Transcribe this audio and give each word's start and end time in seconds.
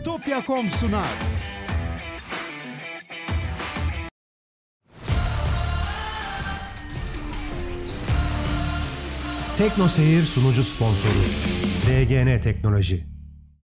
Bitopya.com 0.00 0.70
sunar. 0.70 1.04
Tekno 9.58 9.88
Seyir 9.88 10.22
sunucu 10.22 10.62
sponsoru 10.64 11.12
DGN 11.86 12.40
Teknoloji. 12.40 13.06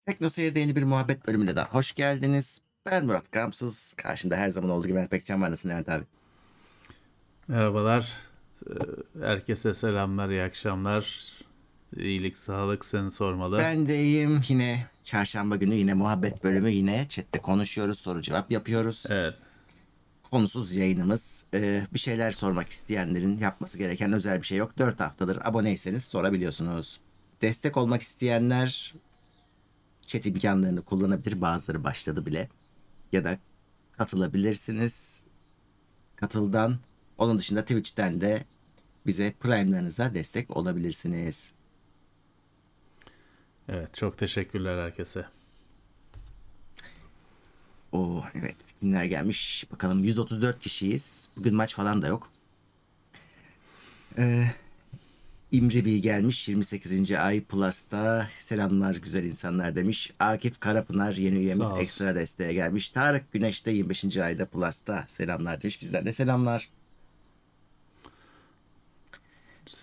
Tekno 0.06 0.30
Seyir'de 0.30 0.60
yeni 0.60 0.76
bir 0.76 0.84
muhabbet 0.84 1.28
bölümünde 1.28 1.56
daha 1.56 1.66
hoş 1.70 1.94
geldiniz. 1.94 2.62
Ben 2.86 3.06
Murat 3.06 3.32
Gamsız. 3.32 3.94
Karşımda 3.94 4.36
her 4.36 4.50
zaman 4.50 4.70
olduğu 4.70 4.88
gibi 4.88 4.94
Mehmet 4.94 5.12
Pekcan 5.12 5.42
var. 5.42 5.52
Nasılsın 5.52 5.70
Levent 5.70 5.90
abi? 5.90 6.04
Merhabalar. 7.48 8.14
Ee, 8.70 8.74
Herkese 9.22 9.74
selamlar, 9.74 10.30
iyi 10.30 10.42
akşamlar. 10.44 11.34
İyilik, 11.98 12.38
sağlık 12.38 12.86
seni 12.86 13.12
sormalı. 13.12 13.60
Ben 13.60 13.88
de 13.88 14.04
iyiyim. 14.04 14.42
Yine 14.48 14.88
çarşamba 15.04 15.56
günü 15.56 15.76
yine 15.76 15.94
muhabbet 15.94 16.44
bölümü 16.44 16.70
yine 16.70 17.06
chatte 17.10 17.40
konuşuyoruz. 17.40 18.00
Soru 18.00 18.22
cevap 18.22 18.52
yapıyoruz. 18.52 19.04
Evet. 19.10 19.34
Konusuz 20.24 20.76
yayınımız. 20.76 21.46
Ee, 21.54 21.88
bir 21.94 22.00
şeyler 22.00 22.32
sormak 22.32 22.70
isteyenlerin 22.70 23.38
yapması 23.38 23.78
gereken 23.78 24.14
özel 24.14 24.42
bir 24.42 24.46
şey 24.46 24.58
yok. 24.58 24.78
4 24.78 25.00
haftadır 25.00 25.40
aboneyseniz 25.48 26.04
sorabiliyorsunuz. 26.04 27.00
Destek 27.42 27.78
olmak 27.78 28.02
isteyenler 28.02 28.94
chat 30.08 30.26
imkanlarını 30.26 30.82
kullanabilir. 30.82 31.42
Bazıları 31.42 31.84
başladı 31.84 32.26
bile. 32.26 32.50
Ya 33.12 33.24
da 33.24 33.38
katılabilirsiniz. 33.92 35.22
Katıldan. 36.16 36.78
Onun 37.18 37.40
dışında 37.40 37.62
Twitch'ten 37.62 38.22
de 38.22 38.46
bize 39.06 39.34
Prime'larınıza 39.40 40.14
destek 40.14 40.58
olabilirsiniz. 40.58 41.52
Evet, 43.70 43.94
çok 43.94 44.18
teşekkürler 44.18 44.84
herkese. 44.86 45.26
Oo 47.92 48.24
evet 48.36 48.56
kimler 48.80 49.06
gelmiş 49.06 49.66
bakalım 49.72 50.04
134 50.04 50.60
kişiyiz. 50.60 51.30
Bugün 51.38 51.56
maç 51.56 51.76
falan 51.76 52.02
da 52.02 52.08
yok. 52.08 52.30
Ee, 54.18 54.46
İmre 55.52 55.86
Bey 55.86 56.00
gelmiş 56.00 56.50
28. 56.50 57.12
ay 57.12 57.42
Plus'ta 57.44 58.28
selamlar 58.32 58.96
güzel 58.96 59.24
insanlar 59.24 59.76
demiş. 59.76 60.12
Akif 60.20 60.60
Karapınar 60.60 61.14
yeni 61.14 61.38
üyemiz 61.38 61.68
Sağ 61.68 61.74
olsun. 61.74 61.84
ekstra 61.84 62.16
desteğe 62.16 62.54
gelmiş. 62.54 62.90
Tarık 62.90 63.32
Güneş 63.32 63.66
de 63.66 63.72
25. 63.72 64.18
ayda 64.18 64.46
Plus'ta 64.46 65.04
selamlar 65.08 65.62
demiş. 65.62 65.82
Bizden 65.82 66.06
de 66.06 66.14
selamlar. 66.14 66.70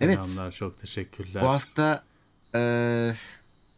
Evet. 0.00 0.18
Selamlar, 0.24 0.52
çok 0.52 0.78
teşekkürler. 0.80 1.42
Bu 1.42 1.48
hafta 1.48 2.04
eee, 2.54 3.14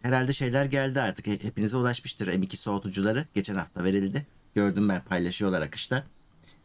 herhalde 0.03 0.33
şeyler 0.33 0.65
geldi 0.65 1.01
artık. 1.01 1.27
He- 1.27 1.43
Hepinize 1.43 1.77
ulaşmıştır 1.77 2.27
M2 2.29 2.57
soğutucuları. 2.57 3.27
Geçen 3.35 3.55
hafta 3.55 3.85
verildi. 3.85 4.27
Gördüm 4.55 4.89
ben 4.89 5.05
paylaşıyorlar 5.05 5.63
akışta. 5.63 6.05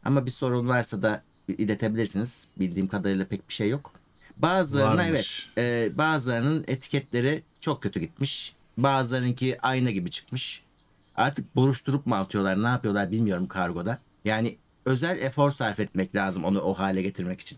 Ama 0.05 0.25
bir 0.25 0.31
sorun 0.31 0.67
varsa 0.67 1.01
da 1.01 1.23
iletebilirsiniz. 1.47 2.47
Bildiğim 2.59 2.87
kadarıyla 2.87 3.25
pek 3.27 3.49
bir 3.49 3.53
şey 3.53 3.69
yok. 3.69 3.91
Bazılarına 4.37 5.03
Varmış. 5.03 5.49
evet. 5.57 5.91
eee, 5.91 5.97
bazılarının 5.97 6.65
etiketleri 6.67 7.43
çok 7.59 7.83
kötü 7.83 7.99
gitmiş. 7.99 8.55
Bazılarınki 8.77 9.61
ayna 9.61 9.91
gibi 9.91 10.11
çıkmış. 10.11 10.63
Artık 11.15 11.55
buruşturup 11.55 12.05
mu 12.05 12.15
atıyorlar 12.15 12.63
ne 12.63 12.67
yapıyorlar 12.67 13.11
bilmiyorum 13.11 13.47
kargoda. 13.47 13.99
Yani 14.25 14.57
özel 14.85 15.21
efor 15.21 15.51
sarf 15.51 15.79
etmek 15.79 16.15
lazım 16.15 16.43
onu 16.45 16.61
o 16.61 16.73
hale 16.73 17.01
getirmek 17.01 17.39
için. 17.41 17.57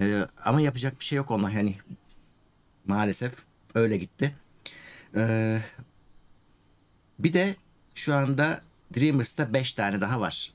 Ee, 0.00 0.26
ama 0.44 0.60
yapacak 0.60 1.00
bir 1.00 1.04
şey 1.04 1.16
yok 1.16 1.30
ona 1.30 1.54
hani 1.54 1.74
maalesef 2.86 3.32
öyle 3.74 3.96
gitti. 3.96 4.34
Ee, 5.16 5.60
bir 7.18 7.32
de 7.32 7.56
şu 7.94 8.14
anda 8.14 8.60
Dreamers'ta 8.96 9.54
5 9.54 9.74
tane 9.74 10.00
daha 10.00 10.20
var. 10.20 10.52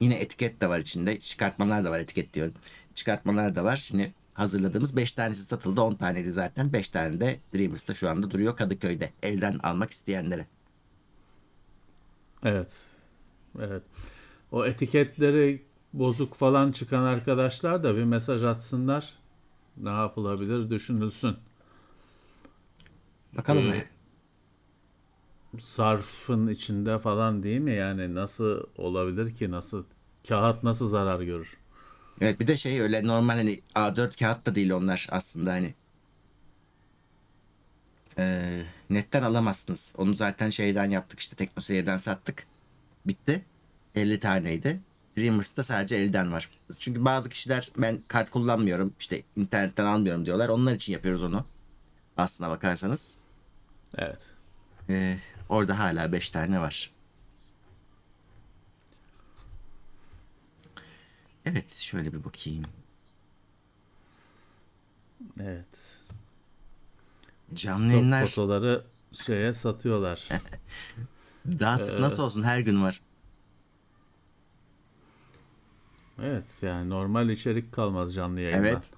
Yine 0.00 0.14
etiket 0.14 0.60
de 0.60 0.68
var 0.68 0.78
içinde. 0.78 1.20
Çıkartmalar 1.20 1.84
da 1.84 1.90
var 1.90 2.00
etiket 2.00 2.34
diyorum. 2.34 2.54
Çıkartmalar 2.94 3.54
da 3.54 3.64
var. 3.64 3.76
Şimdi 3.76 4.14
hazırladığımız 4.34 4.96
5 4.96 5.12
tanesi 5.12 5.44
satıldı. 5.44 5.80
10 5.82 5.94
taneydi 5.94 6.30
zaten. 6.30 6.72
5 6.72 6.88
tane 6.88 7.20
de 7.20 7.40
Dreamers'ta 7.54 7.94
şu 7.94 8.10
anda 8.10 8.30
duruyor 8.30 8.56
Kadıköy'de. 8.56 9.12
Elden 9.22 9.58
almak 9.62 9.90
isteyenlere. 9.90 10.46
Evet. 12.44 12.82
Evet. 13.60 13.82
O 14.52 14.66
etiketleri 14.66 15.62
bozuk 15.92 16.34
falan 16.34 16.72
çıkan 16.72 17.02
arkadaşlar 17.02 17.82
da 17.82 17.96
bir 17.96 18.04
mesaj 18.04 18.44
atsınlar. 18.44 19.14
Ne 19.76 19.90
yapılabilir 19.90 20.70
düşünülsün. 20.70 21.36
Bakalım. 23.36 23.72
Ee, 23.72 23.86
Sarfın 25.60 26.46
içinde 26.48 26.98
falan 26.98 27.42
değil 27.42 27.60
mi? 27.60 27.72
Yani 27.74 28.14
nasıl 28.14 28.62
olabilir 28.76 29.34
ki? 29.36 29.50
Nasıl 29.50 29.84
kağıt 30.28 30.62
nasıl 30.62 30.86
zarar 30.86 31.20
görür? 31.20 31.56
Evet 32.20 32.40
bir 32.40 32.46
de 32.46 32.56
şey 32.56 32.80
öyle 32.80 33.06
normal 33.06 33.34
hani 33.34 33.60
A4 33.74 34.18
kağıt 34.18 34.46
da 34.46 34.54
değil 34.54 34.70
onlar 34.70 35.06
aslında 35.10 35.52
hani. 35.52 35.74
Ee, 38.18 38.62
netten 38.90 39.22
alamazsınız. 39.22 39.94
Onu 39.98 40.16
zaten 40.16 40.50
şeyden 40.50 40.90
yaptık 40.90 41.20
işte 41.20 41.36
TeknoSeyir'den 41.36 41.96
sattık. 41.96 42.46
Bitti. 43.06 43.44
50 43.94 44.20
taneydi. 44.20 44.80
Dreamers'ta 45.18 45.62
sadece 45.62 45.96
elden 45.96 46.32
var. 46.32 46.50
Çünkü 46.78 47.04
bazı 47.04 47.28
kişiler 47.28 47.72
ben 47.76 48.02
kart 48.08 48.30
kullanmıyorum 48.30 48.94
işte 48.98 49.22
internetten 49.36 49.84
almıyorum 49.84 50.26
diyorlar. 50.26 50.48
Onlar 50.48 50.74
için 50.74 50.92
yapıyoruz 50.92 51.22
onu. 51.22 51.44
Aslına 52.16 52.50
bakarsanız. 52.50 53.18
Evet. 53.98 54.30
Ee, 54.88 55.18
orada 55.48 55.78
hala 55.78 56.12
5 56.12 56.30
tane 56.30 56.60
var. 56.60 56.90
Evet 61.44 61.72
şöyle 61.72 62.12
bir 62.12 62.24
bakayım. 62.24 62.64
Evet. 65.40 65.96
Canlı 67.54 67.78
Stok 67.80 67.92
yayınlar 67.92 68.26
fotoları 68.26 68.84
şeye 69.12 69.52
satıyorlar. 69.52 70.28
daha 71.46 71.78
sık 71.78 71.98
nasıl 71.98 72.22
olsun 72.22 72.42
her 72.42 72.60
gün 72.60 72.82
var. 72.82 73.00
Evet 76.22 76.62
yani 76.62 76.90
normal 76.90 77.28
içerik 77.30 77.72
kalmaz 77.72 78.14
canlı 78.14 78.40
yayında. 78.40 78.68
Evet. 78.68 78.90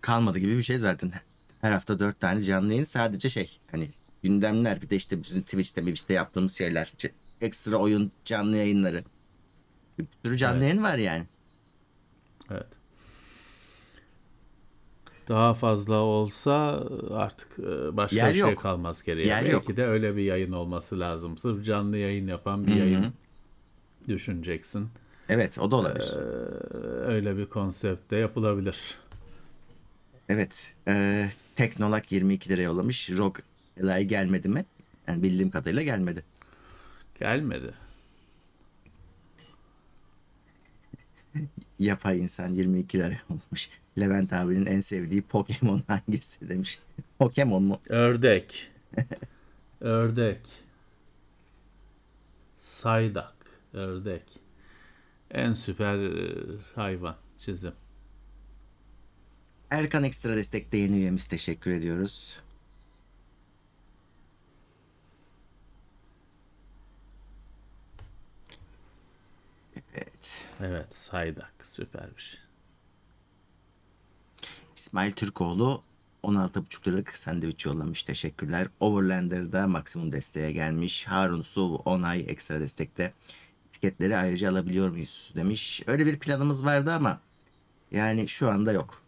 Kalmadı 0.00 0.38
gibi 0.38 0.56
bir 0.56 0.62
şey 0.62 0.78
zaten. 0.78 1.12
Her 1.62 1.72
hafta 1.72 1.98
dört 1.98 2.20
tane 2.20 2.42
canlı 2.42 2.70
yayın 2.72 2.82
sadece 2.84 3.28
şey 3.28 3.58
hani 3.70 3.90
gündemler 4.22 4.82
bir 4.82 4.90
de 4.90 4.96
işte 4.96 5.22
bizim 5.22 5.42
Twitch'te 5.42 5.80
Twitch'te 5.80 6.14
yaptığımız 6.14 6.58
şeyler. 6.58 6.92
Ekstra 7.40 7.76
oyun 7.76 8.12
canlı 8.24 8.56
yayınları. 8.56 9.04
Bir 9.98 10.06
sürü 10.24 10.36
canlı 10.36 10.56
Evet. 10.56 10.68
yayın 10.68 10.82
var 10.82 10.98
yani. 10.98 11.24
Evet. 12.50 12.66
Daha 15.28 15.54
fazla 15.54 15.94
olsa 15.94 16.84
artık 17.10 17.58
e, 17.58 17.96
başka 17.96 18.16
Yer 18.16 18.28
bir 18.34 18.40
şey 18.40 18.50
yok. 18.50 18.58
kalmaz 18.62 19.02
geriye. 19.02 19.26
Yer 19.26 19.40
Belki 19.44 19.52
yok. 19.52 19.76
de 19.76 19.86
öyle 19.86 20.16
bir 20.16 20.22
yayın 20.22 20.52
olması 20.52 21.00
lazım. 21.00 21.38
Sırf 21.38 21.64
canlı 21.64 21.96
yayın 21.96 22.26
yapan 22.28 22.66
bir 22.66 22.74
yayın 22.74 23.06
düşüneceksin. 24.08 24.88
Evet 25.28 25.58
o 25.58 25.70
da 25.70 25.76
olabilir. 25.76 26.12
Ee, 26.14 26.16
öyle 27.12 27.36
bir 27.36 27.46
konsepte 27.46 28.16
yapılabilir. 28.16 28.98
Evet. 30.28 30.74
E, 30.88 31.28
Teknolak 31.56 32.12
22 32.12 32.48
lira 32.48 32.62
yollamış. 32.62 33.10
Rock 33.10 33.42
Eli 33.76 34.06
gelmedi 34.06 34.48
mi? 34.48 34.64
Yani 35.06 35.22
bildiğim 35.22 35.50
kadarıyla 35.50 35.82
gelmedi. 35.82 36.24
Gelmedi. 37.20 37.74
Yapay 41.78 42.20
insan 42.20 42.48
22 42.48 42.98
lira 42.98 43.18
olmuş. 43.30 43.70
Levent 43.98 44.32
abinin 44.32 44.66
en 44.66 44.80
sevdiği 44.80 45.22
Pokemon 45.22 45.82
hangisi 45.88 46.48
demiş. 46.48 46.78
Pokemon 47.18 47.62
mu? 47.62 47.80
Ördek. 47.88 48.70
Ördek. 49.80 50.40
Saydak. 52.56 53.34
Ördek. 53.72 54.22
En 55.30 55.52
süper 55.52 55.98
e, 55.98 56.34
hayvan 56.74 57.16
çizim. 57.38 57.72
Erkan 59.72 60.04
Ekstra 60.04 60.36
Destek'te 60.36 60.76
yeni 60.76 60.96
üyemiz 60.96 61.26
teşekkür 61.26 61.70
ediyoruz. 61.70 62.40
Evet. 69.94 70.44
Evet 70.60 70.94
saydak 70.94 71.54
süper 71.64 72.16
bir 72.16 72.22
şey. 72.22 72.40
İsmail 74.76 75.12
Türkoğlu 75.12 75.82
16,5 76.22 76.88
liralık 76.88 77.16
sandviç 77.16 77.66
yollamış. 77.66 78.02
Teşekkürler. 78.02 78.68
Overlander'da 78.80 79.66
maksimum 79.66 80.12
desteğe 80.12 80.52
gelmiş. 80.52 81.06
Harun 81.06 81.42
Su 81.42 81.74
10 81.74 82.02
ay 82.02 82.24
ekstra 82.28 82.60
destekte. 82.60 83.12
Etiketleri 83.68 84.16
ayrıca 84.16 84.50
alabiliyor 84.50 84.90
muyuz 84.90 85.32
demiş. 85.36 85.82
Öyle 85.86 86.06
bir 86.06 86.18
planımız 86.18 86.64
vardı 86.64 86.92
ama 86.92 87.20
yani 87.90 88.28
şu 88.28 88.50
anda 88.50 88.72
yok. 88.72 89.01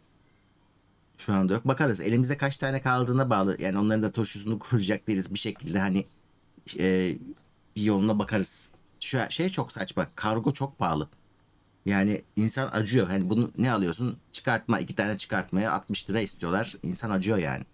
Şu 1.17 1.33
anda 1.33 1.53
yok. 1.53 1.69
Bakarız. 1.69 2.01
Elimizde 2.01 2.37
kaç 2.37 2.57
tane 2.57 2.83
kaldığına 2.83 3.31
bağlı. 3.31 3.57
Yani 3.63 3.79
onların 3.79 4.03
da 4.03 4.13
turşusunu 4.13 4.59
kuracak 4.59 5.09
değiliz. 5.09 5.35
Bir 5.35 5.39
şekilde 5.39 5.79
hani 5.79 6.07
e, 6.79 7.17
bir 7.77 7.83
yoluna 7.83 8.19
bakarız. 8.19 8.71
Şu 9.01 9.19
şey 9.31 9.49
çok 9.49 9.73
saçma. 9.73 10.07
Kargo 10.15 10.53
çok 10.53 10.79
pahalı. 10.79 11.09
Yani 11.87 12.23
insan 12.37 12.69
acıyor. 12.73 13.07
Hani 13.07 13.31
bunu 13.31 13.51
ne 13.59 13.73
alıyorsun? 13.73 14.19
Çıkartma. 14.33 14.81
iki 14.81 14.95
tane 14.95 15.19
çıkartmaya 15.19 15.73
60 15.73 16.11
lira 16.11 16.21
istiyorlar. 16.21 16.77
İnsan 16.83 17.11
acıyor 17.11 17.39
yani. 17.39 17.65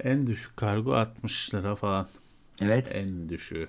En 0.00 0.26
düşük 0.26 0.56
kargo 0.56 0.94
60 0.94 1.54
lira 1.54 1.74
falan. 1.74 2.08
Evet. 2.60 2.92
En 2.94 3.28
düşüğü. 3.28 3.68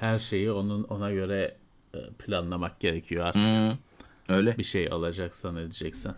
Her 0.00 0.18
şeyi 0.18 0.52
onun 0.52 0.82
ona 0.82 1.10
göre 1.10 1.56
e, 1.94 1.98
planlamak 2.18 2.80
gerekiyor 2.80 3.26
artık. 3.26 3.42
Hmm, 3.42 3.78
öyle. 4.28 4.58
Bir 4.58 4.64
şey 4.64 4.88
alacaksan 4.92 5.56
edeceksen. 5.56 6.14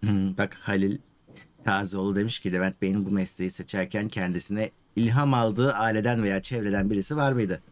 Hmm, 0.00 0.36
bak 0.36 0.54
Halil 0.62 0.98
Tazeoğlu 1.64 2.16
demiş 2.16 2.38
ki 2.40 2.52
Levent 2.52 2.82
Bey'in 2.82 3.06
bu 3.06 3.10
mesleği 3.10 3.50
seçerken 3.50 4.08
kendisine 4.08 4.70
ilham 4.96 5.34
aldığı 5.34 5.72
aileden 5.72 6.22
veya 6.22 6.42
çevreden 6.42 6.90
birisi 6.90 7.16
var 7.16 7.32
mıydı? 7.32 7.62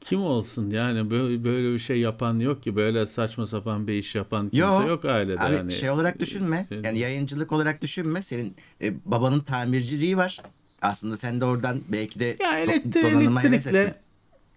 Kim 0.00 0.20
olsun 0.22 0.70
yani 0.70 1.10
böyle, 1.10 1.44
böyle 1.44 1.72
bir 1.72 1.78
şey 1.78 2.00
yapan 2.00 2.38
yok 2.38 2.62
ki 2.62 2.76
böyle 2.76 3.06
saçma 3.06 3.46
sapan 3.46 3.86
bir 3.86 3.92
iş 3.92 4.14
yapan 4.14 4.48
kimse 4.48 4.58
Yok. 4.66 4.88
yok 4.88 5.04
ailede. 5.04 5.40
Abi 5.40 5.56
hani. 5.56 5.72
şey 5.72 5.90
olarak 5.90 6.18
düşünme. 6.20 6.66
şey- 6.68 6.80
Yani 6.84 6.98
yayıncılık 6.98 7.52
olarak 7.52 7.82
düşünme. 7.82 8.22
Senin 8.22 8.56
e, 8.82 8.94
babanın 9.04 9.40
tamirciliği 9.40 10.16
var. 10.16 10.40
Aslında 10.82 11.16
sen 11.16 11.40
de 11.40 11.44
oradan 11.44 11.80
belki 11.88 12.20
de 12.20 12.36
Ya 12.40 12.58
elektri- 12.64 13.02
donanıma 13.02 13.42
elektrikle 13.42 14.00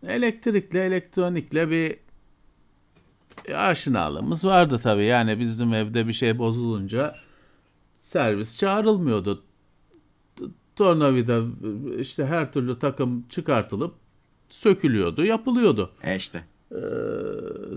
elektrikle 0.07 0.85
elektronikle 0.85 1.69
bir 1.69 1.97
aşinalığımız 3.55 4.45
vardı 4.45 4.79
tabii. 4.83 5.05
Yani 5.05 5.39
bizim 5.39 5.73
evde 5.73 6.07
bir 6.07 6.13
şey 6.13 6.37
bozulunca 6.37 7.15
servis 8.01 8.57
çağrılmıyordu. 8.57 9.43
Tornavida 10.75 11.41
işte 11.99 12.25
her 12.25 12.53
türlü 12.53 12.79
takım 12.79 13.27
çıkartılıp 13.29 13.95
sökülüyordu, 14.49 15.25
yapılıyordu. 15.25 15.91
E 16.03 16.15
işte. 16.15 16.43
Ee, 16.71 16.77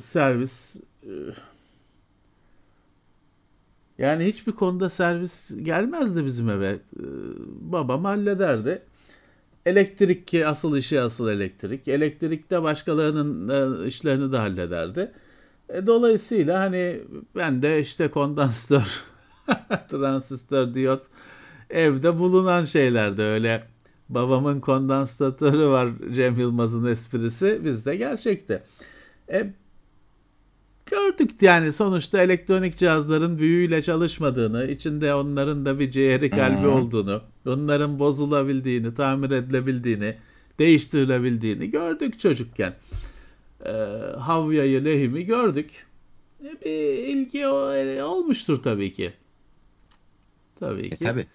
servis 0.01 0.83
e, 1.03 1.13
yani 3.99 4.25
hiçbir 4.25 4.53
konuda 4.53 4.89
servis 4.89 5.57
gelmezdi 5.63 6.25
bizim 6.25 6.51
eve. 6.51 6.69
Ee, 6.69 6.79
babam 7.61 8.05
hallederdi. 8.05 8.83
Elektrik 9.67 10.27
ki 10.27 10.47
asıl 10.47 10.77
işi 10.77 11.01
asıl 11.01 11.29
elektrik. 11.29 11.89
Elektrikte 11.89 12.63
başkalarının 12.63 13.85
e, 13.85 13.87
işlerini 13.87 14.33
de 14.33 14.37
hallederdi. 14.37 15.13
E, 15.69 15.87
dolayısıyla 15.87 16.61
hani 16.61 17.01
ben 17.37 17.63
de 17.63 17.81
işte 17.81 18.09
kondansatör, 18.09 19.03
transistör, 19.89 20.75
diyot 20.75 21.03
evde 21.71 22.19
bulunan 22.19 22.65
şeylerde 22.65 23.23
öyle 23.23 23.65
babamın 24.09 24.61
kondansatörü 24.61 25.69
var 25.69 25.89
Cem 26.15 26.39
Yılmaz'ın 26.39 26.87
esprisi 26.87 27.65
bizde 27.65 27.97
gerçekti. 27.97 28.63
E, 29.33 29.53
gördük 30.87 31.31
yani 31.41 31.73
sonuçta 31.73 32.23
elektronik 32.23 32.77
cihazların 32.77 33.39
büyüyle 33.39 33.83
çalışmadığını, 33.83 34.65
içinde 34.71 35.15
onların 35.15 35.65
da 35.65 35.79
bir 35.79 35.91
ciğeri 35.91 36.31
kalbi 36.31 36.67
olduğunu, 36.67 37.23
onların 37.51 37.99
bozulabildiğini, 37.99 38.95
tamir 38.95 39.31
edilebildiğini, 39.31 40.17
değiştirilebildiğini 40.59 41.71
gördük 41.71 42.21
çocukken. 42.21 42.75
E, 43.65 43.71
Havya'yı, 44.19 44.85
lehimi 44.85 45.25
gördük. 45.25 45.87
E, 46.45 46.61
bir 46.65 46.99
ilgi 46.99 47.41
e, 47.41 48.03
olmuştur 48.03 48.63
tabii 48.63 48.93
ki. 48.93 49.13
Tabii 50.61 50.91
E 50.91 50.97
ki. 50.97 50.97
tabi. 50.97 51.27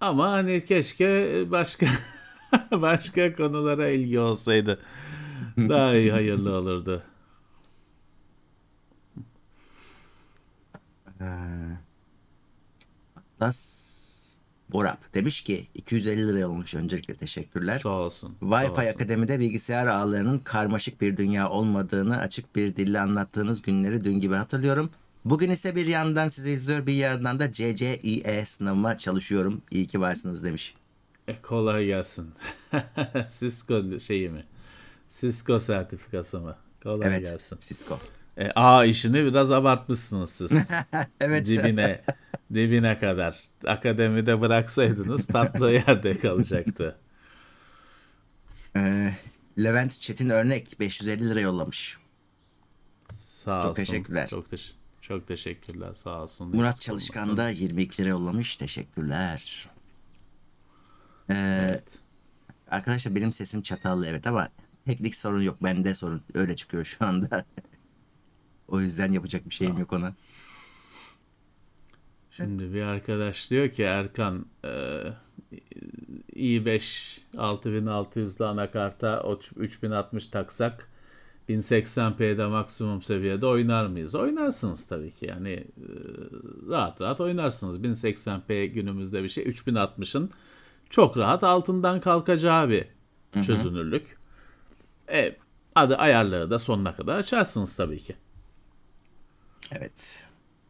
Ama 0.00 0.30
hani 0.32 0.64
keşke 0.64 1.44
başka 1.50 1.86
başka 2.72 3.36
konulara 3.36 3.88
ilgi 3.88 4.20
olsaydı. 4.20 4.78
Daha 5.58 5.94
iyi 5.94 6.12
hayırlı 6.12 6.56
olurdu. 6.56 7.02
Das 13.40 13.86
Borap 14.68 15.14
demiş 15.14 15.40
ki 15.40 15.66
250 15.74 16.28
lira 16.28 16.48
olmuş 16.48 16.74
öncelikle 16.74 17.14
teşekkürler. 17.16 17.78
Sağ 17.78 17.88
olsun. 17.88 18.36
sağ 18.40 18.46
Wi-Fi 18.46 18.70
olsun. 18.70 18.94
Akademi'de 18.94 19.40
bilgisayar 19.40 19.86
ağlarının 19.86 20.38
karmaşık 20.38 21.00
bir 21.00 21.16
dünya 21.16 21.50
olmadığını 21.50 22.18
açık 22.18 22.56
bir 22.56 22.76
dille 22.76 23.00
anlattığınız 23.00 23.62
günleri 23.62 24.04
dün 24.04 24.20
gibi 24.20 24.34
hatırlıyorum. 24.34 24.90
Bugün 25.24 25.50
ise 25.50 25.76
bir 25.76 25.86
yandan 25.86 26.28
sizi 26.28 26.50
izliyor 26.50 26.86
bir 26.86 26.92
yandan 26.94 27.38
da 27.40 27.52
CCIE 27.52 28.44
sınavıma 28.46 28.98
çalışıyorum. 28.98 29.62
İyi 29.70 29.86
ki 29.86 30.00
varsınız 30.00 30.44
demiş. 30.44 30.74
E, 31.28 31.42
kolay 31.42 31.86
gelsin. 31.86 32.30
Cisco 33.38 33.98
şeyi 34.00 34.28
mi? 34.30 34.44
Cisco 35.10 35.60
sertifikası 35.60 36.40
mı? 36.40 36.56
Kolay 36.82 37.08
Evet. 37.08 37.24
gelsin. 37.24 37.58
Cisco. 37.60 37.98
E, 38.36 38.50
A 38.50 38.84
işini 38.84 39.24
biraz 39.24 39.52
abartmışsınız 39.52 40.30
siz. 40.30 40.68
evet. 41.20 41.46
dibine 41.46 42.04
dibine 42.54 42.98
kadar. 42.98 43.40
Akademide 43.66 44.40
bıraksaydınız 44.40 45.26
tatlı 45.26 45.72
yerde 45.72 46.18
kalacaktı. 46.18 46.96
Ee, 48.76 49.12
Levent 49.58 49.92
Çetin 50.00 50.28
örnek 50.30 50.80
550 50.80 51.28
lira 51.30 51.40
yollamış. 51.40 51.98
Sağ 53.10 53.60
Çok 53.60 53.70
olsun. 53.70 53.82
teşekkürler. 53.82 54.26
Çok, 54.28 54.46
teş- 54.52 54.72
çok 55.00 55.28
teşekkürler. 55.28 55.94
Sağ 55.94 56.22
olsun. 56.22 56.56
Murat 56.56 56.80
Çalışkan 56.80 57.36
da 57.36 57.50
22 57.50 58.02
lira 58.02 58.08
yollamış. 58.08 58.56
Teşekkürler. 58.56 59.68
Ee, 61.30 61.34
Evet. 61.64 61.98
Arkadaşlar 62.70 63.14
benim 63.14 63.32
sesim 63.32 63.62
çatallı 63.62 64.06
evet 64.06 64.26
ama 64.26 64.48
teknik 64.86 65.14
sorun 65.14 65.42
yok. 65.42 65.62
Bende 65.62 65.94
sorun. 65.94 66.22
Öyle 66.34 66.56
çıkıyor 66.56 66.84
şu 66.84 67.04
anda. 67.06 67.44
o 68.68 68.80
yüzden 68.80 69.12
yapacak 69.12 69.46
bir 69.46 69.54
şeyim 69.54 69.78
yok 69.78 69.92
ona. 69.92 70.14
Şimdi 72.30 72.74
bir 72.74 72.82
arkadaş 72.82 73.50
diyor 73.50 73.68
ki 73.68 73.82
Erkan 73.82 74.46
e, 74.64 74.68
i5 76.32 77.18
6600'lü 77.34 78.44
anakarta 78.44 79.22
o 79.22 79.40
3060 79.56 80.26
taksak 80.26 80.88
1080p'de 81.48 82.46
maksimum 82.46 83.02
seviyede 83.02 83.46
oynar 83.46 83.86
mıyız? 83.86 84.14
Oynarsınız 84.14 84.86
tabii 84.86 85.10
ki. 85.10 85.26
Yani 85.26 85.50
e, 85.50 85.64
rahat 86.68 87.00
rahat 87.00 87.20
oynarsınız. 87.20 87.80
1080p 87.80 88.66
günümüzde 88.66 89.22
bir 89.22 89.28
şey 89.28 89.44
3060'ın 89.44 90.30
çok 90.90 91.16
rahat 91.16 91.44
altından 91.44 92.00
kalkacağı 92.00 92.68
bir 92.68 92.84
çözünürlük. 93.42 94.16
E, 95.12 95.36
adı 95.74 95.96
ayarları 95.96 96.50
da 96.50 96.58
sonuna 96.58 96.96
kadar 96.96 97.18
açarsınız 97.18 97.76
tabii 97.76 97.98
ki. 97.98 98.16
Evet. 99.72 100.24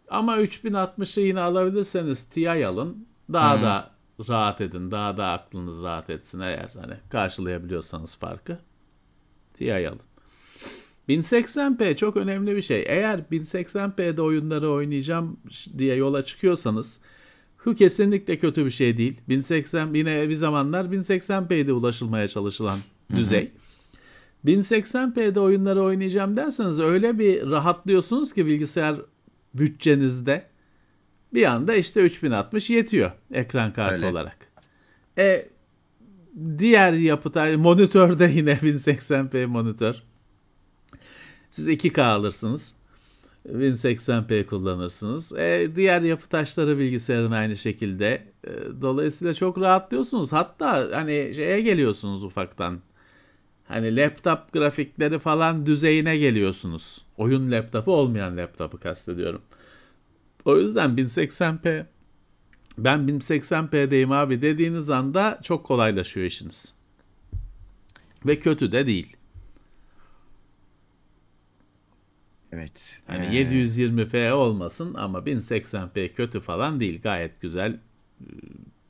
Ama 0.09 0.39
3060'ı 0.39 1.23
yine 1.23 1.41
alabilirseniz 1.41 2.25
Ti 2.29 2.51
alın. 2.51 3.07
Daha 3.33 3.63
da 3.63 3.91
rahat 4.29 4.61
edin. 4.61 4.91
Daha 4.91 5.17
da 5.17 5.27
aklınız 5.31 5.83
rahat 5.83 6.11
etsin 6.11 6.41
eğer 6.41 6.71
hani 6.81 6.95
karşılayabiliyorsanız 7.11 8.17
farkı. 8.17 8.59
Ti 9.55 9.75
alın. 9.75 10.01
1080p 11.09 11.97
çok 11.97 12.17
önemli 12.17 12.57
bir 12.57 12.63
şey. 12.63 12.85
Eğer 12.87 13.19
1080p'de 13.19 14.23
oyunları 14.23 14.71
oynayacağım 14.71 15.41
diye 15.79 15.97
yola 15.97 16.23
çıkıyorsanız 16.23 17.01
bu 17.67 17.75
kesinlikle 17.75 18.39
kötü 18.39 18.65
bir 18.65 18.71
şey 18.71 18.99
değil. 18.99 19.21
1080 19.29 19.95
yine 19.95 20.29
bir 20.29 20.35
zamanlar 20.35 20.85
1080p'de 20.85 21.73
ulaşılmaya 21.73 22.29
çalışılan 22.29 22.79
düzey. 23.17 23.53
1080p'de 24.47 25.41
oyunları 25.41 25.83
oynayacağım 25.83 26.37
derseniz 26.37 26.81
öyle 26.81 27.19
bir 27.19 27.51
rahatlıyorsunuz 27.51 28.33
ki 28.33 28.47
bilgisayar 28.47 28.97
bütçenizde 29.55 30.47
bir 31.35 31.45
anda 31.45 31.75
işte 31.75 32.01
3060 32.01 32.71
yetiyor 32.71 33.11
ekran 33.33 33.73
kartı 33.73 33.95
Öyle. 33.95 34.07
olarak. 34.07 34.37
E 35.19 35.49
diğer 36.59 36.93
yapıtlar 36.93 37.55
monitörde 37.55 38.31
yine 38.35 38.53
1080p 38.63 39.47
monitör. 39.47 40.03
Siz 41.51 41.69
2K 41.69 42.03
alırsınız. 42.03 42.77
1080p 43.49 44.47
kullanırsınız. 44.47 45.37
E, 45.37 45.69
diğer 45.77 46.01
yapı 46.03 46.29
taşları 46.29 46.79
bilgisayarın 46.79 47.31
aynı 47.31 47.57
şekilde. 47.57 48.27
E, 48.45 48.51
dolayısıyla 48.81 49.35
çok 49.35 49.61
rahatlıyorsunuz. 49.61 50.33
Hatta 50.33 50.89
hani 50.93 51.33
şeye 51.37 51.61
geliyorsunuz 51.61 52.25
ufaktan. 52.25 52.81
Hani 53.69 53.97
laptop 53.97 54.53
grafikleri 54.53 55.19
falan 55.19 55.67
düzeyine 55.67 56.17
geliyorsunuz. 56.17 57.05
Oyun 57.17 57.53
laptopu 57.53 57.93
olmayan 57.93 58.37
laptopu 58.37 58.81
kastediyorum. 58.81 59.43
O 60.45 60.59
yüzden 60.59 60.91
1080p 60.91 61.87
ben 62.79 62.99
1080p'deyim 62.99 64.15
abi 64.15 64.43
dediğiniz 64.43 64.91
anda 64.91 65.41
çok 65.43 65.67
kolaylaşıyor 65.67 66.27
işiniz. 66.27 66.75
Ve 68.27 68.39
kötü 68.39 68.73
de 68.73 68.87
değil. 68.87 69.17
Evet. 72.53 73.03
Hani 73.07 73.37
Ee, 73.37 73.43
720p 73.43 74.33
olmasın 74.33 74.95
ama 74.95 75.19
1080p 75.19 76.13
kötü 76.13 76.41
falan 76.41 76.81
değil. 76.81 77.03
Gayet 77.03 77.41
güzel 77.41 77.73
e, 77.73 78.27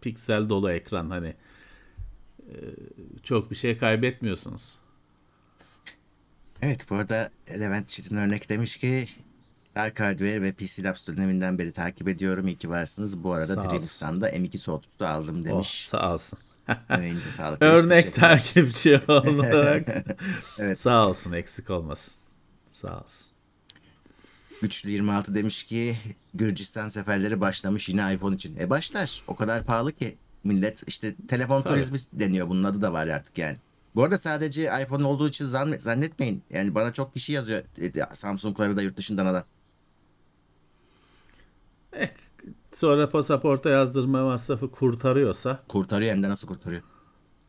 piksel 0.00 0.48
dolu 0.48 0.70
ekran 0.70 1.10
hani 1.10 1.34
çok 3.22 3.50
bir 3.50 3.56
şey 3.56 3.78
kaybetmiyorsunuz. 3.78 4.78
Evet 6.62 6.86
bu 6.90 6.94
arada 6.94 7.30
Levent 7.50 7.88
Çetin 7.88 8.16
örnek 8.16 8.48
demiş 8.48 8.76
ki 8.76 9.06
Dark 9.74 10.00
Hardware 10.00 10.42
ve 10.42 10.52
PC 10.52 10.82
Labs 10.82 11.06
döneminden 11.06 11.58
beri 11.58 11.72
takip 11.72 12.08
ediyorum. 12.08 12.48
İyi 12.48 12.56
ki 12.56 12.70
varsınız. 12.70 13.22
Bu 13.24 13.32
arada. 13.32 13.54
Dreamstan'da 13.64 14.30
M2 14.30 14.58
soğutucu 14.58 15.06
aldım 15.06 15.40
Oh, 15.40 15.44
demiş. 15.44 15.86
sağ 15.88 16.14
olsun. 16.14 16.38
Emeğinize 16.90 17.30
sağlık. 17.30 17.62
Örnek 17.62 18.14
takipçi 18.14 19.00
olarak. 19.08 19.88
Evet. 20.58 20.78
Sağ 20.80 21.08
olsun 21.08 21.32
eksik 21.32 21.70
olmasın. 21.70 22.14
Sağ 22.72 22.96
olsun. 23.00 23.26
Güçlü 24.62 24.90
26 24.90 25.34
demiş 25.34 25.62
ki 25.64 25.96
Gürcistan 26.34 26.88
seferleri 26.88 27.40
başlamış 27.40 27.88
yine 27.88 28.14
iPhone 28.14 28.34
için. 28.34 28.56
E 28.56 28.70
başlar. 28.70 29.22
O 29.26 29.36
kadar 29.36 29.64
pahalı 29.64 29.92
ki 29.92 30.16
millet 30.44 30.88
işte 30.88 31.14
telefon 31.28 31.62
Tabii. 31.62 31.72
turizmi 31.74 31.98
deniyor. 32.12 32.48
Bunun 32.48 32.64
adı 32.64 32.82
da 32.82 32.92
var 32.92 33.06
artık 33.08 33.38
yani. 33.38 33.56
Bu 33.94 34.02
arada 34.04 34.18
sadece 34.18 34.62
iPhone 34.82 35.04
olduğu 35.04 35.28
için 35.28 35.44
zannet, 35.44 35.82
zannetmeyin. 35.82 36.42
Yani 36.50 36.74
bana 36.74 36.92
çok 36.92 37.12
kişi 37.14 37.32
yazıyor 37.32 37.62
e, 37.78 38.14
Samsung'ları 38.14 38.76
da 38.76 38.82
yurt 38.82 38.96
dışından 38.96 39.26
alan. 39.26 39.44
Eh, 41.92 42.08
sonra 42.74 43.08
pasaporta 43.10 43.70
yazdırma 43.70 44.24
masrafı 44.24 44.70
kurtarıyorsa 44.70 45.60
Kurtarıyor 45.68 46.12
hem 46.12 46.22
de 46.22 46.28
nasıl 46.28 46.48
kurtarıyor. 46.48 46.82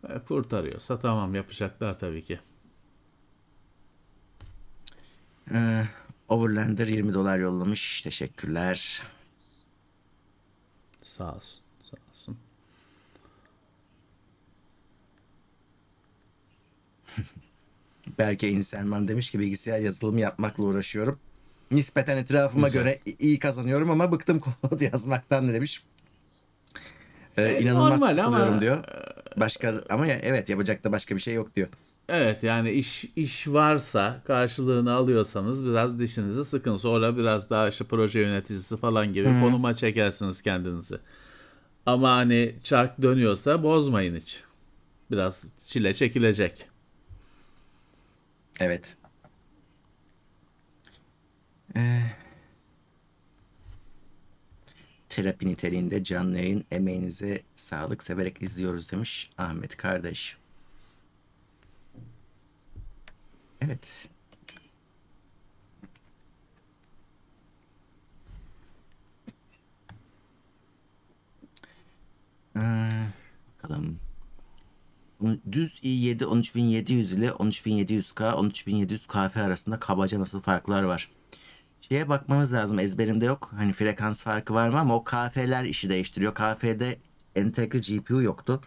e, 0.10 0.20
kurtarıyorsa 0.20 1.00
tamam 1.00 1.36
yapacaklar 1.36 2.00
tabii 2.00 2.22
ki. 2.24 2.40
Ee, 5.52 5.86
Overlander 6.28 6.88
20 6.88 7.14
dolar 7.14 7.38
yollamış. 7.40 8.02
Teşekkürler. 8.02 9.04
Sağ 11.02 11.36
olsun. 11.36 11.62
Berke 18.20 18.50
İnselman 18.50 19.08
demiş 19.08 19.32
ki 19.32 19.40
bilgisayar 19.40 19.80
yazılımı 19.80 20.20
yapmakla 20.20 20.64
uğraşıyorum. 20.64 21.20
Nispeten 21.72 22.18
etrafıma 22.18 22.68
Güzel. 22.68 22.82
göre 22.82 23.00
iyi 23.20 23.40
kazanıyorum 23.40 23.90
ama 23.92 24.12
bıktım 24.12 24.40
kod 24.62 24.82
yazmaktan 24.82 25.48
demiş. 25.54 25.84
Ee, 27.38 27.44
E, 27.44 27.62
inanılmaz 27.62 28.00
sıkılıyorum 28.00 28.34
ama- 28.34 28.62
diyor. 28.62 28.84
Başka 29.38 29.84
ama 29.90 30.08
ya, 30.08 30.20
evet 30.24 30.50
yapacak 30.50 30.84
da 30.84 30.92
başka 30.92 31.16
bir 31.16 31.22
şey 31.22 31.34
yok 31.34 31.56
diyor. 31.56 31.68
Evet 32.10 32.44
yani 32.44 32.72
iş 32.72 33.06
iş 33.16 33.48
varsa 33.48 34.22
karşılığını 34.28 34.94
alıyorsanız 34.94 35.66
biraz 35.68 36.00
dişinizi 36.00 36.46
sıkın. 36.46 36.76
Sonra 36.76 37.18
biraz 37.18 37.50
daha 37.50 37.70
işte 37.70 37.86
proje 37.86 38.20
yöneticisi 38.20 38.78
falan 38.78 39.14
gibi 39.14 39.26
konuma 39.42 39.74
çekersiniz 39.74 40.42
kendinizi. 40.42 40.98
Ama 41.86 42.12
hani 42.16 42.56
çark 42.64 43.02
dönüyorsa 43.02 43.64
bozmayın 43.64 44.16
hiç. 44.16 44.44
Biraz 45.12 45.48
çile 45.66 45.94
çekilecek. 45.94 46.66
Evet. 48.60 48.98
Ee, 51.76 52.02
terapi 55.10 55.48
niteliğinde 55.48 56.04
canlı 56.04 56.38
yayın 56.38 56.66
emeğinize 56.72 57.44
sağlık 57.56 58.04
severek 58.04 58.42
izliyoruz 58.42 58.92
demiş 58.92 59.32
Ahmet 59.38 59.78
kardeş. 59.78 60.38
Evet. 63.62 64.10
Ee, 72.56 72.60
bakalım. 73.54 74.00
Düz 75.52 75.80
i7 75.84 76.26
13700 76.26 77.14
ile 77.14 77.28
13700K 77.28 78.34
13700 78.34 79.08
KF 79.08 79.38
arasında 79.38 79.80
kabaca 79.80 80.20
nasıl 80.20 80.42
farklar 80.42 80.84
var? 80.84 81.12
Şeye 81.82 82.10
bakmanız 82.10 82.54
lazım 82.54 82.80
ezberimde 82.80 83.26
yok. 83.26 83.52
Hani 83.58 83.74
frekans 83.74 84.24
farkı 84.24 84.54
var 84.54 84.70
mı 84.70 84.80
ama 84.80 84.96
o 84.96 85.04
KF'ler 85.04 85.64
işi 85.64 85.90
değiştiriyor. 85.90 86.34
KF'de 86.36 86.98
entegre 87.36 87.80
GPU 87.80 88.22
yoktu. 88.22 88.62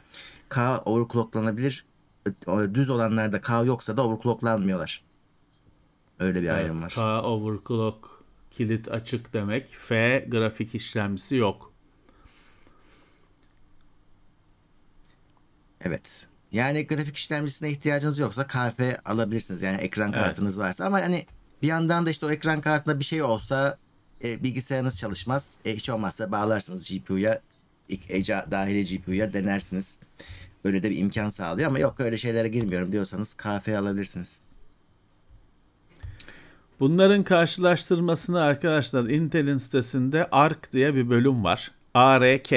K 0.49 0.79
overclocklanabilir. 0.79 1.85
Düz 2.75 2.91
olanlarda 2.91 3.41
K 3.41 3.65
yoksa 3.65 3.97
da 3.97 4.07
overclocklanmıyorlar. 4.07 5.05
Öyle 6.19 6.43
bir 6.43 6.49
ayrım 6.49 6.83
var. 6.83 6.93
K 6.95 7.23
overclock 7.23 8.25
kilit 8.51 8.89
açık 8.89 9.33
demek. 9.33 9.69
F 9.69 10.27
grafik 10.31 10.75
işlemcisi 10.75 11.37
yok. 11.37 11.73
Evet. 15.81 16.30
Yani 16.53 16.87
grafik 16.87 17.17
işlemcisine 17.17 17.71
ihtiyacınız 17.71 18.19
yoksa 18.19 18.47
KF 18.47 18.81
alabilirsiniz. 19.05 19.63
Yani 19.63 19.77
ekran 19.77 20.13
Evet. 20.13 20.23
kartınız 20.23 20.59
varsa 20.59 20.85
ama 20.85 21.01
hani 21.01 21.27
bir 21.63 21.69
yandan 21.69 22.07
da 22.07 22.11
işte 22.11 22.27
o 22.27 22.31
ekran 22.31 22.61
kartında 22.61 22.99
bir 22.99 23.05
şey 23.05 23.23
olsa 23.23 23.79
e, 24.25 24.43
bilgisayarınız 24.43 24.99
çalışmaz. 24.99 25.57
E, 25.65 25.77
hiç 25.77 25.91
olmazsa 25.91 26.33
bağlarsınız 26.33 26.91
GPU'ya 26.91 27.41
ECA 28.09 28.47
dahili 28.51 28.85
GPU'ya 28.85 29.33
denersiniz. 29.33 29.99
Öyle 30.65 30.83
de 30.83 30.91
bir 30.91 30.97
imkan 30.97 31.29
sağlıyor 31.29 31.69
ama 31.69 31.79
yok 31.79 32.01
öyle 32.01 32.19
şeylere 32.19 32.49
girmiyorum 32.49 32.93
diyorsanız 32.93 33.35
KF 33.35 33.69
alabilirsiniz. 33.69 34.41
Bunların 36.81 37.25
karşılaştırmasını 37.25 38.41
arkadaşlar 38.43 39.05
Intel'in 39.05 39.59
sitesinde 39.59 40.29
ARC 40.33 40.59
diye 40.73 40.95
bir 40.95 41.11
bölüm 41.11 41.45
var. 41.45 41.73
ARK. 41.95 42.53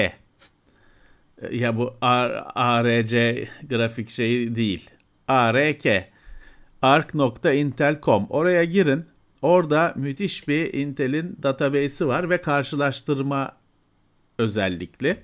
Ya 1.52 1.78
bu 1.78 1.94
ARC 2.02 3.48
grafik 3.70 4.10
şeyi 4.10 4.56
değil. 4.56 4.90
ARK. 5.28 5.86
arc.intel.com. 6.82 8.28
Oraya 8.30 8.64
girin. 8.64 9.06
Orada 9.42 9.94
müthiş 9.96 10.48
bir 10.48 10.74
Intel'in 10.74 11.38
database'i 11.44 12.08
var 12.08 12.30
ve 12.30 12.42
karşılaştırma 12.42 13.52
özellikli. 14.38 15.18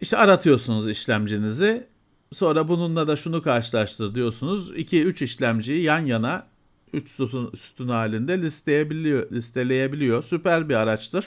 İşte 0.00 0.16
aratıyorsunuz 0.16 0.88
işlemcinizi. 0.88 1.86
Sonra 2.32 2.68
bununla 2.68 3.08
da 3.08 3.16
şunu 3.16 3.42
karşılaştır 3.42 4.14
diyorsunuz. 4.14 4.70
2-3 4.70 5.24
işlemciyi 5.24 5.82
yan 5.82 5.98
yana 5.98 6.46
3 6.92 7.10
sütun, 7.10 7.52
sütun 7.56 7.88
halinde 7.88 8.42
listeyebiliyor, 8.42 9.30
listeleyebiliyor. 9.32 10.22
Süper 10.22 10.68
bir 10.68 10.74
araçtır. 10.74 11.26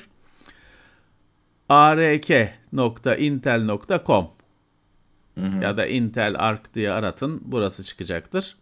ark.intel.com 1.70 4.30
ya 5.62 5.78
da 5.78 5.86
Intel 5.88 6.36
Arc 6.40 6.62
diye 6.74 6.92
aratın. 6.92 7.42
Burası 7.46 7.84
çıkacaktır. 7.84 8.58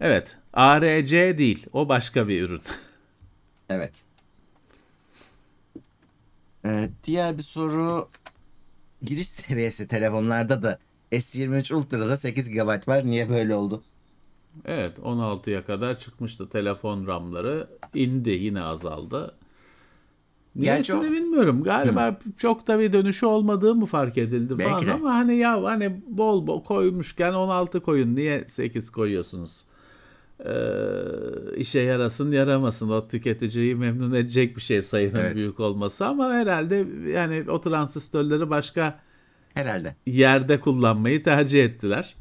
Evet. 0.00 0.36
ARC 0.52 1.38
değil. 1.38 1.66
O 1.72 1.88
başka 1.88 2.28
bir 2.28 2.42
ürün. 2.42 2.62
Evet. 3.70 3.92
Ee, 6.64 6.90
diğer 7.04 7.38
bir 7.38 7.42
soru 7.42 8.08
giriş 9.02 9.28
seviyesi 9.28 9.88
telefonlarda 9.88 10.62
da 10.62 10.78
S23 11.12 11.74
Ultra'da 11.74 12.16
8 12.16 12.50
GB 12.50 12.88
var. 12.88 13.06
Niye 13.06 13.28
böyle 13.28 13.54
oldu? 13.54 13.82
Evet 14.64 14.98
16'ya 14.98 15.64
kadar 15.64 15.98
çıkmıştı 15.98 16.48
telefon 16.48 17.06
RAM'ları. 17.06 17.68
indi 17.94 18.30
yine 18.30 18.62
azaldı. 18.62 19.34
Gerçi 20.58 20.92
Niyesini 20.92 21.10
o- 21.10 21.12
bilmiyorum. 21.12 21.62
Galiba 21.62 22.18
çok 22.36 22.66
da 22.66 22.78
bir 22.78 22.92
dönüşü 22.92 23.26
olmadığı 23.26 23.74
mı 23.74 23.86
fark 23.86 24.18
edildi 24.18 24.58
Belki 24.58 24.70
falan 24.70 24.86
de. 24.86 24.92
ama 24.92 25.14
hani 25.14 25.36
ya 25.36 25.62
hani 25.64 26.00
bol 26.08 26.46
bol 26.46 26.64
koymuşken 26.64 27.32
16 27.32 27.80
koyun 27.80 28.16
niye 28.16 28.44
8 28.46 28.90
koyuyorsunuz? 28.90 29.64
Ee, 30.46 30.50
işe 31.56 31.80
yarasın 31.80 32.32
yaramasın 32.32 32.90
o 32.90 33.08
tüketiciyi 33.08 33.74
memnun 33.76 34.12
edecek 34.12 34.56
bir 34.56 34.62
şey 34.62 34.82
sayının 34.82 35.18
Evet. 35.18 35.34
büyük 35.36 35.60
olması 35.60 36.06
ama 36.06 36.32
herhalde 36.32 36.84
yani 37.12 37.44
o 37.50 37.60
transistörleri 37.60 38.50
başka 38.50 39.00
Herhalde. 39.54 39.96
yerde 40.06 40.60
kullanmayı 40.60 41.22
tercih 41.22 41.64
ettiler. 41.64 42.14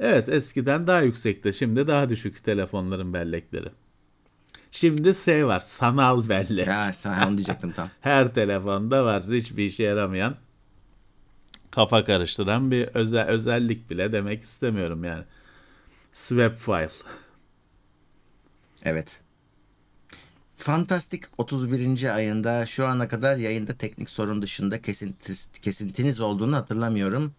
Evet 0.00 0.28
eskiden 0.28 0.86
daha 0.86 1.00
yüksekti. 1.02 1.52
Şimdi 1.52 1.86
daha 1.86 2.08
düşük 2.08 2.44
telefonların 2.44 3.12
bellekleri. 3.14 3.68
Şimdi 4.72 5.14
şey 5.14 5.46
var 5.46 5.60
sanal 5.60 6.28
bellek. 6.28 6.68
Sen 6.94 7.26
onu 7.28 7.36
diyecektim 7.36 7.72
tam. 7.72 7.90
Her 8.00 8.34
telefonda 8.34 9.04
var. 9.04 9.22
Hiçbir 9.22 9.64
işe 9.64 9.82
yaramayan 9.82 10.36
kafa 11.70 12.04
karıştıran 12.04 12.70
bir 12.70 12.86
özel 12.86 13.26
özellik 13.26 13.90
bile 13.90 14.12
demek 14.12 14.42
istemiyorum 14.42 15.04
yani. 15.04 15.24
Swap 16.12 16.58
file. 16.58 16.90
Evet. 18.84 19.20
Fantastik 20.56 21.24
31. 21.38 22.14
ayında 22.14 22.66
şu 22.66 22.86
ana 22.86 23.08
kadar 23.08 23.36
yayında 23.36 23.72
teknik 23.72 24.10
sorun 24.10 24.42
dışında 24.42 24.82
kesintis, 24.82 25.52
kesintiniz 25.52 26.20
olduğunu 26.20 26.56
hatırlamıyorum. 26.56 27.34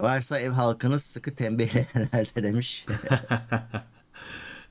Varsa 0.00 0.38
ev 0.38 0.50
halkınız 0.50 1.02
sıkı 1.04 1.34
tembihle 1.34 1.86
herhalde 1.92 2.42
demiş. 2.42 2.86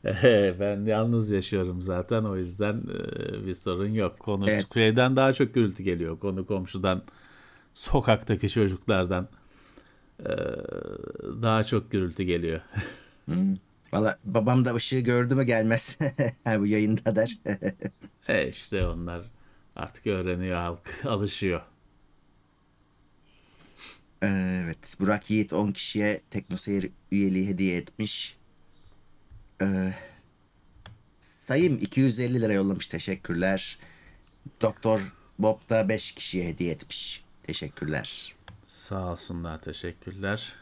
ben 0.60 0.86
yalnız 0.86 1.30
yaşıyorum 1.32 1.82
zaten 1.82 2.24
o 2.24 2.38
yüzden 2.38 2.84
e, 2.84 3.46
bir 3.48 3.54
sorun 3.56 3.88
yok. 3.94 4.20
Konu 4.20 4.50
Evet. 4.50 4.74
şeyden 4.74 5.16
daha 5.16 5.34
çok 5.34 5.54
gürültü 5.54 5.84
geliyor. 5.84 6.20
Konu 6.20 6.46
komşudan, 6.46 7.02
sokaktaki 7.74 8.50
çocuklardan 8.50 9.28
e, 10.20 10.30
daha 11.42 11.64
çok 11.64 11.92
gürültü 11.92 12.24
geliyor. 12.24 12.62
Valla 13.94 14.18
babam 14.24 14.66
da 14.66 14.76
ışığı 14.76 15.00
gördü 15.00 15.36
mü 15.36 15.44
gelmez. 15.44 15.98
Bu 16.60 16.66
yayında 16.68 17.16
der. 17.16 17.38
e 18.28 18.48
işte 18.50 18.88
onlar 18.88 19.22
artık 19.76 20.08
öğreniyor 20.08 20.58
halk, 20.58 21.06
alışıyor. 21.06 21.62
evet. 24.22 24.96
Burak 25.00 25.32
Yiğit 25.32 25.54
10 25.54 25.72
kişiye 25.72 26.22
TeknoSeyir 26.30 26.92
üyeliği 27.12 27.48
hediye 27.48 27.78
etmiş. 27.78 28.38
Ee, 29.62 29.94
Sayım 31.20 31.78
250 31.82 32.42
lira 32.42 32.54
yollamış. 32.54 32.88
Teşekkürler. 32.88 33.80
Doktor 34.62 35.14
Bob 35.40 35.70
da 35.70 35.90
5 35.90 36.12
kişiye 36.12 36.48
hediye 36.48 36.72
etmiş. 36.72 37.24
Teşekkürler. 37.44 38.36
Sağ 38.68 39.12
olsunlar, 39.12 39.62
teşekkürler. 39.62 40.54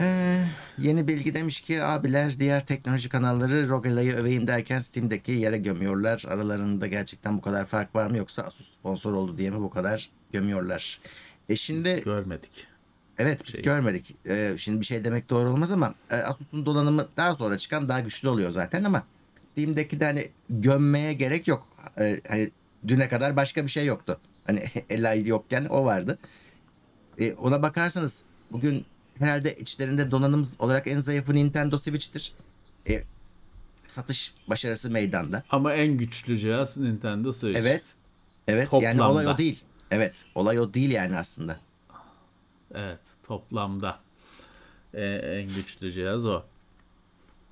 Ee, 0.00 0.44
yeni 0.78 1.08
bilgi 1.08 1.34
demiş 1.34 1.60
ki 1.60 1.82
abiler 1.82 2.40
diğer 2.40 2.66
teknoloji 2.66 3.08
kanalları 3.08 3.68
Rogela'yı 3.68 4.12
öveyim 4.12 4.46
derken 4.46 4.78
Steam'deki 4.78 5.32
yere 5.32 5.58
gömüyorlar. 5.58 6.24
Aralarında 6.28 6.86
gerçekten 6.86 7.36
bu 7.36 7.40
kadar 7.40 7.66
fark 7.66 7.94
var 7.94 8.06
mı 8.06 8.16
yoksa 8.16 8.42
Asus 8.42 8.74
sponsor 8.74 9.12
oldu 9.12 9.38
diye 9.38 9.50
mi 9.50 9.60
bu 9.60 9.70
kadar 9.70 10.10
gömüyorlar? 10.32 11.00
E 11.48 11.56
şimdi 11.56 11.96
Biz 11.96 12.04
görmedik. 12.04 12.66
Evet 13.18 13.40
biz 13.46 13.52
şey- 13.54 13.62
görmedik. 13.62 14.14
Ee, 14.28 14.54
şimdi 14.58 14.80
bir 14.80 14.86
şey 14.86 15.04
demek 15.04 15.30
doğru 15.30 15.50
olmaz 15.50 15.70
ama 15.70 15.94
e, 16.10 16.16
Asus'un 16.16 16.66
donanımı 16.66 17.08
daha 17.16 17.34
sonra 17.34 17.58
çıkan 17.58 17.88
daha 17.88 18.00
güçlü 18.00 18.28
oluyor 18.28 18.50
zaten 18.50 18.84
ama 18.84 19.02
Steam'deki 19.40 20.00
de 20.00 20.04
hani 20.04 20.28
gömmeye 20.50 21.12
gerek 21.12 21.48
yok. 21.48 21.68
Ee, 21.98 22.20
hani 22.28 22.50
düne 22.88 23.08
kadar 23.08 23.36
başka 23.36 23.62
bir 23.64 23.70
şey 23.70 23.86
yoktu. 23.86 24.20
Hani 24.46 24.64
el 24.90 25.10
ay 25.10 25.28
yokken 25.28 25.64
o 25.64 25.84
vardı. 25.84 26.18
E, 27.18 27.32
ona 27.32 27.62
bakarsanız 27.62 28.24
bugün 28.50 28.86
herhalde 29.18 29.56
içlerinde 29.56 30.10
donanım 30.10 30.48
olarak 30.58 30.86
en 30.86 31.00
zayıfı 31.00 31.34
Nintendo 31.34 31.78
Switch'tir. 31.78 32.32
E, 32.88 33.02
satış 33.86 34.34
başarısı 34.48 34.90
meydanda. 34.90 35.42
Ama 35.50 35.74
en 35.74 35.98
güçlü 35.98 36.38
cihaz 36.38 36.76
Nintendo 36.76 37.32
Switch. 37.32 37.58
Evet. 37.60 37.94
Evet 38.48 38.68
yani 38.72 38.98
Toplamda. 38.98 39.12
olay 39.12 39.26
o 39.26 39.38
değil. 39.38 39.64
Evet 39.90 40.24
olay 40.34 40.58
o 40.58 40.74
değil 40.74 40.90
yani 40.90 41.16
aslında. 41.16 41.60
Evet, 42.74 43.00
toplamda 43.26 43.98
e, 44.94 45.04
en 45.04 45.48
güçlü 45.48 45.92
cihaz 45.92 46.26
o. 46.26 46.42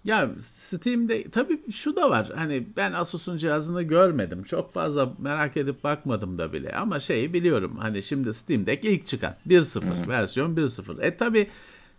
Ya 0.05 0.31
Steam'de 0.39 1.31
tabii 1.31 1.73
şu 1.73 1.97
da 1.97 2.11
var. 2.11 2.33
Hani 2.35 2.67
ben 2.77 2.93
Asus'un 2.93 3.37
cihazını 3.37 3.83
görmedim. 3.83 4.43
Çok 4.43 4.73
fazla 4.73 5.13
merak 5.19 5.57
edip 5.57 5.85
bakmadım 5.85 6.39
da 6.39 6.53
bile. 6.53 6.73
Ama 6.73 7.01
şeyi 7.01 7.33
biliyorum. 7.33 7.77
Hani 7.79 8.03
şimdi 8.03 8.33
Steam 8.33 8.67
Deck 8.67 8.85
ilk 8.85 9.07
çıkan 9.07 9.35
1.0 9.49 10.09
versiyon 10.09 10.57
1.0. 10.57 11.03
E 11.03 11.17
tabii 11.17 11.47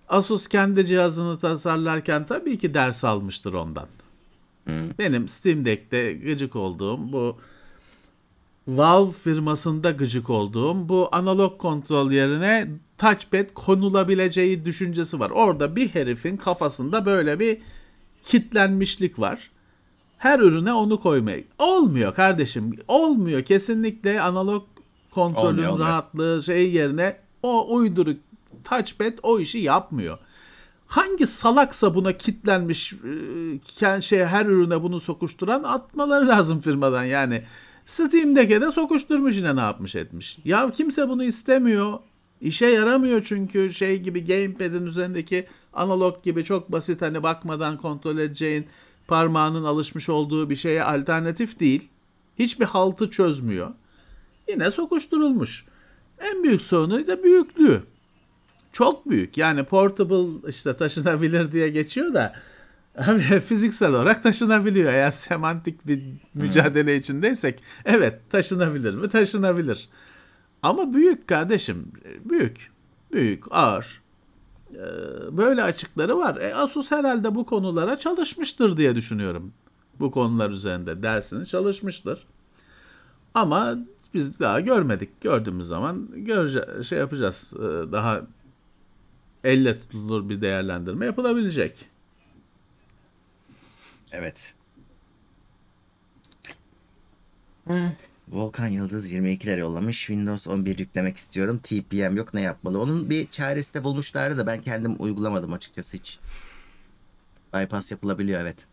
Asus 0.10 0.48
kendi 0.48 0.86
cihazını 0.86 1.39
tasarlarken 1.39 2.25
tabii 2.25 2.58
ki 2.58 2.74
ders 2.74 3.03
almıştır 3.03 3.53
ondan. 3.53 3.88
Benim 5.00 5.27
Steam 5.27 5.65
Deck'te 5.65 6.13
gıcık 6.13 6.56
olduğum 6.56 7.12
bu 7.12 7.38
Valve 8.67 9.12
firmasında 9.12 9.91
gıcık 9.91 10.29
olduğum 10.29 10.89
bu 10.89 11.10
analog 11.12 11.58
kontrol 11.58 12.12
yerine 12.12 12.67
touchpad 12.98 13.53
konulabileceği 13.53 14.65
düşüncesi 14.65 15.20
var. 15.20 15.29
Orada 15.29 15.75
bir 15.75 15.88
herifin 15.89 16.38
kafasında 16.38 17.05
böyle 17.05 17.39
bir 17.39 17.58
kitlenmişlik 18.24 19.20
var. 19.20 19.50
Her 20.17 20.39
ürüne 20.39 20.74
onu 20.74 21.00
koymaya. 21.00 21.39
Olmuyor 21.60 22.15
kardeşim. 22.15 22.75
Olmuyor. 22.88 23.42
Kesinlikle 23.42 24.22
analog 24.22 24.64
kontrolün 25.11 25.48
Olmuyor, 25.48 25.70
olmuyor. 25.70 25.90
rahatlığı 25.90 26.44
şey 26.44 26.72
yerine 26.72 27.18
o 27.44 27.75
uyduruk 27.75 28.18
touchpad 28.64 29.14
o 29.24 29.40
işi 29.40 29.57
yapmıyor. 29.59 30.18
Hangi 30.88 31.27
salaksa 31.27 31.96
buna 31.96 32.11
kitlenmiş 32.14 32.94
e, 33.81 34.01
şey 34.01 34.25
her 34.25 34.46
ürüne 34.46 34.83
bunu 34.83 35.00
sokuşturan 35.00 35.64
atmaları 35.64 36.27
lazım 36.27 36.61
firmadan 36.61 37.03
yani. 37.03 37.44
Steam'deki 37.85 38.61
de 38.61 38.72
sokuşturmuş 38.72 39.37
yine 39.37 39.55
ne 39.55 39.59
yapmış 39.59 39.96
etmiş. 39.96 40.37
Ya 40.46 40.72
kimse 40.72 41.09
bunu 41.09 41.24
istemiyor. 41.24 42.00
İşe 42.41 42.65
yaramıyor 42.65 43.24
çünkü 43.25 43.74
şey 43.74 44.00
gibi 44.00 44.25
gamepad'in 44.25 44.85
üzerindeki 44.85 45.48
analog 45.74 46.24
gibi 46.24 46.43
çok 46.43 46.72
basit 46.72 47.01
hani 47.01 47.24
bakmadan 47.24 47.77
kontrol 47.77 48.17
edeceğin 48.17 48.67
parmağının 49.07 49.63
alışmış 49.63 50.09
olduğu 50.09 50.50
bir 50.50 50.55
şeye 50.55 50.83
alternatif 50.83 51.59
değil. 51.59 51.89
Hiçbir 52.39 52.65
haltı 52.65 53.09
çözmüyor. 53.09 53.72
Yine 54.50 54.72
sokuşturulmuş. 54.72 55.65
En 56.19 56.43
büyük 56.43 56.61
sorunu 56.61 57.07
da 57.07 57.24
büyüklüğü. 57.24 57.83
Çok 58.72 59.09
büyük. 59.09 59.37
Yani 59.37 59.63
portable 59.63 60.50
işte 60.50 60.77
taşınabilir 60.77 61.51
diye 61.51 61.69
geçiyor 61.69 62.13
da 62.13 62.35
abi 62.98 63.20
fiziksel 63.46 63.90
olarak 63.94 64.24
taşınabiliyor. 64.24 64.94
Eğer 64.94 65.12
semantik 65.12 65.88
bir 65.88 66.03
mücadele 66.34 66.96
içindeysek 66.96 67.64
evet 67.86 68.20
taşınabilir 68.29 68.96
mi? 68.96 69.10
Taşınabilir. 69.10 69.90
Ama 70.62 70.94
büyük 70.94 71.27
kardeşim. 71.27 71.92
Büyük. 72.25 72.72
Büyük, 73.14 73.44
ağır. 73.51 74.01
Ee, 74.74 74.77
Böyle 75.38 75.64
açıkları 75.64 76.18
var. 76.18 76.38
E, 76.38 76.56
Asus 76.56 76.92
herhalde 76.92 77.36
bu 77.36 77.46
konulara 77.46 77.98
çalışmıştır 78.00 78.77
diye 78.77 78.96
düşünüyorum. 78.96 79.53
Bu 80.00 80.12
konular 80.12 80.50
üzerinde 80.50 81.03
dersini 81.03 81.46
çalışmıştır. 81.46 82.25
Ama 83.34 83.75
biz 84.14 84.40
daha 84.40 84.60
görmedik. 84.60 85.22
Gördüğümüz 85.22 85.68
zaman 85.68 86.10
görece 86.16 86.84
şey 86.84 87.00
yapacağız. 87.00 87.53
Ee, 87.58 87.92
Daha 87.92 88.22
elle 89.44 89.79
tutulur 89.79 90.29
bir 90.29 90.42
değerlendirme 90.42 91.06
yapılabilecek. 91.06 91.86
Evet. 94.14 94.56
Volkan 98.28 98.68
Yıldız 98.68 99.12
22 99.12 99.48
lira 99.48 99.60
yollamış. 99.60 99.98
Windows 99.98 100.48
11 100.48 100.80
yüklemek 100.80 101.18
istiyorum. 101.18 101.60
TPM 101.64 102.18
yok 102.18 102.34
ne 102.34 102.42
yapmalı? 102.42 102.82
Onun 102.82 103.10
bir 103.10 103.28
çaresi 103.28 103.74
de 103.74 103.84
bulmuşlardı 103.84 104.38
da 104.38 104.48
ben 104.48 104.62
kendim 104.62 104.96
uygulamadım 105.00 105.54
açıkçası 105.54 105.98
hiç. 105.98 106.20
Bypass 107.54 107.92
yapılabiliyor 107.92 108.42
evet. 108.42 108.68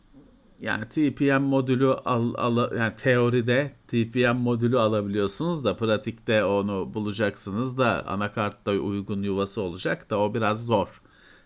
Yani 0.61 0.89
TPM 0.89 1.43
modülü 1.43 1.89
al, 1.89 2.35
al 2.35 2.77
yani 2.77 2.97
teoride 2.97 3.73
TPM 3.89 4.37
modülü 4.37 4.79
alabiliyorsunuz 4.79 5.65
da 5.65 5.77
pratikte 5.77 6.45
onu 6.45 6.95
bulacaksınız 6.95 7.79
da 7.79 8.07
anakartta 8.07 8.71
uygun 8.71 9.23
yuvası 9.23 9.61
olacak 9.63 10.11
da 10.11 10.19
o 10.19 10.35
biraz 10.35 10.67
zor. 10.67 11.03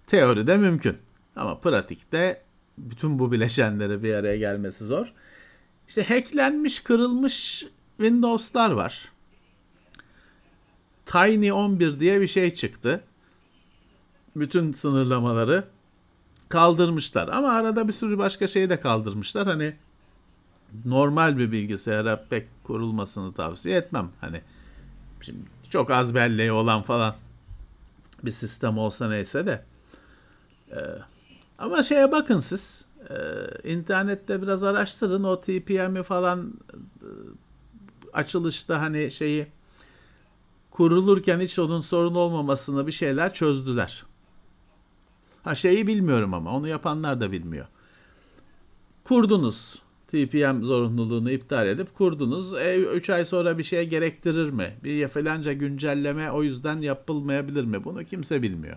Teoride 0.06 0.56
mümkün 0.56 0.96
ama 1.36 1.60
pratikte 1.60 2.42
bütün 2.78 3.18
bu 3.18 3.32
bileşenleri 3.32 4.02
bir 4.02 4.14
araya 4.14 4.36
gelmesi 4.36 4.84
zor. 4.84 5.12
İşte 5.88 6.04
hacklenmiş, 6.04 6.80
kırılmış 6.80 7.66
Windows'lar 7.96 8.70
var. 8.70 9.08
Tiny 11.06 11.52
11 11.52 12.00
diye 12.00 12.20
bir 12.20 12.26
şey 12.26 12.54
çıktı. 12.54 13.00
Bütün 14.36 14.72
sınırlamaları 14.72 15.64
kaldırmışlar. 16.48 17.28
Ama 17.28 17.48
arada 17.48 17.88
bir 17.88 17.92
sürü 17.92 18.18
başka 18.18 18.46
şeyi 18.46 18.70
de 18.70 18.80
kaldırmışlar. 18.80 19.46
Hani 19.46 19.74
normal 20.84 21.38
bir 21.38 21.52
bilgisayara 21.52 22.24
pek 22.30 22.48
kurulmasını 22.64 23.34
tavsiye 23.34 23.76
etmem. 23.76 24.10
Hani 24.20 24.40
şimdi 25.20 25.38
çok 25.70 25.90
az 25.90 26.14
belleği 26.14 26.52
olan 26.52 26.82
falan 26.82 27.14
bir 28.22 28.30
sistem 28.30 28.78
olsa 28.78 29.08
neyse 29.08 29.46
de. 29.46 29.64
Ee, 30.70 30.76
ama 31.58 31.82
şeye 31.82 32.12
bakın 32.12 32.38
siz. 32.38 32.84
Ee, 33.10 33.72
internette 33.72 34.42
biraz 34.42 34.64
araştırın. 34.64 35.24
O 35.24 35.40
TPM'i 35.40 36.02
falan 36.02 36.54
e, 37.02 37.08
açılışta 38.12 38.80
hani 38.80 39.10
şeyi 39.10 39.46
kurulurken 40.70 41.40
hiç 41.40 41.58
onun 41.58 41.80
sorun 41.80 42.14
olmamasını 42.14 42.86
bir 42.86 42.92
şeyler 42.92 43.34
çözdüler. 43.34 44.04
Ha 45.42 45.54
şeyi 45.54 45.86
bilmiyorum 45.86 46.34
ama 46.34 46.56
onu 46.56 46.68
yapanlar 46.68 47.20
da 47.20 47.32
bilmiyor. 47.32 47.66
Kurdunuz. 49.04 49.84
TPM 50.08 50.62
zorunluluğunu 50.62 51.30
iptal 51.30 51.68
edip 51.68 51.94
kurdunuz. 51.94 52.54
3 52.94 53.10
ay 53.10 53.24
sonra 53.24 53.58
bir 53.58 53.62
şeye 53.62 53.84
gerektirir 53.84 54.50
mi? 54.50 54.74
Bir 54.84 55.08
falanca 55.08 55.52
güncelleme 55.52 56.30
o 56.30 56.42
yüzden 56.42 56.80
yapılmayabilir 56.80 57.64
mi? 57.64 57.84
Bunu 57.84 58.04
kimse 58.04 58.42
bilmiyor. 58.42 58.76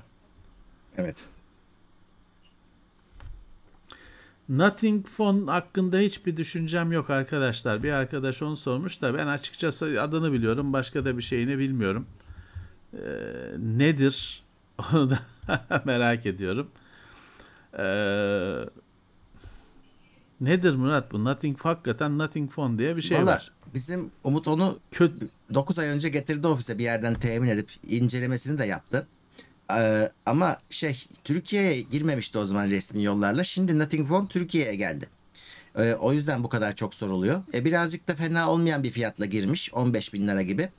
Evet. 0.97 1.25
Nothing 4.49 5.07
Phone 5.07 5.51
hakkında 5.51 5.97
hiçbir 5.97 6.37
düşüncem 6.37 6.91
yok 6.91 7.09
arkadaşlar. 7.09 7.83
Bir 7.83 7.91
arkadaş 7.91 8.41
onu 8.41 8.55
sormuş 8.55 9.01
da 9.01 9.13
ben 9.17 9.27
açıkçası 9.27 10.01
adını 10.01 10.33
biliyorum. 10.33 10.73
Başka 10.73 11.05
da 11.05 11.17
bir 11.17 11.23
şeyini 11.23 11.57
bilmiyorum. 11.59 12.05
Ee, 12.93 12.99
nedir? 13.57 14.43
Onu 14.93 15.09
da 15.09 15.19
merak 15.85 16.25
ediyorum. 16.25 16.67
Ee, 17.79 18.65
Nedir 20.41 20.75
Murat 20.75 21.11
bu? 21.11 21.25
Nothing 21.25 21.59
hakikaten 21.59 22.17
Nothing 22.17 22.51
Phone 22.51 22.77
diye 22.77 22.95
bir 22.95 23.01
şey 23.01 23.17
Valla 23.17 23.25
var. 23.25 23.51
bizim 23.73 24.11
Umut 24.23 24.47
onu 24.47 24.79
Kötü 24.91 25.27
9 25.53 25.79
ay 25.79 25.87
önce 25.87 26.09
getirdi 26.09 26.47
ofise 26.47 26.77
bir 26.77 26.83
yerden 26.83 27.13
temin 27.13 27.47
edip 27.49 27.71
incelemesini 27.89 28.57
de 28.57 28.65
yaptı. 28.65 29.07
Ee, 29.71 30.11
ama 30.25 30.57
şey 30.69 31.05
Türkiye'ye 31.23 31.81
girmemişti 31.81 32.37
o 32.37 32.45
zaman 32.45 32.69
resmi 32.69 33.03
yollarla. 33.03 33.43
Şimdi 33.43 33.79
Nothing 33.79 34.07
Phone 34.09 34.27
Türkiye'ye 34.27 34.75
geldi. 34.75 35.09
Ee, 35.77 35.93
o 35.93 36.13
yüzden 36.13 36.43
bu 36.43 36.49
kadar 36.49 36.75
çok 36.75 36.93
soruluyor. 36.93 37.43
E, 37.53 37.65
birazcık 37.65 38.07
da 38.07 38.15
fena 38.15 38.51
olmayan 38.51 38.83
bir 38.83 38.91
fiyatla 38.91 39.25
girmiş. 39.25 39.73
15 39.73 40.13
bin 40.13 40.27
lira 40.27 40.41
gibi 40.41 40.69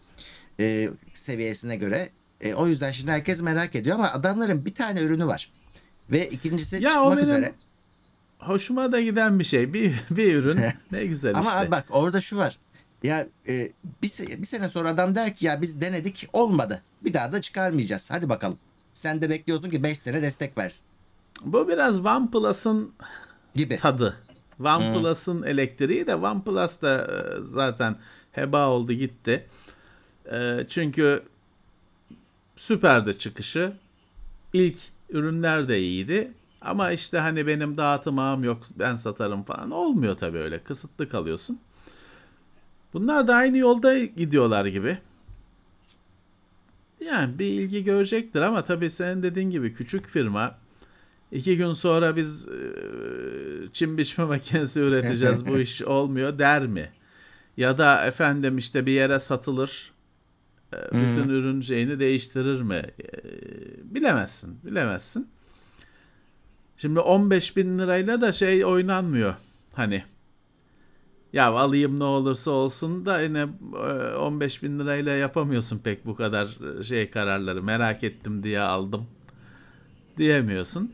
e, 0.60 0.88
seviyesine 1.14 1.76
göre. 1.76 2.08
E, 2.40 2.54
o 2.54 2.66
yüzden 2.66 2.92
şimdi 2.92 3.10
herkes 3.10 3.42
merak 3.42 3.74
ediyor 3.74 3.96
ama 3.96 4.12
adamların 4.12 4.66
bir 4.66 4.74
tane 4.74 5.00
ürünü 5.00 5.26
var. 5.26 5.50
Ve 6.10 6.28
ikincisi 6.28 6.76
Ya 6.76 6.90
o 6.90 6.92
çıkmak 6.92 7.16
benim 7.16 7.24
üzere. 7.24 7.54
hoşuma 8.38 8.92
da 8.92 9.00
giden 9.00 9.38
bir 9.38 9.44
şey. 9.44 9.72
Bir, 9.72 9.94
bir 10.10 10.34
ürün 10.34 10.60
ne 10.92 11.06
güzel 11.06 11.34
Ama 11.36 11.48
işte. 11.48 11.58
abi 11.58 11.70
bak 11.70 11.84
orada 11.90 12.20
şu 12.20 12.36
var. 12.36 12.58
Ya 13.02 13.26
e, 13.48 13.72
bir, 14.02 14.12
bir 14.38 14.46
sene 14.46 14.68
sonra 14.68 14.88
adam 14.88 15.14
der 15.14 15.34
ki 15.34 15.46
ya 15.46 15.62
biz 15.62 15.80
denedik 15.80 16.28
olmadı. 16.32 16.82
Bir 17.04 17.14
daha 17.14 17.32
da 17.32 17.42
çıkarmayacağız. 17.42 18.10
Hadi 18.10 18.28
bakalım. 18.28 18.58
Sen 18.98 19.22
de 19.22 19.30
bekliyorsun 19.30 19.70
ki 19.70 19.82
5 19.82 19.98
sene 19.98 20.22
destek 20.22 20.58
versin 20.58 20.84
Bu 21.44 21.68
biraz 21.68 22.06
OnePlus'ın 22.06 22.92
gibi. 23.54 23.76
tadı. 23.76 24.16
OnePlus'ın 24.60 25.42
elektriği 25.42 26.06
de 26.06 26.14
OnePlus 26.14 26.82
da 26.82 27.06
e, 27.06 27.42
zaten 27.42 27.96
heba 28.32 28.68
oldu 28.68 28.92
gitti. 28.92 29.46
E, 30.32 30.66
Çünkü 30.68 31.22
süperdi 32.56 33.18
çıkışı. 33.18 33.72
İlk 34.52 34.78
ürünler 35.10 35.68
de 35.68 35.80
iyiydi. 35.80 36.32
Ama 36.60 36.90
işte 36.92 37.18
hani 37.18 37.46
benim 37.46 37.76
dağıtım 37.76 38.18
ağım 38.18 38.44
yok 38.44 38.62
ben 38.78 38.94
satarım 38.94 39.42
falan. 39.42 39.70
Olmuyor 39.70 40.16
tabii 40.16 40.38
öyle. 40.38 40.58
Kısıtlı 40.58 41.08
kalıyorsun. 41.08 41.58
Bunlar 42.92 43.28
da 43.28 43.34
aynı 43.34 43.58
yolda 43.58 43.98
gidiyorlar 43.98 44.66
gibi. 44.66 44.98
Yani 47.04 47.38
bir 47.38 47.46
ilgi 47.46 47.84
görecektir 47.84 48.40
ama 48.40 48.64
tabii 48.64 48.90
senin 48.90 49.22
dediğin 49.22 49.50
gibi 49.50 49.74
küçük 49.74 50.06
firma 50.06 50.58
iki 51.32 51.56
gün 51.56 51.72
sonra 51.72 52.16
biz 52.16 52.48
e, 52.48 52.58
çim 53.72 53.98
biçme 53.98 54.24
makinesi 54.24 54.80
üreteceğiz 54.80 55.46
bu 55.46 55.58
iş 55.58 55.82
olmuyor 55.82 56.38
der 56.38 56.66
mi? 56.66 56.92
Ya 57.56 57.78
da 57.78 58.06
efendim 58.06 58.58
işte 58.58 58.86
bir 58.86 58.92
yere 58.92 59.18
satılır 59.18 59.92
e, 60.74 60.76
bütün 60.92 61.28
ürün 61.28 61.60
şeyini 61.60 61.98
değiştirir 62.00 62.62
mi? 62.62 62.82
E, 63.02 63.08
bilemezsin 63.94 64.58
bilemezsin. 64.64 65.28
Şimdi 66.76 67.00
15 67.00 67.56
bin 67.56 67.78
lirayla 67.78 68.20
da 68.20 68.32
şey 68.32 68.64
oynanmıyor 68.64 69.34
hani. 69.72 70.04
Ya 71.32 71.46
alayım 71.50 71.98
ne 71.98 72.04
olursa 72.04 72.50
olsun 72.50 73.06
da 73.06 73.20
yine 73.20 73.46
e, 73.74 74.14
15 74.14 74.62
bin 74.62 74.78
lirayla 74.78 75.12
yapamıyorsun 75.12 75.78
pek 75.78 76.06
bu 76.06 76.14
kadar 76.14 76.78
e, 76.80 76.84
şey 76.84 77.10
kararları. 77.10 77.62
Merak 77.62 78.04
ettim 78.04 78.42
diye 78.42 78.60
aldım 78.60 79.06
diyemiyorsun. 80.16 80.92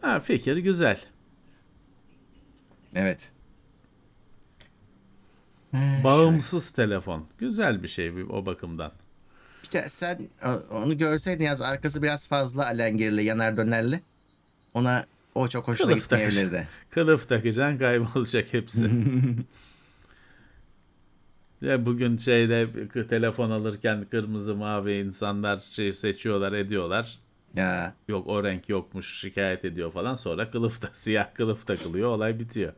Ha, 0.00 0.20
fikir 0.20 0.56
güzel. 0.56 1.00
Evet. 2.94 3.32
Ee, 5.74 6.00
Bağımsız 6.04 6.70
telefon. 6.70 7.24
Güzel 7.38 7.82
bir 7.82 7.88
şey 7.88 8.12
o 8.30 8.46
bakımdan. 8.46 8.92
Bir 9.64 9.72
de 9.72 9.88
sen 9.88 10.28
onu 10.70 10.98
görseydin 10.98 11.44
yaz 11.44 11.60
arkası 11.60 12.02
biraz 12.02 12.28
fazla 12.28 12.66
alengirli 12.66 13.24
yanar 13.24 13.56
dönerli. 13.56 14.00
Ona 14.74 15.06
o 15.38 15.48
çok 15.48 15.68
hoşuna 15.68 15.90
Kılıf 15.90 16.02
gitmeyebilirdi. 16.02 16.68
Kılıf 16.90 17.28
takacaksın 17.28 17.78
kaybolacak 17.78 18.52
hepsi. 18.54 18.90
ya 21.60 21.86
bugün 21.86 22.16
şeyde 22.16 22.68
telefon 23.08 23.50
alırken 23.50 24.06
kırmızı 24.10 24.54
mavi 24.54 24.92
insanlar 24.92 25.60
şey 25.60 25.92
seçiyorlar 25.92 26.52
ediyorlar. 26.52 27.18
Ya 27.54 27.94
Yok 28.08 28.26
o 28.26 28.44
renk 28.44 28.68
yokmuş 28.68 29.20
şikayet 29.20 29.64
ediyor 29.64 29.92
falan. 29.92 30.14
Sonra 30.14 30.50
kılıf 30.50 30.82
da 30.82 30.88
siyah 30.92 31.34
kılıf 31.34 31.66
takılıyor 31.66 32.08
olay 32.08 32.38
bitiyor. 32.38 32.72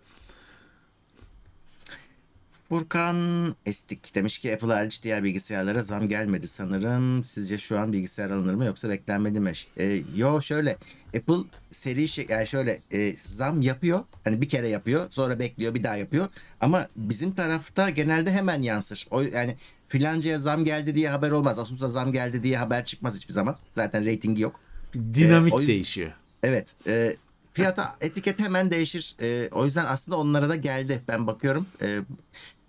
Furkan 2.70 3.54
Estik 3.66 4.14
demiş 4.14 4.38
ki 4.38 4.54
Apple 4.54 4.72
hariç 4.72 5.02
diğer 5.02 5.24
bilgisayarlara 5.24 5.82
zam 5.82 6.08
gelmedi 6.08 6.48
sanırım. 6.48 7.24
Sizce 7.24 7.58
şu 7.58 7.78
an 7.78 7.92
bilgisayar 7.92 8.30
alınır 8.30 8.54
mı 8.54 8.64
yoksa 8.64 8.88
beklenmedi 8.88 9.40
mi? 9.40 9.52
E, 9.76 10.02
yo 10.16 10.40
şöyle 10.40 10.76
Apple 11.16 11.48
seri 11.70 12.08
şey 12.08 12.26
yani 12.28 12.46
şöyle 12.46 12.80
e, 12.92 13.16
zam 13.22 13.60
yapıyor. 13.60 14.04
Hani 14.24 14.40
bir 14.40 14.48
kere 14.48 14.68
yapıyor 14.68 15.06
sonra 15.10 15.38
bekliyor 15.38 15.74
bir 15.74 15.84
daha 15.84 15.96
yapıyor. 15.96 16.28
Ama 16.60 16.88
bizim 16.96 17.32
tarafta 17.32 17.90
genelde 17.90 18.32
hemen 18.32 18.62
yansır. 18.62 19.06
O 19.10 19.20
yani 19.22 19.56
filancaya 19.88 20.38
zam 20.38 20.64
geldi 20.64 20.94
diye 20.94 21.08
haber 21.08 21.30
olmaz. 21.30 21.58
Asus'a 21.58 21.88
zam 21.88 22.12
geldi 22.12 22.42
diye 22.42 22.58
haber 22.58 22.84
çıkmaz 22.84 23.16
hiçbir 23.16 23.32
zaman. 23.32 23.56
Zaten 23.70 24.04
reytingi 24.04 24.42
yok. 24.42 24.60
Dinamik 24.94 25.52
Ee, 25.52 25.56
o 25.56 25.60
değişiyor. 25.66 26.12
Evet. 26.42 26.74
E, 26.86 27.16
fiyata 27.52 27.96
etiket 28.00 28.38
hemen 28.38 28.70
değişir. 28.70 29.16
E, 29.22 29.48
o 29.52 29.64
yüzden 29.64 29.84
aslında 29.84 30.18
onlara 30.18 30.48
da 30.48 30.56
geldi. 30.56 31.02
Ben 31.08 31.26
bakıyorum. 31.26 31.66
E, 31.82 31.98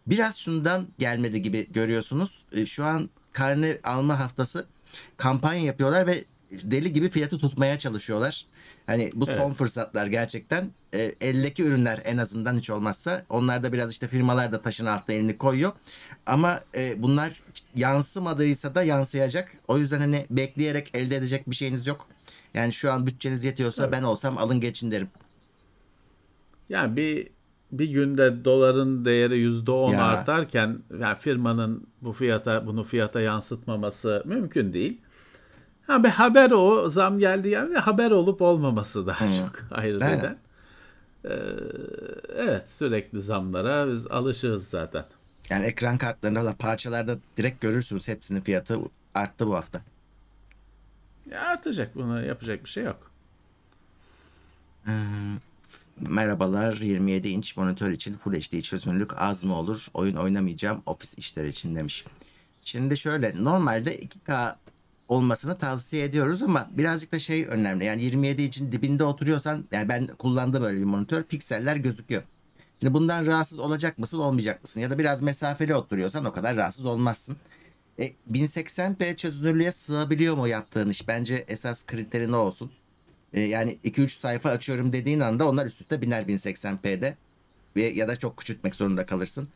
biraz 0.07 0.37
şundan 0.37 0.87
gelmedi 0.99 1.41
gibi 1.41 1.71
görüyorsunuz. 1.71 2.45
E, 2.51 2.65
şu 2.65 2.85
an 2.85 3.09
karne 3.31 3.77
alma 3.83 4.19
haftası 4.19 4.65
kampanya 5.17 5.63
yapıyorlar 5.63 6.07
ve 6.07 6.25
deli 6.51 6.93
gibi 6.93 7.09
fiyatı 7.09 7.37
tutmaya 7.37 7.79
çalışıyorlar. 7.79 8.45
Hani 8.87 9.11
bu 9.15 9.25
son 9.25 9.53
fırsatlar 9.53 10.07
gerçekten. 10.07 10.71
E, 10.93 11.15
eldeki 11.21 11.63
ürünler 11.63 12.01
en 12.05 12.17
azından 12.17 12.57
hiç 12.57 12.69
olmazsa. 12.69 13.25
Onlar 13.29 13.63
da 13.63 13.73
biraz 13.73 13.91
işte 13.91 14.07
firmalar 14.07 14.51
da 14.51 14.61
taşın 14.61 14.85
altına 14.85 15.15
elini 15.15 15.37
koyuyor. 15.37 15.71
Ama 16.25 16.61
e, 16.75 17.01
bunlar 17.01 17.41
yansımadıysa 17.75 18.75
da 18.75 18.83
yansıyacak. 18.83 19.51
O 19.67 19.77
yüzden 19.77 19.99
hani 19.99 20.25
bekleyerek 20.29 20.89
elde 20.93 21.15
edecek 21.15 21.49
bir 21.49 21.55
şeyiniz 21.55 21.87
yok. 21.87 22.07
Yani 22.53 22.73
şu 22.73 22.91
an 22.91 23.07
bütçeniz 23.07 23.43
yetiyorsa 23.43 23.91
ben 23.91 24.03
olsam 24.03 24.37
alın 24.37 24.59
geçin 24.59 24.91
derim. 24.91 25.09
Yani 26.69 26.95
bir 26.95 27.27
bir 27.71 27.89
günde 27.89 28.45
doların 28.45 29.05
değeri 29.05 29.37
yüzde 29.37 29.71
on 29.71 29.93
Ya. 29.93 30.05
artarken 30.05 30.79
yani 30.99 31.17
firmanın 31.17 31.87
bu 32.01 32.13
fiyata 32.13 32.67
bunu 32.67 32.83
fiyata 32.83 33.21
yansıtmaması 33.21 34.23
mümkün 34.25 34.73
değil. 34.73 35.01
Ha 35.87 36.03
bir 36.03 36.09
haber 36.09 36.51
o 36.51 36.89
zam 36.89 37.19
geldi 37.19 37.49
yani 37.49 37.75
haber 37.77 38.11
olup 38.11 38.41
olmaması 38.41 39.07
daha 39.07 39.27
çok 39.27 39.51
ayrı 39.71 39.99
Evet. 40.01 40.17
neden. 40.17 40.37
Ee, 41.25 41.29
evet 42.35 42.71
sürekli 42.71 43.21
zamlara 43.21 43.91
biz 43.93 44.07
alışığız 44.07 44.67
zaten. 44.69 45.05
Yani 45.49 45.65
ekran 45.65 45.97
kartlarında 45.97 46.45
da 46.45 46.55
parçalarda 46.59 47.17
direkt 47.37 47.61
görürsünüz 47.61 48.07
hepsinin 48.07 48.41
fiyatı 48.41 48.79
arttı 49.15 49.47
bu 49.47 49.55
hafta. 49.55 49.81
Ya 51.31 51.41
artacak 51.41 51.95
buna 51.95 52.21
yapacak 52.21 52.63
bir 52.63 52.69
şey 52.69 52.83
yok. 52.83 53.11
Merhabalar 56.09 56.77
27 56.77 57.29
inç 57.29 57.57
monitör 57.57 57.91
için 57.91 58.17
Full 58.17 58.33
HD 58.33 58.61
çözünürlük 58.61 59.21
az 59.21 59.43
mı 59.43 59.55
olur? 59.55 59.87
Oyun 59.93 60.15
oynamayacağım 60.15 60.81
ofis 60.85 61.17
işleri 61.17 61.49
için 61.49 61.75
demiş. 61.75 62.05
Şimdi 62.61 62.97
şöyle 62.97 63.43
normalde 63.43 63.99
2K 63.99 64.55
olmasını 65.07 65.57
tavsiye 65.57 66.03
ediyoruz 66.03 66.43
ama 66.43 66.69
birazcık 66.71 67.11
da 67.11 67.19
şey 67.19 67.45
önemli. 67.45 67.85
Yani 67.85 68.03
27 68.03 68.43
için 68.43 68.71
dibinde 68.71 69.03
oturuyorsan 69.03 69.65
yani 69.71 69.89
ben 69.89 70.07
kullandığım 70.07 70.63
böyle 70.63 70.79
bir 70.79 70.83
monitör 70.83 71.23
pikseller 71.23 71.75
gözüküyor. 71.75 72.23
Şimdi 72.79 72.93
bundan 72.93 73.25
rahatsız 73.25 73.59
olacak 73.59 73.97
mısın 73.97 74.19
olmayacak 74.19 74.61
mısın? 74.63 74.81
Ya 74.81 74.89
da 74.89 74.99
biraz 74.99 75.21
mesafeli 75.21 75.75
oturuyorsan 75.75 76.25
o 76.25 76.31
kadar 76.31 76.55
rahatsız 76.55 76.85
olmazsın. 76.85 77.37
E, 77.99 78.13
1080p 78.31 79.15
çözünürlüğe 79.15 79.71
sığabiliyor 79.71 80.37
mu 80.37 80.47
yaptığın 80.47 80.89
iş? 80.89 81.07
Bence 81.07 81.45
esas 81.47 81.85
kriterin 81.85 82.31
o 82.31 82.37
olsun. 82.37 82.71
E, 83.33 83.41
yani 83.41 83.79
2-3 83.83 84.09
sayfa 84.09 84.49
açıyorum 84.49 84.93
dediğin 84.93 85.19
anda 85.19 85.49
onlar 85.49 85.65
üst 85.65 85.81
üste 85.81 86.01
biner 86.01 86.23
1080p'de. 86.23 87.15
Ve 87.75 87.81
ya 87.81 88.07
da 88.07 88.15
çok 88.15 88.37
küçültmek 88.37 88.75
zorunda 88.75 89.05
kalırsın. 89.05 89.49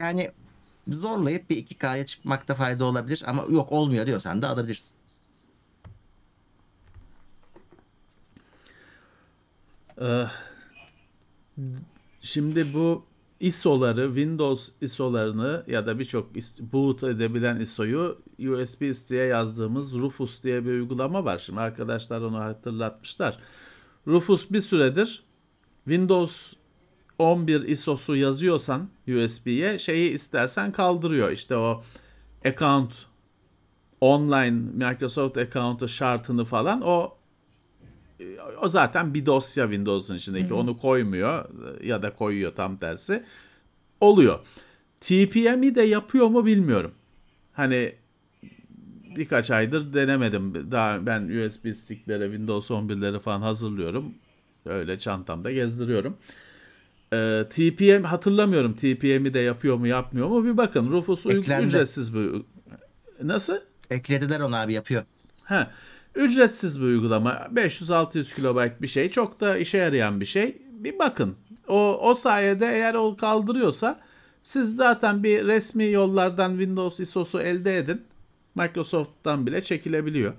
Yani 0.00 0.30
zorlayıp 0.88 1.50
bir 1.50 1.66
2K'ya 1.66 2.06
çıkmakta 2.06 2.54
fayda 2.54 2.84
olabilir 2.84 3.24
ama 3.26 3.44
yok 3.50 3.72
olmuyor 3.72 4.06
diyorsan 4.06 4.42
da 4.42 4.48
alabilirsin. 4.48 4.94
Ee, 10.00 10.26
Şimdi 12.22 12.74
bu 12.74 13.04
ISO'ları, 13.40 14.06
Windows 14.06 14.70
ISO'larını 14.80 15.64
ya 15.66 15.86
da 15.86 15.98
birçok 15.98 16.34
boot 16.72 17.04
edebilen 17.04 17.60
ISO'yu 17.60 18.18
USB 18.38 18.82
isteğe 18.82 19.26
yazdığımız 19.26 19.94
Rufus 19.94 20.44
diye 20.44 20.64
bir 20.64 20.70
uygulama 20.70 21.24
var. 21.24 21.38
Şimdi 21.38 21.60
arkadaşlar 21.60 22.20
onu 22.20 22.38
hatırlatmışlar. 22.38 23.38
Rufus 24.06 24.50
bir 24.50 24.60
süredir 24.60 25.22
Windows 25.84 26.54
11 27.18 27.62
ISO'su 27.62 28.16
yazıyorsan 28.16 28.88
USB'ye 29.08 29.78
şeyi 29.78 30.10
istersen 30.10 30.72
kaldırıyor. 30.72 31.30
İşte 31.30 31.56
o 31.56 31.82
account 32.44 32.92
online 34.00 34.86
Microsoft 34.86 35.38
account'u 35.38 35.88
şartını 35.88 36.44
falan 36.44 36.82
o 36.84 37.17
o 38.62 38.68
zaten 38.68 39.14
bir 39.14 39.26
dosya 39.26 39.64
Windows'un 39.64 40.16
içindeki 40.16 40.54
onu 40.54 40.76
koymuyor 40.78 41.44
ya 41.84 42.02
da 42.02 42.14
koyuyor 42.14 42.54
tam 42.54 42.76
tersi. 42.76 43.24
Oluyor. 44.00 44.38
TPM'i 45.00 45.74
de 45.74 45.82
yapıyor 45.82 46.26
mu 46.26 46.46
bilmiyorum. 46.46 46.92
Hani 47.52 47.92
birkaç 49.16 49.50
aydır 49.50 49.94
denemedim. 49.94 50.70
Daha 50.70 51.06
ben 51.06 51.22
USB 51.46 51.72
sticklere, 51.74 52.24
Windows 52.24 52.70
11'leri 52.70 53.18
falan 53.20 53.40
hazırlıyorum. 53.40 54.14
Öyle 54.66 54.98
çantamda 54.98 55.50
gezdiriyorum. 55.52 56.16
Ee, 57.12 57.44
TPM 57.50 58.04
hatırlamıyorum 58.04 58.74
TPM'i 58.74 59.34
de 59.34 59.38
yapıyor 59.38 59.76
mu 59.76 59.86
yapmıyor 59.86 60.28
mu 60.28 60.44
bir 60.44 60.56
bakın. 60.56 60.90
Rufus 60.90 61.26
uygun- 61.26 61.40
Eklendi. 61.40 61.66
ücretsiz 61.66 62.14
bir 62.14 62.30
nasıl? 63.22 63.56
Eklediler 63.90 64.40
onu 64.40 64.56
abi 64.56 64.72
yapıyor. 64.72 65.02
Ha, 65.44 65.70
ücretsiz 66.18 66.80
bir 66.80 66.86
uygulama. 66.86 67.32
500-600 67.54 68.34
kilobayt 68.34 68.82
bir 68.82 68.86
şey. 68.86 69.10
Çok 69.10 69.40
da 69.40 69.58
işe 69.58 69.78
yarayan 69.78 70.20
bir 70.20 70.26
şey. 70.26 70.62
Bir 70.72 70.98
bakın. 70.98 71.36
O, 71.68 71.98
o 72.10 72.14
sayede 72.14 72.66
eğer 72.66 72.94
o 72.94 73.16
kaldırıyorsa 73.16 74.00
siz 74.42 74.76
zaten 74.76 75.24
bir 75.24 75.46
resmi 75.46 75.90
yollardan 75.90 76.50
Windows 76.50 77.00
ISO'su 77.00 77.40
elde 77.40 77.78
edin. 77.78 78.02
Microsoft'tan 78.54 79.46
bile 79.46 79.60
çekilebiliyor. 79.60 80.32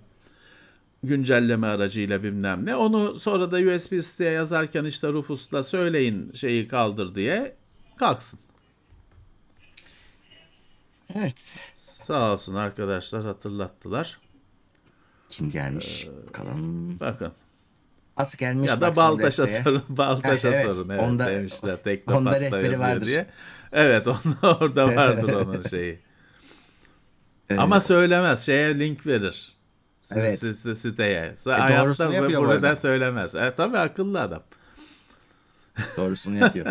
Güncelleme 1.03 1.67
aracıyla 1.67 2.23
bilmem 2.23 2.65
ne. 2.65 2.75
Onu 2.75 3.17
sonra 3.17 3.51
da 3.51 3.57
USB 3.57 4.01
stick'e 4.03 4.29
yazarken 4.29 4.85
işte 4.85 5.07
Rufus'la 5.07 5.63
söyleyin 5.63 6.31
şeyi 6.33 6.67
kaldır 6.67 7.15
diye 7.15 7.55
kalksın. 7.97 8.39
Evet. 11.15 11.73
Sağ 11.75 12.33
olsun 12.33 12.55
arkadaşlar 12.55 13.23
hatırlattılar. 13.23 14.19
Kim 15.29 15.51
gelmiş? 15.51 16.07
Bakalım. 16.27 16.99
Bakın. 16.99 17.31
At 18.17 18.37
gelmiş. 18.37 18.69
Ya 18.69 18.81
da 18.81 18.95
Baltaş'a 18.95 19.47
sorun. 19.47 19.83
Baltaş'a 19.89 20.47
evet. 20.47 20.65
sorun. 20.65 20.89
Evet 20.89 21.01
Onda- 21.01 21.25
demişler. 21.25 21.69
onda 21.69 21.81
Teknopat'ta 21.83 22.39
rehberi 22.41 22.79
vardır. 22.79 23.05
diye. 23.05 23.27
Evet 23.71 24.07
onda, 24.07 24.57
orada 24.59 24.95
vardır 24.95 25.33
onun 25.33 25.61
şeyi. 25.61 25.99
Evet. 27.49 27.59
Ama 27.59 27.81
söylemez. 27.81 28.45
Şeye 28.45 28.79
link 28.79 29.07
verir. 29.07 29.59
Evet. 30.11 30.39
siteye. 30.39 31.35
doğrusunu 31.45 31.59
Hayatta 31.59 32.13
yapıyor 32.13 32.41
bu 32.41 32.45
burada 32.47 32.67
arada. 32.67 32.75
söylemez. 32.75 33.35
E, 33.35 33.53
tabii 33.57 33.77
akıllı 33.77 34.21
adam. 34.21 34.43
Doğrusunu 35.97 36.37
yapıyor. 36.37 36.65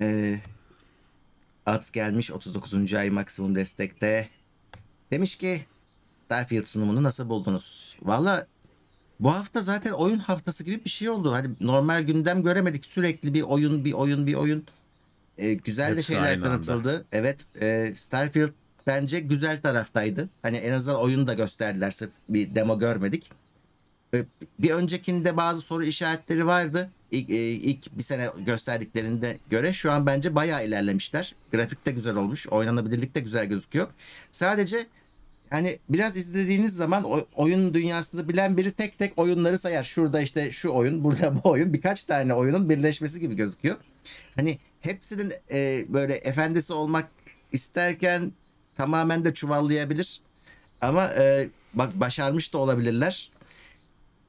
ee, 0.00 0.40
At 1.66 1.92
gelmiş 1.92 2.30
39. 2.30 2.94
ay 2.94 3.10
maksimum 3.10 3.54
destekte. 3.54 4.28
Demiş 5.10 5.36
ki 5.38 5.64
Starfield 6.24 6.64
sunumunu 6.64 7.02
nasıl 7.02 7.28
buldunuz? 7.28 7.96
Valla 8.02 8.46
bu 9.20 9.34
hafta 9.34 9.60
zaten 9.62 9.90
oyun 9.92 10.18
haftası 10.18 10.64
gibi 10.64 10.84
bir 10.84 10.90
şey 10.90 11.08
oldu. 11.08 11.32
Hani 11.32 11.48
normal 11.60 12.02
gündem 12.02 12.42
göremedik. 12.42 12.84
Sürekli 12.86 13.34
bir 13.34 13.42
oyun, 13.42 13.84
bir 13.84 13.92
oyun, 13.92 14.26
bir 14.26 14.34
oyun. 14.34 14.66
Ee, 15.38 15.54
güzel 15.54 15.96
de 15.96 16.02
şeyler 16.02 16.22
aynı 16.22 16.32
anda. 16.34 16.46
tanıtıldı. 16.46 17.06
Evet, 17.12 17.44
e, 17.60 17.92
Starfield 17.96 18.50
bence 18.86 19.20
güzel 19.20 19.62
taraftaydı. 19.62 20.28
Hani 20.42 20.56
en 20.56 20.72
azından 20.72 21.00
oyunu 21.00 21.26
da 21.26 21.34
gösterdiler. 21.34 21.90
Sırf 21.90 22.12
bir 22.28 22.54
demo 22.54 22.78
görmedik. 22.78 23.30
Ee, 24.14 24.24
Bir 24.58 24.70
öncekinde 24.70 25.36
bazı 25.36 25.60
soru 25.60 25.84
işaretleri 25.84 26.46
vardı. 26.46 26.90
İlk, 27.10 27.30
e, 27.30 27.34
ilk 27.50 27.98
bir 27.98 28.02
sene 28.02 28.28
gösterdiklerinde 28.38 29.38
göre 29.50 29.72
şu 29.72 29.92
an 29.92 30.06
bence 30.06 30.34
bayağı 30.34 30.66
ilerlemişler. 30.66 31.34
Grafik 31.52 31.86
de 31.86 31.90
güzel 31.90 32.16
olmuş. 32.16 32.48
Oynanabilirlik 32.48 33.14
de 33.14 33.20
güzel 33.20 33.46
gözüküyor. 33.46 33.88
Sadece 34.30 34.86
hani 35.50 35.78
biraz 35.88 36.16
izlediğiniz 36.16 36.74
zaman 36.74 37.04
oyun 37.34 37.74
dünyasını 37.74 38.28
bilen 38.28 38.56
biri 38.56 38.72
tek 38.72 38.98
tek 38.98 39.18
oyunları 39.18 39.58
sayar. 39.58 39.84
Şurada 39.84 40.20
işte 40.20 40.52
şu 40.52 40.70
oyun, 40.70 41.04
burada 41.04 41.34
bu 41.34 41.50
oyun. 41.50 41.72
Birkaç 41.72 42.04
tane 42.04 42.34
oyunun 42.34 42.70
birleşmesi 42.70 43.20
gibi 43.20 43.36
gözüküyor. 43.36 43.76
Hani 44.36 44.58
hepsinin 44.80 45.32
e, 45.50 45.86
böyle 45.88 46.14
efendisi 46.14 46.72
olmak 46.72 47.08
isterken 47.52 48.32
tamamen 48.74 49.24
de 49.24 49.34
çuvallayabilir. 49.34 50.20
Ama 50.80 51.14
e, 51.14 51.48
bak 51.74 52.00
başarmış 52.00 52.52
da 52.52 52.58
olabilirler. 52.58 53.30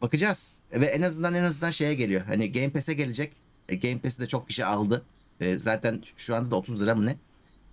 Bakacağız. 0.02 0.58
Ve 0.74 0.86
en 0.86 1.02
azından 1.02 1.34
en 1.34 1.44
azından 1.44 1.72
şeye 1.72 1.94
geliyor. 1.94 2.22
Hani 2.26 2.52
Game 2.52 2.70
Pass'e 2.70 2.94
gelecek. 2.94 3.34
E, 3.70 3.76
Game 3.76 4.00
Pass'i 4.00 4.22
de 4.22 4.28
çok 4.28 4.48
kişi 4.48 4.66
aldı. 4.66 5.06
E, 5.40 5.60
zaten 5.60 6.04
şu 6.18 6.36
anda 6.36 6.52
da 6.52 6.56
30 6.56 6.82
lira 6.82 6.96
mı 6.96 7.06
ne? 7.06 7.16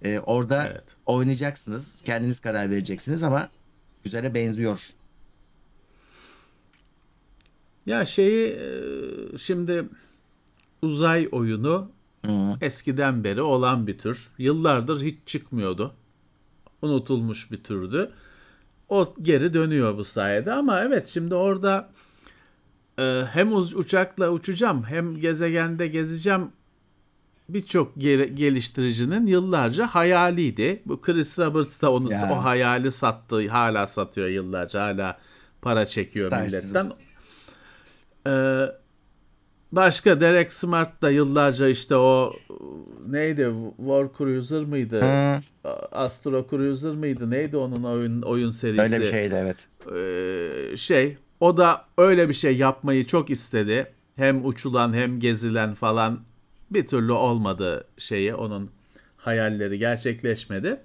E, 0.05 0.19
orada 0.19 0.67
Evet. 0.67 0.85
oynayacaksınız. 1.07 2.03
Kendiniz 2.03 2.41
karar 2.41 2.71
vereceksiniz 2.71 3.23
ama 3.23 3.49
güzele 4.05 4.35
benziyor. 4.35 4.89
Ya 7.87 8.05
şeyi 8.07 8.49
e, 8.49 8.69
şimdi 9.39 9.85
uzay 10.83 11.29
oyunu 11.33 11.91
Hı. 12.27 12.55
eskiden 12.61 13.25
beri 13.25 13.43
olan 13.43 13.87
bir 13.87 13.99
tür. 13.99 14.29
Yıllardır 14.39 15.03
hiç 15.03 15.19
çıkmıyordu. 15.27 15.95
Unutulmuş 16.83 17.53
bir 17.53 17.63
türdü. 17.65 18.11
O 18.89 19.15
geri 19.23 19.55
dönüyor 19.55 19.97
bu 19.97 20.05
sayede 20.05 20.53
ama 20.53 20.81
evet 20.81 21.07
şimdi 21.07 21.35
orada 21.35 21.91
e, 22.99 23.23
hem 23.33 23.57
uçakla 23.57 24.31
uçacağım 24.31 24.85
hem 24.85 25.21
gezegende 25.21 25.87
gezeceğim 25.89 26.49
birçok 27.49 27.97
geliştiricinin 28.35 29.27
yıllarca 29.27 29.87
hayaliydi. 29.87 30.83
Bu 30.87 31.01
Chris 31.01 31.39
Roberts 31.39 31.83
da 31.83 31.93
onu 31.93 32.13
Ya. 32.13 32.31
o 32.33 32.45
hayali 32.45 32.93
sattı, 32.93 33.49
hala 33.49 33.87
satıyor 33.87 34.29
yıllarca, 34.29 34.83
hala 34.83 35.19
para 35.63 35.87
çekiyor 35.87 36.27
Star 36.27 36.43
milletten. 36.43 36.93
Ee, 38.27 38.67
başka 39.73 40.21
Derek 40.21 40.53
Smart 40.53 41.03
da 41.03 41.11
yıllarca 41.11 41.69
işte 41.69 41.97
o 41.97 42.33
neydi 43.07 43.51
War 43.77 44.07
Cruiser 44.19 44.65
mıydı? 44.65 45.01
Hı. 45.03 45.41
Astro 45.93 46.47
Cruiser 46.51 46.93
mıydı? 46.93 47.31
Neydi 47.31 47.57
onun 47.57 47.83
oyun 47.85 48.23
oyun 48.23 48.51
serisi? 48.51 48.83
Öyle 48.83 49.01
bir 49.01 49.05
şeydi 49.11 49.35
evet. 49.39 49.67
Ee, 49.97 50.77
şey 50.77 51.17
o 51.41 51.57
da 51.57 51.85
öyle 51.99 52.29
bir 52.29 52.35
şey 52.35 52.57
yapmayı 52.57 53.07
çok 53.07 53.31
istedi. 53.31 53.93
Hem 54.17 54.47
uçulan 54.47 54.93
hem 54.95 55.21
gezilen 55.21 55.75
falan 55.75 56.21
bir 56.71 56.87
türlü 56.87 57.13
olmadı 57.13 57.85
şeyi 57.99 58.35
onun 58.35 58.71
hayalleri 59.17 59.79
gerçekleşmedi. 59.79 60.81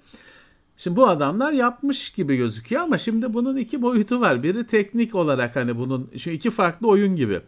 Şimdi 0.76 0.96
bu 0.96 1.08
adamlar 1.08 1.52
yapmış 1.52 2.10
gibi 2.10 2.36
gözüküyor 2.36 2.82
ama 2.82 2.98
şimdi 2.98 3.34
bunun 3.34 3.56
iki 3.56 3.82
boyutu 3.82 4.20
var. 4.20 4.42
Biri 4.42 4.66
teknik 4.66 5.14
olarak 5.14 5.56
hani 5.56 5.78
bunun 5.78 6.10
şu 6.18 6.30
iki 6.30 6.50
farklı 6.50 6.88
oyun 6.88 7.16
gibi. 7.16 7.40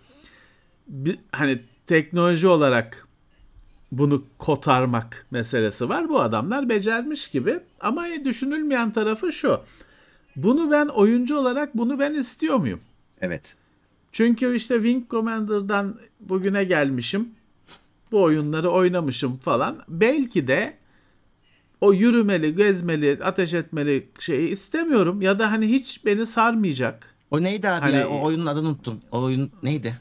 Bir, 0.88 1.18
hani 1.32 1.62
teknoloji 1.86 2.48
olarak 2.48 3.08
bunu 3.92 4.24
kotarmak 4.38 5.26
meselesi 5.30 5.88
var. 5.88 6.08
Bu 6.08 6.20
adamlar 6.20 6.68
becermiş 6.68 7.28
gibi 7.28 7.60
ama 7.80 8.06
düşünülmeyen 8.24 8.92
tarafı 8.92 9.32
şu. 9.32 9.60
Bunu 10.36 10.70
ben 10.70 10.86
oyuncu 10.86 11.36
olarak 11.36 11.76
bunu 11.76 11.98
ben 11.98 12.14
istiyor 12.14 12.56
muyum? 12.56 12.80
Evet. 13.20 13.54
Çünkü 14.12 14.56
işte 14.56 14.74
Wing 14.74 15.10
Commander'dan 15.10 15.98
bugüne 16.20 16.64
gelmişim. 16.64 17.28
Bu 18.12 18.22
oyunları 18.22 18.70
oynamışım 18.70 19.36
falan. 19.36 19.84
Belki 19.88 20.48
de 20.48 20.76
o 21.80 21.92
yürümeli, 21.92 22.56
gezmeli, 22.56 23.18
ateş 23.24 23.54
etmeli 23.54 24.08
şeyi 24.18 24.48
istemiyorum. 24.48 25.22
Ya 25.22 25.38
da 25.38 25.52
hani 25.52 25.66
hiç 25.68 26.04
beni 26.04 26.26
sarmayacak. 26.26 27.14
O 27.30 27.42
neydi 27.42 27.68
abi 27.68 27.80
Hani- 27.80 27.96
ya? 27.96 28.08
O 28.08 28.22
oyunun 28.22 28.46
adını 28.46 28.68
unuttum. 28.68 29.00
O 29.12 29.22
oyun 29.22 29.52
neydi? 29.62 29.94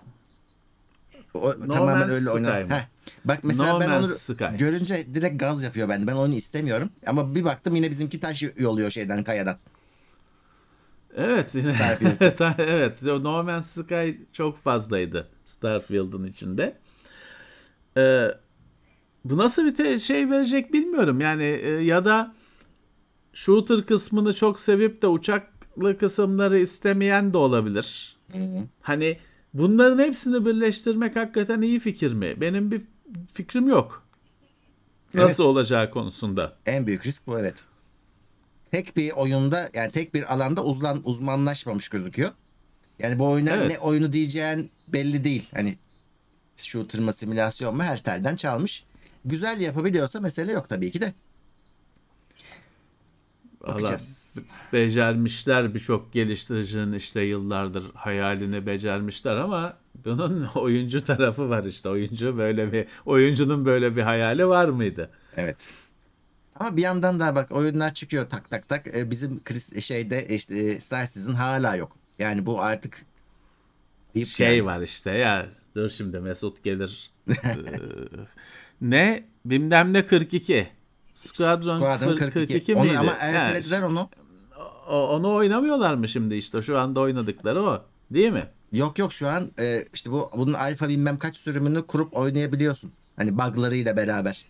O, 1.33 1.51
tamamen 1.51 2.07
Man's 2.07 2.27
öyle? 2.27 2.67
Heh. 2.69 2.87
Bak 3.25 3.39
mesela 3.43 3.73
No 3.73 3.79
ben 3.79 3.89
onu 3.89 4.01
Man's 4.01 4.17
Sky. 4.21 4.43
görünce 4.57 5.07
direkt 5.13 5.39
gaz 5.39 5.63
yapıyor 5.63 5.89
bende. 5.89 6.07
Ben 6.07 6.15
onu 6.15 6.33
istemiyorum. 6.33 6.89
Ama 7.07 7.35
bir 7.35 7.43
baktım 7.43 7.75
yine 7.75 7.89
bizimki 7.91 8.19
taş 8.19 8.43
yolluyor 8.57 8.91
şeyden 8.91 9.23
kayadan. 9.23 9.57
Evet. 11.15 11.49
Starfield'de. 11.75 12.55
evet. 12.57 13.07
o 13.07 13.23
No 13.23 13.43
Man's 13.43 13.67
Sky 13.67 14.09
çok 14.33 14.63
fazlaydı 14.63 15.27
Starfield'ın 15.45 16.27
içinde. 16.27 16.77
Ee, 17.97 18.27
bu 19.25 19.37
nasıl 19.37 19.65
bir 19.65 19.75
te- 19.75 19.99
şey 19.99 20.29
verecek 20.29 20.73
bilmiyorum. 20.73 21.21
Yani 21.21 21.43
e, 21.43 21.69
ya 21.69 22.05
da 22.05 22.33
shooter 23.33 23.85
kısmını 23.85 24.33
çok 24.35 24.59
sevip 24.59 25.01
de 25.01 25.07
uçaklı 25.07 25.97
kısımları 25.97 26.59
istemeyen 26.59 27.33
de 27.33 27.37
olabilir. 27.37 28.17
Hani 28.81 29.17
bunların 29.53 29.99
hepsini 30.03 30.45
birleştirmek 30.45 31.15
hakikaten 31.15 31.61
iyi 31.61 31.79
fikir 31.79 32.13
mi? 32.13 32.41
Benim 32.41 32.71
bir 32.71 32.81
fikrim 33.33 33.67
yok. 33.67 34.03
Nasıl 35.13 35.43
Evet. 35.43 35.49
olacağı 35.51 35.91
konusunda. 35.91 36.55
En 36.65 36.87
büyük 36.87 37.05
risk 37.05 37.27
bu 37.27 37.39
evet. 37.39 37.63
Tek 38.65 38.97
bir 38.97 39.11
oyunda 39.11 39.69
yani 39.73 39.91
tek 39.91 40.13
bir 40.13 40.33
alanda 40.33 40.63
uzman 40.65 41.01
uzmanlaşmamış 41.03 41.89
gözüküyor. 41.89 42.31
Yani 42.99 43.19
bu 43.19 43.29
oyuna 43.29 43.49
Evet. 43.51 43.71
ne 43.71 43.79
oyunu 43.79 44.13
diyeceğin 44.13 44.69
belli 44.87 45.23
değil. 45.23 45.49
Hani 45.55 45.77
shooter 46.57 47.01
mı 47.01 47.13
simülasyon 47.13 47.75
mu 47.75 47.83
her 47.83 48.03
telden 48.03 48.35
çalmış. 48.35 48.83
Güzel 49.25 49.61
yapabiliyorsa 49.61 50.19
mesele 50.19 50.51
yok 50.51 50.69
tabii 50.69 50.91
ki 50.91 51.01
de. 51.01 51.13
Bakacağız. 53.67 54.37
becermişler 54.73 55.73
birçok 55.73 56.13
geliştiricinin 56.13 56.93
işte 56.93 57.21
yıllardır 57.21 57.83
hayalini 57.93 58.65
becermişler 58.65 59.35
ama 59.35 59.77
bunun 60.05 60.45
oyuncu 60.55 61.03
tarafı 61.03 61.49
var 61.49 61.63
işte 61.63 61.89
oyuncu 61.89 62.37
böyle 62.37 62.71
bir 62.71 62.85
oyuncunun 63.05 63.65
böyle 63.65 63.95
bir 63.95 64.01
hayali 64.01 64.47
var 64.47 64.69
mıydı? 64.69 65.09
Evet. 65.37 65.73
Ama 66.59 66.77
bir 66.77 66.81
yandan 66.81 67.19
da 67.19 67.35
bak 67.35 67.51
oyunlar 67.51 67.93
çıkıyor 67.93 68.29
tak 68.29 68.49
tak 68.49 68.69
tak. 68.69 68.87
Ee, 68.95 69.11
bizim 69.11 69.43
Chris, 69.43 69.85
şeyde 69.85 70.27
işte 70.27 70.55
e, 70.57 70.79
Star 70.79 71.05
Citizen 71.05 71.33
hala 71.33 71.75
yok. 71.75 71.97
Yani 72.19 72.45
bu 72.45 72.61
artık 72.61 73.05
ayıp 74.15 74.27
Şey 74.27 74.57
yani. 74.57 74.65
var 74.65 74.81
işte 74.81 75.11
ya 75.11 75.45
dur 75.75 75.89
şimdi 75.89 76.19
Mesut 76.19 76.63
gelir. 76.63 77.09
Ee, 77.29 77.33
ne 78.81 79.23
bilmem 79.45 79.93
ne 79.93 80.05
42. 80.05 80.67
Squadron, 81.13 81.77
Squadron 81.77 82.15
42, 82.15 82.47
42. 82.53 82.75
miydi? 82.75 82.89
Onu 82.91 82.99
ama 82.99 83.11
Ha, 83.11 83.17
ertelediler 83.17 83.81
onu. 83.81 84.09
o- 84.89 85.07
onu 85.07 85.33
oynamıyorlar 85.33 85.93
mı 85.93 86.07
şimdi 86.07 86.35
işte 86.35 86.61
şu 86.63 86.77
anda 86.79 86.99
oynadıkları 86.99 87.61
o 87.63 87.85
değil 88.11 88.31
mi? 88.31 88.43
Yok 88.71 88.99
yok 88.99 89.13
şu 89.13 89.27
an 89.27 89.51
e, 89.59 89.85
işte 89.93 90.11
bu 90.11 90.29
bunun 90.37 90.53
alfa 90.53 90.89
bilmem 90.89 91.19
kaç 91.19 91.37
sürümünü 91.37 91.87
kurup 91.87 92.17
oynayabiliyorsun. 92.17 92.91
Hani 93.15 93.33
buglarıyla 93.37 93.97
beraber. 93.97 94.45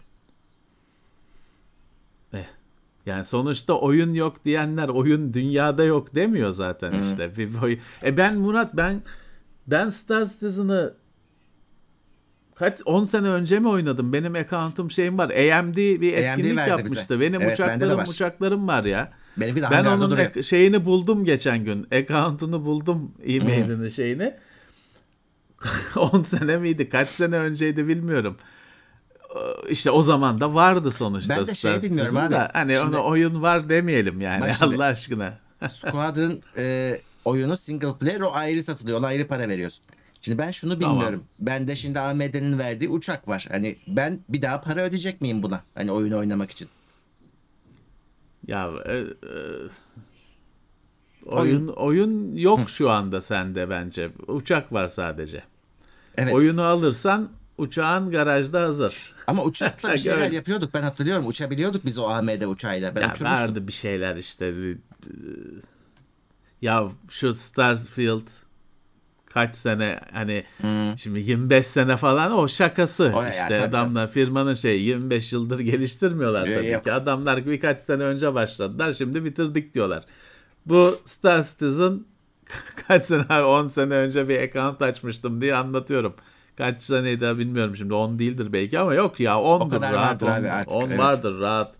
Eh, 2.34 2.45
Yani 3.06 3.25
sonuçta 3.25 3.73
oyun 3.73 4.13
yok 4.13 4.45
diyenler 4.45 4.89
oyun 4.89 5.34
dünyada 5.34 5.84
yok 5.84 6.15
demiyor 6.15 6.51
zaten 6.54 6.93
işte. 7.01 7.38
Bir 7.38 7.62
oyun- 7.62 7.80
E 8.04 8.17
ben 8.17 8.38
Murat 8.38 8.73
ben 8.78 9.01
ben 9.67 9.89
Star 9.89 10.25
Citizen'ı 10.25 10.93
kaç 12.56 12.80
10 12.86 13.06
sene 13.06 13.28
önce 13.28 13.60
mi 13.60 13.67
oynadım? 13.69 14.13
Benim 14.13 14.36
account'um 14.36 14.91
şeyim 14.91 15.17
var. 15.17 15.30
AMD 15.30 15.78
bir 15.78 16.13
etkinlik 16.13 16.58
verdi 16.58 16.69
yapmıştı. 16.69 17.19
bize. 17.19 17.19
Benim 17.19 17.41
Evet, 17.41 17.54
uçaklarım 17.54 17.97
var. 17.97 18.08
uçaklarım 18.08 18.67
var 18.67 18.84
ya. 18.86 19.12
Benimki 19.38 19.62
de 19.62 19.67
Ben 19.71 19.86
onun 19.86 20.12
duruyor. 20.12 20.41
şeyini 20.43 20.86
buldum 20.86 21.25
geçen 21.25 21.63
gün. 21.65 21.88
Account'unu 21.91 22.65
buldum 22.65 23.12
e-mailini 23.25 23.91
şeyini. 23.91 24.34
10 25.95 26.23
sene 26.23 26.58
miydi? 26.58 26.89
Kaç 26.89 27.08
sene 27.08 27.38
önceydi 27.38 27.88
bilmiyorum. 27.88 28.38
Ee, 29.36 29.69
İşte 29.71 29.91
o 29.91 30.01
zaman 30.01 30.39
da 30.41 30.54
vardı 30.54 30.91
sonuçta. 30.91 31.38
Ben 31.38 31.47
de 31.47 31.56
şey 31.56 31.82
bilmiyorum 31.82 32.17
abi. 32.17 32.34
da. 32.34 32.49
Hani 32.54 32.73
Şimdi- 32.73 32.97
ona 32.97 33.04
oyun 33.06 33.41
var 33.41 33.69
demeyelim 33.69 34.21
yani 34.21 34.54
şimdi- 34.60 34.75
Allah 34.75 34.84
aşkına. 34.86 35.34
Squadron 35.67 36.41
e, 36.58 36.97
oyunu 37.26 37.58
single 37.58 37.98
player 37.98 38.22
o 38.22 38.34
ayrı 38.34 38.64
satılıyor. 38.64 39.00
Ona 39.00 39.08
ayrı 39.08 39.28
para 39.28 39.50
veriyorsun. 39.50 39.84
Şimdi 40.22 40.38
ben 40.38 40.52
şunu 40.52 40.80
Tamam. 40.80 40.96
bilmiyorum. 40.96 41.24
Ben 41.40 41.68
de 41.68 41.76
şimdi 41.76 42.00
AMD'nin 42.00 42.60
verdiği 42.60 42.90
uçak 42.90 43.28
var. 43.28 43.48
Hani 43.52 43.76
ben 43.88 44.20
bir 44.30 44.42
daha 44.42 44.62
para 44.62 44.82
ödeyecek 44.84 45.22
miyim 45.22 45.44
buna? 45.44 45.64
Hani 45.76 45.92
oyunu 45.92 46.18
oynamak 46.18 46.52
için. 46.52 46.68
Ya 48.48 48.70
e, 48.86 48.98
e, 48.98 49.04
oyun 51.26 51.68
oyun 51.68 52.36
yok 52.36 52.70
şu 52.70 52.90
anda 52.90 53.22
sende 53.22 53.70
bence. 53.70 54.10
Uçak 54.28 54.74
var 54.74 54.88
sadece. 54.88 55.44
Evet. 56.18 56.34
Oyunu 56.34 56.64
alırsan 56.64 57.30
uçağın 57.58 58.10
garajda 58.12 58.62
hazır. 58.62 59.14
Ama 59.28 59.44
uçakla 59.44 59.92
bir 59.94 59.98
şeyler 59.98 60.18
Evet. 60.18 60.34
yapıyorduk. 60.34 60.74
Ben 60.74 60.82
hatırlıyorum. 60.82 61.28
Uçabiliyorduk 61.28 61.86
biz 61.86 61.98
o 61.98 62.08
AMD 62.08 62.42
uçağıyla. 62.42 62.96
Ben 62.96 63.02
ya 63.02 63.12
uçurmuştum. 63.14 63.48
vardı 63.48 63.68
bir 63.68 63.74
şeyler 63.74 64.16
işte. 64.16 64.54
Ya 66.62 66.88
şu 67.10 67.34
Starfield 67.34 68.28
kaç 69.36 69.56
sene 69.56 70.00
hani 70.13 70.44
şimdi 70.98 71.20
25 71.20 71.65
sene 71.65 71.98
falan 71.98 72.32
o 72.32 72.48
şakası 72.48 73.12
O 73.15 73.22
ya, 73.22 73.32
işte 73.32 73.48
tabii 73.48 73.62
adamlar 73.62 74.10
firmanın 74.10 74.54
şey 74.54 74.82
25 74.82 75.34
yıldır 75.34 75.60
geliştirmiyorlar 75.60 76.41
tabii 76.41 76.68
yok. 76.68 76.84
ki 76.84 76.91
adamlar 76.91 77.46
birkaç 77.46 77.82
sene 77.82 78.04
önce 78.04 78.34
başladılar 78.34 78.94
şimdi 78.94 79.26
bitirdik 79.26 79.74
diyorlar. 79.74 80.04
Bu 80.65 80.96
Star 81.06 81.44
Citizen 81.44 82.06
kaç 82.88 83.04
sene 83.04 83.24
abi 83.30 83.44
10 83.44 83.68
sene 83.68 83.94
önce 83.94 84.30
bir 84.30 84.39
account 84.39 84.82
açmıştım 84.82 85.41
diye 85.41 85.56
anlatıyorum. 85.56 86.13
Kaç 86.58 86.82
seneydi 86.82 87.38
bilmiyorum 87.38 87.76
şimdi 87.76 87.94
10 87.94 88.20
değildir 88.20 88.54
belki 88.54 88.80
ama 88.80 88.94
yok 88.94 89.20
ya 89.20 89.34
10'dur 89.34 89.70
kadar 89.70 89.94
rahat 89.94 90.24
vardır 90.24 90.39
10, 90.39 90.41
abi 90.41 90.50
artık, 90.52 90.76
10 90.76 90.88
evet. 90.88 91.00
vardır 91.00 91.39
rahat. 91.39 91.76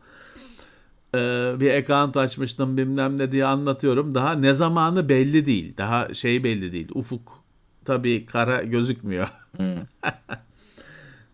Ee, 1.16 1.60
bir 1.60 1.74
account 1.74 2.18
açmıştım 2.18 2.78
bilmem 2.78 3.18
ne 3.18 3.32
diye 3.32 3.46
anlatıyorum. 3.46 4.16
Daha 4.16 4.34
ne 4.34 4.54
zamanı 4.54 5.10
belli 5.10 5.46
değil. 5.46 5.78
Daha 5.78 6.14
şey 6.14 6.44
belli 6.44 6.72
değil. 6.72 6.88
Ufuk 6.94 7.44
tabii 7.86 8.26
kara 8.26 8.64
gözükmüyor. 8.64 9.28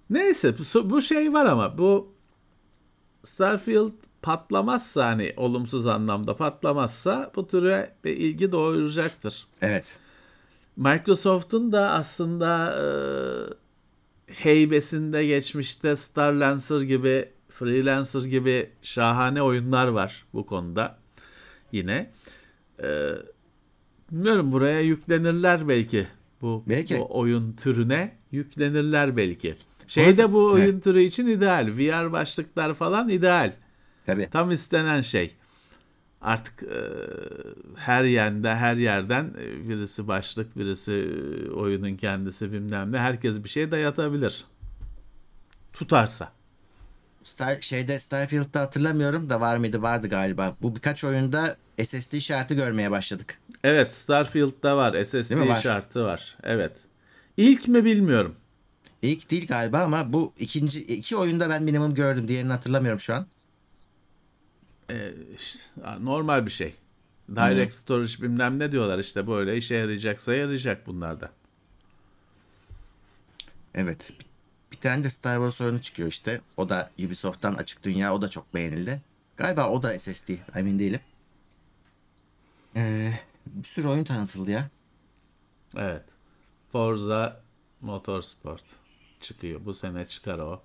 Neyse 0.09 0.53
bu- 0.89 1.01
şey 1.01 1.33
var 1.33 1.45
ama 1.45 1.77
bu 1.77 2.13
Starfield 3.23 3.91
patlamazsa 4.21 5.05
hani 5.05 5.33
olumsuz 5.37 5.85
anlamda 5.85 6.35
patlamazsa 6.35 7.31
bu 7.35 7.47
türe 7.47 7.95
bir 8.03 8.17
ilgi 8.17 8.51
doğuracaktır. 8.51 9.47
Evet. 9.61 9.99
Microsoft'un 10.77 11.71
da 11.71 11.89
aslında 11.91 12.75
e, 12.81 12.85
heybesinde 14.33 15.25
geçmişte 15.25 15.95
Starlancer 15.95 16.81
gibi, 16.81 17.29
Freelancer 17.62 18.21
gibi 18.21 18.69
şahane 18.82 19.41
oyunlar 19.41 19.88
var 19.88 20.26
bu 20.34 20.45
konuda 20.45 20.97
yine. 21.71 22.12
E, 22.84 23.10
bilmiyorum 24.12 24.52
buraya 24.52 24.82
yüklenirler 24.82 25.67
belki. 25.67 26.08
Bu, 26.41 26.63
Belki. 26.69 27.00
bu 27.00 27.19
oyun 27.19 27.54
türüne 27.54 28.12
yüklenirler 28.32 29.17
belki. 29.17 29.56
Şeyde 29.88 30.32
bu 30.34 30.45
oyun 30.45 30.80
türü 30.80 31.02
için 31.02 31.28
ideal. 31.28 31.67
VR 31.67 32.12
başlıklar 32.12 32.74
falan 32.74 33.10
ideal. 33.10 33.54
Tabii. 34.06 34.30
Tam 34.32 34.52
istenen 34.52 35.02
şey. 35.02 35.36
Artık 36.21 36.63
e, 36.63 36.82
her 37.76 38.04
yerde 38.04 38.56
her 38.56 38.76
yerden 38.76 39.34
birisi 39.69 40.08
başlık 40.08 40.58
birisi 40.58 41.10
oyunun 41.56 41.95
kendisi 41.95 42.52
bilmem 42.52 42.91
ne 42.91 42.97
herkes 42.97 43.43
bir 43.43 43.50
şey 43.50 43.71
dayatabilir. 43.71 44.45
Tutarsa. 45.74 46.40
Star, 47.23 47.62
şeyde 47.62 47.99
Starfield'da 47.99 48.60
hatırlamıyorum 48.60 49.29
da 49.29 49.41
var 49.41 49.57
mıydı? 49.57 49.81
Vardı 49.81 50.07
galiba. 50.07 50.55
Bu 50.62 50.75
birkaç 50.75 51.03
oyunda 51.03 51.57
SSD 51.84 52.13
işareti 52.13 52.55
görmeye 52.55 52.91
başladık. 52.91 53.39
Evet 53.63 53.93
Starfield'da 53.93 54.77
var 54.77 55.03
SSD? 55.03 55.47
Var. 55.47 55.62
şartı 55.62 56.03
var. 56.03 56.38
Evet. 56.43 56.71
İlk 57.38 57.67
mi 57.67 57.86
bilmiyorum. 57.86 58.36
İlk 59.01 59.31
değil 59.31 59.47
galiba 59.47 59.79
ama 59.79 60.13
bu 60.13 60.34
ikinci 60.39 60.84
iki 60.84 61.17
oyunda 61.17 61.49
ben 61.49 61.63
minimum 61.63 61.93
gördüm. 61.93 62.27
Diğerini 62.27 62.51
hatırlamıyorum 62.51 62.99
şu 62.99 63.13
an. 63.13 63.25
E, 64.89 65.12
işte, 65.38 65.63
normal 65.99 66.45
bir 66.45 66.51
şey. 66.51 66.75
Direct 67.36 67.73
storage 67.73 68.13
bilmem 68.21 68.60
ne 68.60 68.71
diyorlar 68.71 68.99
işte 68.99 69.27
böyle 69.27 69.57
işe 69.57 69.75
yarayacaksa 69.75 70.34
yarayacak 70.34 70.88
bunlarda. 70.88 71.31
Evet. 73.75 74.13
Tane 74.81 75.03
de 75.03 75.09
Star 75.09 75.35
Wars 75.35 75.61
oyunu 75.61 75.81
çıkıyor 75.81 76.09
işte. 76.09 76.41
O 76.57 76.69
da 76.69 76.89
Ubisoft'tan 77.05 77.53
açık 77.53 77.83
dünya. 77.83 78.13
O 78.15 78.21
da 78.21 78.29
çok 78.29 78.53
beğenildi. 78.53 79.01
Galiba 79.37 79.69
o 79.69 79.81
da 79.83 79.99
SSD. 79.99 80.29
Emin 80.55 80.79
değilim. 80.79 80.99
Ee, 82.75 83.13
bir 83.45 83.67
sürü 83.67 83.87
oyun 83.87 84.03
tanıtıldı 84.03 84.51
ya. 84.51 84.69
Evet. 85.77 86.03
Forza 86.71 87.41
Motorsport 87.81 88.63
çıkıyor. 89.21 89.65
Bu 89.65 89.73
sene 89.73 90.05
çıkar 90.07 90.39
o. 90.39 90.61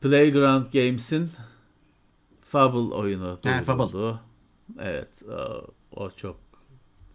Playground 0.00 0.72
Games'in 0.72 1.30
Fable 2.48 2.94
oyunu 2.94 3.38
Ha, 3.44 3.62
Fable. 3.62 3.92
duyuruldu. 3.92 4.20
Evet. 4.80 5.08
O, 5.28 5.66
o 5.96 6.10
çok 6.10 6.36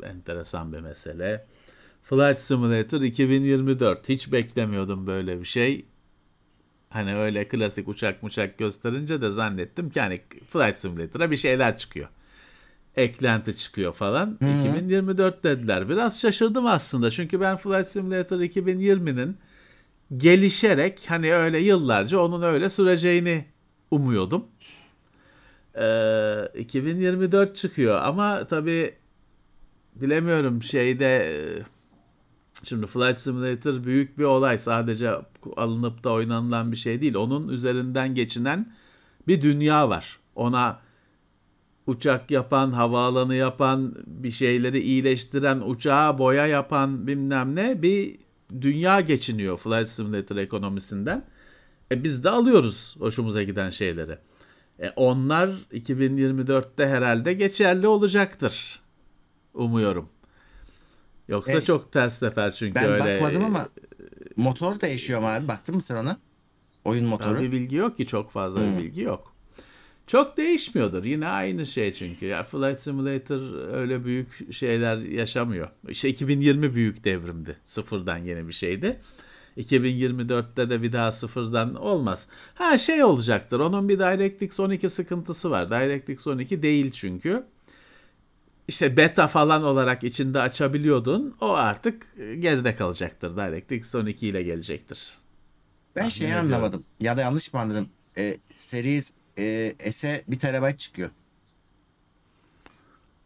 enteresan 0.03 0.73
bir 0.73 0.79
mesele. 0.79 1.45
Flight 2.03 2.39
Simulator 2.39 3.01
2024. 3.01 4.09
Hiç 4.09 4.31
beklemiyordum 4.31 5.07
böyle 5.07 5.39
bir 5.39 5.45
şey. 5.45 5.85
Hani 6.89 7.15
öyle 7.15 7.47
klasik 7.47 7.87
uçak 7.87 8.23
uçak 8.23 8.57
gösterince 8.57 9.21
de 9.21 9.31
zannettim 9.31 9.89
ki 9.89 10.01
hani 10.01 10.21
Flight 10.49 10.77
Simulator'a 10.77 11.31
bir 11.31 11.37
şeyler 11.37 11.77
çıkıyor 11.77 12.09
eklenti 12.95 13.57
çıkıyor 13.57 13.93
falan. 13.93 14.37
2024 14.59 15.43
dediler. 15.43 15.89
Biraz 15.89 16.21
şaşırdım 16.21 16.65
aslında. 16.65 17.11
Çünkü 17.11 17.41
ben 17.41 17.57
Flight 17.57 17.87
Simulator 17.87 18.39
2020'nin 18.39 19.37
gelişerek 20.17 21.05
hani 21.07 21.33
öyle 21.33 21.59
yıllarca 21.59 22.19
onun 22.19 22.41
öyle 22.41 22.69
süreceğini 22.69 23.45
umuyordum. 23.91 24.45
Ee, 25.79 26.47
2024 26.55 27.55
çıkıyor 27.55 28.01
ama 28.01 28.47
tabii 28.47 28.93
bilemiyorum 29.95 30.63
şeyde 30.63 31.05
e, 31.05 31.35
şimdi 32.63 32.87
Flight 32.87 33.19
Simulator 33.19 33.83
büyük 33.83 34.17
bir 34.17 34.23
olay. 34.23 34.57
Sadece 34.57 35.11
alınıp 35.57 36.03
da 36.03 36.11
oynanılan 36.11 36.71
bir 36.71 36.77
şey 36.77 37.01
değil. 37.01 37.15
Onun 37.15 37.49
üzerinden 37.49 38.15
geçinen 38.15 38.73
bir 39.27 39.41
dünya 39.41 39.89
var. 39.89 40.19
Ona 40.35 40.79
uçak 41.87 42.31
yapan, 42.31 42.71
havaalanı 42.71 43.35
yapan, 43.35 43.95
bir 44.07 44.31
şeyleri 44.31 44.79
iyileştiren, 44.79 45.61
uçağa 45.65 46.17
boya 46.17 46.47
yapan 46.47 47.07
bilmem 47.07 47.55
ne 47.55 47.81
bir 47.81 48.17
dünya 48.61 49.01
geçiniyor 49.01 49.57
Flight 49.57 49.89
Simulator 49.89 50.37
ekonomisinden. 50.37 51.25
E 51.91 52.03
biz 52.03 52.23
de 52.23 52.29
alıyoruz 52.29 52.95
hoşumuza 52.99 53.43
giden 53.43 53.69
şeyleri. 53.69 54.17
E, 54.79 54.89
onlar 54.89 55.49
2024'te 55.73 56.87
herhalde 56.87 57.33
geçerli 57.33 57.87
olacaktır. 57.87 58.81
Umuyorum. 59.53 60.09
Yoksa 61.33 61.57
E, 61.57 61.61
çok 61.61 61.91
ters 61.91 62.19
sefer 62.19 62.51
çünkü 62.51 62.75
Ben 62.75 62.85
öyle. 62.91 63.15
bakmadım 63.15 63.45
ama 63.45 63.67
motor 64.37 64.79
değişiyor 64.81 65.21
mu 65.21 65.27
abi? 65.27 65.47
Baktın 65.47 65.75
mı 65.75 65.81
sen 65.81 65.95
ona? 65.95 66.17
Oyun 66.85 67.05
motoru. 67.05 67.41
Bir 67.41 67.51
bilgi 67.51 67.75
yok 67.75 67.97
ki 67.97 68.05
çok 68.07 68.31
fazla 68.31 68.59
bir 68.61 68.77
bilgi 68.83 69.01
yok. 69.01 69.33
Çok 70.07 70.37
değişmiyordur. 70.37 71.03
Yine 71.03 71.27
aynı 71.27 71.65
şey 71.65 71.93
çünkü. 71.93 72.25
Ya 72.25 72.43
Flight 72.43 72.79
Simulator 72.79 73.71
öyle 73.73 74.05
büyük 74.05 74.53
şeyler 74.53 74.97
yaşamıyor. 74.97 75.67
İşte 75.89 76.09
2020 76.09 76.75
büyük 76.75 77.03
devrimdi. 77.05 77.57
Sıfırdan 77.65 78.17
yeni 78.17 78.47
bir 78.47 78.53
şeydi. 78.53 78.99
2024'te 79.57 80.69
de 80.69 80.81
bir 80.81 80.93
daha 80.93 81.11
sıfırdan 81.11 81.75
olmaz. 81.75 82.27
Ha 82.55 82.77
şey 82.77 83.03
olacaktır. 83.03 83.59
Onun 83.59 83.89
bir 83.89 83.99
DirectX 83.99 84.59
12 84.59 84.89
sıkıntısı 84.89 85.51
var. 85.51 85.69
DirectX 85.69 86.27
12 86.27 86.61
değil 86.63 86.91
çünkü. 86.91 87.43
İşte 88.67 88.97
beta 88.97 89.27
falan 89.27 89.63
olarak 89.63 90.03
içinde 90.03 90.41
açabiliyordun. 90.41 91.35
O 91.41 91.53
artık 91.53 92.15
geride 92.17 92.75
kalacaktır. 92.75 93.37
DirectX 93.37 93.95
12 93.95 94.27
ile 94.27 94.43
gelecektir. 94.43 95.11
Ben 95.95 96.09
şeyi 96.09 96.27
ediyorum. 96.27 96.45
anlamadım. 96.53 96.83
Ya 96.99 97.17
da 97.17 97.21
yanlış 97.21 97.53
mı 97.53 97.59
anladım? 97.59 97.89
E, 98.17 98.37
Series 98.55 99.11
e, 99.37 99.91
S'e 99.91 100.23
1 100.27 100.39
terabayt 100.39 100.79
çıkıyor. 100.79 101.09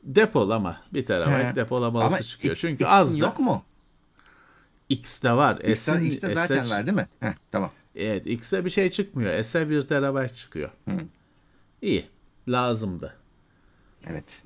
Depolama. 0.04 0.82
1 0.94 1.06
terabayt 1.06 1.46
He. 1.46 1.56
depolaması 1.56 2.08
Ama 2.08 2.22
çıkıyor. 2.22 2.56
X- 2.56 2.60
Çünkü 2.60 2.74
X'in 2.84 2.86
az 2.86 3.14
da. 3.14 3.18
yok 3.18 3.40
mu? 3.40 3.64
X'te 4.90 5.32
var. 5.34 5.56
S'in- 5.56 6.04
X'te 6.06 6.30
zaten 6.30 6.66
S'e- 6.66 6.70
var 6.70 6.86
değil 6.88 6.98
mi? 6.98 7.08
Heh, 7.20 7.34
tamam. 7.52 7.72
Evet 7.96 8.28
X'e 8.28 8.66
bir 8.66 8.70
şey 8.70 8.90
çıkmıyor. 8.90 9.44
S'e 9.44 9.70
1 9.70 9.82
terabayt 9.82 10.36
çıkıyor. 10.36 10.70
İyi. 11.82 12.06
Lazımdı. 12.48 13.16
Evet. 14.08 14.44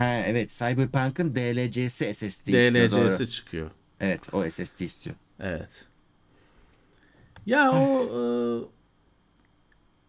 Ha 0.00 0.22
evet 0.26 0.50
Cyberpunk'ın 0.50 1.34
DLC'si 1.34 2.14
SSD 2.14 2.48
istiyor 2.48 2.90
DLC'si 2.90 3.30
çıkıyor. 3.30 3.70
Evet 4.00 4.34
o 4.34 4.50
SSD 4.50 4.80
istiyor. 4.80 5.16
Evet. 5.40 5.84
Ya 7.46 7.72
o 7.72 8.02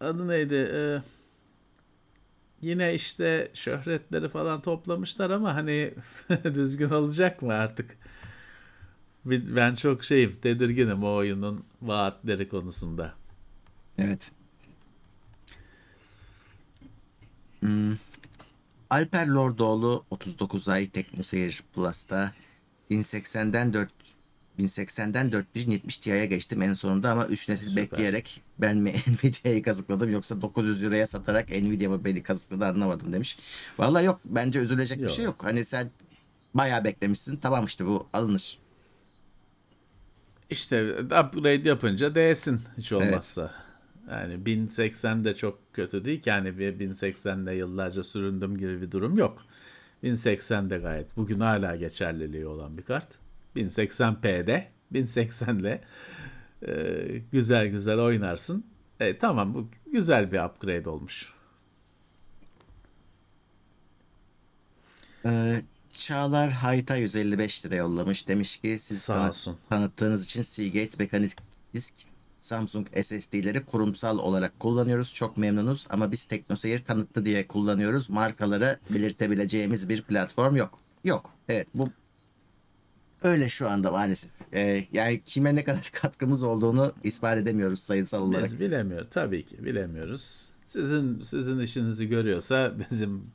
e, 0.00 0.04
adı 0.04 0.28
neydi? 0.28 0.54
E, 0.54 1.02
yine 2.62 2.94
işte 2.94 3.50
şöhretleri 3.54 4.28
falan 4.28 4.62
toplamışlar 4.62 5.30
ama 5.30 5.54
hani 5.54 5.94
düzgün 6.44 6.90
olacak 6.90 7.42
mı 7.42 7.52
artık? 7.52 7.98
Ben 9.24 9.74
çok 9.74 10.04
şeyim, 10.04 10.36
tedirginim 10.42 11.04
o 11.04 11.14
oyunun 11.14 11.64
vaatleri 11.82 12.48
konusunda. 12.48 13.14
Evet. 13.98 14.30
Hmm. 17.60 17.96
Alper 18.92 19.26
Lordoğlu 19.26 20.04
39 20.10 20.68
ay 20.68 20.90
TeknoSeyir 20.90 21.62
Plus'ta 21.74 22.32
1080'den 22.90 23.72
4 23.72 23.90
1080'den 24.58 25.32
4070 25.32 25.96
Ti'ye 25.98 26.26
geçtim 26.26 26.62
en 26.62 26.74
sonunda 26.74 27.10
ama 27.10 27.26
3 27.26 27.48
nesil 27.48 27.68
Süper. 27.68 27.82
bekleyerek 27.84 28.42
ben 28.58 28.76
mi 28.76 28.90
Nvidia'yı 29.06 29.62
kazıkladım 29.62 30.10
yoksa 30.10 30.42
900 30.42 30.82
liraya 30.82 31.06
satarak 31.06 31.50
Nvidia 31.50 31.90
mı 31.90 32.04
beni 32.04 32.22
kazıkladı 32.22 32.66
anlamadım 32.66 33.12
demiş. 33.12 33.38
Vallahi 33.78 34.04
yok 34.04 34.20
bence 34.24 34.58
üzülecek 34.58 35.00
Yok. 35.00 35.08
bir 35.10 35.14
şey 35.14 35.24
yok. 35.24 35.44
Hani 35.44 35.64
sen 35.64 35.90
bayağı 36.54 36.84
beklemişsin 36.84 37.36
tamam 37.36 37.64
işte 37.64 37.86
bu 37.86 38.08
alınır. 38.12 38.58
İşte 40.50 40.94
upgrade 41.04 41.68
yapınca 41.68 42.14
değsin 42.14 42.60
hiç 42.78 42.92
olmazsa. 42.92 43.50
Yani 44.10 44.46
1080 44.46 45.24
de 45.24 45.34
çok 45.36 45.74
kötü 45.74 46.04
değil 46.04 46.22
ki 46.22 46.28
yani 46.28 46.58
bir 46.58 46.78
1080'de 46.78 47.52
yıllarca 47.52 48.02
süründüm 48.02 48.58
gibi 48.58 48.80
bir 48.80 48.90
durum 48.90 49.18
yok. 49.18 49.44
1080 50.02 50.70
de 50.70 50.78
gayet 50.78 51.16
bugün 51.16 51.40
hala 51.40 51.76
geçerliliği 51.76 52.46
olan 52.46 52.78
bir 52.78 52.82
kart. 52.82 53.08
1080p'de 53.56 54.64
1080'le 54.92 55.80
e, 56.66 56.72
güzel 57.32 57.66
güzel 57.66 57.98
oynarsın. 57.98 58.64
E, 59.00 59.18
tamam 59.18 59.54
bu 59.54 59.68
güzel 59.92 60.32
bir 60.32 60.40
upgrade 60.40 60.88
olmuş. 60.88 61.32
Ee, 65.24 65.62
Çağlar 65.92 66.50
Hayta 66.50 66.96
155 66.96 67.66
lira 67.66 67.74
yollamış. 67.76 68.28
Demiş 68.28 68.56
ki 68.56 68.78
siz 68.78 69.02
Sağ 69.02 69.28
olsun. 69.28 69.58
tanıttığınız 69.68 70.26
için 70.26 70.42
Seagate 70.42 70.96
mekanik 70.98 71.32
disk 71.74 71.94
Samsung 72.42 72.86
SSD'leri 73.02 73.64
kurumsal 73.64 74.18
olarak 74.18 74.60
kullanıyoruz. 74.60 75.14
Çok 75.14 75.36
memnunuz 75.36 75.86
ama 75.90 76.12
biz 76.12 76.24
TeknoSeyir 76.24 76.84
tanıttı 76.84 77.24
diye 77.24 77.46
kullanıyoruz. 77.46 78.10
Markalara 78.10 78.78
belirtebileceğimiz 78.90 79.88
bir 79.88 80.02
platform 80.02 80.56
yok. 80.56 80.78
Yok. 81.04 81.30
Evet 81.48 81.66
bu 81.74 81.88
öyle 83.22 83.48
şu 83.48 83.68
anda 83.68 83.90
maalesef. 83.90 84.30
Ee, 84.54 84.84
yani 84.92 85.22
kime 85.24 85.54
ne 85.54 85.64
kadar 85.64 85.90
katkımız 85.92 86.42
olduğunu 86.42 86.92
ispat 87.04 87.38
edemiyoruz 87.38 87.78
sayısal 87.78 88.22
olarak. 88.22 88.44
Biz 88.44 88.60
bilemiyoruz 88.60 89.08
tabii 89.10 89.46
ki 89.46 89.64
bilemiyoruz. 89.64 90.52
Sizin 90.66 91.20
sizin 91.20 91.58
işinizi 91.58 92.08
görüyorsa 92.08 92.72
bizim 92.90 93.30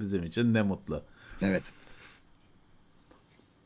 bizim 0.00 0.24
için 0.24 0.54
ne 0.54 0.62
mutlu. 0.62 1.02
Evet. 1.42 1.62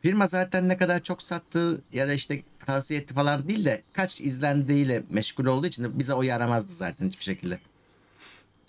Firma 0.02 0.26
zaten 0.26 0.68
ne 0.68 0.76
kadar 0.76 1.02
çok 1.02 1.22
sattığı 1.22 1.80
ya 1.92 2.08
da 2.08 2.12
işte 2.12 2.42
tavsiye 2.66 3.00
etti 3.00 3.14
falan 3.14 3.48
değil 3.48 3.64
de 3.64 3.82
kaç 3.92 4.20
izlendiğiyle 4.20 5.02
meşgul 5.10 5.46
olduğu 5.46 5.66
için 5.66 5.98
bize 5.98 6.14
o 6.14 6.22
yaramazdı 6.22 6.72
zaten 6.72 7.06
hiçbir 7.06 7.24
şekilde. 7.24 7.58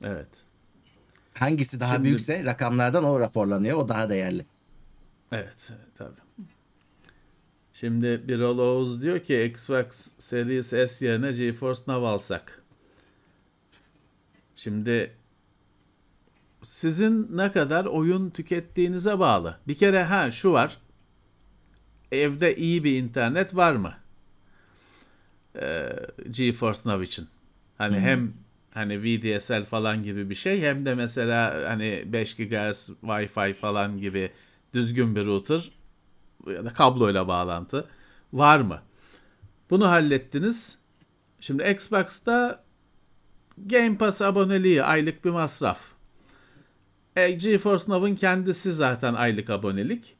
Evet. 0.03 0.27
Hangisi 1.33 1.79
daha 1.79 1.93
Şimdi- 1.93 2.03
büyükse 2.05 2.45
rakamlardan 2.45 3.03
o 3.03 3.19
raporlanıyor. 3.19 3.77
O 3.77 3.89
daha 3.89 4.09
değerli. 4.09 4.45
Evet, 5.31 5.69
evet, 5.69 5.87
tabii. 5.97 6.47
Şimdi 7.73 8.27
Birol 8.27 8.57
Oğuz 8.57 9.01
diyor 9.01 9.19
ki 9.19 9.43
Xbox 9.43 9.87
Series 10.17 10.67
S 10.91 11.05
yerine 11.05 11.31
GeForce 11.31 11.81
Now 11.87 12.07
alsak. 12.07 12.61
Şimdi 14.55 15.11
sizin 16.63 17.37
ne 17.37 17.51
kadar 17.51 17.85
oyun 17.85 18.29
tükettiğinize 18.29 19.19
bağlı. 19.19 19.57
Bir 19.67 19.75
kere 19.75 20.03
ha 20.03 20.31
şu 20.31 20.51
var. 20.51 20.77
Evde 22.11 22.55
iyi 22.55 22.83
bir 22.83 22.97
internet 22.97 23.55
var 23.55 23.75
mı? 23.75 23.93
Ee, 25.61 25.89
GeForce 26.31 26.79
Now 26.85 27.03
için. 27.03 27.27
Hani 27.77 27.99
hem 27.99 28.33
hani 28.73 29.03
VDSL 29.03 29.63
falan 29.63 30.03
gibi 30.03 30.29
bir 30.29 30.35
şey 30.35 30.61
hem 30.61 30.85
de 30.85 30.95
mesela 30.95 31.69
hani 31.69 32.03
5 32.05 32.35
GHz 32.35 32.89
Wi-Fi 33.03 33.53
falan 33.53 33.97
gibi 33.97 34.31
düzgün 34.73 35.15
bir 35.15 35.25
router 35.25 35.71
ya 36.47 36.65
da 36.65 36.69
kabloyla 36.69 37.27
bağlantı 37.27 37.87
var 38.33 38.59
mı? 38.59 38.81
Bunu 39.69 39.89
hallettiniz. 39.89 40.77
Şimdi 41.39 41.63
Xbox'ta 41.63 42.63
Game 43.57 43.97
Pass 43.97 44.21
aboneliği 44.21 44.83
aylık 44.83 45.25
bir 45.25 45.29
masraf. 45.29 45.79
E, 47.15 47.31
GeForce 47.31 47.83
Now'ın 47.87 48.15
kendisi 48.15 48.73
zaten 48.73 49.13
aylık 49.13 49.49
abonelik. 49.49 50.15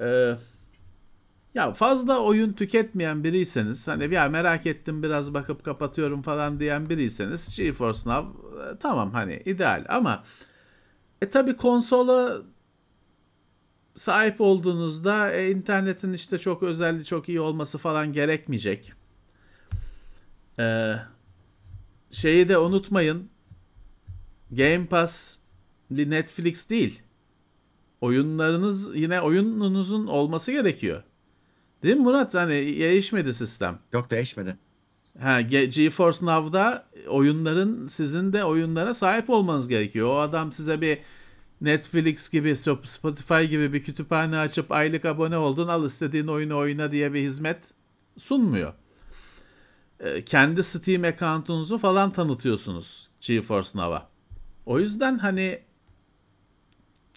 Ee, 0.00 0.36
ya 1.54 1.72
fazla 1.72 2.20
oyun 2.20 2.52
tüketmeyen 2.52 3.24
biriyseniz 3.24 3.88
hani 3.88 4.14
ya 4.14 4.28
merak 4.28 4.66
ettim 4.66 5.02
biraz 5.02 5.34
bakıp 5.34 5.64
kapatıyorum 5.64 6.22
falan 6.22 6.60
diyen 6.60 6.90
biriyseniz 6.90 7.56
GeForce 7.56 8.10
Now 8.10 8.28
e, 8.62 8.78
tamam 8.78 9.12
hani 9.12 9.42
ideal 9.44 9.84
ama 9.88 10.24
e 11.22 11.28
tabi 11.28 11.56
konsola 11.56 12.42
sahip 13.94 14.40
olduğunuzda 14.40 15.32
e, 15.32 15.50
internetin 15.50 16.12
işte 16.12 16.38
çok 16.38 16.62
özelliği 16.62 17.04
çok 17.04 17.28
iyi 17.28 17.40
olması 17.40 17.78
falan 17.78 18.12
gerekmeyecek. 18.12 18.92
Ee, 20.58 20.94
şeyi 22.10 22.48
de 22.48 22.58
unutmayın. 22.58 23.30
Game 24.50 24.86
Pass 24.86 25.38
Netflix 25.90 26.70
değil. 26.70 27.02
Oyunlarınız 28.00 28.96
yine 28.96 29.20
oyununuzun 29.20 30.06
olması 30.06 30.52
gerekiyor. 30.52 31.02
Değil 31.82 31.96
mi 31.96 32.02
Murat? 32.02 32.34
Hani 32.34 32.52
değişmedi 32.52 33.34
sistem. 33.34 33.78
Yok 33.92 34.10
değişmedi. 34.10 34.56
Ha, 35.20 35.40
Ge- 35.40 35.64
GeForce 35.64 36.26
Now'da 36.26 36.86
oyunların 37.08 37.86
sizin 37.86 38.32
de 38.32 38.44
oyunlara 38.44 38.94
sahip 38.94 39.30
olmanız 39.30 39.68
gerekiyor. 39.68 40.08
O 40.08 40.18
adam 40.18 40.52
size 40.52 40.80
bir 40.80 40.98
Netflix 41.60 42.30
gibi, 42.30 42.56
Spotify 42.56 43.42
gibi 43.42 43.72
bir 43.72 43.82
kütüphane 43.82 44.38
açıp 44.38 44.72
aylık 44.72 45.04
abone 45.04 45.36
oldun, 45.36 45.68
al 45.68 45.84
istediğin 45.84 46.26
oyunu 46.26 46.56
oyna 46.56 46.92
diye 46.92 47.12
bir 47.12 47.20
hizmet 47.20 47.70
sunmuyor. 48.18 48.72
Ee, 50.00 50.24
Kendi 50.24 50.62
Steam 50.62 51.04
account'unuzu 51.04 51.78
falan 51.78 52.12
tanıtıyorsunuz 52.12 53.10
GeForce 53.20 53.70
Now'a. 53.74 54.08
O 54.66 54.80
yüzden 54.80 55.18
hani 55.18 55.62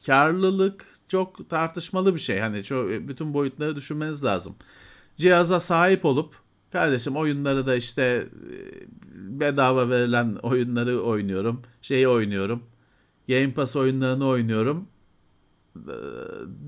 karlılık 0.05 0.85
çok 1.13 1.49
tartışmalı 1.49 2.13
bir 2.15 2.19
şey. 2.19 2.39
Hani 2.39 2.63
çok, 2.63 2.89
bütün 2.89 3.33
boyutları 3.33 3.75
düşünmeniz 3.75 4.23
lazım. 4.23 4.55
Cihaza 5.17 5.59
sahip 5.59 6.05
olup 6.05 6.43
Kardeşim 6.73 7.15
oyunları 7.15 7.67
da 7.67 7.75
işte 7.75 8.03
e, 8.03 9.39
bedava 9.39 9.89
verilen 9.89 10.35
oyunları 10.35 11.01
oynuyorum. 11.01 11.61
Şeyi 11.81 12.07
oynuyorum. 12.07 12.63
Game 13.27 13.53
Pass 13.53 13.75
oyunlarını 13.75 14.27
oynuyorum. 14.27 14.87
e, 15.75 15.95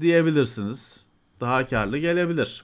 diyebilirsiniz. 0.01 1.05
Daha 1.41 1.65
karlı 1.65 1.97
gelebilir. 1.97 2.63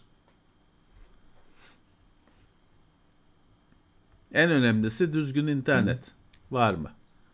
En 4.34 4.52
önemlisi 4.52 5.14
düzgün 5.14 5.48
internet. 5.48 6.12
Var 6.52 6.74
mı? 6.74 6.92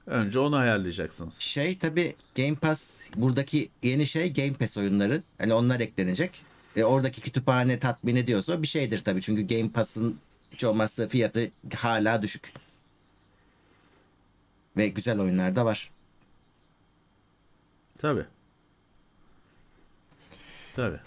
Önce 0.07 0.39
onu 0.39 0.55
ayarlayacaksınız. 0.55 1.35
Şey 1.35 1.77
tabi 1.77 2.15
Game 2.35 2.55
Pass 2.55 3.09
buradaki 3.15 3.69
yeni 3.83 4.07
şey 4.07 4.33
Game 4.33 4.53
Pass 4.53 4.77
oyunları. 4.77 5.23
Hani 5.37 5.53
onlar 5.53 5.79
eklenecek. 5.79 6.41
E, 6.75 6.83
oradaki 6.83 7.21
kütüphane 7.21 7.79
tatmin 7.79 8.15
ediyorsa 8.15 8.61
bir 8.61 8.67
şeydir 8.67 9.03
tabi. 9.03 9.21
Çünkü 9.21 9.55
Game 9.55 9.71
Pass'ın 9.71 10.19
hiç 10.53 10.63
olmazsa 10.63 11.07
fiyatı 11.07 11.51
hala 11.75 12.21
düşük. 12.21 12.53
Ve 14.77 14.87
güzel 14.87 15.19
oyunlar 15.19 15.55
da 15.55 15.65
var. 15.65 15.91
Tabii. 17.97 18.25
Tabii. 20.75 20.99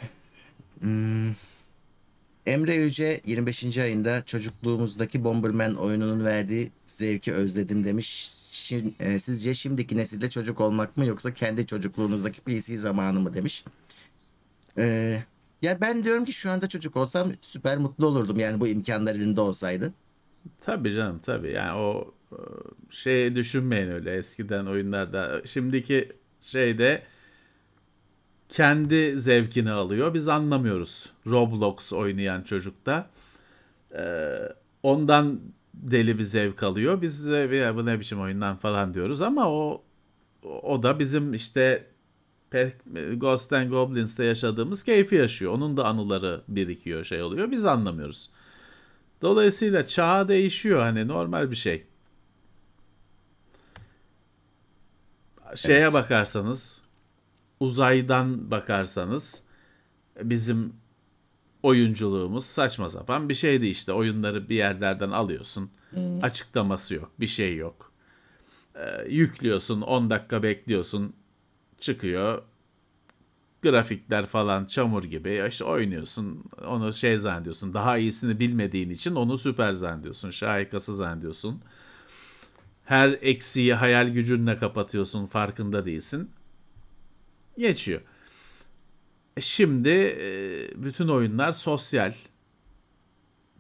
Emre 2.51 2.75
Yüce 2.75 3.21
25. 3.27 3.79
ayında 3.79 4.25
çocukluğumuzdaki 4.25 5.25
Bomberman 5.25 5.75
oyununun 5.75 6.25
verdiği 6.25 6.73
zevki 6.87 7.33
özledim 7.33 7.85
demiş. 7.85 8.29
Şim- 8.53 8.93
e, 9.01 9.19
sizce 9.19 9.55
şimdiki 9.55 9.97
nesilde 9.97 10.31
çocuk 10.31 10.61
olmak 10.61 10.97
mı 10.97 11.07
yoksa 11.07 11.35
kendi 11.35 11.67
çocukluğunuzdaki 11.67 12.41
PC 12.41 12.77
zamanı 12.77 13.21
mı 13.21 13.35
demiş. 13.35 13.65
Ee, 14.79 15.23
ya 15.63 15.81
ben 15.81 16.05
diyorum 16.05 16.25
ki 16.25 16.33
şu 16.33 16.51
anda 16.51 16.67
çocuk 16.69 16.97
olsam 16.97 17.33
süper 17.41 17.79
mutlu 17.79 18.07
olurdum 18.07 18.39
yani 18.39 18.61
bu 18.61 18.69
imkanlar 18.69 19.15
elinde 19.15 19.41
olsaydı. 19.41 19.93
Tabii 20.61 20.93
canım 20.93 21.21
tabii. 21.23 21.51
Yani 21.53 21.79
o 21.79 22.15
şey 22.91 23.35
düşünmeyin 23.35 23.91
öyle 23.91 24.17
eskiden 24.17 24.67
oyunlarda. 24.67 25.43
Şimdiki 25.47 26.13
şeyde 26.41 27.03
kendi 28.51 29.19
zevkini 29.19 29.71
alıyor. 29.71 30.15
Biz 30.15 30.29
anlamıyoruz. 30.29 31.11
Roblox 31.27 31.93
oynayan 31.93 32.43
çocukta. 32.43 33.11
Ee, 33.95 34.39
ondan 34.83 35.41
deli 35.75 36.19
bir 36.19 36.25
zevk 36.25 36.63
alıyor. 36.63 37.03
Biz 37.03 37.27
de 37.31 37.37
ya 37.37 37.77
bu 37.77 37.87
ne 37.87 38.01
biçim 38.01 38.21
oyundan 38.21 38.57
falan 38.57 38.95
diyoruz 38.95 39.23
ama 39.23 39.49
o 39.51 39.83
o 40.43 40.83
da 40.83 40.99
bizim 40.99 41.35
işte 41.35 41.87
Pe- 42.53 43.15
Ghost 43.19 43.53
and 43.53 43.71
Goblins'te 43.71 44.25
yaşadığımız 44.25 44.83
keyfi 44.85 45.15
yaşıyor. 45.15 45.53
Onun 45.53 45.77
da 45.77 45.85
anıları 45.85 46.43
birikiyor, 46.49 47.05
şey 47.05 47.23
oluyor. 47.23 47.51
Biz 47.51 47.65
anlamıyoruz. 47.65 48.31
Dolayısıyla 49.23 49.87
çağ 49.87 50.29
değişiyor 50.29 50.81
hani 50.81 51.09
normal 51.09 51.51
bir 51.51 51.57
şey. 51.57 51.87
Şeye 55.55 55.81
Evet. 55.81 55.93
bakarsanız, 55.93 56.83
uzaydan 57.61 58.51
bakarsanız 58.51 59.43
bizim 60.23 60.73
oyunculuğumuz 61.63 62.45
saçma 62.45 62.91
sapan 62.91 63.29
bir 63.29 63.35
şeydi 63.35 63.67
işte. 63.67 63.93
Oyunları 63.93 64.49
bir 64.49 64.55
yerlerden 64.55 65.11
alıyorsun. 65.11 65.71
Açıklaması 66.23 66.95
yok, 66.95 67.11
bir 67.21 67.27
şey 67.27 67.57
yok. 67.57 67.93
Ee, 68.75 69.07
yüklüyorsun, 69.09 69.81
10 69.81 70.11
dakika 70.11 70.43
bekliyorsun, 70.43 71.13
çıkıyor. 71.81 72.43
Grafikler 73.63 74.27
falan 74.27 74.65
çamur 74.65 75.05
gibi. 75.05 75.47
İşte 75.49 75.65
oynuyorsun, 75.65 76.45
onu 76.67 76.93
şey 76.93 77.19
zannediyorsun. 77.19 77.75
Daha 77.75 77.99
iyisini 77.99 78.41
bilmediğin 78.41 78.91
için 78.91 79.15
onu 79.15 79.39
süper 79.39 79.73
zannediyorsun, 79.73 80.31
şahikası 80.31 80.95
zannediyorsun. 80.95 81.63
Her 82.85 83.19
eksiği 83.21 83.75
hayal 83.75 84.09
gücünle 84.09 84.57
kapatıyorsun, 84.57 85.27
farkında 85.27 85.87
değilsin. 85.87 86.31
Geçiyor. 87.59 88.01
E 89.37 89.41
Şimdi 89.41 89.89
e, 89.89 90.83
bütün 90.83 91.09
oyunlar 91.09 91.53
sosyal. 91.53 92.15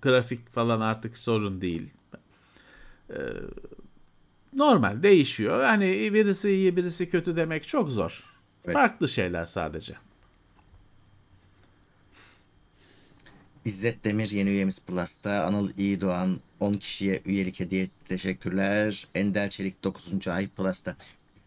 Grafik 0.03 0.53
falan 0.53 0.81
artık 0.81 1.17
sorun 1.17 1.61
değil. 1.61 1.91
E, 3.11 3.17
Normal 4.53 5.03
değişiyor. 5.03 5.63
Yani 5.63 6.15
birisi 6.15 6.51
iyi 6.51 6.77
birisi 6.77 7.09
kötü 7.11 7.37
demek 7.37 7.69
çok 7.69 7.91
zor. 7.91 8.25
Evet. 8.65 8.75
Farklı 8.75 9.09
şeyler 9.09 9.45
sadece. 9.45 9.95
İzzet 13.65 14.05
Demir 14.05 14.31
yeni 14.31 14.51
üyemiz 14.51 14.81
Plus'ta. 14.81 15.45
Anıl 15.45 15.71
İyi 15.79 16.01
Doğan 16.01 16.41
10 16.61 16.73
kişiye 16.75 17.23
üyelik 17.25 17.61
hediye 17.61 17.83
etti. 17.83 18.05
Teşekkürler. 18.09 19.09
Ender 19.15 19.51
Çelik 19.51 19.85
9. 19.85 20.29
ay 20.29 20.49
Plus'ta. 20.49 20.97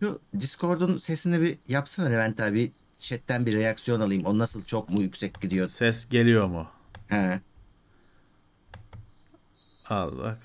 Şu 0.04 0.20
Discord'un 0.40 0.98
sesini 0.98 1.42
bir 1.42 1.58
yapsana 1.68 2.08
Levent 2.08 2.40
abi. 2.40 2.72
Chat'ten 2.98 3.46
bir 3.46 3.56
reaksiyon 3.56 4.00
alayım. 4.00 4.26
O 4.26 4.38
nasıl 4.38 4.64
çok 4.64 4.90
mu 4.90 5.02
yüksek 5.02 5.42
gidiyor? 5.42 5.68
Ses 5.68 6.10
geliyor 6.10 6.48
mu? 6.48 6.68
He. 7.08 7.42
Al 9.86 10.18
bak. 10.18 10.38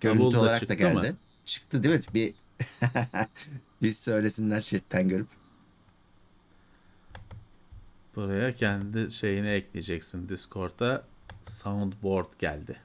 Görüntü 0.00 0.20
Davul 0.20 0.32
da 0.32 0.40
olarak 0.40 0.54
da 0.54 0.58
çıktı 0.58 0.74
geldi. 0.74 1.10
mı? 1.10 1.16
Çıktı 1.44 1.82
değil 1.82 1.94
mi? 1.94 2.00
Bir 2.14 2.34
biz 3.82 3.98
söylesinler 3.98 4.60
chat'ten 4.60 5.08
görüp. 5.08 5.28
Buraya 8.16 8.54
kendi 8.54 9.10
şeyini 9.10 9.48
ekleyeceksin 9.48 10.28
Discord'a. 10.28 11.04
Soundboard 11.42 12.32
geldi. 12.38 12.76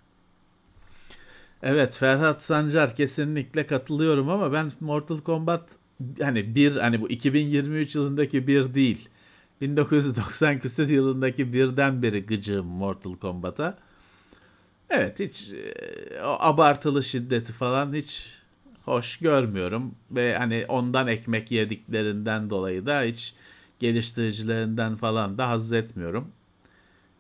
Evet 1.64 1.96
Ferhat 1.96 2.42
Sancar 2.42 2.96
kesinlikle 2.96 3.68
katılıyorum 3.68 4.30
ama 4.30 4.54
ben 4.54 4.72
Mortal 4.80 5.18
Kombat 5.18 5.81
hani 6.22 6.56
bir 6.56 6.76
hani 6.76 7.02
bu 7.02 7.10
2023 7.10 7.96
yılındaki 7.96 8.48
bir 8.48 8.74
değil. 8.74 9.10
1990 9.62 10.60
küsur 10.60 10.88
yılındaki 10.88 11.54
birden 11.54 12.02
beri 12.02 12.26
gıcığım 12.26 12.66
Mortal 12.66 13.16
Kombat'a. 13.16 13.78
Evet 14.90 15.20
hiç 15.20 15.52
e, 15.52 16.22
o 16.24 16.38
abartılı 16.40 17.04
şiddeti 17.04 17.54
falan 17.54 17.94
hiç 17.94 18.28
hoş 18.86 19.18
görmüyorum 19.18 19.96
ve 20.12 20.38
hani 20.38 20.66
ondan 20.68 21.08
ekmek 21.08 21.52
yediklerinden 21.52 22.50
dolayı 22.50 22.86
da 22.86 23.02
hiç 23.02 23.34
geliştiricilerinden 23.80 24.96
falan 24.96 25.38
da 25.38 25.50
haz 25.50 25.74
etmiyorum. 25.74 26.32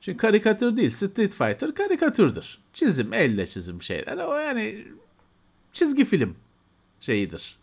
Çünkü 0.01 0.17
karikatür 0.17 0.77
değil. 0.77 0.89
Street 0.89 1.33
Fighter 1.33 1.73
karikatürdür. 1.75 2.57
Çizim, 2.73 3.13
elle 3.13 3.47
çizim 3.47 3.81
şeyler. 3.81 4.17
O 4.17 4.35
yani 4.35 4.85
çizgi 5.73 6.05
film 6.05 6.35
şeyidir. 6.99 7.60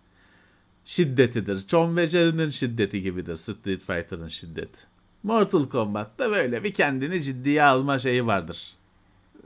Şiddetidir. 0.89 1.69
Jerry'nin 2.09 2.51
şiddeti 2.51 3.03
gibidir 3.03 3.37
Street 3.37 3.81
Fighter'ın 3.81 4.29
şiddeti. 4.29 4.79
Mortal 5.23 5.69
Kombat'ta 5.69 6.31
böyle 6.31 6.65
bir 6.65 6.75
kendini 6.75 7.23
ciddiye 7.23 7.63
alma 7.63 7.99
şeyi 7.99 8.27
vardır. 8.27 8.77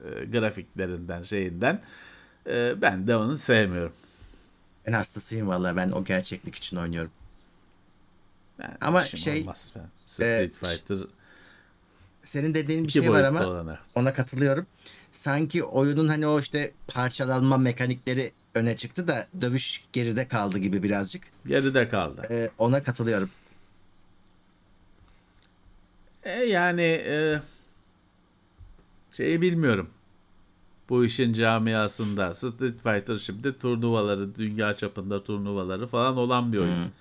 E, 0.05 0.24
grafiklerinden, 0.24 1.22
şeyinden. 1.22 1.82
E, 2.47 2.82
ben 2.82 3.07
de 3.07 3.16
onu 3.16 3.36
sevmiyorum. 3.36 3.93
Ben 4.86 4.93
hastasıyım 4.93 5.49
valla. 5.49 5.76
Ben 5.76 5.90
o 5.90 6.05
gerçeklik 6.05 6.55
için 6.55 6.76
oynuyorum. 6.76 7.11
Ben 8.59 8.76
Ama 8.80 9.01
şey, 9.01 9.40
olmaz 9.40 9.72
ben. 9.76 9.86
Street 10.07 10.55
e, 10.62 10.66
Fighter 10.66 10.97
Senin 12.20 12.55
dediğin 12.55 12.84
bir 12.84 12.93
şey 12.93 13.11
var 13.11 13.24
ama 13.24 13.47
olanı. 13.47 13.78
ona 13.95 14.12
katılıyorum. 14.12 14.66
Sanki 15.11 15.64
oyunun 15.64 16.09
hani 16.09 16.26
o 16.26 16.40
işte 16.40 16.72
parçalanma 16.88 17.59
mekanikleri 17.59 18.32
öne 18.55 18.76
çıktı 18.76 19.09
da 19.09 19.26
dövüş 19.40 19.84
geride 19.92 20.28
kaldı 20.28 20.59
gibi 20.59 20.82
birazcık. 20.82 21.22
Geride 21.46 21.88
kaldı. 21.88 22.22
Ee, 22.30 22.50
ona 22.59 22.82
katılıyorum. 22.82 23.30
E 26.22 26.30
yani 26.30 26.82
e, 26.82 27.40
şeyi 29.12 29.40
bilmiyorum. 29.40 29.90
Bu 30.88 31.05
işin 31.05 31.32
camiasında 31.32 32.34
Street 32.34 32.82
Fighter 32.82 33.16
şimdi 33.16 33.59
turnuvaları, 33.59 34.34
dünya 34.34 34.76
çapında 34.76 35.24
turnuvaları 35.24 35.86
falan 35.86 36.16
olan 36.16 36.53
bir 36.53 36.59
oyun. 36.59 36.92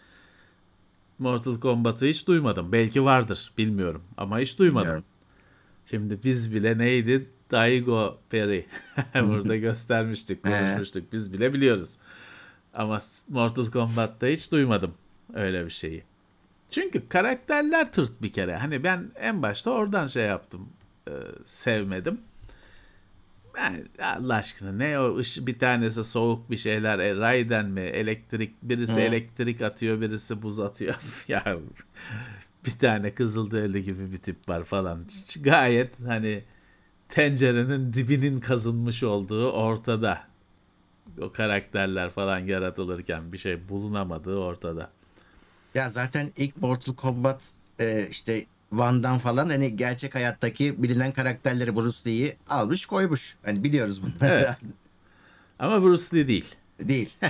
Mortal 1.20 1.60
Kombat'ı 1.60 2.06
hiç 2.06 2.28
duymadım. 2.28 2.72
Belki 2.72 3.04
vardır, 3.04 3.52
bilmiyorum 3.58 4.04
ama 4.18 4.40
hiç 4.40 4.60
duymadım. 4.60 4.86
Bilmiyorum. 4.86 5.06
Şimdi 5.90 6.20
biz 6.24 6.54
bile 6.54 6.78
neydi? 6.78 7.30
Daigo 7.52 8.20
Perry. 8.30 8.66
Burada 9.16 9.56
göstermiştik, 9.56 10.44
konuşmuştuk. 10.44 11.14
Biz 11.14 11.34
bile 11.34 11.54
biliyoruz. 11.54 11.98
Ama 12.74 13.00
Mortal 13.30 13.66
Kombat'ta 13.66 14.28
hiç 14.28 14.52
duymadım 14.52 14.94
öyle 15.34 15.66
bir 15.66 15.70
şeyi. 15.70 16.04
Çünkü 16.72 17.10
karakterler 17.10 17.92
tırt 17.92 18.22
bir 18.22 18.32
kere. 18.34 18.56
Hani 18.56 18.84
ben 18.84 19.12
en 19.20 19.42
başta 19.42 19.72
oradan 19.72 20.08
şey 20.08 20.26
yaptım. 20.26 20.70
e, 21.08 21.12
sevmedim. 21.46 22.22
Ben 23.56 23.88
Allah 24.04 24.36
aşkına 24.36 24.72
ne 24.72 25.00
o 25.00 25.18
ışı, 25.18 25.48
bir 25.48 25.60
tanesi 25.60 26.04
soğuk 26.04 26.52
bir 26.52 26.58
şeyler 26.58 27.00
e, 27.00 27.16
Raiden 27.16 27.66
mi 27.66 27.82
elektrik 27.82 28.64
birisi 28.64 28.96
Hı. 28.96 29.00
elektrik 29.00 29.62
atıyor 29.62 30.02
birisi 30.02 30.42
buz 30.42 30.60
atıyor 30.60 30.96
ya 31.28 31.58
bir 32.66 32.72
tane 32.72 33.14
kızılderili 33.14 33.84
gibi 33.84 34.12
bir 34.12 34.18
tip 34.18 34.50
var 34.50 34.64
falan 34.64 35.06
gayet 35.42 36.00
hani 36.00 36.44
tencerenin 37.12 37.94
dibinin 37.94 38.40
kazınmış 38.40 39.04
olduğu 39.04 39.52
ortada. 39.52 40.22
O 41.22 41.32
karakterler 41.32 42.10
falan 42.10 42.40
yaratılırken 42.40 43.34
bir 43.34 43.38
şey 43.38 43.70
bulunamadığı 43.70 44.38
ortada. 44.38 44.90
Ya 45.74 45.90
zaten 45.90 46.32
ilk 46.38 46.58
Mortal 46.62 46.94
Kombat 46.94 47.52
e, 47.80 48.08
işte 48.10 48.46
Van'dan 48.72 49.20
falan 49.20 49.50
hani 49.50 49.76
gerçek 49.76 50.16
hayattaki 50.16 50.84
bilinen 50.84 51.12
karakterleri 51.12 51.76
Bruce 51.76 51.98
Lee'yi 52.06 52.36
almış 52.50 52.86
koymuş. 52.86 53.38
Hani 53.46 53.64
biliyoruz 53.64 54.02
bunları. 54.02 54.34
Evet. 54.34 54.58
Ama 55.60 55.84
Bruce 55.84 56.18
Lee 56.18 56.28
değil. 56.28 56.56
Değil. 56.80 57.18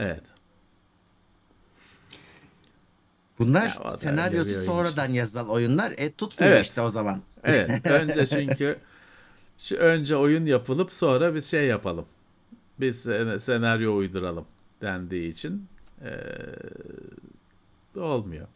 Evet. 0.00 0.22
Bunlar 3.38 3.78
Ya 3.84 3.90
senaryosu 3.90 4.64
sonradan 4.64 5.12
yazılan 5.12 5.48
oyunlar. 5.48 5.94
E 5.96 6.12
tutmuyor 6.12 6.52
Evet. 6.52 6.64
işte 6.64 6.80
o 6.80 6.90
zaman. 6.90 7.22
Evet. 7.44 7.86
Önce 7.86 8.26
çünkü 8.26 8.78
şu 9.58 9.76
önce 9.76 10.16
oyun 10.16 10.46
yapılıp 10.46 10.92
sonra 10.92 11.34
bir 11.34 11.40
şey 11.42 11.66
yapalım. 11.66 12.06
Bir 12.80 12.92
sen- 12.92 13.38
senaryo 13.38 13.96
uyduralım 13.96 14.44
dendiği 14.82 15.32
için 15.32 15.66
eee, 16.04 18.02
olmuyor. 18.02 18.46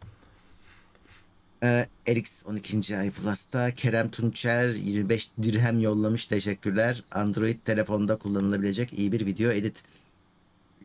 Ee, 1.63 1.87
Erix 2.07 2.45
12. 2.47 2.97
ay 2.97 3.11
Plus'ta 3.11 3.71
Kerem 3.71 4.11
Tunçer 4.11 4.69
25 4.69 5.29
dirhem 5.43 5.79
yollamış. 5.79 6.25
Teşekkürler. 6.25 7.03
Android 7.11 7.55
telefonda 7.65 8.15
kullanılabilecek 8.15 8.93
iyi 8.93 9.11
bir 9.11 9.25
video 9.25 9.51
edit. 9.51 9.83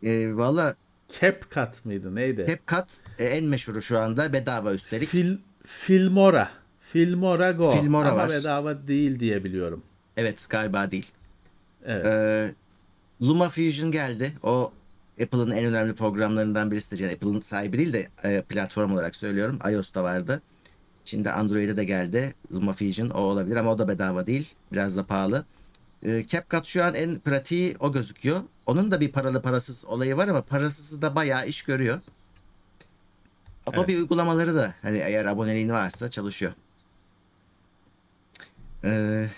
Ee, 0.03 0.37
Valla 0.37 0.75
CapCut 1.21 1.85
mıydı 1.85 2.15
neydi? 2.15 2.47
CapCut 2.69 3.01
e, 3.19 3.25
en 3.25 3.45
meşhuru 3.45 3.83
şu 3.83 3.99
anda 3.99 4.33
bedava 4.33 4.75
üstelik. 4.75 5.09
Fil, 5.09 5.37
Filmora. 5.65 6.51
Filmora 6.93 7.53
Go. 7.53 7.71
Filmora 7.71 8.09
Ama 8.09 8.17
var. 8.17 8.31
bedava 8.31 8.89
değil 8.89 9.21
diye 9.21 9.45
biliyorum. 9.45 9.83
Evet 10.17 10.47
galiba 10.49 10.91
değil. 10.91 11.13
Evet. 11.85 12.07
Ee, 12.07 12.55
LumaFusion 13.23 13.93
geldi. 13.93 14.33
O 14.43 14.73
Apple'ın 15.23 15.51
en 15.51 15.65
önemli 15.65 15.95
programlarından 15.95 16.71
birisidir. 16.71 16.99
Yani 16.99 17.13
Apple'ın 17.13 17.41
sahibi 17.41 17.79
değil 17.79 17.93
de 17.93 18.09
e, 18.25 18.43
platform 18.43 18.93
olarak 18.93 19.17
söylüyorum. 19.17 19.59
iOS'ta 19.71 20.05
vardı. 20.05 20.43
Şimdi 21.05 21.31
Android'e 21.31 21.77
de 21.77 21.85
geldi. 21.85 22.35
LumaFusion 22.53 23.11
o 23.11 23.21
olabilir 23.21 23.57
ama 23.57 23.71
o 23.71 23.79
da 23.79 23.89
bedava 23.89 24.27
değil. 24.27 24.55
Biraz 24.73 24.97
da 24.97 25.07
pahalı. 25.07 25.45
Ee, 26.03 26.25
CapCut 26.27 26.67
şu 26.67 26.85
an 26.85 26.95
en 26.95 27.15
pratiği 27.19 27.77
o 27.81 27.93
gözüküyor. 27.93 28.41
Onun 28.67 28.91
da 28.91 29.01
bir 29.01 29.13
paralı 29.13 29.43
parasız 29.43 29.85
olayı 29.85 30.17
var 30.17 30.29
ama 30.29 30.43
parasızı 30.43 31.03
da 31.03 31.15
bayağı 31.15 31.47
iş 31.47 31.63
görüyor. 31.63 32.01
Adobe 33.67 33.97
uygulamaları 33.97 34.55
da 34.55 34.75
hani 34.83 34.99
eğer 34.99 35.25
aboneliğin 35.25 35.69
varsa 35.69 36.09
çalışıyor. 36.09 36.53
Ee, 38.85 39.29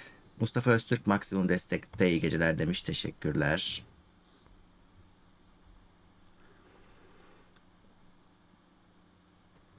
Mustafa 0.41 0.71
Öztürk 0.71 1.07
maksimum 1.07 1.49
destekte 1.49 2.11
iyi 2.11 2.21
geceler 2.21 2.59
demiş. 2.59 2.83
Teşekkürler. 2.83 3.83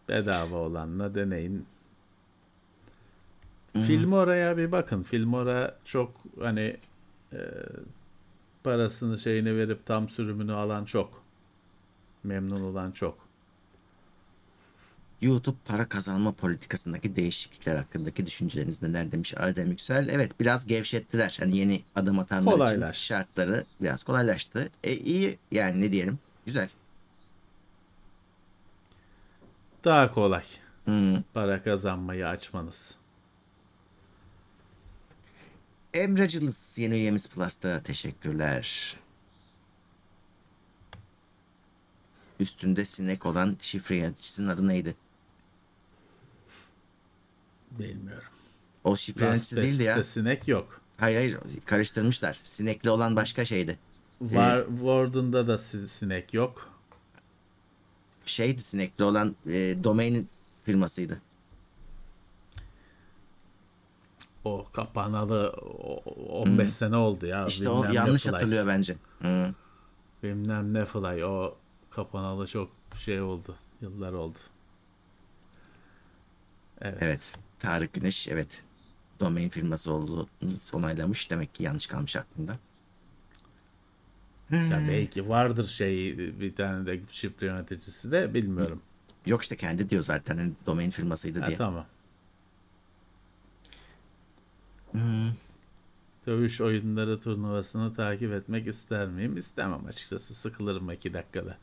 Bedava 0.09 0.55
olanla 0.55 1.15
deneyin. 1.15 1.65
Filmora'ya 3.73 4.57
bir 4.57 4.71
bakın. 4.71 5.03
Filmora 5.03 5.77
çok 5.85 6.13
hani 6.39 6.77
e, 7.33 7.39
parasını 8.63 9.19
şeyini 9.19 9.57
verip 9.57 9.85
tam 9.85 10.09
sürümünü 10.09 10.53
alan 10.53 10.85
çok. 10.85 11.23
Memnun 12.23 12.61
olan 12.61 12.91
çok. 12.91 13.20
YouTube 15.21 15.57
para 15.65 15.89
kazanma 15.89 16.31
politikasındaki 16.31 17.15
değişiklikler 17.15 17.75
hakkındaki 17.75 18.25
düşünceleriniz 18.25 18.81
neler 18.81 19.11
demiş 19.11 19.33
Adem 19.37 19.69
Yüksel. 19.69 20.09
Evet 20.09 20.39
biraz 20.39 20.65
gevşettiler. 20.67 21.37
Hani 21.39 21.57
yeni 21.57 21.83
adım 21.95 22.19
atanlar 22.19 22.51
için 22.51 22.57
Kolaylaştı. 22.65 23.05
şartları 23.05 23.65
biraz 23.81 24.03
kolaylaştı. 24.03 24.69
E, 24.83 24.95
iyi 24.95 25.37
yani 25.51 25.81
ne 25.81 25.91
diyelim. 25.91 26.19
Güzel. 26.45 26.69
Daha 29.83 30.11
kolay 30.13 30.43
Hmm. 30.85 31.21
para 31.33 31.63
kazanmayı 31.63 32.27
açmanız. 32.27 32.95
Emre 35.93 36.27
Cılız 36.27 36.77
yeni 36.77 36.95
üyemiz 36.95 37.27
Plus'ta 37.29 37.83
teşekkürler. 37.83 38.95
Üstünde 42.39 42.85
sinek 42.85 43.25
olan 43.25 43.57
şifre 43.61 43.95
yöneticisinin 43.95 44.47
adı 44.47 44.67
neydi? 44.67 44.95
Bilmiyorum. 47.71 48.27
O 48.83 48.95
şifre 48.95 49.25
yöneticisi 49.25 49.55
değildi 49.57 49.83
ya. 49.83 50.03
sinek 50.03 50.47
yok. 50.47 50.81
Hayır 50.97 51.15
hayır 51.17 51.37
karıştırmışlar. 51.65 52.39
Sinekli 52.43 52.89
olan 52.89 53.15
başka 53.15 53.45
şeydi. 53.45 53.79
Var, 54.21 54.65
Warden'da 54.67 55.47
da 55.47 55.57
sinek 55.57 56.33
yok. 56.33 56.69
Şeydi 58.25 58.61
sinekli 58.61 59.03
olan 59.03 59.35
e, 59.47 59.75
domain 59.83 60.29
firmasıydı. 60.65 61.21
O 64.43 64.65
kapanalı 64.73 65.49
o- 65.83 66.03
15 66.41 66.71
sene 66.71 66.95
oldu 66.95 67.25
ya. 67.25 67.45
İşte 67.45 67.69
o 67.69 67.77
Bilmem 67.77 67.91
ne 67.91 67.95
yanlış 67.95 68.23
fly. 68.23 68.31
hatırlıyor 68.31 68.67
bence. 68.67 68.95
Hı. 69.21 69.53
Bilmem 70.23 70.73
ne 70.73 70.85
fly. 70.85 71.23
O 71.25 71.57
kapanalı 71.91 72.47
çok 72.47 72.69
şey 72.97 73.21
oldu. 73.21 73.55
Yıllar 73.81 74.13
oldu. 74.13 74.37
Evet. 76.81 76.97
Evet. 77.01 77.33
Tarık 77.61 77.93
Güneş 77.93 78.27
evet. 78.27 78.63
Domain 79.19 79.49
firması 79.49 79.93
olduğunu 79.93 80.27
onaylamış. 80.73 81.29
Demek 81.29 81.55
ki 81.55 81.63
yanlış 81.63 81.87
kalmış 81.87 82.15
aklında. 82.15 82.57
Ya 84.51 84.81
belki 84.89 85.29
vardır 85.29 85.67
şey 85.67 86.17
bir 86.17 86.55
tane 86.55 86.85
de 86.85 87.01
şifre 87.09 87.47
yöneticisi 87.47 88.11
de 88.11 88.33
bilmiyorum. 88.33 88.81
Yok 89.25 89.41
işte 89.41 89.55
kendi 89.55 89.89
diyor 89.89 90.03
zaten 90.03 90.37
hani 90.37 90.51
domain 90.65 90.89
firmasıydı 90.89 91.39
Ha, 91.39 91.47
diye. 91.47 91.57
tamam. 91.57 91.85
Dövüş 96.27 96.61
oyunları 96.61 97.19
turnuvasını 97.19 97.93
takip 97.93 98.31
etmek 98.31 98.67
ister 98.67 99.07
miyim? 99.07 99.37
İstemem 99.37 99.85
açıkçası. 99.85 100.33
Sıkılırım 100.33 100.91
iki 100.91 101.13
dakikada. 101.13 101.57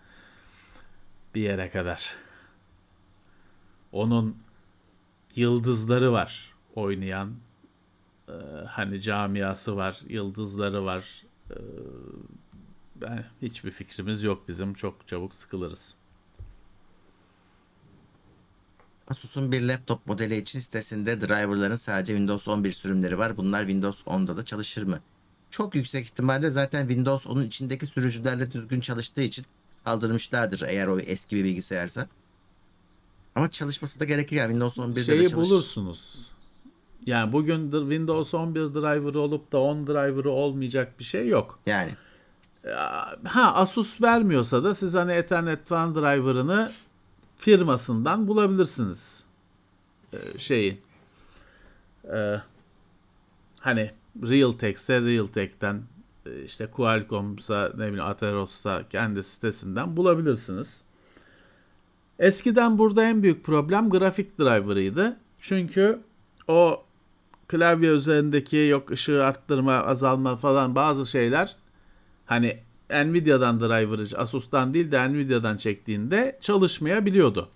Bir 1.35 1.41
yere 1.41 1.71
kadar. 1.71 2.15
Onun 3.93 4.37
yıldızları 5.37 6.13
var 6.13 6.55
oynayan. 6.75 7.35
Ee, 8.29 8.33
hani 8.69 9.01
camiası 9.01 9.77
var, 9.77 10.01
yıldızları 10.09 10.85
var. 10.85 11.23
Ee, 11.51 11.55
ben 12.97 13.25
hiçbir 13.43 13.71
fikrimiz 13.71 14.23
yok 14.23 14.49
bizim. 14.49 14.75
Çok 14.75 15.09
çabuk 15.09 15.35
sıkılırız. 15.35 15.97
Asus'un 19.09 19.53
bir 19.53 19.63
laptop 19.63 20.07
modeli 20.07 20.37
için 20.37 20.59
sitesinde 20.59 21.21
driverların 21.21 21.77
sadece 21.77 22.13
Windows 22.13 22.49
11 22.49 22.73
sürümleri 22.73 23.19
var. 23.19 23.37
Bunlar 23.37 23.61
Windows 23.61 24.03
10'da 24.03 24.37
da 24.37 24.45
çalışır 24.45 24.83
mı? 24.83 25.01
Çok 25.51 25.75
yüksek 25.75 26.05
ihtimalle 26.05 26.51
zaten 26.51 26.89
Windows 26.89 27.27
10'un 27.27 27.47
içindeki 27.47 27.87
sürücülerle 27.87 28.53
düzgün 28.53 28.81
çalıştığı 28.81 29.23
için 29.23 29.47
kaldırmışlardır 29.85 30.63
eğer 30.69 30.87
o 30.87 30.99
eski 30.99 31.37
bir 31.37 31.45
bilgisayarsa. 31.45 32.09
Ama 33.35 33.51
çalışması 33.51 34.01
da 34.01 34.05
gerekir 34.05 34.37
yani 34.37 34.49
Windows 34.49 34.79
11'de 34.79 34.97
de 34.97 35.05
Şeyi 35.05 35.19
çalışır. 35.19 35.37
bulursunuz. 35.37 36.31
Yani 37.07 37.33
bugün 37.33 37.71
Windows 37.71 38.35
11 38.35 38.61
driver'ı 38.61 39.21
olup 39.21 39.53
da 39.53 39.59
10 39.61 39.87
driver'ı 39.87 40.31
olmayacak 40.31 40.99
bir 40.99 41.05
şey 41.05 41.29
yok. 41.29 41.59
Yani 41.67 41.91
Ha 43.25 43.55
Asus 43.55 44.03
vermiyorsa 44.03 44.65
da 44.65 44.75
siz 44.75 44.95
hani 44.95 45.13
Ethernet 45.13 45.67
fan 45.67 45.95
driver'ını 45.95 46.71
firmasından 47.37 48.29
bulabilirsiniz. 48.29 49.25
Ee, 50.13 50.39
şeyi 50.39 50.81
Ee, 52.15 52.41
hani 53.61 53.91
Realtek'se 54.23 55.01
Realtek'ten 55.01 55.83
e, 56.27 56.43
işte 56.45 56.67
Qualcomm'sa 56.67 57.73
ne 57.75 57.87
bileyim 57.89 58.05
Ateros'sa 58.05 58.89
kendi 58.91 59.23
sitesinden 59.23 59.97
bulabilirsiniz. 59.97 60.85
Eskiden 62.19 62.79
burada 62.79 63.05
en 63.05 63.23
büyük 63.23 63.45
problem 63.45 63.91
grafik 63.91 64.39
driver'ıydı. 64.39 65.17
Çünkü 65.41 65.99
o 66.49 66.83
klavye 67.49 67.91
üzerindeki 67.91 68.57
yok 68.57 68.91
ışığı 68.91 69.25
arttırma, 69.25 69.75
azalma 69.75 70.37
falan 70.37 70.75
bazı 70.75 71.07
şeyler 71.07 71.57
hani 72.27 72.59
Nvidia'dan 72.91 73.61
driver'ı 73.61 74.19
Asus'tan 74.19 74.75
değil 74.75 74.93
de 74.93 75.13
Nvidia'dan 75.13 75.57
çektiğinde 75.57 76.39
çalışmayabiliyordu. 76.41 77.49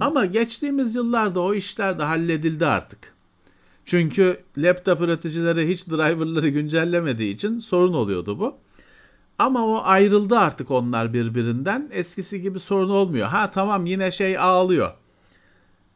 Ama 0.00 0.24
geçtiğimiz 0.24 0.94
yıllarda 0.94 1.40
o 1.40 1.54
işler 1.54 1.98
de 1.98 2.02
halledildi 2.02 2.66
artık. 2.66 3.14
Çünkü 3.84 4.40
laptop 4.58 5.00
üreticileri 5.00 5.68
hiç 5.68 5.88
driver'ları 5.88 6.48
güncellemediği 6.48 7.34
için 7.34 7.58
sorun 7.58 7.92
oluyordu 7.92 8.38
bu. 8.38 8.56
Ama 9.40 9.66
o 9.66 9.82
ayrıldı 9.84 10.38
artık 10.38 10.70
onlar 10.70 11.12
birbirinden. 11.12 11.88
Eskisi 11.92 12.42
gibi 12.42 12.60
sorun 12.60 12.90
olmuyor. 12.90 13.28
Ha 13.28 13.50
tamam 13.50 13.86
yine 13.86 14.10
şey 14.10 14.38
ağlıyor. 14.38 14.92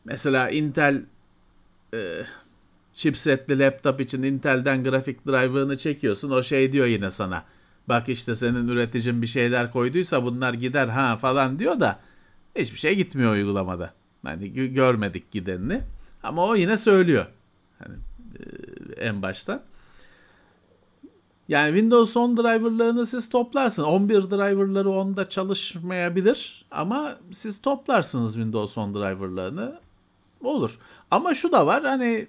Mesela 0.04 0.50
Intel 0.50 1.02
e, 1.94 2.22
chipsetli 2.94 3.58
laptop 3.58 4.00
için 4.00 4.22
Intel'den 4.22 4.84
grafik 4.84 5.26
driver'ını 5.26 5.76
çekiyorsun. 5.76 6.30
O 6.30 6.42
şey 6.42 6.72
diyor 6.72 6.86
yine 6.86 7.10
sana. 7.10 7.44
Bak 7.88 8.08
işte 8.08 8.34
senin 8.34 8.68
üreticin 8.68 9.22
bir 9.22 9.26
şeyler 9.26 9.72
koyduysa 9.72 10.24
bunlar 10.24 10.54
gider 10.54 10.88
ha 10.88 11.16
falan 11.16 11.58
diyor 11.58 11.80
da 11.80 12.00
hiçbir 12.56 12.78
şey 12.78 12.94
gitmiyor 12.96 13.32
uygulamada. 13.32 13.92
Hani 14.22 14.44
gö- 14.44 14.74
görmedik 14.74 15.30
gidenini. 15.30 15.80
Ama 16.22 16.46
o 16.46 16.56
yine 16.56 16.78
söylüyor. 16.78 17.26
Hani 17.78 17.94
e, 18.96 19.04
en 19.06 19.22
baştan. 19.22 19.62
Yani 21.48 21.68
Windows 21.68 22.16
10 22.16 22.36
driverlarını 22.36 23.06
siz 23.06 23.28
toplarsın. 23.28 23.82
11 23.82 24.14
driverları 24.14 24.90
onda 24.90 25.28
çalışmayabilir 25.28 26.66
ama 26.70 27.18
siz 27.30 27.62
toplarsınız 27.62 28.32
Windows 28.34 28.78
10 28.78 28.94
driverlarını. 28.94 29.80
Olur. 30.40 30.78
Ama 31.10 31.34
şu 31.34 31.52
da 31.52 31.66
var 31.66 31.84
hani 31.84 32.26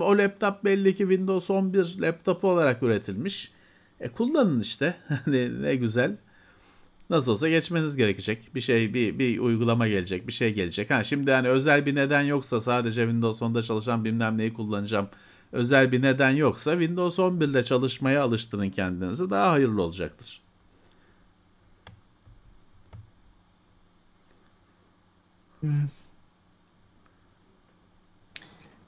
o 0.00 0.18
laptop 0.18 0.64
belli 0.64 0.96
ki 0.96 0.98
Windows 0.98 1.50
11 1.50 1.96
laptopu 2.00 2.50
olarak 2.50 2.82
üretilmiş. 2.82 3.52
E 4.00 4.08
kullanın 4.08 4.60
işte. 4.60 4.96
Hani 5.24 5.62
ne 5.62 5.76
güzel. 5.76 6.16
Nasıl 7.10 7.32
olsa 7.32 7.48
geçmeniz 7.48 7.96
gerekecek. 7.96 8.54
Bir 8.54 8.60
şey 8.60 8.94
bir 8.94 9.18
bir 9.18 9.38
uygulama 9.38 9.88
gelecek, 9.88 10.26
bir 10.26 10.32
şey 10.32 10.54
gelecek. 10.54 10.90
Ha 10.90 11.04
şimdi 11.04 11.30
hani 11.32 11.48
özel 11.48 11.86
bir 11.86 11.94
neden 11.94 12.22
yoksa 12.22 12.60
sadece 12.60 13.02
Windows 13.02 13.42
10'da 13.42 13.62
çalışan 13.62 14.04
bilmem 14.04 14.38
neyi 14.38 14.54
kullanacağım. 14.54 15.08
Özel 15.52 15.92
bir 15.92 16.02
neden 16.02 16.30
yoksa 16.30 16.70
Windows 16.72 17.18
11 17.18 17.48
ile 17.48 17.64
çalışmaya 17.64 18.22
alıştırın 18.22 18.70
kendinizi. 18.70 19.30
Daha 19.30 19.50
hayırlı 19.52 19.82
olacaktır. 19.82 20.42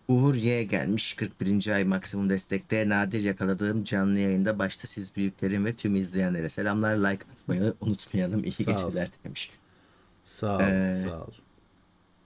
Uğur 0.09 0.35
Y 0.35 0.63
gelmiş 0.63 1.15
41. 1.15 1.67
ay 1.75 1.85
maksimum 1.85 2.31
destekte 2.31 2.89
nadir 2.89 3.23
yakaladığım 3.23 3.85
canlı 3.85 4.19
yayında 4.19 4.59
başta 4.59 4.87
siz 4.89 5.17
büyüklerim 5.17 5.65
ve 5.65 5.73
tüm 5.77 5.97
izleyenlere 5.97 6.49
selamlar 6.49 6.97
like 6.97 7.25
atmayı 7.33 7.75
unutmayalım 7.81 8.45
iyi 8.45 8.53
Sağ 8.53 8.63
geceler 8.73 8.87
olsun. 8.87 9.15
demiş. 9.25 9.51
Sağ 10.25 10.57
ol, 10.57 10.61
Ee, 10.61 10.95
sağ 10.95 11.21
ol. 11.23 11.31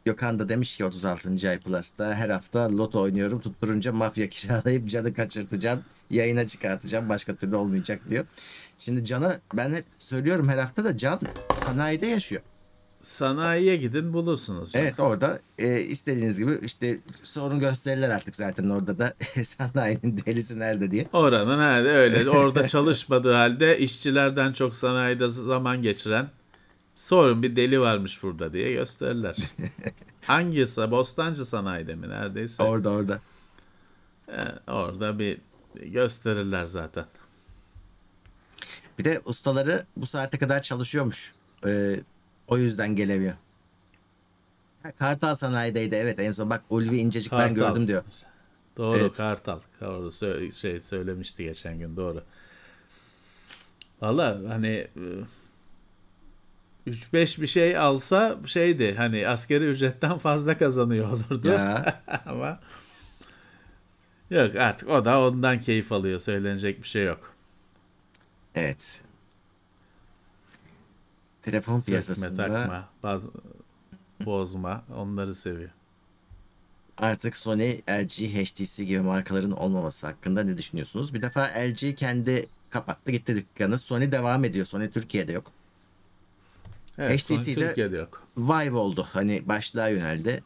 Gökhan 0.05 0.39
da 0.39 0.49
demiş 0.49 0.77
ki 0.77 0.85
36. 0.85 1.49
ay 1.49 1.59
Plus'ta 1.59 2.15
her 2.15 2.29
hafta 2.29 2.77
loto 2.77 3.01
oynuyorum 3.01 3.41
tutturunca 3.41 3.93
mafya 3.93 4.29
kiralayıp 4.31 4.89
canı 4.89 5.15
kaçırtacağım 5.15 5.85
yayına 6.11 6.47
çıkartacağım 6.47 7.09
başka 7.09 7.37
türlü 7.37 7.57
olmayacak 7.57 8.01
diyor. 8.11 8.25
Şimdi 8.79 9.05
Can'a 9.05 9.37
ben 9.55 9.75
hep 9.75 9.85
söylüyorum 9.99 10.49
her 10.49 10.59
hafta 10.59 10.85
da 10.85 10.97
Can 10.97 11.21
sanayide 11.57 12.07
yaşıyor. 12.07 12.43
Sanayiye 13.03 13.77
gidin 13.77 14.13
bulursunuz. 14.13 14.77
Evet 14.77 15.01
orada 15.01 15.39
e, 15.59 15.81
istediğiniz 15.81 16.39
gibi 16.39 16.59
işte 16.63 16.99
sorun 17.23 17.61
gösterirler 17.61 18.11
artık 18.11 18.35
zaten 18.35 18.69
orada 18.69 18.99
da 18.99 19.15
sanayinin 19.45 20.23
delisi 20.27 20.59
nerede 20.59 20.91
diye. 20.91 21.09
Oranın 21.13 21.61
herhalde 21.61 21.89
öyle 21.89 22.31
orada 22.31 22.69
çalışmadığı 22.69 23.33
halde 23.33 23.79
işçilerden 23.79 24.53
çok 24.53 24.77
sanayide 24.77 25.29
zaman 25.29 25.83
geçiren 25.83 26.29
sorun 26.95 27.43
bir 27.43 27.57
deli 27.57 27.81
varmış 27.81 28.23
burada 28.23 28.53
diye 28.53 28.73
gösterirler. 28.73 29.37
Hangisi? 30.27 30.91
Bostancı 30.91 31.45
sanayide 31.45 31.95
mi 31.95 32.09
neredeyse? 32.09 32.63
Orada 32.63 32.91
orada. 32.91 33.21
Ee, 34.29 34.71
orada 34.71 35.19
bir 35.19 35.39
gösterirler 35.75 36.65
zaten. 36.65 37.05
Bir 38.99 39.05
de 39.05 39.21
ustaları 39.25 39.87
bu 39.97 40.07
saate 40.07 40.39
kadar 40.39 40.63
çalışıyormuş. 40.63 41.35
E, 41.67 42.01
o 42.49 42.59
yüzden 42.59 42.97
gelemiyor. 42.97 43.35
Ha, 44.83 44.93
Kartal 44.93 45.35
sanayideydi 45.35 45.95
evet 45.95 46.19
en 46.19 46.31
son 46.33 46.51
bak 46.51 46.63
Ulvi 46.71 46.97
incecik 46.97 47.33
ben 47.33 47.39
Kartal. 47.39 47.55
gördüm 47.55 47.89
diyor. 47.89 48.03
Doğru 48.77 48.99
Evet. 48.99 49.17
Kartal. 49.17 49.61
Doğru 49.81 50.13
şey 50.53 50.81
söylemişti 50.81 51.45
geçen 51.45 51.79
gün 51.79 51.97
doğru. 51.97 52.23
Valla 54.01 54.41
hani 54.49 54.89
3-5 56.87 57.41
bir 57.43 57.47
şey 57.47 57.79
alsa 57.79 58.39
şeydi 58.47 58.95
hani 58.95 59.29
askeri 59.29 59.65
ücretten 59.65 60.19
fazla 60.19 60.59
kazanıyor 60.59 61.09
olurdu. 61.13 61.49
Ya 61.49 62.03
Ama 62.27 62.61
yok 64.31 64.57
artık 64.57 64.89
o 64.89 65.05
da 65.05 65.21
ondan 65.21 65.61
keyif 65.61 65.93
alıyor. 65.93 66.21
Söylenecek 66.21 66.83
bir 66.83 66.89
şey 66.89 67.05
yok. 67.05 67.35
evet. 68.55 69.01
Telefon 71.43 71.77
Sökme, 71.79 71.93
piyasasında 71.93 72.47
takma, 72.47 72.89
baz- 73.03 73.27
bozma 74.25 74.85
onları 74.97 75.35
seviyor. 75.35 75.71
artık 76.99 77.37
Sony, 77.37 77.73
LG, 77.91 78.11
HTC 78.35 78.85
gibi 78.85 79.01
markaların 79.01 79.51
olmaması 79.51 80.07
hakkında 80.07 80.43
ne 80.43 80.59
düşünüyorsunuz? 80.59 81.15
Bir 81.15 81.23
defa 81.23 81.43
LG 81.45 81.95
kendi 81.97 82.47
kapattı 82.71 83.11
gitti 83.13 83.35
dükkanı. 83.37 83.79
Sony 83.79 84.13
devam 84.13 84.45
ediyor. 84.45 84.67
Sony 84.67 84.91
Türkiye'de 84.91 85.33
yok. 85.33 85.53
Evet, 86.99 87.21
HTC 87.21 87.37
Sony 87.37 87.57
'de- 87.57 87.67
Türkiye'de 87.67 87.97
yok. 87.97 88.23
Vive 88.37 88.77
oldu. 88.77 89.07
Hani 89.13 89.43
başlığa 89.49 89.89
yöneldi. 89.89 90.43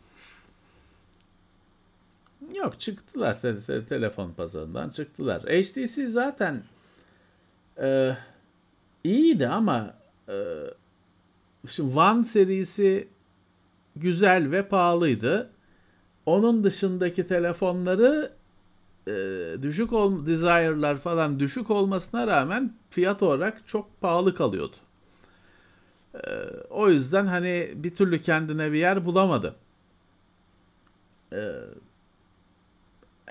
Yok 2.55 2.81
çıktılar 2.81 3.41
te- 3.41 3.61
te- 3.61 3.87
telefon 3.87 4.33
pazarından 4.33 4.91
çıktılar. 4.91 5.43
HTC 5.43 6.09
zaten 6.09 6.63
e, 7.83 8.17
iyiydi 9.05 9.49
ama 9.49 9.95
e, 10.29 10.35
şimdi 11.69 11.99
One 11.99 12.25
serisi 12.25 13.09
güzel 13.97 14.51
ve 14.51 14.69
pahalıydı. 14.69 15.51
Onun 16.27 16.65
dışındaki 16.65 17.27
telefonları 17.27 18.33
e, 19.09 19.13
düşük 19.63 19.93
ol 19.93 20.27
Desire'lar 20.27 20.97
falan 20.97 21.39
düşük 21.41 21.71
olmasına 21.71 22.27
rağmen 22.27 22.75
fiyat 22.91 23.23
olarak 23.23 23.69
çok 23.69 24.01
pahalı 24.01 24.35
kalıyordu. 24.35 24.77
E, 26.17 26.31
o 26.71 26.89
yüzden 26.89 27.27
hani 27.27 27.73
bir 27.75 27.95
türlü 27.95 28.21
kendine 28.21 28.73
bir 28.73 28.79
yer 28.79 29.05
bulamadı. 29.05 29.57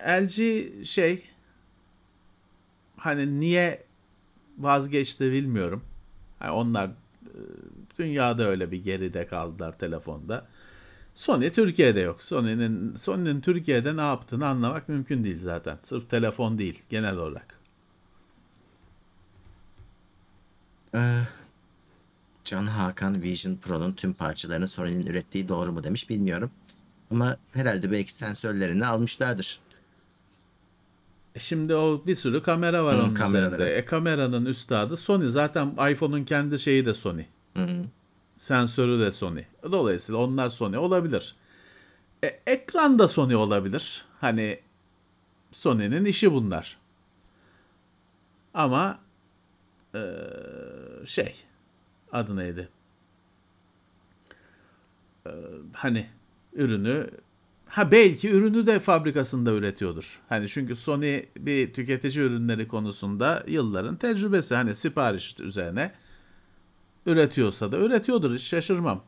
LG 0.07 0.35
şey 0.85 1.23
hani 2.97 3.39
niye 3.39 3.83
vazgeçti 4.57 5.31
bilmiyorum. 5.31 5.83
Yani 6.41 6.51
onlar 6.51 6.85
e, 6.87 6.91
dünyada 7.99 8.43
öyle 8.43 8.71
bir 8.71 8.83
geride 8.83 9.27
kaldılar 9.27 9.77
telefonda. 9.79 10.47
Sony 11.15 11.49
Türkiye'de 11.49 11.99
yok. 11.99 12.23
Sony'nin 12.23 12.95
Sony'nin 12.95 13.41
Türkiye'de 13.41 13.97
ne 13.97 14.01
yaptığını 14.01 14.47
anlamak 14.47 14.89
mümkün 14.89 15.23
değil 15.23 15.41
zaten. 15.41 15.77
Sırf 15.83 16.09
telefon 16.09 16.57
değil 16.57 16.83
genel 16.89 17.17
olarak. 17.17 17.59
Ee, 20.95 21.21
Can 22.45 22.65
Hakan 22.67 23.21
Vision 23.21 23.55
Pro'nun 23.55 23.93
tüm 23.93 24.13
parçalarını 24.13 24.67
Sony'nin 24.67 25.05
ürettiği 25.05 25.47
doğru 25.49 25.71
mu 25.73 25.83
demiş 25.83 26.09
bilmiyorum. 26.09 26.51
Ama 27.11 27.37
herhalde 27.53 27.91
belki 27.91 28.13
sensörlerini 28.13 28.85
almışlardır. 28.85 29.59
E 31.35 31.39
Şimdi 31.39 31.75
o 31.75 32.03
bir 32.07 32.15
sürü 32.15 32.43
kamera 32.43 32.85
var 32.85 32.97
Hı, 32.97 33.03
onun 33.03 33.13
kameraları. 33.13 33.55
üzerinde. 33.61 33.75
E 33.77 33.85
kameranın 33.85 34.45
üstadı 34.45 34.97
Sony. 34.97 35.27
Zaten 35.27 35.75
iPhone'un 35.91 36.23
kendi 36.23 36.59
şeyi 36.59 36.85
de 36.85 36.93
Sony. 36.93 37.23
Sensörü 38.37 38.99
de 38.99 39.11
Sony. 39.11 39.41
Dolayısıyla 39.71 40.21
onlar 40.21 40.49
Sony 40.49 40.77
olabilir. 40.77 41.35
E, 42.23 42.27
ekran 42.47 42.99
da 42.99 43.07
Sony 43.07 43.35
olabilir. 43.35 44.05
Hani 44.21 44.59
Sony'nin 45.51 46.05
işi 46.05 46.31
bunlar. 46.31 46.77
Ama 48.53 48.99
e, 49.95 50.01
şey 51.05 51.35
adı 52.15 52.35
neydi? 52.35 52.69
E, 55.27 55.31
hani 55.73 56.07
ürünü 56.53 57.09
ha 57.65 57.91
belki 57.91 58.31
ürünü 58.31 58.65
de 58.65 58.79
fabrikasında 58.79 59.51
üretiyordur. 59.51 60.19
Hani 60.29 60.49
çünkü 60.49 60.75
Sony 60.75 61.21
bir 61.37 61.73
tüketici 61.73 62.25
ürünleri 62.25 62.67
konusunda 62.67 63.43
yılların 63.47 63.95
tecrübesi 63.95 64.55
hani 64.55 64.75
sipariş 64.75 65.39
üzerine 65.41 65.91
üretiyorsa 67.05 67.71
da 67.71 67.77
üretiyordur 67.77 68.33
hiç 68.33 68.43
şaşırmam. 68.43 69.03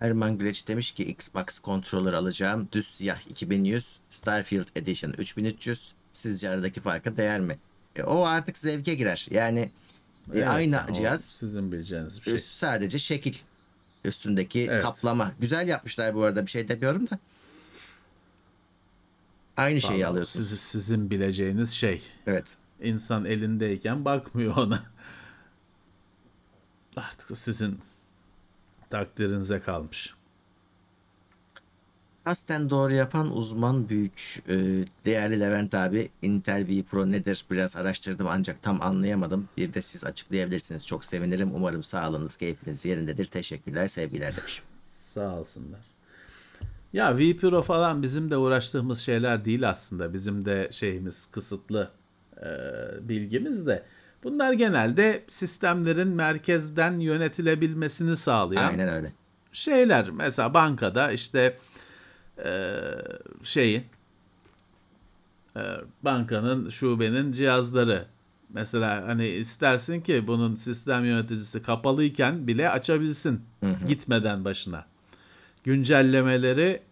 Erman 0.00 0.38
Güleç 0.38 0.68
demiş 0.68 0.92
ki 0.92 1.04
Xbox 1.04 1.62
controller 1.64 2.12
alacağım. 2.12 2.68
Düz 2.72 2.86
siyah 2.86 3.30
2100, 3.30 3.96
Starfield 4.10 4.66
Edition 4.76 5.12
3300. 5.18 5.94
Sizce 6.12 6.50
aradaki 6.50 6.80
farka 6.80 7.16
değer 7.16 7.40
mi? 7.40 7.58
E, 7.96 8.02
o 8.02 8.24
artık 8.24 8.58
zevke 8.58 8.94
girer. 8.94 9.26
Yani 9.30 9.60
e, 9.60 9.70
Evet, 10.38 10.48
aynı 10.48 10.74
yani 10.74 10.92
cihaz 10.92 11.24
sizin 11.24 11.72
bileceğiniz 11.72 12.18
bir 12.18 12.24
şey. 12.24 12.38
sadece 12.38 12.98
şekil. 12.98 13.34
Üstündeki 14.04 14.66
Evet. 14.70 14.82
kaplama. 14.82 15.32
Güzel 15.40 15.68
yapmışlar 15.68 16.14
bu 16.14 16.22
arada 16.22 16.46
bir 16.46 16.50
şey 16.50 16.68
demiyorum 16.68 17.10
da. 17.10 17.18
Aynı 19.56 19.80
şeyi 19.80 19.92
Vallahi 19.92 20.06
alıyorsunuz. 20.06 20.48
sizi- 20.48 20.60
sizin 20.60 21.10
bileceğiniz 21.10 21.70
şey. 21.70 22.02
Evet. 22.26 22.56
İnsan 22.82 23.24
elindeyken 23.24 24.04
bakmıyor 24.04 24.56
ona. 24.56 24.82
Artık 26.96 27.38
sizin 27.38 27.80
takdirinize 28.90 29.60
kalmış. 29.60 30.14
Kasten 32.24 32.70
doğru 32.70 32.94
yapan 32.94 33.36
uzman 33.36 33.88
büyük. 33.88 34.42
Ee, 34.48 34.54
değerli 35.04 35.40
Levent 35.40 35.74
abi 35.74 36.08
Intel 36.22 36.66
V 36.68 36.82
Pro 36.82 37.10
nedir 37.12 37.44
biraz 37.50 37.76
araştırdım 37.76 38.26
ancak 38.30 38.62
tam 38.62 38.82
anlayamadım. 38.82 39.48
Bir 39.56 39.74
de 39.74 39.82
siz 39.82 40.04
açıklayabilirsiniz. 40.04 40.86
Çok 40.86 41.04
sevinirim. 41.04 41.50
Umarım 41.54 41.82
sağlığınız, 41.82 42.36
keyfiniz 42.36 42.84
yerindedir. 42.84 43.26
Teşekkürler, 43.26 43.86
sevgiler 43.86 44.36
demiş. 44.36 44.62
Sağ 44.88 45.34
olsunlar. 45.34 45.80
Ya 46.92 47.18
vPro 47.18 47.62
falan 47.62 48.02
bizim 48.02 48.30
de 48.30 48.36
uğraştığımız 48.36 49.00
şeyler 49.00 49.44
değil 49.44 49.68
aslında. 49.68 50.12
Bizim 50.12 50.44
de 50.44 50.68
şeyimiz 50.72 51.26
kısıtlı 51.30 51.90
e, 52.36 52.48
bilgimiz 53.08 53.66
de. 53.66 53.82
Bunlar 54.24 54.52
genelde 54.52 55.24
sistemlerin 55.26 56.08
merkezden 56.08 56.98
yönetilebilmesini 56.98 58.16
sağlayan 58.16 58.68
Aynen 58.68 58.88
öyle. 58.88 59.12
şeyler. 59.52 60.10
Mesela 60.10 60.54
bankada 60.54 61.12
işte 61.12 61.58
e, 62.38 62.72
şeyin 63.42 63.84
e, 65.56 65.62
bankanın 66.02 66.68
şubenin 66.68 67.32
cihazları. 67.32 68.06
Mesela 68.48 69.08
hani 69.08 69.28
istersin 69.28 70.00
ki 70.00 70.26
bunun 70.26 70.54
sistem 70.54 71.04
yöneticisi 71.04 71.62
kapalıyken 71.62 72.46
bile 72.46 72.70
açabilsin 72.70 73.40
gitmeden 73.86 74.44
başına. 74.44 74.86
Güncellemeleri 75.64 76.82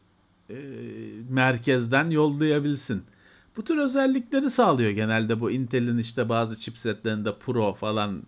e, 0.50 0.56
merkezden 1.28 2.10
yollayabilsin. 2.10 3.02
Bu 3.56 3.64
tür 3.64 3.78
özellikleri 3.78 4.50
sağlıyor 4.50 4.90
genelde 4.90 5.40
bu 5.40 5.50
Intel'in 5.50 5.98
işte 5.98 6.28
bazı 6.28 6.60
chipsetlerinde 6.60 7.34
Pro 7.38 7.74
falan 7.74 8.22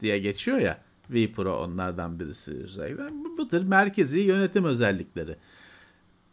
diye 0.00 0.18
geçiyor 0.18 0.58
ya. 0.58 0.78
V 1.10 1.32
Pro 1.32 1.62
onlardan 1.64 2.20
birisi 2.20 2.52
özellikle. 2.64 3.08
Bu, 3.24 3.38
bu 3.38 3.48
tür 3.48 3.62
merkezi 3.64 4.20
yönetim 4.20 4.64
özellikleri. 4.64 5.36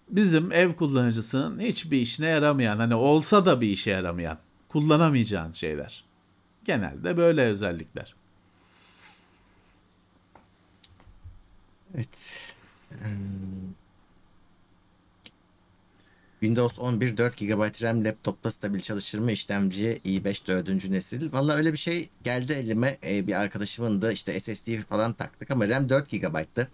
Bizim 0.09 0.51
ev 0.51 0.73
kullanıcısının 0.73 1.59
hiçbir 1.59 2.01
işine 2.01 2.27
yaramayan, 2.27 2.77
hani 2.77 2.95
olsa 2.95 3.45
da 3.45 3.61
bir 3.61 3.67
işe 3.67 3.91
yaramayan, 3.91 4.37
kullanamayacağın 4.69 5.51
şeyler. 5.51 6.03
Genelde 6.65 7.17
böyle 7.17 7.41
özellikler. 7.45 8.15
Evet. 11.95 12.55
Hmm. 12.89 13.73
Windows 16.39 16.79
11 16.79 17.17
4 17.17 17.37
GB 17.37 17.83
RAM 17.83 18.05
laptopta 18.05 18.51
stabil 18.51 18.79
çalışır 18.79 19.19
mı? 19.19 19.31
İşlemci 19.31 20.01
i5 20.05 20.47
4. 20.47 20.89
nesil. 20.89 21.33
Valla 21.33 21.53
öyle 21.53 21.73
bir 21.73 21.77
şey 21.77 22.09
geldi 22.23 22.53
elime. 22.53 22.97
Ee, 23.03 23.27
bir 23.27 23.33
arkadaşımın 23.33 24.01
da 24.01 24.11
işte 24.11 24.39
SSD 24.39 24.69
falan 24.89 25.13
taktık 25.13 25.51
ama 25.51 25.69
RAM 25.69 25.89
4 25.89 26.11
GB'tı. 26.11 26.67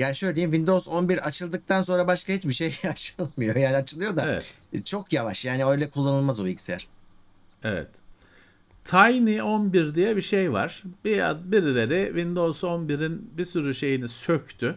Yani 0.00 0.16
şöyle 0.16 0.36
diyeyim 0.36 0.50
Windows 0.52 0.88
11 0.88 1.18
açıldıktan 1.26 1.82
sonra 1.82 2.06
başka 2.06 2.32
hiçbir 2.32 2.52
şey 2.52 2.74
açılmıyor. 2.90 3.56
Yani 3.56 3.76
açılıyor 3.76 4.16
da 4.16 4.24
Evet. 4.26 4.86
çok 4.86 5.12
yavaş. 5.12 5.44
Yani 5.44 5.64
öyle 5.64 5.90
kullanılmaz 5.90 6.40
o 6.40 6.44
bilgisayar. 6.44 6.86
Evet. 7.64 7.88
Tiny 8.84 9.42
11 9.42 9.94
diye 9.94 10.16
bir 10.16 10.22
şey 10.22 10.52
var. 10.52 10.82
Bir 11.04 11.18
birileri 11.52 12.06
Windows 12.06 12.64
11'in 12.64 13.30
bir 13.36 13.44
sürü 13.44 13.74
şeyini 13.74 14.08
söktü 14.08 14.76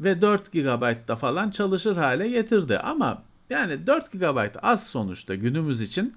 ve 0.00 0.20
4 0.20 0.52
GB'da 0.52 1.16
falan 1.16 1.50
çalışır 1.50 1.96
hale 1.96 2.28
getirdi. 2.28 2.78
Ama 2.78 3.22
yani 3.50 3.86
4 3.86 4.12
GB 4.12 4.56
az 4.62 4.86
sonuçta 4.86 5.34
günümüz 5.34 5.80
için 5.80 6.16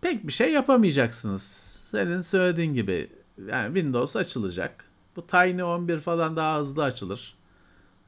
pek 0.00 0.26
bir 0.26 0.32
şey 0.32 0.52
yapamayacaksınız. 0.52 1.80
Senin 1.90 2.20
söylediğin 2.20 2.74
gibi 2.74 3.10
yani 3.48 3.66
Windows 3.66 4.16
açılacak. 4.16 4.89
Bu 5.16 5.26
Tiny 5.26 5.62
11 5.62 6.00
falan 6.00 6.36
daha 6.36 6.58
hızlı 6.58 6.84
açılır. 6.84 7.34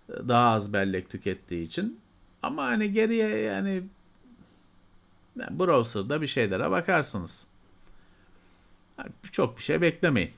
Daha 0.08 0.50
az 0.50 0.72
bellek 0.72 1.10
tükettiği 1.10 1.66
için. 1.66 2.00
Ama 2.42 2.64
hani 2.64 2.92
geriye 2.92 3.28
yani 3.28 3.82
browser'da 5.36 6.22
bir 6.22 6.26
şeylere 6.26 6.70
bakarsınız. 6.70 7.46
Çok 9.32 9.58
bir 9.58 9.62
şey 9.62 9.80
beklemeyin. 9.80 10.32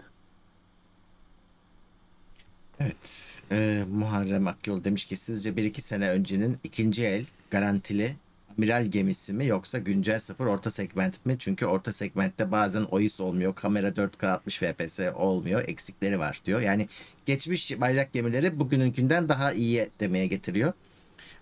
Evet. 2.81 3.39
Ee, 3.53 3.85
Muharrem 3.91 4.47
Akyol 4.47 4.85
demiş 4.85 5.05
ki 5.05 5.17
sizce 5.17 5.51
1-2 5.51 5.81
sene 5.81 6.11
öncenin 6.11 6.59
ikinci 6.65 7.05
el 7.05 7.27
garantili 7.51 8.17
amiral 8.59 8.87
gemisi 8.87 9.33
mi 9.33 9.47
yoksa 9.47 9.79
güncel 9.79 10.19
sıfır 10.21 10.47
orta 10.47 10.71
segment 10.71 11.27
mi? 11.27 11.37
Çünkü 11.39 11.67
orta 11.67 11.93
segmentte 11.93 12.53
bazen 12.53 12.83
OIS 12.83 13.21
olmuyor. 13.21 13.55
Kamera 13.55 13.89
4K 13.89 14.27
60 14.27 14.59
FPS 14.59 15.01
olmuyor. 15.15 15.65
Eksikleri 15.69 16.19
var 16.19 16.41
diyor. 16.45 16.61
Yani 16.61 16.89
geçmiş 17.27 17.81
bayrak 17.81 18.13
gemileri 18.13 18.59
bugününkinden 18.61 19.29
daha 19.29 19.53
iyi 19.53 19.89
demeye 20.01 20.27
getiriyor. 20.27 20.73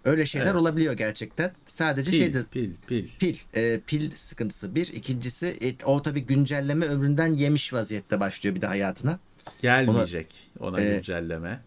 Öyle 0.05 0.27
şeyler 0.27 0.47
Evet. 0.47 0.57
olabiliyor 0.57 0.95
gerçekten. 0.95 1.53
Sadece 1.67 2.11
Pil, 2.11 2.19
şeyde 2.19 2.43
pil, 2.53 2.71
pil. 2.87 3.09
pil 3.19 3.37
e, 3.55 3.81
pil 3.87 4.11
sıkıntısı 4.15 4.75
bir. 4.75 4.87
İkincisi 4.87 5.47
e, 5.47 5.85
o 5.85 6.03
tabii 6.03 6.21
güncelleme 6.21 6.87
ömründen 6.87 7.35
yemiş 7.35 7.73
vaziyette 7.73 8.21
başlıyor 8.21 8.57
bir 8.57 8.61
de 8.61 8.67
hayatına. 8.67 9.19
Gelmeyecek 9.61 10.51
ona 10.61 10.81
Ee, 10.81 10.95
güncelleme. 10.95 11.61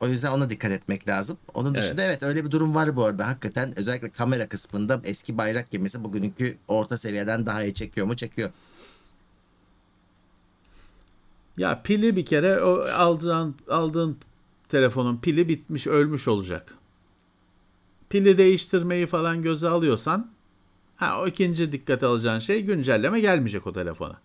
O 0.00 0.08
yüzden 0.08 0.30
ona 0.30 0.50
dikkat 0.50 0.70
etmek 0.70 1.08
lazım. 1.08 1.38
Onun 1.54 1.74
dışında 1.74 2.02
evet. 2.02 2.22
öyle 2.22 2.44
bir 2.44 2.50
durum 2.50 2.74
var 2.74 2.96
bu 2.96 3.04
arada. 3.04 3.26
Hakikaten 3.26 3.78
özellikle 3.78 4.10
kamera 4.10 4.48
kısmında 4.48 5.00
eski 5.04 5.38
bayrak 5.38 5.70
gemisi 5.70 6.04
bugünkü 6.04 6.56
orta 6.68 6.98
seviyeden 6.98 7.46
daha 7.46 7.62
iyi 7.62 7.74
çekiyor 7.74 8.06
mu? 8.06 8.16
Çekiyor. 8.16 8.50
Ya 11.56 11.82
pili 11.82 12.16
bir 12.16 12.24
kere 12.24 12.62
o 12.62 12.84
aldığın 12.96 13.54
aldığın 13.68 14.18
telefonun 14.68 15.18
pili 15.18 15.48
bitmiş, 15.48 15.86
ölmüş 15.86 16.28
olacak. 16.28 16.74
Pili 18.10 18.38
değiştirmeyi 18.38 19.06
falan 19.06 19.42
göze 19.42 19.68
alıyorsan 19.68 20.30
ha 20.96 21.20
o 21.20 21.26
ikinci 21.26 21.72
dikkat 21.72 22.02
alacağın 22.02 22.38
şey 22.38 22.62
güncelleme 22.62 23.20
gelmeyecek 23.20 23.66
o 23.66 23.72
telefona. 23.72 24.20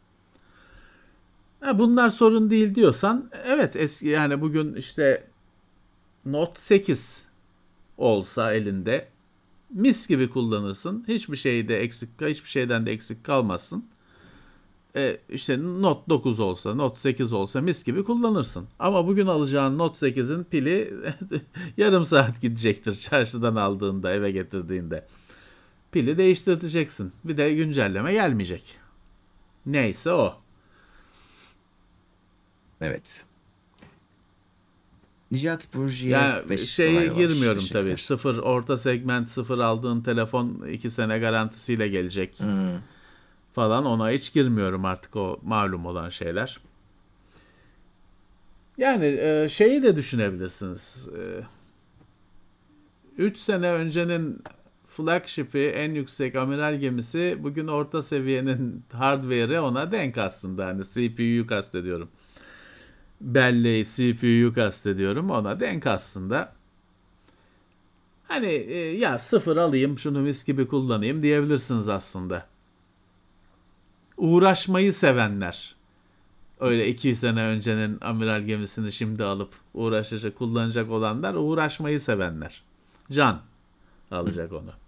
Ha, 1.59 1.79
bunlar 1.79 2.09
sorun 2.09 2.49
değil 2.49 2.75
diyorsan 2.75 3.29
evet 3.45 3.75
eski 3.75 4.07
yani 4.07 4.41
bugün 4.41 4.75
işte 4.75 5.32
Note 6.25 6.61
8 6.61 7.25
olsa 7.97 8.53
elinde 8.53 9.07
mis 9.69 10.07
gibi 10.07 10.29
kullanırsın. 10.29 11.05
Hiçbir 11.07 11.35
şeyde 11.37 11.79
eksik 11.79 12.09
hiçbir 12.21 12.49
şeyden 12.49 12.85
de 12.85 12.91
eksik 12.91 13.23
kalmazsın. 13.23 13.85
E, 14.95 15.17
işte 15.29 15.63
Note 15.63 16.09
9 16.09 16.39
olsa, 16.39 16.75
Note 16.75 16.99
8 16.99 17.33
olsa 17.33 17.61
mis 17.61 17.83
gibi 17.83 18.03
kullanırsın. 18.03 18.67
Ama 18.79 19.07
bugün 19.07 19.27
alacağın 19.27 19.77
Note 19.77 20.09
8'in 20.09 20.43
pili 20.43 20.93
yarım 21.77 22.05
saat 22.05 22.41
gidecektir 22.41 22.95
çarşıdan 22.95 23.55
aldığında, 23.55 24.13
eve 24.13 24.31
getirdiğinde. 24.31 25.07
Pili 25.91 26.17
değiştireceksin. 26.17 27.13
Bir 27.23 27.37
de 27.37 27.53
güncelleme 27.53 28.13
gelmeyecek. 28.13 28.75
Neyse 29.65 30.11
o. 30.11 30.35
Evet. 32.81 33.25
Nicat 35.33 35.73
Burju'ya 35.73 36.19
Yani 36.19 36.57
şeye 36.57 36.95
var. 37.11 37.15
girmiyorum 37.15 37.57
Teşekkürler. 37.59 37.83
tabii. 37.83 37.97
Sıfır 37.97 38.37
orta 38.37 38.77
segment 38.77 39.29
sıfır 39.29 39.57
aldığın 39.59 40.01
telefon 40.01 40.65
2 40.71 40.89
sene 40.89 41.19
garantisiyle 41.19 41.87
gelecek 41.87 42.39
Hmm. 42.39 42.79
falan 43.53 43.85
ona 43.85 44.09
hiç 44.09 44.33
girmiyorum 44.33 44.85
artık 44.85 45.15
o 45.15 45.39
malum 45.43 45.85
olan 45.85 46.09
şeyler. 46.09 46.59
Yani 48.77 49.05
e, 49.05 49.49
şeyi 49.49 49.83
de 49.83 49.95
düşünebilirsiniz. 49.95 51.09
3 53.17 53.37
sene 53.37 53.71
öncenin 53.71 54.43
flagship'i 54.87 55.59
en 55.59 55.91
yüksek 55.95 56.35
amiral 56.35 56.75
gemisi 56.79 57.37
bugün 57.39 57.67
orta 57.67 58.01
seviyenin 58.01 58.83
hardware'i 58.93 59.59
ona 59.59 59.91
denk 59.91 60.17
aslında. 60.17 60.65
Hani 60.65 60.83
CPU'yu 60.83 61.47
kastediyorum. 61.47 62.09
Belleği 63.23 63.85
CPU'yu 63.85 64.53
kastediyorum 64.53 65.29
ona 65.29 65.59
denk 65.59 65.87
aslında. 65.87 66.53
Hani 68.27 68.47
e, 68.47 68.77
ya 68.97 69.19
sıfır 69.19 69.57
alayım 69.57 69.97
şunu 69.97 70.19
mis 70.19 70.45
gibi 70.45 70.67
kullanayım 70.67 71.21
diyebilirsiniz 71.21 71.89
aslında. 71.89 72.47
Uğraşmayı 74.17 74.93
sevenler. 74.93 75.75
Öyle 76.59 76.87
iki 76.87 77.15
sene 77.15 77.43
öncenin 77.43 77.97
amiral 78.01 78.41
gemisini 78.41 78.91
şimdi 78.91 79.23
alıp 79.23 79.53
uğraşacak, 79.73 80.37
kullanacak 80.37 80.91
olanlar 80.91 81.33
uğraşmayı 81.33 81.99
sevenler. 81.99 82.63
Can 83.11 83.41
alacak 84.11 84.51
onu. 84.51 84.71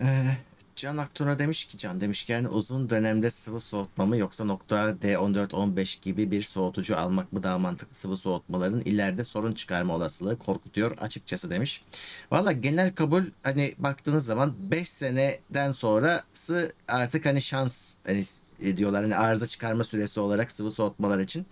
Ee, 0.00 0.36
Can 0.80 0.96
Aktun'a 0.96 1.38
demiş 1.38 1.64
ki 1.64 1.78
Can 1.78 2.00
demişken 2.00 2.44
uzun 2.44 2.90
dönemde 2.90 3.30
sıvı 3.30 3.60
soğutma 3.60 4.06
mı 4.06 4.16
yoksa 4.16 4.44
nokta 4.44 4.90
D14-15 4.90 6.02
gibi 6.02 6.30
bir 6.30 6.42
soğutucu 6.42 6.96
almak 6.96 7.32
mı 7.32 7.42
daha 7.42 7.58
mantıklı 7.58 7.94
sıvı 7.94 8.16
soğutmaların 8.16 8.80
ileride 8.80 9.24
sorun 9.24 9.52
çıkarma 9.52 9.96
olasılığı 9.96 10.38
korkutuyor 10.38 10.98
açıkçası 10.98 11.50
demiş. 11.50 11.82
Valla 12.30 12.52
genel 12.52 12.94
kabul 12.94 13.22
hani 13.42 13.74
baktığınız 13.78 14.24
zaman 14.24 14.54
5 14.70 14.88
seneden 14.88 15.72
sonrası 15.72 16.72
artık 16.88 17.26
hani 17.26 17.42
şans 17.42 17.94
hani 18.06 18.24
e, 18.62 18.76
diyorlar. 18.76 19.02
Hani 19.02 19.16
arıza 19.16 19.46
çıkarma 19.46 19.84
süresi 19.84 20.20
olarak 20.20 20.52
sıvı 20.52 20.70
soğutmalar 20.70 21.18
için. 21.18 21.46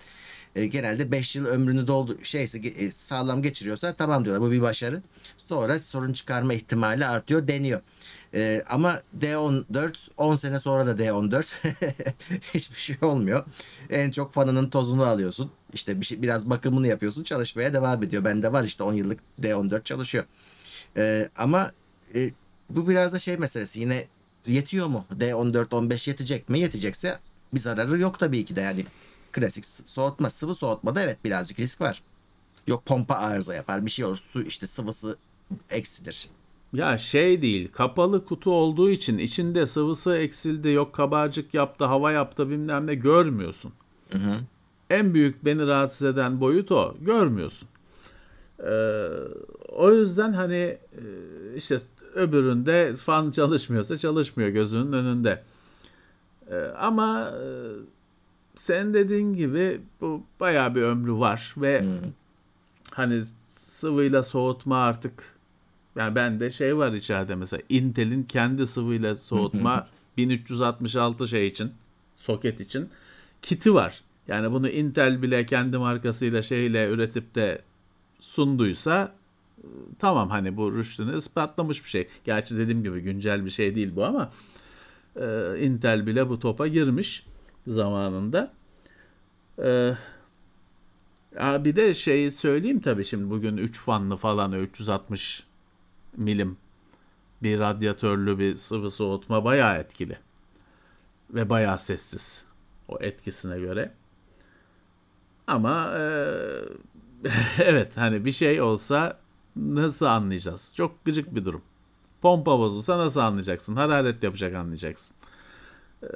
E, 0.56 0.66
genelde 0.66 1.12
5 1.12 1.36
yıl 1.36 1.46
ömrünü 1.46 1.86
doldu 1.86 2.18
şeyse 2.22 2.58
e, 2.58 2.90
sağlam 2.90 3.42
geçiriyorsa 3.42 3.92
tamam 3.92 4.24
diyorlar. 4.24 4.48
Bu 4.48 4.52
bir 4.52 4.60
başarı. 4.60 5.02
Sonra 5.36 5.78
sorun 5.78 6.12
çıkarma 6.12 6.54
ihtimali 6.54 7.06
artıyor 7.06 7.48
deniyor. 7.48 7.80
E, 8.34 8.64
ama 8.68 9.02
D14 9.20 10.08
10 10.16 10.36
sene 10.36 10.58
sonra 10.58 10.86
da 10.86 11.02
D14 11.04 11.44
hiçbir 12.54 12.78
şey 12.78 12.96
olmuyor. 13.02 13.44
En 13.90 14.10
çok 14.10 14.32
fanının 14.32 14.70
tozunu 14.70 15.04
alıyorsun. 15.04 15.50
İşte 15.72 16.00
bir 16.00 16.06
şey, 16.06 16.22
biraz 16.22 16.50
bakımını 16.50 16.86
yapıyorsun. 16.86 17.24
Çalışmaya 17.24 17.74
devam 17.74 18.02
ediyor. 18.02 18.24
Bende 18.24 18.52
var 18.52 18.64
işte 18.64 18.82
10 18.82 18.92
yıllık 18.92 19.20
D14 19.42 19.84
çalışıyor. 19.84 20.24
E, 20.96 21.28
ama 21.36 21.72
e, 22.14 22.30
bu 22.70 22.88
biraz 22.88 23.12
da 23.12 23.18
şey 23.18 23.36
meselesi. 23.36 23.80
Yine 23.80 24.06
yetiyor 24.46 24.86
mu? 24.86 25.04
D14 25.18 25.74
15 25.74 26.08
yetecek 26.08 26.48
mi? 26.48 26.60
Yetecekse 26.60 27.18
bir 27.54 27.60
zararı 27.60 27.98
yok 27.98 28.18
tabii 28.18 28.44
ki 28.44 28.56
de 28.56 28.60
yani. 28.60 28.84
Klasik 29.32 29.64
soğutma, 29.66 30.30
sıvı 30.30 30.54
soğutmada 30.54 31.02
evet 31.02 31.24
birazcık 31.24 31.58
risk 31.58 31.80
var. 31.80 32.02
Yok 32.66 32.86
pompa 32.86 33.14
arıza 33.14 33.54
yapar. 33.54 33.86
Bir 33.86 33.90
şey 33.90 34.04
olur. 34.04 34.16
Su 34.32 34.42
işte 34.42 34.66
sıvısı 34.66 35.16
eksilir. 35.70 36.30
Ya 36.72 36.98
şey 36.98 37.42
değil 37.42 37.72
kapalı 37.72 38.24
kutu 38.24 38.50
olduğu 38.52 38.90
için 38.90 39.18
içinde 39.18 39.66
sıvısı 39.66 40.16
eksildi 40.16 40.68
yok 40.68 40.92
kabarcık 40.92 41.54
yaptı 41.54 41.84
hava 41.84 42.12
yaptı 42.12 42.50
bilmem 42.50 42.86
ne 42.86 42.94
görmüyorsun. 42.94 43.72
En 44.90 45.14
büyük 45.14 45.44
beni 45.44 45.66
rahatsız 45.66 46.08
eden 46.08 46.40
boyut 46.40 46.72
o 46.72 46.94
görmüyorsun. 47.00 47.68
Ee, 48.66 49.08
o 49.68 49.92
yüzden 49.92 50.32
hani 50.32 50.54
e, 50.54 50.78
işte 51.56 51.78
öbüründe 52.14 52.94
fan 52.94 53.30
çalışmıyorsa 53.30 53.96
çalışmıyor 53.96 54.50
gözünün 54.50 54.92
önünde. 54.92 55.42
Ee, 56.50 56.56
ama 56.78 57.30
e, 57.30 57.46
sen 58.54 58.94
dediğin 58.94 59.34
gibi 59.34 59.80
bu 60.00 60.22
bayağı 60.40 60.74
bir 60.74 60.82
ömrü 60.82 61.12
var 61.12 61.54
ve 61.56 61.84
hani 62.90 63.24
sıvıyla 63.48 64.22
soğutma 64.22 64.82
artık 64.82 65.37
yani 65.98 66.14
bende 66.14 66.50
şey 66.50 66.76
var 66.76 66.92
içeride 66.92 67.34
mesela 67.34 67.62
Intel'in 67.68 68.22
kendi 68.22 68.66
sıvıyla 68.66 69.16
soğutma 69.16 69.88
1366 70.16 71.28
şey 71.28 71.46
için 71.46 71.72
soket 72.16 72.60
için 72.60 72.88
kiti 73.42 73.74
var. 73.74 74.02
Yani 74.28 74.52
bunu 74.52 74.68
Intel 74.68 75.22
bile 75.22 75.46
kendi 75.46 75.78
markasıyla 75.78 76.42
şeyle 76.42 76.88
üretip 76.88 77.34
de 77.34 77.62
sunduysa 78.20 79.14
tamam 79.98 80.30
hani 80.30 80.56
bu 80.56 80.76
rüştünü 80.76 81.16
ispatlamış 81.16 81.84
bir 81.84 81.88
şey. 81.88 82.08
Gerçi 82.24 82.56
dediğim 82.56 82.82
gibi 82.82 83.00
güncel 83.00 83.44
bir 83.44 83.50
şey 83.50 83.74
değil 83.74 83.96
bu 83.96 84.04
ama 84.04 84.30
e, 85.16 85.54
Intel 85.60 86.06
bile 86.06 86.28
bu 86.28 86.38
topa 86.38 86.66
girmiş 86.66 87.26
zamanında. 87.66 88.52
E, 89.58 89.94
bir 91.40 91.76
de 91.76 91.94
şey 91.94 92.30
söyleyeyim 92.30 92.80
tabii 92.80 93.04
şimdi 93.04 93.30
bugün 93.30 93.56
3 93.56 93.80
fanlı 93.80 94.16
falan 94.16 94.52
360 94.52 95.47
milim 96.18 96.58
bir 97.42 97.58
radyatörlü 97.58 98.38
bir 98.38 98.56
sıvı 98.56 98.90
soğutma 98.90 99.44
bayağı 99.44 99.78
etkili. 99.78 100.18
Ve 101.30 101.50
bayağı 101.50 101.78
sessiz 101.78 102.44
o 102.88 102.98
etkisine 103.00 103.58
göre. 103.58 103.92
Ama 105.46 105.92
e, 105.98 106.02
evet 107.58 107.96
hani 107.96 108.24
bir 108.24 108.32
şey 108.32 108.60
olsa 108.60 109.18
nasıl 109.56 110.06
anlayacağız? 110.06 110.74
Çok 110.76 111.04
gıcık 111.04 111.34
bir 111.34 111.44
durum. 111.44 111.62
Pompa 112.22 112.58
bozulsa 112.58 112.98
nasıl 112.98 113.20
anlayacaksın? 113.20 113.76
Hararet 113.76 114.22
yapacak 114.22 114.54
anlayacaksın. 114.54 115.16
E, 116.02 116.08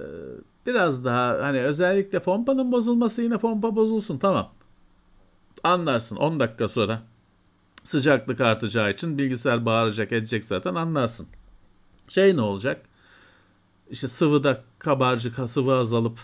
biraz 0.66 1.04
daha 1.04 1.38
hani 1.42 1.60
özellikle 1.60 2.22
pompanın 2.22 2.72
bozulması 2.72 3.22
yine 3.22 3.38
pompa 3.38 3.76
bozulsun 3.76 4.18
tamam. 4.18 4.50
Anlarsın 5.64 6.16
10 6.16 6.40
dakika 6.40 6.68
sonra 6.68 7.02
sıcaklık 7.84 8.40
artacağı 8.40 8.90
için 8.90 9.18
bilgisayar 9.18 9.66
bağıracak 9.66 10.12
edecek 10.12 10.44
zaten 10.44 10.74
anlarsın. 10.74 11.26
Şey 12.08 12.36
ne 12.36 12.40
olacak? 12.40 12.86
İşte 13.90 14.08
sıvıda 14.08 14.62
kabarcık 14.78 15.50
sıvı 15.50 15.74
azalıp 15.74 16.18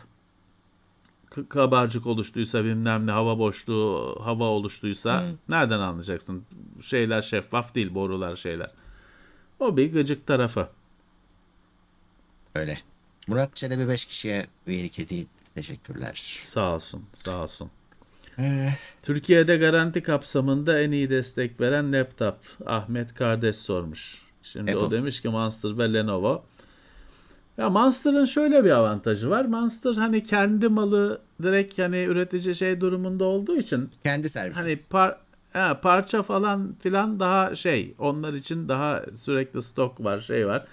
kabarcık 1.49 2.07
oluştuysa 2.07 2.65
bilmem 2.65 3.07
ne 3.07 3.11
hava 3.11 3.39
boşluğu 3.39 4.19
hava 4.23 4.45
oluştuysa 4.45 5.25
nereden 5.49 5.79
anlayacaksın? 5.81 6.45
Şeyler 6.81 7.23
şeffaf 7.23 7.75
değil 7.75 7.95
borular 7.95 8.37
şeyler. 8.37 8.71
O 9.59 9.77
bir 9.77 9.93
gıcık 9.93 10.27
tarafı. 10.27 10.69
Öyle. 12.55 12.81
Murat 13.27 13.57
Çelebi 13.57 13.89
5 13.89 14.05
kişiye 14.05 14.47
üyelik 14.67 14.99
hediye. 14.99 15.27
Teşekkürler. 15.55 16.43
Sağ 16.45 16.75
olsun 16.75 17.05
sağ 17.15 17.43
olsun. 17.43 17.71
Ee, 18.39 18.71
Türkiye'de 19.03 19.57
garanti 19.57 20.03
kapsamında 20.03 20.81
en 20.81 20.93
iyi 20.93 21.11
destek 21.11 21.61
veren 21.61 21.93
laptop 21.93 22.37
Ahmet 22.67 23.15
Kardeş 23.15 23.57
sormuş. 23.57 24.23
Şimdi 24.43 24.77
o 24.77 24.85
Apple. 24.85 24.97
demiş 24.97 25.21
ki 25.21 25.29
Monster 25.29 25.79
ve 25.79 25.93
Lenovo. 25.93 26.45
Ya 27.59 27.71
Monster'ın 27.71 28.25
şöyle 28.25 28.65
bir 28.65 28.71
avantajı 28.71 29.31
var. 29.31 29.45
Monster 29.45 29.95
hani 29.95 30.25
kendi 30.25 30.69
malı 30.69 31.21
direkt 31.43 31.79
hani 31.79 32.03
üretici 32.03 32.55
şey 32.55 32.81
durumunda 32.81 33.25
olduğu 33.25 33.57
için 33.57 33.91
kendi 34.05 34.29
servisi. 34.29 34.61
hani 34.61 34.77
par 34.77 35.17
ha, 35.53 35.81
parça 35.81 36.23
falan 36.23 36.75
filan 36.81 37.21
daha 37.21 37.55
şey 37.55 37.95
onlar 37.99 38.33
için 38.33 38.69
daha 38.69 39.03
sürekli 39.15 39.63
stok 39.63 40.05
var 40.05 40.21
şey 40.21 40.47
var. 40.47 40.67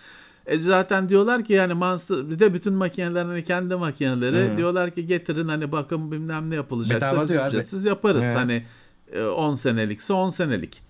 E 0.47 0.59
zaten 0.59 1.09
diyorlar 1.09 1.43
ki 1.43 1.53
yani 1.53 1.73
Monster 1.73 2.29
bir 2.29 2.39
de 2.39 2.53
bütün 2.53 2.73
makinelerin 2.73 3.27
hani 3.27 3.43
kendi 3.43 3.75
makineleri 3.75 4.57
diyorlar 4.57 4.91
ki 4.91 5.05
getirin 5.05 5.47
hani 5.47 5.71
bakım 5.71 6.11
bilmem 6.11 6.49
ne 6.49 6.55
yapılacaksa 6.55 7.23
ücretsiz 7.23 7.85
yaparız. 7.85 8.25
He. 8.25 8.33
Hani 8.33 8.65
e, 9.11 9.23
10 9.23 9.53
senelikse 9.53 10.13
10 10.13 10.29
senelik. 10.29 10.81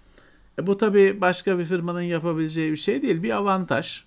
E 0.60 0.68
bu 0.68 0.78
tabii 0.78 1.22
başka 1.22 1.60
bir 1.60 1.66
firmanın 1.66 2.02
yapabileceği 2.02 2.72
bir 2.72 2.78
şey 2.78 3.02
değil. 3.02 3.24
Bir 3.24 3.32
avantaj. 3.32 4.04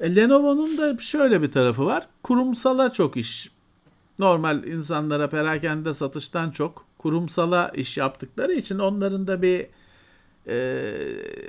E, 0.00 0.16
Lenovo'nun 0.16 0.78
da 0.78 0.96
şöyle 0.98 1.42
bir 1.42 1.52
tarafı 1.52 1.86
var. 1.86 2.06
Kurumsala 2.22 2.92
çok 2.92 3.16
iş. 3.16 3.50
Normal 4.18 4.64
insanlara 4.64 5.30
perakende 5.30 5.94
satıştan 5.94 6.50
çok 6.50 6.84
kurumsala 6.98 7.68
iş 7.68 7.96
yaptıkları 7.96 8.52
için 8.52 8.78
onların 8.78 9.26
da 9.26 9.42
bir 9.42 9.66
e, 10.48 10.82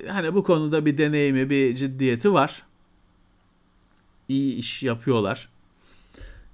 hani 0.08 0.34
bu 0.34 0.44
konuda 0.44 0.86
bir 0.86 0.98
deneyimi, 0.98 1.50
bir 1.50 1.76
ciddiyeti 1.76 2.34
var. 2.34 2.64
İyi 4.28 4.56
iş 4.56 4.84
yapıyorlar. 4.84 5.50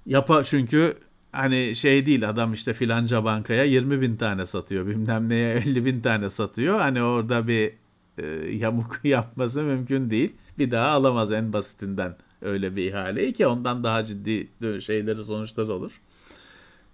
Yapa 0.06 0.44
çünkü 0.44 0.96
hani 1.32 1.74
şey 1.76 2.06
değil 2.06 2.28
adam 2.28 2.52
işte 2.52 2.74
filanca 2.74 3.24
bankaya 3.24 3.64
20 3.64 4.00
bin 4.00 4.16
tane 4.16 4.46
satıyor 4.46 4.86
bilmem 4.86 5.28
neye 5.28 5.54
50 5.54 5.84
bin 5.84 6.00
tane 6.00 6.30
satıyor. 6.30 6.80
Hani 6.80 7.02
orada 7.02 7.48
bir 7.48 7.72
e, 8.18 8.26
yamuk 8.56 9.00
yapması 9.04 9.62
mümkün 9.62 10.08
değil. 10.08 10.32
Bir 10.58 10.70
daha 10.70 10.88
alamaz 10.88 11.32
en 11.32 11.52
basitinden 11.52 12.16
öyle 12.42 12.76
bir 12.76 12.84
ihaleyi 12.84 13.32
ki 13.32 13.46
ondan 13.46 13.84
daha 13.84 14.04
ciddi 14.04 14.48
şeyleri 14.80 15.24
sonuçları 15.24 15.72
olur. 15.72 16.00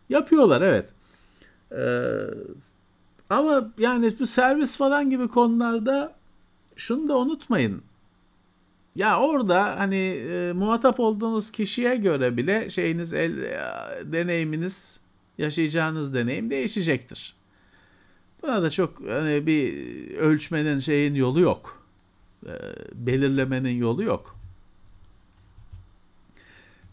Yapıyorlar 0.09 0.62
evet. 0.62 0.90
Ee, 1.72 1.78
ama 3.31 3.72
yani 3.79 4.12
bu 4.18 4.27
servis 4.27 4.77
falan 4.77 5.11
gibi 5.11 5.29
konularda 5.29 6.14
şunu 6.77 7.09
da 7.09 7.18
unutmayın. 7.18 7.83
Ya 8.97 9.20
orada 9.20 9.81
hani 9.81 9.97
e, 9.97 10.53
muhatap 10.53 11.01
olduğunuz 11.01 11.51
kişiye 11.51 11.97
göre 11.97 12.37
bile 12.37 12.70
şeyiniz 12.70 13.14
el 13.14 13.39
e, 13.39 13.62
deneyiminiz 14.12 15.01
yaşayacağınız 15.39 16.14
deneyim 16.14 16.51
değişecektir. 16.51 17.35
Buna 18.43 18.62
da 18.62 18.70
çok 18.70 19.01
hani 19.09 19.47
bir 19.47 19.72
ölçmenin 20.16 20.79
şeyin 20.79 21.14
yolu 21.14 21.41
yok. 21.41 21.83
E, 22.47 22.53
belirlemenin 22.95 23.77
yolu 23.77 24.03
yok. 24.03 24.37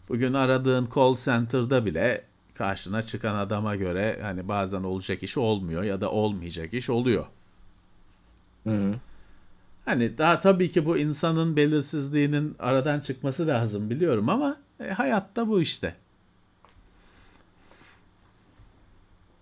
Bugün 0.08 0.34
aradığın 0.34 0.88
call 0.94 1.16
center'da 1.16 1.86
bile 1.86 2.24
karşına 2.62 3.06
çıkan 3.06 3.34
adama 3.34 3.76
göre 3.76 4.18
hani 4.22 4.48
bazen 4.48 4.82
olacak 4.82 5.22
iş 5.22 5.38
olmuyor 5.38 5.82
ya 5.82 6.00
da 6.00 6.10
olmayacak 6.10 6.74
iş 6.74 6.90
oluyor. 6.90 7.26
Hı. 8.66 8.94
Hani 9.84 10.18
daha 10.18 10.40
tabii 10.40 10.70
ki 10.70 10.86
bu 10.86 10.98
insanın 10.98 11.56
belirsizliğinin 11.56 12.56
aradan 12.58 13.00
çıkması 13.00 13.46
lazım 13.46 13.90
biliyorum 13.90 14.28
ama 14.28 14.56
e, 14.80 14.90
hayatta 14.90 15.48
bu 15.48 15.60
işte. 15.60 15.96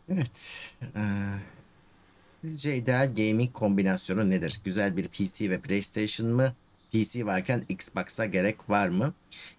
Evet. 0.09 0.73
Ee, 0.97 1.01
sizce 2.41 2.77
ideal 2.77 3.14
gaming 3.16 3.53
kombinasyonu 3.53 4.31
nedir? 4.31 4.61
Güzel 4.64 4.97
bir 4.97 5.09
PC 5.09 5.51
ve 5.51 5.61
PlayStation 5.61 6.31
mı? 6.31 6.53
PC 6.93 7.26
varken 7.26 7.64
Xbox'a 7.68 8.24
gerek 8.24 8.70
var 8.70 8.88
mı? 8.88 9.14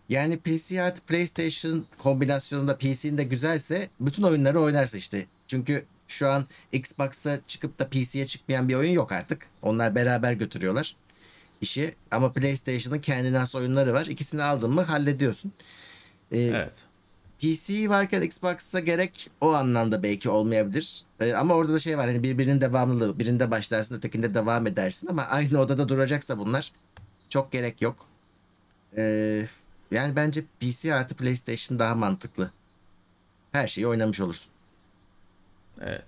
Yani 0.09 0.38
PC 0.38 0.82
artı 0.82 1.01
PlayStation 1.01 1.86
kombinasyonunda 1.97 2.77
PC'nin 2.77 3.17
de 3.17 3.23
güzelse 3.23 3.89
bütün 3.99 4.23
oyunları 4.23 4.61
oynarsın 4.61 4.97
işte. 4.97 5.25
Çünkü 5.47 5.86
şu 6.07 6.27
an 6.29 6.45
Xbox'a 6.71 7.39
çıkıp 7.47 7.79
da 7.79 7.88
PC'ye 7.88 8.25
çıkmayan 8.25 8.69
bir 8.69 8.75
oyun 8.75 8.91
yok 8.91 9.11
artık. 9.11 9.47
Onlar 9.61 9.95
beraber 9.95 10.34
götürüyorlar 10.34 10.95
işi. 11.61 11.95
Ama 12.11 12.34
PlayStation'ın 12.34 12.99
kendine 12.99 13.38
has 13.38 13.55
oyunları 13.55 13.93
var. 13.93 14.05
İkisini 14.05 14.43
aldın 14.43 14.71
mı 14.71 14.82
hallediyorsun. 14.82 15.51
Ee, 16.32 16.39
Evet. 16.39 16.84
PC 17.39 17.89
varken 17.89 18.21
Xbox'a 18.21 18.79
gerek 18.79 19.29
o 19.41 19.53
anlamda 19.53 20.03
belki 20.03 20.29
olmayabilir. 20.29 21.03
Ee, 21.19 21.34
ama 21.34 21.53
orada 21.53 21.73
da 21.73 21.79
şey 21.79 21.97
var 21.97 22.07
hani 22.07 22.23
birbirinin 22.23 22.61
devamlılığı. 22.61 23.19
Birinde 23.19 23.51
başlarsın 23.51 23.95
ötekinde 23.95 24.34
devam 24.34 24.67
edersin 24.67 25.07
ama 25.07 25.23
aynı 25.23 25.59
odada 25.59 25.89
duracaksa 25.89 26.38
bunlar 26.38 26.71
çok 27.32 27.51
gerek 27.51 27.82
yok. 27.82 27.95
Ee, 28.97 29.47
yani 29.91 30.15
bence 30.15 30.45
PC 30.59 30.93
artı 30.95 31.15
PlayStation 31.15 31.79
daha 31.79 31.95
mantıklı. 31.95 32.51
Her 33.51 33.67
şeyi 33.67 33.88
oynamış 33.88 34.19
olursun. 34.19 34.51
Evet. 35.82 36.05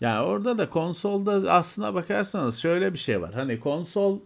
Ya 0.00 0.24
orada 0.24 0.58
da 0.58 0.70
konsolda 0.70 1.52
aslına 1.52 1.94
bakarsanız 1.94 2.58
şöyle 2.58 2.92
bir 2.92 2.98
şey 2.98 3.22
var. 3.22 3.34
Hani 3.34 3.60
konsol 3.60 4.18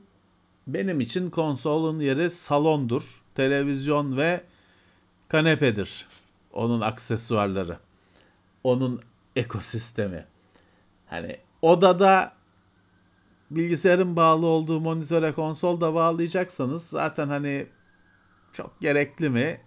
benim 0.67 1.01
için 1.01 1.31
konsolun 1.31 2.01
yeri 2.01 2.31
salondur, 2.31 3.23
televizyon 3.35 4.17
ve 4.17 4.45
kanepedir. 5.29 6.07
Onun 6.53 6.81
aksesuarları. 6.81 7.79
Onun 8.65 9.01
ekosistemi. 9.37 10.27
Hani 11.13 11.37
odada 11.63 12.33
bilgisayarın 13.51 14.17
bağlı 14.17 14.47
olduğu 14.47 14.81
monitöre 14.81 15.33
konsol 15.33 15.81
da 15.81 15.95
bağlayacaksanız 15.95 16.87
zaten 16.89 17.29
hani 17.29 17.67
çok 18.53 18.81
gerekli 18.81 19.31
mi? 19.31 19.61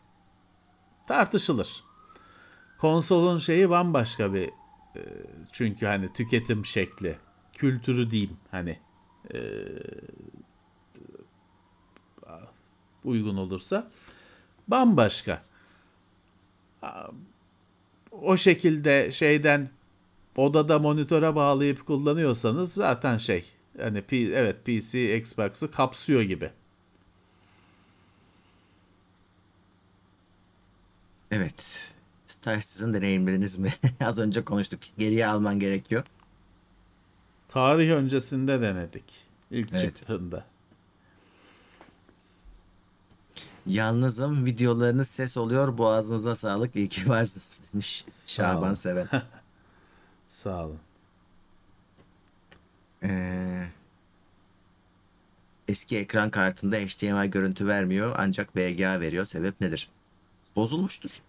Tartışılır. 1.07 1.83
Konsolun 2.77 3.37
şeyi 3.37 3.69
bambaşka 3.69 4.33
bir 4.33 4.47
e, 4.95 5.01
çünkü 5.51 5.85
hani 5.85 6.13
tüketim 6.13 6.65
şekli, 6.65 7.17
kültürü 7.53 8.09
diyeyim 8.09 8.37
hani 8.51 8.79
e, 9.33 9.39
uygun 13.03 13.37
olursa 13.37 13.91
bambaşka. 14.67 15.43
O 18.11 18.37
şekilde 18.37 19.11
şeyden 19.11 19.69
odada 20.35 20.79
monitöre 20.79 21.35
bağlayıp 21.35 21.85
kullanıyorsanız 21.85 22.73
zaten 22.73 23.17
şey 23.17 23.45
hani 23.81 24.01
P- 24.01 24.17
evet 24.17 24.65
PC 24.65 25.17
Xbox'ı 25.17 25.71
kapsıyor 25.71 26.21
gibi. 26.21 26.49
Evet. 31.31 31.91
Star 32.27 32.59
Citizen 32.59 32.93
deneyimlediniz 32.93 33.57
mi? 33.57 33.73
Az 34.05 34.19
önce 34.19 34.45
konuştuk. 34.45 34.79
Geriye 34.97 35.27
alman 35.27 35.59
gerekiyor. 35.59 36.03
Tarih 37.49 37.91
öncesinde 37.91 38.61
denedik. 38.61 39.03
İlk 39.51 39.69
Evet. 39.71 39.81
çıktığında. 39.81 40.45
Yalnızım 43.67 44.45
videolarınız 44.45 45.07
ses 45.07 45.37
oluyor. 45.37 45.77
Boğazınıza 45.77 46.35
sağlık. 46.35 46.75
İyi 46.75 46.89
ki 46.89 47.09
varsınız 47.09 47.61
demiş. 47.73 48.03
Sağ 48.07 48.43
Şaban. 48.43 48.73
Seven. 48.73 49.07
Sağ 50.35 50.65
olun. 50.65 50.79
Ee, 53.03 53.67
eski 55.67 55.97
ekran 55.97 56.29
kartında 56.29 56.75
HDMI 56.75 57.29
görüntü 57.29 57.67
vermiyor 57.67 58.15
ancak 58.17 58.55
VGA 58.57 58.99
veriyor. 58.99 59.25
Sebep 59.25 59.61
nedir? 59.61 59.89
Bozulmuştur. 60.55 61.21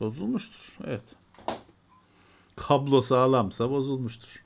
Bozulmuştur. 0.00 0.78
Evet. 0.84 1.02
Kablo 2.56 3.00
sağlamsa 3.00 3.70
bozulmuştur. 3.70 4.44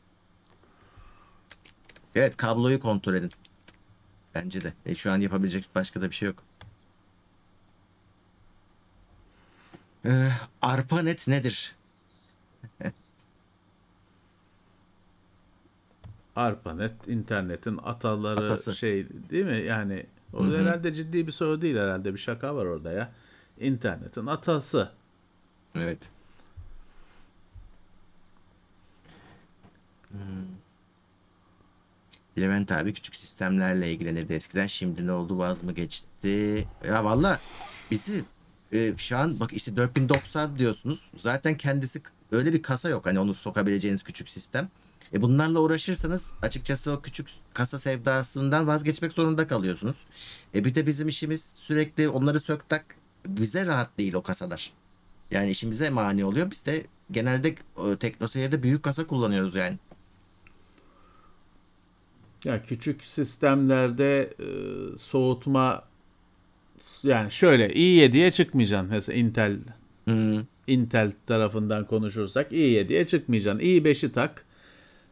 Evet 2.15 2.37
kabloyu 2.37 2.81
kontrol 2.81 3.15
edin. 3.15 3.31
Bence 4.35 4.63
de. 4.65 4.73
E, 4.87 4.95
şu 4.95 5.13
an 5.13 5.21
yapabilecek 5.21 5.69
başka 5.75 6.03
da 6.03 6.11
bir 6.11 6.15
şey 6.15 6.27
yok. 6.27 6.43
Ee, 10.05 10.29
ARPANET 10.63 11.29
nedir? 11.29 11.75
ARPANET 16.37 17.09
internetin 17.09 17.79
ataları 17.83 18.45
Atası. 18.45 18.77
şey 18.77 19.07
değil 19.31 19.45
mi? 19.45 19.57
Yani 19.57 20.07
o 20.33 20.47
herhalde 20.47 20.95
ciddi 20.95 21.27
bir 21.27 21.33
soru 21.33 21.61
değil 21.63 21.77
herhalde. 21.77 22.13
Bir 22.13 22.19
şaka 22.19 22.57
var 22.57 22.65
orada 22.65 22.93
ya. 22.93 23.13
İnternetin 23.61 24.27
atası. 24.27 24.91
Evet. 25.75 26.11
Hmm. 30.11 30.19
Levent 32.39 32.73
abi 32.73 32.93
küçük 32.93 33.17
sistemlerle 33.17 33.93
ilgilenirdi 33.93 34.33
eskiden. 34.33 34.67
Şimdi 34.67 35.07
ne 35.07 35.13
oldu 35.13 35.39
vaz 35.39 35.65
mı 35.65 35.73
geçti? 35.73 36.69
Ya 36.89 37.05
valla 37.05 37.41
bizi 37.91 38.25
e, 38.73 38.95
şu 38.97 39.17
an 39.17 39.41
bak 39.41 39.53
işte 39.53 39.77
4090 39.77 40.59
diyorsunuz. 40.59 41.11
Zaten 41.17 41.57
kendisi 41.57 42.03
öyle 42.33 42.53
bir 42.53 42.63
kasa 42.63 42.89
yok. 42.89 43.07
Hani 43.07 43.19
onu 43.19 43.35
sokabileceğiniz 43.35 44.03
küçük 44.03 44.29
sistem. 44.29 44.69
E 45.13 45.23
bunlarla 45.23 45.61
uğraşırsanız 45.61 46.35
açıkçası 46.43 46.93
o 46.93 47.01
küçük 47.01 47.29
kasa 47.55 47.79
sevdasından 47.79 48.67
vazgeçmek 48.67 49.13
zorunda 49.13 49.47
kalıyorsunuz. 49.47 49.97
E 50.55 50.65
bir 50.65 50.75
de 50.75 50.87
bizim 50.87 51.09
işimiz 51.09 51.45
sürekli 51.55 52.09
onları 52.09 52.41
söktak. 52.41 52.85
Bize 53.27 53.67
rahat 53.67 53.99
değil 53.99 54.15
o 54.15 54.23
kasalar. 54.23 54.73
Yani 55.31 55.51
işimize 55.51 55.91
mani 55.91 56.25
oluyor. 56.25 56.51
Biz 56.51 56.67
de 56.67 56.87
genelde 57.11 57.49
e, 57.49 57.97
teknoseyirde 57.97 58.63
büyük 58.63 58.83
kasa 58.83 59.07
kullanıyoruz 59.07 59.55
yani. 59.55 59.79
Ya 62.45 62.63
küçük 62.63 63.05
sistemlerde 63.05 64.35
e, 64.41 64.49
soğutma 64.99 65.85
yani 67.03 67.31
şöyle 67.31 67.73
i7'ye 67.73 68.31
çıkmayacaksın. 68.31 68.91
Mesela 68.91 69.19
Intel 69.19 69.59
Hmm. 70.05 70.41
Intel 70.67 71.13
tarafından 71.27 71.87
konuşursak 71.87 72.53
i7'ye 72.53 73.05
çıkmayacaksın. 73.05 73.61
i5'i 73.61 74.13
tak. 74.13 74.45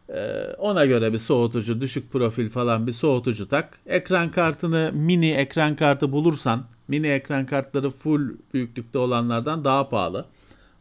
Ee, 0.09 0.55
ona 0.59 0.87
göre 0.87 1.13
bir 1.13 1.19
soğutucu, 1.19 1.81
düşük 1.81 2.13
profil 2.13 2.49
falan 2.49 2.87
bir 2.87 2.93
soğutucu 2.93 3.49
tak. 3.49 3.79
Ekran 3.87 4.31
kartını 4.31 4.91
mini 4.95 5.31
ekran 5.31 5.77
kartı 5.77 6.13
bulursan, 6.13 6.65
mini 6.89 7.07
ekran 7.07 7.47
kartları 7.47 7.91
full 7.91 8.31
büyüklükte 8.55 8.99
olanlardan 8.99 9.65
daha 9.65 9.89
pahalı. 9.89 10.27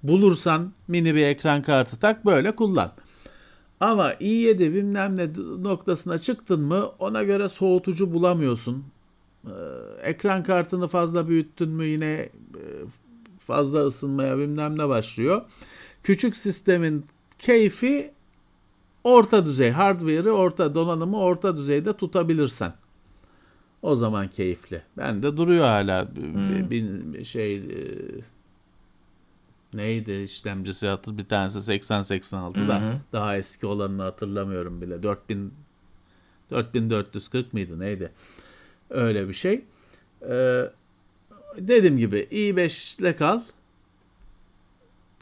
Bulursan 0.04 0.74
mini 0.88 1.16
bir 1.16 1.26
ekran 1.26 1.62
kartı 1.62 2.00
tak 2.00 2.26
böyle 2.26 2.56
kullan. 2.56 2.92
Ama 3.80 4.14
i7 4.14 4.60
bilmem 4.60 5.16
ne 5.16 5.30
noktasına 5.64 6.18
çıktın 6.18 6.62
mı 6.62 6.92
ona 7.00 7.24
göre 7.24 7.50
soğutucu 7.50 8.14
bulamıyorsun. 8.14 8.86
Ee, 9.46 9.52
ekran 10.04 10.43
kartını 10.43 10.88
fazla 10.88 11.28
büyüttün 11.28 11.70
mü 11.70 11.86
yine 11.86 12.06
e, 12.06 12.30
fazla 13.39 13.86
ısınmaya 13.86 14.38
bilmem 14.38 14.78
ne 14.78 14.89
başlıyor. 14.89 15.42
Küçük 16.04 16.36
sistemin 16.36 17.06
keyfi 17.39 18.12
orta 19.04 19.46
düzey. 19.46 19.72
Hardware'ı 19.72 20.32
orta, 20.32 20.76
donanımı 20.76 21.20
orta 21.20 21.58
düzeyde 21.58 21.94
tutabilirsen. 21.98 22.74
O 23.82 23.96
zaman 23.96 24.28
keyifli. 24.28 24.82
Ben 24.98 25.24
de 25.24 25.38
duruyor 25.38 25.66
hala 25.66 26.08
bir, 26.16 26.70
bir- 26.70 27.24
şey 27.26 27.56
e, 27.58 27.62
neydi 29.74 30.12
işlemcisi 30.12 30.88
hatır 30.88 31.18
bir 31.18 31.26
tanesi 31.26 31.62
8086 31.62 32.68
da 32.68 32.82
daha 33.14 33.38
eski 33.38 33.66
olanını 33.66 34.02
hatırlamıyorum 34.02 34.82
bile. 34.82 35.04
4000 35.04 35.54
4440 36.52 37.54
mıydı 37.54 37.80
neydi? 37.80 38.12
Öyle 38.90 39.30
bir 39.30 39.34
şey. 39.34 39.62
Ee, 40.30 40.64
dediğim 41.58 41.98
gibi 41.98 42.28
i5 42.32 43.00
ile 43.02 43.16
kal. 43.16 43.42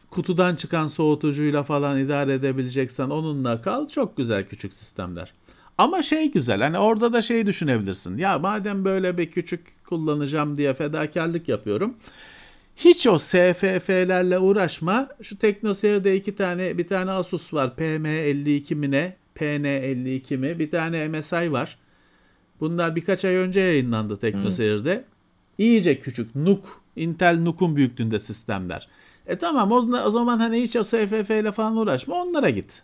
Kutudan 0.09 0.55
çıkan 0.55 0.87
soğutucuyla 0.87 1.63
falan 1.63 1.99
idare 1.99 2.33
edebileceksen 2.33 3.09
onunla 3.09 3.61
kal. 3.61 3.87
Çok 3.87 4.17
güzel 4.17 4.47
küçük 4.47 4.73
sistemler. 4.73 5.33
Ama 5.77 6.01
şey 6.01 6.31
güzel 6.31 6.61
hani 6.61 6.77
orada 6.79 7.13
da 7.13 7.21
şey 7.21 7.45
düşünebilirsin. 7.45 8.17
Ya 8.17 8.39
madem 8.39 8.85
böyle 8.85 9.17
bir 9.17 9.31
küçük 9.31 9.85
kullanacağım 9.85 10.57
diye 10.57 10.73
fedakarlık 10.73 11.49
yapıyorum. 11.49 11.95
Hiç 12.75 13.07
o 13.07 13.19
SFF'lerle 13.19 14.39
uğraşma. 14.39 15.09
Şu 15.21 15.37
TeknoSeyir'de 15.37 16.15
iki 16.15 16.35
tane 16.35 16.77
bir 16.77 16.87
tane 16.87 17.11
Asus 17.11 17.53
var. 17.53 17.73
PM52 17.77 18.75
mi 18.75 18.91
ne? 18.91 19.15
PN52 19.35 20.37
mi? 20.37 20.59
Bir 20.59 20.71
tane 20.71 21.07
MSI 21.07 21.51
var. 21.51 21.77
Bunlar 22.59 22.95
birkaç 22.95 23.25
ay 23.25 23.35
önce 23.35 23.59
yayınlandı 23.59 24.19
TeknoSeyir'de. 24.19 25.05
İyice 25.57 25.99
küçük 25.99 26.35
NUC, 26.35 26.61
Intel 26.95 27.39
NUC'un 27.39 27.75
büyüklüğünde 27.75 28.19
sistemler. 28.19 28.87
E 29.29 29.37
tamam 29.37 29.71
o, 29.71 29.75
o 30.05 30.11
zaman 30.11 30.39
hani 30.39 30.61
hiç 30.61 30.75
o 30.75 30.83
SFF 30.83 31.29
ile 31.29 31.51
falan 31.51 31.77
uğraşma 31.77 32.15
onlara 32.21 32.49
git. 32.49 32.83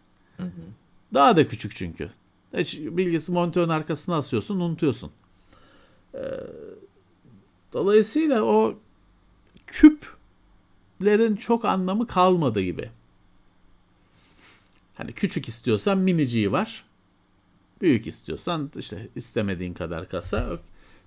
Daha 1.13 1.35
da 1.37 1.47
küçük 1.47 1.75
çünkü. 1.75 2.09
Hiç 2.57 2.79
bilgisi 2.79 3.31
monitörün 3.31 3.69
arkasına 3.69 4.15
asıyorsun 4.15 4.59
unutuyorsun. 4.59 5.11
Ee, 6.13 6.19
dolayısıyla 7.73 8.43
o 8.43 8.75
küplerin 9.67 11.35
çok 11.35 11.65
anlamı 11.65 12.07
kalmadı 12.07 12.61
gibi. 12.61 12.89
Hani 14.95 15.13
küçük 15.13 15.47
istiyorsan 15.47 15.97
miniciği 15.97 16.51
var. 16.51 16.85
Büyük 17.81 18.07
istiyorsan 18.07 18.71
işte 18.75 19.09
istemediğin 19.15 19.73
kadar 19.73 20.09
kasa. 20.09 20.59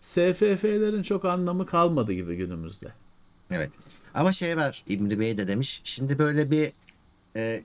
SFF'lerin 0.02 1.02
çok 1.02 1.24
anlamı 1.24 1.66
kalmadı 1.66 2.12
gibi 2.12 2.36
günümüzde. 2.36 2.93
Evet. 3.51 3.70
Ama 4.14 4.32
şey 4.32 4.56
var 4.56 4.85
İmri 4.89 5.20
Bey 5.20 5.39
de 5.39 5.48
demiş. 5.48 5.80
Şimdi 5.85 6.18
böyle 6.18 6.51
bir 6.51 6.72
e, 7.36 7.62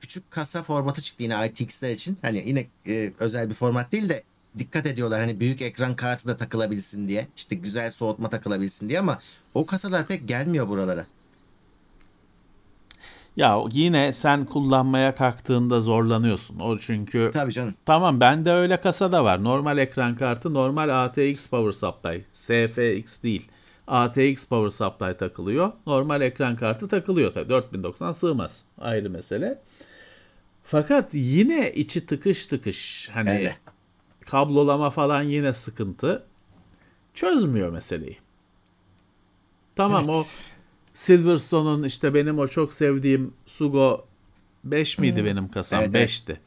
küçük 0.00 0.30
kasa 0.30 0.62
formatı 0.62 1.02
çıktı 1.02 1.22
yine 1.22 1.46
ITX'ler 1.46 1.90
için. 1.90 2.18
Hani 2.22 2.44
yine 2.46 2.66
e, 2.88 3.12
özel 3.18 3.50
bir 3.50 3.54
format 3.54 3.92
değil 3.92 4.08
de 4.08 4.22
dikkat 4.58 4.86
ediyorlar 4.86 5.20
hani 5.20 5.40
büyük 5.40 5.62
ekran 5.62 5.96
kartı 5.96 6.28
da 6.28 6.36
takılabilsin 6.36 7.08
diye. 7.08 7.28
İşte 7.36 7.54
güzel 7.54 7.90
soğutma 7.90 8.28
takılabilsin 8.30 8.88
diye 8.88 9.00
ama 9.00 9.18
o 9.54 9.66
kasalar 9.66 10.06
pek 10.06 10.28
gelmiyor 10.28 10.68
buralara. 10.68 11.06
Ya 13.36 13.58
yine 13.70 14.12
sen 14.12 14.44
kullanmaya 14.44 15.14
kalktığında 15.14 15.80
zorlanıyorsun. 15.80 16.58
O 16.58 16.78
çünkü 16.78 17.30
Tabii 17.32 17.52
canım. 17.52 17.74
Tamam 17.86 18.20
bende 18.20 18.52
öyle 18.52 18.80
kasa 18.80 19.12
da 19.12 19.24
var. 19.24 19.44
Normal 19.44 19.78
ekran 19.78 20.16
kartı 20.16 20.54
normal 20.54 21.04
ATX 21.04 21.46
power 21.46 21.72
supply. 21.72 22.24
SFX 22.32 23.22
değil. 23.22 23.48
ATX 23.86 24.44
power 24.44 24.68
supply 24.70 25.16
takılıyor. 25.16 25.72
Normal 25.86 26.20
ekran 26.22 26.56
kartı 26.56 26.88
takılıyor 26.88 27.32
tabii. 27.32 27.48
4090 27.48 28.12
sığmaz. 28.12 28.64
Ayrı 28.80 29.10
mesele. 29.10 29.62
Fakat 30.64 31.10
yine 31.14 31.72
içi 31.72 32.06
tıkış 32.06 32.46
tıkış. 32.46 33.10
Hani 33.14 33.30
Öyle. 33.30 33.56
kablolama 34.20 34.90
falan 34.90 35.22
yine 35.22 35.52
sıkıntı. 35.52 36.22
Çözmüyor 37.14 37.70
meseleyi. 37.72 38.18
Tamam 39.76 40.04
Evet. 40.04 40.14
o 40.14 40.24
Silverstone'un 40.94 41.82
işte 41.82 42.14
benim 42.14 42.38
o 42.38 42.48
çok 42.48 42.72
sevdiğim 42.72 43.34
Sugo 43.46 44.06
5 44.64 44.98
miydi 44.98 45.24
benim 45.24 45.48
kasam? 45.50 45.78
Hmm. 45.78 45.84
Evet, 45.84 45.94
evet. 45.96 46.10
5'ti. 46.10 46.40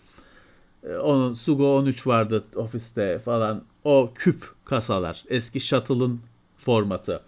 Ee, 0.84 0.96
Onun 0.98 1.34
Sugo 1.34 1.78
13 1.78 2.08
vardı 2.08 2.44
ofiste 2.56 3.20
falan. 3.20 3.64
O 3.84 4.12
küp 4.16 4.46
kasalar. 4.66 5.24
Eski 5.28 5.60
Shuttle'ın 5.60 6.22
formatı. 6.66 7.24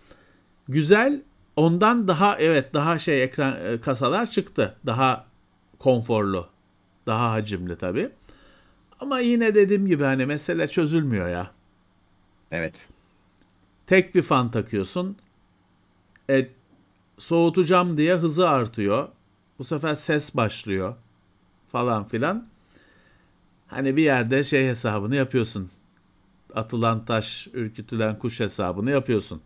Güzel. 0.67 1.21
Ondan 1.55 2.07
daha 2.07 2.37
evet 2.39 2.73
daha 2.73 2.99
şey 2.99 3.23
ekran 3.23 3.65
e, 3.65 3.81
kasalar 3.81 4.29
çıktı. 4.29 4.75
Daha 4.85 5.25
konforlu. 5.79 6.47
Daha 7.05 7.31
hacimli 7.31 7.77
tabii. 7.77 8.09
Ama 8.99 9.19
yine 9.19 9.55
dediğim 9.55 9.87
gibi 9.87 10.03
hani 10.03 10.25
mesele 10.25 10.67
çözülmüyor 10.67 11.27
ya. 11.27 11.51
Evet. 12.51 12.89
Tek 13.87 14.15
bir 14.15 14.21
fan 14.21 14.51
takıyorsun. 14.51 15.17
E, 16.29 16.49
soğutacağım 17.17 17.97
diye 17.97 18.15
hızı 18.15 18.49
artıyor. 18.49 19.07
Bu 19.59 19.63
sefer 19.63 19.95
ses 19.95 20.35
başlıyor 20.35 20.95
falan 21.71 22.07
filan. 22.07 22.47
Hani 23.67 23.97
bir 23.97 24.03
yerde 24.03 24.43
şey 24.43 24.67
hesabını 24.67 25.15
yapıyorsun. 25.15 25.71
Atılan 26.57 27.05
taş, 27.05 27.47
ürkütülen 27.53 28.19
kuş 28.19 28.39
hesabını 28.39 28.91
yapıyorsun. 28.91 29.41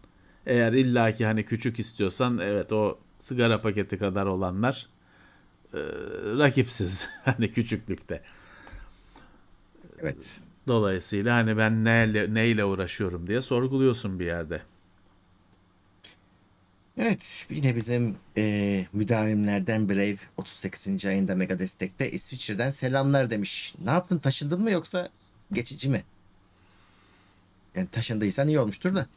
Eğer 0.45 0.73
illaki 0.73 1.25
hani 1.25 1.45
küçük 1.45 1.79
istiyorsan 1.79 2.39
evet 2.39 2.71
o 2.71 2.99
sigara 3.19 3.61
paketi 3.61 3.97
kadar 3.97 4.25
olanlar 4.25 4.87
e, 5.73 5.79
rakipsiz 6.37 7.07
hani 7.25 7.51
küçüklükte. 7.51 8.21
Evet. 9.99 10.41
Dolayısıyla 10.67 11.35
hani 11.35 11.57
ben 11.57 11.85
neyle, 11.85 12.33
neyle 12.33 12.65
uğraşıyorum 12.65 13.27
diye 13.27 13.41
sorguluyorsun 13.41 14.19
bir 14.19 14.25
yerde. 14.25 14.61
Evet 16.97 17.45
yine 17.49 17.75
bizim 17.75 18.15
e, 18.37 18.85
müdavimlerden 18.93 19.89
Brave 19.89 20.17
38. 20.37 21.05
ayında 21.05 21.35
mega 21.35 21.59
destekte 21.59 22.11
İsviçre'den 22.11 22.69
selamlar 22.69 23.29
demiş. 23.31 23.75
Ne 23.85 23.91
yaptın 23.91 24.19
taşındın 24.19 24.61
mı 24.61 24.71
yoksa 24.71 25.09
geçici 25.53 25.89
mi? 25.89 26.03
Yani 27.75 27.87
taşındıysan 27.91 28.47
iyi 28.47 28.59
olmuştur 28.59 28.95
da. 28.95 29.07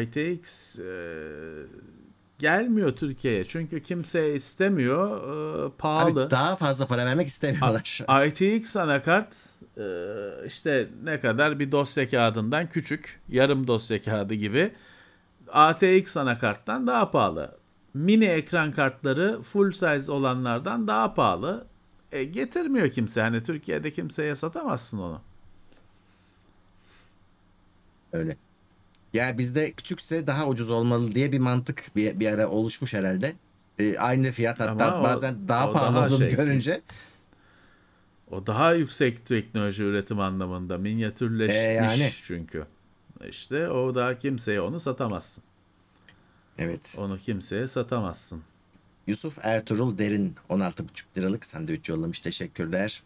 ITX 0.00 0.78
e, 0.78 0.84
gelmiyor 2.38 2.92
Türkiye'ye 2.92 3.44
çünkü 3.44 3.82
kimse 3.82 4.34
istemiyor 4.34 5.18
e, 5.66 5.70
pahalı. 5.78 6.22
Abi 6.22 6.30
daha 6.30 6.56
fazla 6.56 6.86
para 6.86 7.06
vermek 7.06 7.28
istemiyorlar. 7.28 8.00
ITX 8.26 8.76
anakart 8.76 9.32
e, 9.78 9.86
işte 10.46 10.88
ne 11.04 11.20
kadar 11.20 11.58
bir 11.58 11.72
dosya 11.72 12.08
kağıdından 12.08 12.68
küçük 12.68 13.20
yarım 13.28 13.66
dosya 13.66 14.02
kağıdı 14.02 14.34
gibi 14.34 14.72
ATX 15.48 16.16
anakarttan 16.16 16.86
daha 16.86 17.10
pahalı. 17.10 17.56
Mini 17.94 18.24
ekran 18.24 18.72
kartları 18.72 19.42
full 19.42 19.72
size 19.72 20.12
olanlardan 20.12 20.88
daha 20.88 21.14
pahalı. 21.14 21.66
E, 22.14 22.24
getirmiyor 22.24 22.88
kimse 22.88 23.20
hani 23.20 23.42
Türkiye'de 23.42 23.90
kimseye 23.90 24.36
satamazsın 24.36 24.98
onu. 24.98 25.20
Öyle. 28.12 28.36
Ya 29.14 29.38
bizde 29.38 29.72
küçükse 29.72 30.26
daha 30.26 30.46
ucuz 30.46 30.70
olmalı 30.70 31.12
diye 31.12 31.32
bir 31.32 31.38
mantık 31.38 31.90
bir, 31.96 32.20
bir 32.20 32.26
ara 32.28 32.48
oluşmuş 32.48 32.94
herhalde. 32.94 33.32
E, 33.78 33.98
aynı 33.98 34.32
fiyat 34.32 34.60
hatta 34.60 34.86
Ama 34.86 35.00
o- 35.00 35.04
bazen 35.04 35.48
daha 35.48 35.70
o 35.70 35.72
pahalı 35.72 35.96
daha 35.96 36.06
olduğunu 36.06 36.18
şey. 36.18 36.36
görünce. 36.36 36.80
O 38.30 38.46
daha 38.46 38.72
yüksek 38.72 39.26
teknoloji 39.26 39.82
üretim 39.82 40.20
anlamında 40.20 40.78
minyatürleşmiş 40.78 41.56
E, 41.64 41.72
yani. 41.72 42.10
çünkü. 42.22 42.64
İşte 43.28 43.68
o 43.70 43.94
da 43.94 44.18
kimseye 44.18 44.60
onu 44.60 44.80
satamazsın. 44.80 45.44
Evet. 46.58 46.94
Onu 46.98 47.18
kimseye 47.18 47.68
satamazsın. 47.68 48.42
Yusuf 49.06 49.38
Ertuğrul 49.44 49.98
Derin 49.98 50.34
16,5 50.50 50.82
liralık 51.16 51.46
sandviç 51.46 51.88
yollamış. 51.88 52.20
Teşekkürler. 52.20 53.02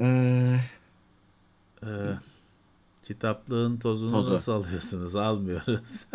Ee, 0.00 0.56
Ee, 1.82 1.88
kitaplığın 3.06 3.76
tozunu 3.76 4.10
Tozu. 4.10 4.32
nasıl 4.32 4.52
alıyorsunuz? 4.52 5.16
Almıyoruz. 5.16 6.06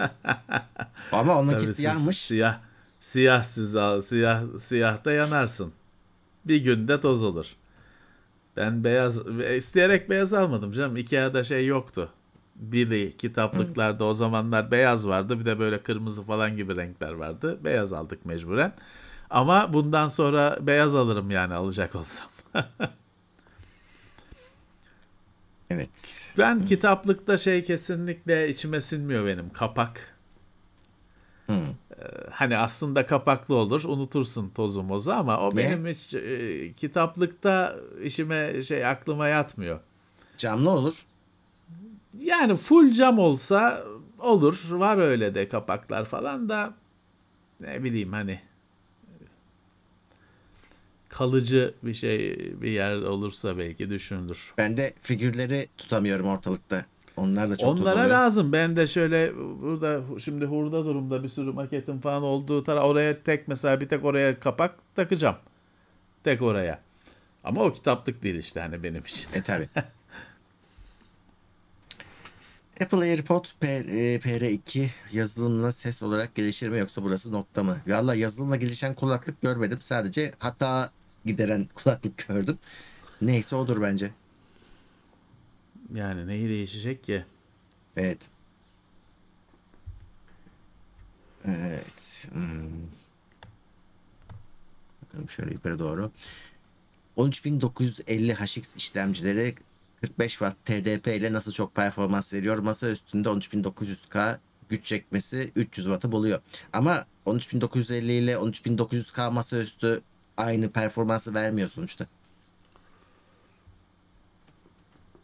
ama 1.11 1.39
onunki 1.39 1.55
Tabii 1.57 1.65
siz 1.67 1.75
siyahmış. 1.75 2.17
Siyah, 2.17 2.59
siyah 2.99 3.43
siz 3.43 3.75
al, 3.75 4.01
siyah, 4.01 4.43
siyahta 4.59 5.11
yanarsın. 5.11 5.73
Bir 6.45 6.63
günde 6.63 7.01
toz 7.01 7.23
olur. 7.23 7.55
Ben 8.57 8.83
beyaz, 8.83 9.27
isteyerek 9.57 10.09
beyaz 10.09 10.33
almadım 10.33 10.71
canım. 10.71 10.97
Ikea'da 10.97 11.43
şey 11.43 11.65
yoktu. 11.65 12.09
Biri 12.55 13.17
kitaplıklarda 13.17 14.05
o 14.05 14.13
zamanlar 14.13 14.71
beyaz 14.71 15.07
vardı. 15.07 15.39
Bir 15.39 15.45
de 15.45 15.59
böyle 15.59 15.83
kırmızı 15.83 16.23
falan 16.23 16.55
gibi 16.57 16.75
renkler 16.75 17.13
vardı. 17.13 17.59
Beyaz 17.63 17.93
aldık 17.93 18.25
mecburen. 18.25 18.73
Ama 19.29 19.73
bundan 19.73 20.07
sonra 20.07 20.57
beyaz 20.61 20.95
alırım 20.95 21.31
yani 21.31 21.53
alacak 21.53 21.95
olsam. 21.95 22.27
Evet. 25.69 26.33
Ben 26.37 26.65
kitaplıkta 26.65 27.37
şey 27.37 27.63
kesinlikle 27.63 28.49
içime 28.49 28.81
sinmiyor 28.81 29.25
benim. 29.25 29.49
Kapak. 29.49 30.15
Hı. 31.47 31.59
Hani 32.31 32.57
aslında 32.57 33.05
kapaklı 33.05 33.55
olur. 33.55 33.83
Unutursun 33.83 34.49
tozu 34.49 34.83
mozu 34.83 35.11
ama 35.11 35.39
o 35.39 35.55
Niye? 35.55 35.69
benim 35.69 35.87
hiç 35.87 36.13
e, 36.13 36.73
kitaplıkta 36.73 37.75
işime 38.03 38.61
şey 38.61 38.85
aklıma 38.85 39.27
yatmıyor. 39.27 39.79
Camlı 40.37 40.69
olur. 40.69 41.05
Yani 42.19 42.55
full 42.55 42.91
cam 42.91 43.19
olsa 43.19 43.83
olur. 44.19 44.59
Var 44.71 44.97
öyle 44.97 45.35
de 45.35 45.49
kapaklar 45.49 46.05
falan 46.05 46.49
da 46.49 46.73
ne 47.61 47.83
bileyim 47.83 48.13
hani 48.13 48.39
kalıcı 51.09 51.73
bir 51.83 51.93
şey 51.93 52.37
bir 52.61 52.71
yer 52.71 52.95
olursa 52.95 53.57
belki 53.57 53.89
düşünülür. 53.89 54.53
Ben 54.57 54.77
de 54.77 54.93
figürleri 55.01 55.67
tutamıyorum 55.77 56.27
ortalıkta. 56.27 56.85
Onlar 57.17 57.49
da 57.49 57.55
çok 57.55 57.69
Onlara 57.69 58.09
lazım. 58.09 58.53
Ben 58.53 58.75
de 58.75 58.87
şöyle 58.87 59.31
burada 59.61 60.01
şimdi 60.19 60.45
hurda 60.45 60.85
durumda 60.85 61.23
bir 61.23 61.29
sürü 61.29 61.51
maketin 61.51 61.99
falan 61.99 62.23
olduğu 62.23 62.63
taraf 62.63 62.85
oraya 62.85 63.23
tek 63.23 63.47
mesela 63.47 63.81
bir 63.81 63.87
tek 63.87 64.05
oraya 64.05 64.39
kapak 64.39 64.75
takacağım. 64.95 65.35
Tek 66.23 66.41
oraya. 66.41 66.79
Ama 67.43 67.63
o 67.63 67.73
kitaplık 67.73 68.23
değil 68.23 68.35
işte 68.35 68.59
hani 68.59 68.83
benim 68.83 69.01
için. 69.01 69.33
E 69.33 69.41
tabi. 69.41 69.69
Apple 72.83 72.97
AirPod 72.97 73.45
P- 73.59 73.67
e, 73.67 74.19
PR2 74.19 74.89
yazılımla 75.11 75.71
ses 75.71 76.03
olarak 76.03 76.35
gelişir 76.35 76.69
mi 76.69 76.79
yoksa 76.79 77.03
burası 77.03 77.31
nokta 77.31 77.63
mı? 77.63 77.77
Valla 77.87 78.15
yazılımla 78.15 78.55
gelişen 78.55 78.95
kulaklık 78.95 79.41
görmedim. 79.41 79.81
Sadece 79.81 80.31
hata 80.39 80.91
gideren 81.25 81.69
kulaklık 81.75 82.27
gördüm. 82.27 82.57
Neyse 83.21 83.55
odur 83.55 83.81
bence. 83.81 84.11
Yani 85.93 86.27
neyi 86.27 86.49
değişecek 86.49 87.03
ki? 87.03 87.25
Evet. 87.97 88.17
Evet. 91.45 92.27
Hmm. 92.33 92.87
Bakalım 95.01 95.29
şöyle 95.29 95.51
yukarı 95.51 95.79
doğru. 95.79 96.11
13950 97.15 98.33
HX 98.33 98.75
işlemcileri 98.75 99.55
45 100.03 100.31
Watt 100.31 100.65
TDP 100.65 101.07
ile 101.07 101.33
nasıl 101.33 101.51
çok 101.51 101.75
performans 101.75 102.33
veriyor? 102.33 102.57
Masa 102.57 102.89
üstünde 102.89 103.29
13900K 103.29 104.37
güç 104.69 104.85
çekmesi 104.85 105.51
300 105.55 105.85
Watt'ı 105.85 106.11
buluyor. 106.11 106.39
Ama 106.73 107.05
13950 107.25 108.11
ile 108.11 108.33
13900K 108.33 109.33
masaüstü 109.33 110.01
aynı 110.37 110.71
performansı 110.71 111.33
vermiyor 111.33 111.69
sonuçta. 111.69 112.07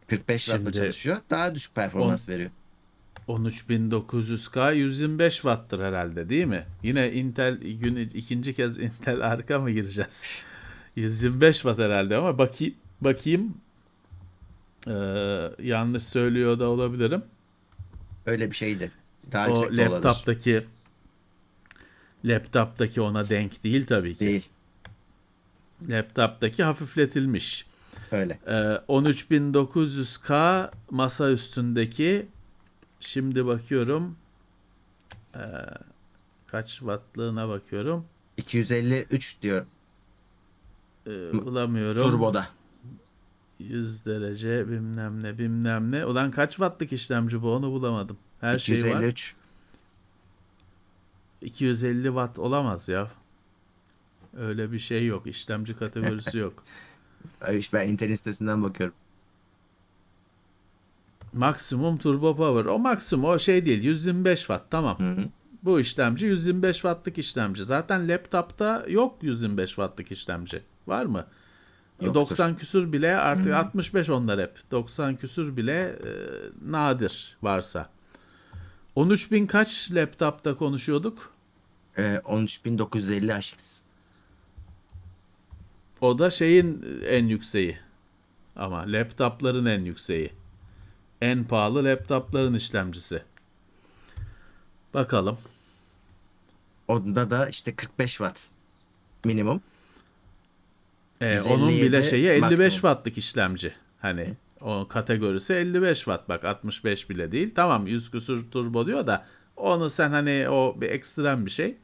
45 0.08 0.46
wattla 0.46 0.72
çalışıyor. 0.72 1.18
Daha 1.30 1.56
düşük 1.56 1.76
performans 1.76 2.30
veriyor. 2.30 2.52
13900K 3.28 4.76
125 4.76 5.34
watt'tır 5.34 5.80
herhalde 5.80 6.30
değil 6.30 6.46
mi? 6.46 6.66
Yine 6.84 7.12
Intel 7.12 7.58
gün 7.58 7.96
ikinci 7.96 8.54
kez 8.54 8.80
Intel 8.80 9.22
arka 9.22 9.60
mı 9.60 9.72
gireceğiz? 9.72 10.44
125 10.96 11.56
watt 11.56 11.80
herhalde 11.80 12.18
ama 12.18 12.38
bakayım 12.38 12.76
bakayım 13.02 13.54
Ee, 14.88 14.92
yanlış 15.64 16.04
söylüyor 16.04 16.60
da 16.60 16.68
olabilirim. 16.70 17.24
Öyle 18.26 18.52
bir 18.52 18.56
şeydi. 18.56 18.92
Daha 19.32 19.48
o 19.50 19.56
de 19.56 19.60
olabilir. 19.60 19.78
laptoptaki 19.78 20.66
laptoptaki 22.26 23.02
ona 23.02 23.30
denk 23.30 23.64
değil 23.64 23.86
tabii 23.86 24.14
ki. 24.14 24.20
Değil. 24.20 24.50
Laptoptaki 25.90 26.64
hafifletilmiş. 26.64 27.66
Öyle. 28.12 28.40
Ee, 28.48 28.52
13900K 28.88 30.70
masa 30.92 31.32
üstündeki 31.32 32.26
şimdi 33.00 33.46
bakıyorum 33.46 34.16
Ee, 35.36 35.40
kaç 36.48 36.70
wattlığına 36.70 37.50
bakıyorum. 37.50 38.06
253 38.38 39.42
diyor 39.42 39.66
Ee, 41.08 41.34
bulamıyorum. 41.34 42.02
turboda. 42.12 42.48
100 43.60 44.06
derece 44.06 44.68
bilmem 44.68 45.24
ne 45.24 45.38
bilmem 45.38 45.92
ne. 45.92 46.06
Ulan 46.06 46.32
kaç 46.32 46.50
wattlık 46.50 46.94
işlemci 46.94 47.42
bu 47.42 47.56
onu 47.56 47.72
bulamadım. 47.72 48.18
Her 48.42 48.60
şey 48.60 48.84
var. 48.84 48.88
253. 48.90 49.36
250 51.42 52.04
watt 52.04 52.40
olamaz 52.40 52.90
ya. 52.90 53.12
Öyle 54.38 54.72
bir 54.72 54.80
şey 54.80 55.06
yok. 55.06 55.28
İşlemci 55.28 55.76
kategorisi 55.76 56.38
yok. 56.38 56.64
İşte 57.54 57.78
Ben 57.78 57.88
internet 57.88 58.18
sitesinden 58.18 58.64
bakıyorum. 58.64 58.96
Maksimum 61.34 61.98
turbo 61.98 62.36
power. 62.36 62.66
O 62.66 62.80
maksimum 62.80 63.26
o 63.26 63.40
şey 63.40 63.66
değil. 63.66 63.84
125 63.84 64.40
watt 64.40 64.72
tamam. 64.72 65.00
Hı 65.00 65.08
hı. 65.08 65.26
Bu 65.64 65.80
işlemci 65.80 66.26
125 66.26 66.76
wattlık 66.76 67.18
işlemci. 67.18 67.64
Zaten 67.64 68.08
laptopta 68.08 68.86
yok 68.88 69.18
125 69.22 69.70
wattlık 69.70 70.12
işlemci. 70.12 70.62
Var 70.88 71.06
mı? 71.06 71.26
Yoktur. 72.02 72.22
90 72.22 72.58
küsür 72.58 72.94
bile 72.94 73.16
artık 73.18 73.54
65 73.54 74.10
onlar 74.10 74.40
hep. 74.40 74.60
90 74.72 75.16
küsür 75.16 75.58
bile 75.58 75.80
e, 75.82 76.10
nadir 76.72 77.38
varsa. 77.42 77.90
13.000 78.96 79.48
kaç 79.48 79.92
laptopta 79.92 80.56
konuşuyorduk? 80.58 81.34
Ee, 81.98 82.22
13950 82.26 83.34
HX. 83.34 83.82
O 86.02 86.20
da 86.20 86.30
şeyin 86.30 87.02
en 87.08 87.26
yükseği. 87.26 87.78
Ama 88.56 88.84
laptopların 88.88 89.66
en 89.66 89.82
yükseği. 89.82 90.34
En 91.22 91.44
pahalı 91.44 91.84
laptopların 91.84 92.54
işlemcisi. 92.54 93.24
Bakalım. 94.94 95.38
Onda 96.88 97.32
da 97.32 97.50
işte 97.50 97.76
45 97.76 98.12
watt 98.12 98.48
minimum. 99.26 99.62
157 101.22 101.54
onun 101.54 101.70
bile 101.70 102.04
şeyi 102.04 102.28
55 102.28 102.42
maksimum. 102.42 102.70
wattlık 102.70 103.18
işlemci. 103.18 103.74
Hani 104.02 104.34
o 104.62 104.88
kategorisi 104.88 105.54
55 105.54 105.98
watt 105.98 106.30
bak 106.30 106.46
65 106.46 107.10
bile 107.10 107.32
değil. 107.32 107.52
Tamam 107.56 107.88
100 107.88 108.12
küsur 108.12 108.52
turbo 108.52 108.88
diyor 108.88 109.08
da 109.08 109.26
onu 109.58 109.90
sen 109.90 110.10
hani 110.10 110.50
o 110.50 110.82
bir 110.82 110.90
ekstrem 110.90 111.46
bir 111.46 111.52
şey. 111.52 111.76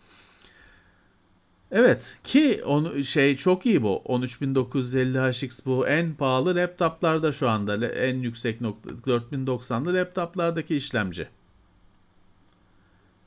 Evet 1.72 2.18
ki 2.24 2.62
onu 2.66 3.04
şey 3.04 3.36
çok 3.36 3.66
iyi 3.66 3.84
bu 3.84 4.02
13950 4.06 5.20
HX 5.20 5.66
bu 5.66 5.88
en 5.88 6.14
pahalı 6.14 6.56
laptoplarda 6.56 7.32
şu 7.32 7.50
anda 7.50 7.88
en 7.88 8.16
yüksek 8.16 8.62
nokta 8.62 8.90
4090'lı 8.90 9.94
laptoplardaki 9.94 10.76
işlemci. 10.76 11.28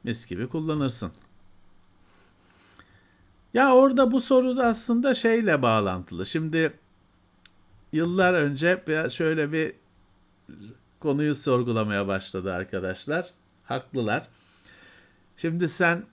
Mis 0.04 0.26
gibi 0.26 0.46
kullanırsın. 0.46 1.12
Ya 3.58 3.74
orada 3.74 4.12
bu 4.12 4.20
soru 4.20 4.56
da 4.56 4.66
aslında 4.66 5.14
şeyle 5.14 5.62
bağlantılı. 5.62 6.26
Şimdi 6.26 6.72
yıllar 7.92 8.34
önce 8.34 8.84
şöyle 9.10 9.52
bir 9.52 9.72
konuyu 11.00 11.34
sorgulamaya 11.34 12.08
başladı 12.08 12.54
arkadaşlar. 12.54 13.30
Haklılar. 13.64 14.28
Şimdi 15.36 15.68
sen 15.68 16.04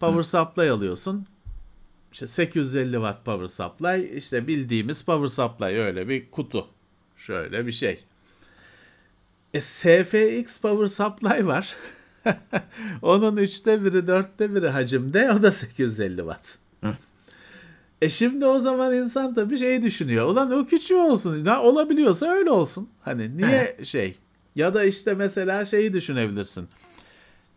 power 0.00 0.22
supply 0.22 0.70
alıyorsun. 0.70 1.26
İşte 2.12 2.26
850 2.26 2.92
watt 2.92 3.24
power 3.24 3.46
supply. 3.46 4.16
işte 4.18 4.46
bildiğimiz 4.46 5.04
power 5.04 5.28
supply 5.28 5.80
öyle 5.80 6.08
bir 6.08 6.30
kutu. 6.30 6.68
Şöyle 7.16 7.66
bir 7.66 7.72
şey. 7.72 8.04
E, 9.54 9.60
SFX 9.60 10.60
power 10.60 10.86
supply 10.86 11.46
var. 11.46 11.76
Onun 13.02 13.36
üçte 13.36 13.84
biri, 13.84 14.06
dörtte 14.06 14.54
biri 14.54 14.68
hacimde. 14.68 15.32
O 15.32 15.42
da 15.42 15.52
850 15.52 16.16
watt. 16.16 16.61
E 18.02 18.10
şimdi 18.10 18.46
o 18.46 18.58
zaman 18.58 18.94
insan 18.94 19.34
tabii 19.34 19.58
şey 19.58 19.82
düşünüyor. 19.82 20.26
Ulan 20.26 20.50
o 20.52 20.66
küçüğü 20.66 20.94
olsun. 20.94 21.44
Ne 21.44 21.56
olabiliyorsa 21.56 22.26
öyle 22.26 22.50
olsun. 22.50 22.88
Hani 23.00 23.36
niye 23.36 23.76
şey? 23.82 24.16
Ya 24.56 24.74
da 24.74 24.84
işte 24.84 25.14
mesela 25.14 25.64
şeyi 25.64 25.92
düşünebilirsin. 25.92 26.68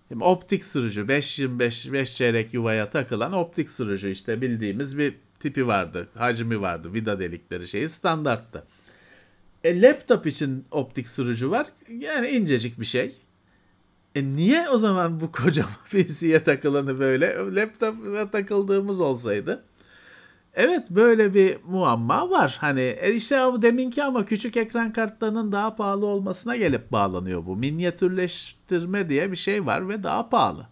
Şimdi 0.08 0.24
optik 0.24 0.66
sürücü 0.66 1.02
5.25 1.02 1.94
5 1.94 2.16
çeyrek 2.16 2.54
yuvaya 2.54 2.90
takılan 2.90 3.34
optik 3.34 3.70
sürücü 3.70 4.12
işte 4.12 4.42
bildiğimiz 4.42 4.98
bir 4.98 5.14
tipi 5.40 5.68
vardı. 5.68 6.08
Hacmi 6.18 6.62
vardı. 6.62 6.94
Vida 6.94 7.20
delikleri 7.20 7.68
şeyi 7.68 7.90
standarttı. 7.90 8.64
E, 9.64 9.82
laptop 9.82 10.28
için 10.28 10.66
optik 10.72 11.08
sürücü 11.08 11.52
var. 11.52 11.68
Yani 11.90 12.28
incecik 12.28 12.80
bir 12.80 12.86
şey. 12.86 13.16
E 14.16 14.24
niye 14.24 14.70
o 14.70 14.78
zaman 14.78 15.20
bu 15.20 15.32
kocaman 15.32 15.72
PC'ye 15.92 16.44
takılanı 16.44 17.00
böyle 17.00 17.36
laptopa 17.56 18.32
takıldığımız 18.32 19.02
olsaydı? 19.02 19.64
Evet 20.54 20.90
böyle 20.92 21.34
bir 21.34 21.58
muamma 21.68 22.30
var. 22.30 22.58
Hani 22.62 22.82
e 22.82 23.14
işte 23.14 23.36
deminki 23.36 24.04
ama 24.04 24.26
küçük 24.26 24.58
ekran 24.58 24.94
kartlarının 24.94 25.52
daha 25.52 25.76
pahalı 25.76 26.06
olmasına 26.06 26.56
gelip 26.56 26.92
bağlanıyor 26.92 27.46
bu. 27.46 27.56
Minyatürleştirme 27.56 29.10
diye 29.10 29.32
bir 29.32 29.36
şey 29.38 29.66
var 29.66 29.90
ve 29.90 30.04
daha 30.04 30.30
pahalı. 30.30 30.68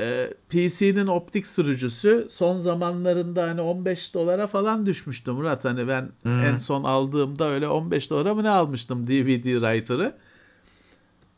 Ee, 0.00 0.34
PC'nin 0.48 1.06
optik 1.06 1.46
sürücüsü 1.46 2.26
son 2.30 2.56
zamanlarında 2.56 3.42
hani 3.42 3.60
15 3.60 4.14
dolara 4.14 4.46
falan 4.46 4.86
düşmüştü 4.86 5.30
Murat. 5.30 5.64
Hani 5.64 5.88
ben 5.88 6.08
en 6.24 6.56
son 6.56 6.84
aldığımda 6.84 7.48
öyle 7.50 7.68
15 7.68 8.10
dolara 8.10 8.34
mı 8.34 8.42
ne 8.42 8.50
almıştım 8.50 9.06
DVD 9.06 9.44
writer'ı. 9.44 10.16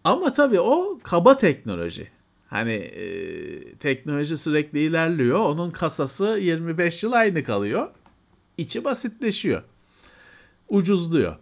Ama 0.08 0.32
tabii 0.32 0.60
o 0.60 0.98
kaba 1.02 1.38
teknoloji. 1.38 2.08
Hani 2.46 2.72
e, 2.72 3.74
teknoloji 3.74 4.38
sürekli 4.38 4.80
ilerliyor. 4.80 5.38
Onun 5.38 5.70
kasası 5.70 6.38
25 6.40 7.02
yıl 7.02 7.12
aynı 7.12 7.44
kalıyor. 7.44 7.90
İçi 8.58 8.84
basitleşiyor. 8.84 9.62
Ucuzluyor. 10.68 11.36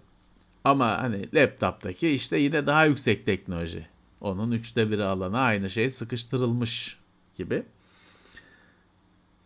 Ama 0.64 1.02
hani 1.02 1.28
laptoptaki 1.34 2.08
işte 2.08 2.38
yine 2.38 2.66
daha 2.66 2.84
yüksek 2.84 3.26
teknoloji. 3.26 3.86
Onun 4.20 4.52
üçte 4.52 4.90
biri 4.90 5.04
alana 5.04 5.38
aynı 5.40 5.70
şey 5.70 5.90
sıkıştırılmış 5.90 6.98
gibi. 7.36 7.62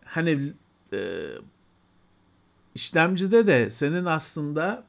Hani 0.05 0.53
e, 0.93 0.99
işlemcide 2.75 3.47
de 3.47 3.69
senin 3.69 4.05
aslında 4.05 4.83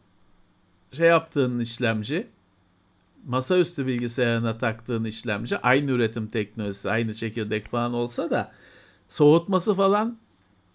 şey 0.92 1.08
yaptığın 1.08 1.58
işlemci 1.60 2.26
masaüstü 3.26 3.86
bilgisayarına 3.86 4.58
taktığın 4.58 5.04
işlemci 5.04 5.58
aynı 5.58 5.90
üretim 5.90 6.26
teknolojisi, 6.26 6.90
aynı 6.90 7.14
çekirdek 7.14 7.68
falan 7.68 7.94
olsa 7.94 8.30
da 8.30 8.52
soğutması 9.08 9.74
falan 9.74 10.18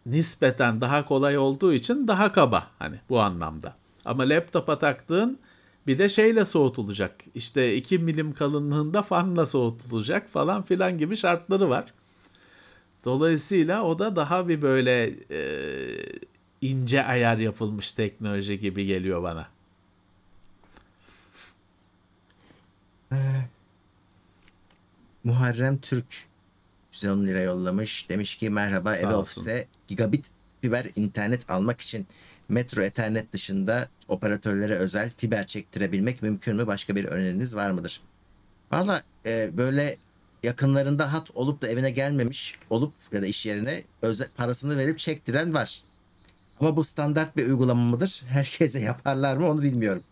nispeten 0.06 0.82
daha 0.82 1.06
kolay 1.06 1.38
olduğu 1.38 1.74
için 1.74 2.07
daha 2.07 2.32
kaba 2.32 2.68
hani 2.80 2.99
bu 3.10 3.19
anlamda. 3.19 3.76
Ama 4.06 4.30
laptopa 4.30 4.80
taktığın 4.80 5.40
bir 5.88 5.99
de 5.99 6.10
şeyle 6.10 6.45
soğutulacak. 6.45 7.15
İşte 7.36 7.76
2 7.76 7.99
milim 7.99 8.34
kalınlığında 8.34 9.02
fanla 9.02 9.45
soğutulacak 9.45 10.30
falan 10.30 10.64
filan 10.64 10.98
gibi 10.98 11.15
şartları 11.18 11.69
var. 11.69 11.94
Dolayısıyla 13.06 13.84
o 13.84 13.99
da 13.99 14.15
daha 14.15 14.48
bir 14.48 14.61
böyle 14.61 15.15
e, 15.32 15.40
ince 16.61 17.03
ayar 17.03 17.38
yapılmış 17.38 17.94
teknoloji 17.94 18.60
gibi 18.60 18.86
geliyor 18.86 19.24
bana. 19.24 19.48
Muharrem 25.24 25.78
Türk 25.78 26.26
110 26.94 27.26
lira 27.28 27.40
yollamış. 27.40 28.10
Demiş 28.10 28.36
ki 28.36 28.50
merhaba 28.50 28.94
Sağ 28.94 29.00
eve 29.00 29.16
olsun. 29.16 29.42
ofise 29.42 29.68
gigabit 29.88 30.26
fiber 30.62 30.86
internet 30.96 31.50
almak 31.50 31.82
için 31.82 32.08
metro 32.50 32.82
ethernet 32.82 33.34
dışında 33.34 33.90
operatörlere 34.08 34.76
özel 34.76 35.12
fiber 35.18 35.48
çektirebilmek 35.48 36.22
mümkün 36.22 36.56
mü? 36.56 36.68
Başka 36.68 36.96
bir 36.96 37.06
öneriniz 37.06 37.56
var 37.56 37.72
mıdır? 37.72 38.02
Valla 38.72 39.04
e, 39.26 39.58
böyle 39.58 39.98
yakınlarında 40.44 41.14
hat 41.14 41.32
olup 41.36 41.62
da 41.62 41.68
evine 41.68 41.92
gelmemiş 41.92 42.56
olup 42.70 42.94
ya 43.12 43.22
da 43.22 43.28
iş 43.28 43.46
yerine 43.46 43.84
özel, 44.02 44.28
parasını 44.38 44.78
verip 44.78 45.00
çektiren 45.00 45.54
var. 45.54 45.82
Ama 46.60 46.76
bu 46.76 46.84
standart 46.84 47.38
bir 47.38 47.48
uygulama 47.48 47.82
mıdır? 47.84 48.24
Herkese 48.28 48.80
yaparlar 48.92 49.38
mı 49.38 49.50
onu 49.50 49.62
bilmiyorum. 49.62 50.04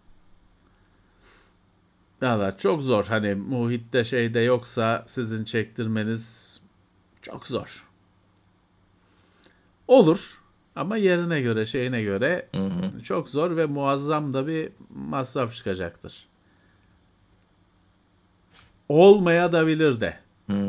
Valla 2.22 2.58
çok 2.58 2.84
zor. 2.84 3.06
Hani 3.06 3.36
muhitte 3.36 4.04
şeyde 4.04 4.40
yoksa 4.40 5.04
sizin 5.08 5.44
çektirmeniz 5.44 6.62
çok 7.22 7.48
zor. 7.48 7.86
Olur 9.88 10.42
ama 10.76 10.98
yerine 10.98 11.42
göre 11.42 11.66
şeyine 11.66 12.02
göre 12.02 12.50
çok 13.04 13.30
zor 13.30 13.58
ve 13.58 13.66
muazzam 13.66 14.34
da 14.34 14.48
bir 14.48 14.70
masraf 14.90 15.56
çıkacaktır. 15.56 16.28
Olmaya 18.90 19.52
da 19.52 19.68
bilir 19.68 20.02
de. 20.02 20.18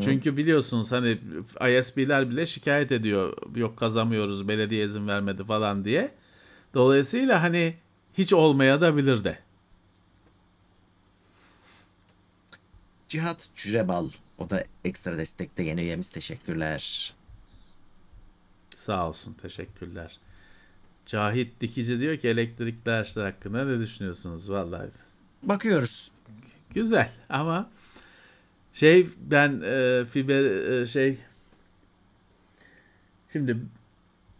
Çünkü 0.01 0.37
biliyorsunuz 0.37 0.91
hani 0.91 1.19
ISP'ler 1.79 2.29
bile 2.29 2.45
şikayet 2.45 2.91
ediyor. 2.91 3.37
Yok 3.55 3.77
kazamıyoruz 3.77 4.47
belediye 4.47 4.85
izin 4.85 5.07
vermedi 5.07 5.43
falan 5.43 5.85
diye. 5.85 6.11
Dolayısıyla 6.73 7.43
hani 7.43 7.75
hiç 8.13 8.33
olmaya 8.33 8.81
da 8.81 8.97
bilir 8.97 9.23
de. 9.23 9.39
Cihat 13.07 13.49
Cürebal. 13.55 14.09
O 14.37 14.49
da 14.49 14.63
ekstra 14.85 15.17
destekte 15.17 15.63
yeni 15.63 15.81
üyemiz. 15.81 16.09
Teşekkürler. 16.09 17.13
Sağ 18.75 19.07
olsun 19.09 19.33
teşekkürler. 19.33 20.19
Cahit 21.05 21.61
Dikici 21.61 21.99
diyor 21.99 22.17
ki 22.17 22.27
elektrikli 22.27 22.89
araçlar 22.89 23.25
hakkında 23.33 23.65
ne 23.65 23.79
düşünüyorsunuz? 23.79 24.51
Vallahi 24.51 24.89
Bakıyoruz. 25.43 26.11
güzel 26.73 27.11
ama 27.29 27.69
şey 28.73 29.07
ben 29.17 29.61
e, 29.65 30.05
fiber 30.05 30.43
e, 30.43 30.87
şey 30.87 31.17
şimdi 33.33 33.57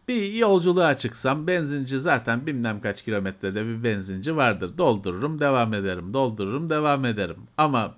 bir 0.08 0.34
yolculuğa 0.34 0.98
çıksam 0.98 1.48
benzinci 1.48 2.00
zaten 2.00 2.48
bilmem 2.48 2.82
kaç 2.82 3.04
kilometrede 3.04 3.66
bir 3.66 3.84
benzinci 3.84 4.36
vardır. 4.36 4.78
Doldururum 4.78 5.40
devam 5.40 5.74
ederim 5.74 6.14
doldururum 6.14 6.70
devam 6.70 7.06
ederim 7.06 7.38
ama 7.58 7.96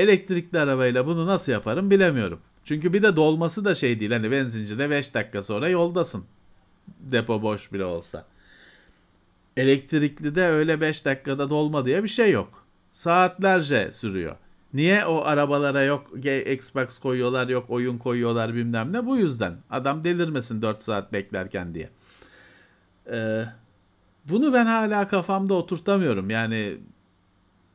elektrikli 0.00 0.58
arabayla 0.58 1.06
bunu 1.06 1.26
nasıl 1.26 1.52
yaparım 1.52 1.90
bilemiyorum. 1.90 2.40
Çünkü 2.64 2.92
bir 2.92 3.02
de 3.02 3.16
dolması 3.16 3.64
da 3.64 3.74
şey 3.74 4.00
değil 4.00 4.12
hani 4.12 4.30
benzincide 4.30 4.90
5 4.90 5.14
dakika 5.14 5.42
sonra 5.42 5.68
yoldasın. 5.68 6.24
Depo 7.00 7.42
boş 7.42 7.72
bile 7.72 7.84
olsa. 7.84 8.26
Elektrikli 9.56 10.34
de 10.34 10.46
öyle 10.46 10.80
5 10.80 11.04
dakikada 11.04 11.50
dolma 11.50 11.86
diye 11.86 12.02
bir 12.02 12.08
şey 12.08 12.30
yok. 12.30 12.64
Saatlerce 12.92 13.92
sürüyor. 13.92 14.36
Niye 14.74 15.04
o 15.04 15.20
arabalara 15.24 15.82
yok 15.82 16.26
Xbox 16.46 16.98
koyuyorlar 16.98 17.48
yok 17.48 17.64
oyun 17.68 17.98
koyuyorlar 17.98 18.54
bilmem 18.54 18.92
ne 18.92 19.06
bu 19.06 19.16
yüzden. 19.16 19.56
Adam 19.70 20.04
delirmesin 20.04 20.62
4 20.62 20.82
saat 20.84 21.12
beklerken 21.12 21.74
diye. 21.74 21.90
Ee, 23.12 23.44
bunu 24.24 24.52
ben 24.52 24.66
hala 24.66 25.08
kafamda 25.08 25.54
oturtamıyorum. 25.54 26.30
Yani 26.30 26.76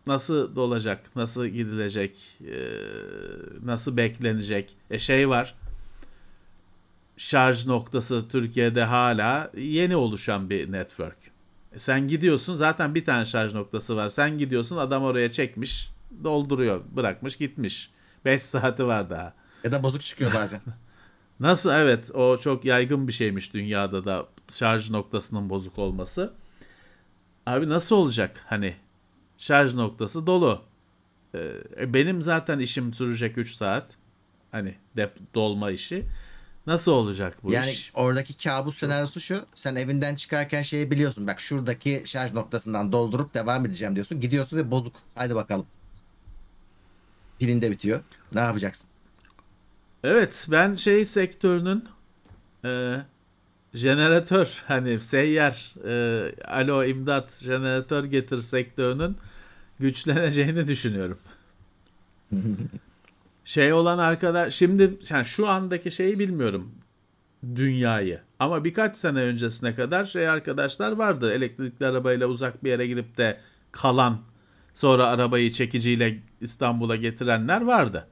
nasıl 0.07 0.56
dolacak, 0.56 1.15
nasıl 1.15 1.45
gidilecek, 1.45 2.38
e, 2.41 2.56
nasıl 3.64 3.98
beklenecek. 3.98 4.76
E 4.90 4.99
şey 4.99 5.30
var. 5.30 5.56
Şarj 7.18 7.68
noktası 7.68 8.27
Türkiye'de 8.27 8.84
hala 8.84 9.52
yeni 9.57 9.95
oluşan 9.95 10.49
bir 10.49 10.72
network. 10.72 11.18
E 11.73 11.80
sen 11.80 12.07
gidiyorsun 12.07 12.53
zaten 12.53 12.95
bir 12.95 13.06
tane 13.06 13.26
şarj 13.26 13.53
noktası 13.53 13.95
var. 13.95 14.10
Sen 14.10 14.38
gidiyorsun 14.38 14.77
adam 14.77 15.03
oraya 15.03 15.32
çekmiş, 15.32 15.90
dolduruyor, 16.23 16.82
bırakmış 16.95 17.36
gitmiş. 17.36 17.91
5 18.26 18.41
saati 18.44 18.88
var 18.88 19.10
daha. 19.10 19.34
Ya 19.64 19.72
da 19.72 19.84
bozuk 19.84 20.02
çıkıyor 20.02 20.34
bazen. 20.34 20.61
Nasıl 21.40 21.72
evet 21.72 22.11
o 22.14 22.38
çok 22.38 22.65
yaygın 22.65 23.07
bir 23.07 23.14
şeymiş 23.14 23.53
dünyada 23.53 24.06
da 24.06 24.26
şarj 24.53 24.90
noktasının 24.90 25.49
bozuk 25.49 25.80
olması. 25.80 26.34
Abi 27.45 27.69
nasıl 27.69 27.95
olacak 27.95 28.44
hani 28.45 28.76
şarj 29.45 29.76
noktası 29.76 30.27
dolu. 30.27 30.61
Ee, 31.35 31.93
benim 31.93 32.22
zaten 32.22 32.59
işim 32.59 32.93
sürecek 32.93 33.38
3 33.38 33.55
saat. 33.55 33.95
Hani 34.51 34.76
dep 34.97 35.11
dolma 35.35 35.72
işi. 35.72 36.05
Nasıl 36.67 36.91
olacak 36.91 37.38
bu 37.43 37.53
yani 37.53 37.72
iş? 37.72 37.91
oradaki 37.95 38.43
kabus 38.43 38.77
senaryosu 38.77 39.19
şu. 39.19 39.45
Sen 39.55 39.76
evinden 39.76 40.15
çıkarken 40.15 40.61
şeyi 40.61 40.91
biliyorsun. 40.91 41.27
Bak 41.27 41.39
şuradaki 41.39 42.03
şarj 42.05 42.34
noktasından 42.34 42.91
doldurup 42.91 43.34
devam 43.34 43.65
edeceğim 43.65 43.95
diyorsun. 43.95 44.19
Gidiyorsun 44.19 44.57
ve 44.57 44.72
bozuk. 44.72 44.95
Haydi 45.15 45.35
bakalım. 45.35 45.65
Pilin 47.39 47.61
de 47.61 47.72
bitiyor. 47.72 47.99
Ne 48.34 48.39
yapacaksın? 48.39 48.89
Evet 50.03 50.47
ben 50.51 50.76
şey 50.76 51.05
sektörünün 51.05 51.85
e, 52.65 53.01
jeneratör 53.73 54.63
hani 54.67 54.99
seyyar 54.99 55.73
e, 55.88 56.45
alo 56.45 56.84
imdat 56.84 57.41
jeneratör 57.43 58.03
getir 58.03 58.41
sektörünün 58.41 59.17
güçleneceğini 59.80 60.68
düşünüyorum. 60.68 61.19
şey 63.45 63.73
olan 63.73 63.97
arkadaş 63.97 64.53
şimdi 64.53 64.97
yani 65.10 65.26
şu 65.26 65.47
andaki 65.47 65.91
şeyi 65.91 66.19
bilmiyorum 66.19 66.72
dünyayı 67.56 68.22
ama 68.39 68.64
birkaç 68.64 68.95
sene 68.95 69.19
öncesine 69.19 69.76
kadar 69.76 70.06
şey 70.06 70.30
arkadaşlar 70.30 70.91
vardı 70.91 71.34
elektrikli 71.34 71.85
arabayla 71.85 72.27
uzak 72.27 72.64
bir 72.64 72.69
yere 72.69 72.88
gidip 72.88 73.18
de 73.18 73.39
kalan 73.72 74.22
sonra 74.73 75.07
arabayı 75.07 75.52
çekiciyle 75.52 76.19
İstanbul'a 76.41 76.95
getirenler 76.95 77.61
vardı. 77.61 78.07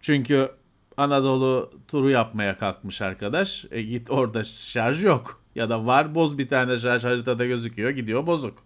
Çünkü 0.00 0.50
Anadolu 0.96 1.70
turu 1.88 2.10
yapmaya 2.10 2.58
kalkmış 2.58 3.02
arkadaş. 3.02 3.64
E 3.70 3.82
git 3.82 4.10
orada 4.10 4.44
şarj 4.44 5.04
yok. 5.04 5.40
Ya 5.54 5.70
da 5.70 5.86
var 5.86 6.14
boz 6.14 6.38
bir 6.38 6.48
tane 6.48 6.78
şarj 6.78 7.04
haritada 7.04 7.46
gözüküyor 7.46 7.90
gidiyor 7.90 8.26
bozuk. 8.26 8.58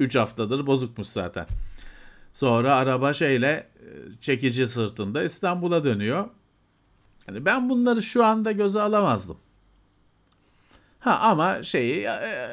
3 0.00 0.16
haftadır 0.16 0.66
bozukmuş 0.66 1.06
zaten. 1.06 1.46
Sonra 2.34 2.74
araba 2.76 3.12
şeyle 3.12 3.48
e, 3.48 3.86
çekici 4.20 4.68
sırtında 4.68 5.22
İstanbul'a 5.22 5.84
dönüyor. 5.84 6.28
Yani 7.28 7.44
ben 7.44 7.70
bunları 7.70 8.02
şu 8.02 8.24
anda 8.24 8.52
göze 8.52 8.80
alamazdım. 8.80 9.36
Ha 11.00 11.18
ama 11.18 11.62
şeyi 11.62 12.04
e, 12.04 12.48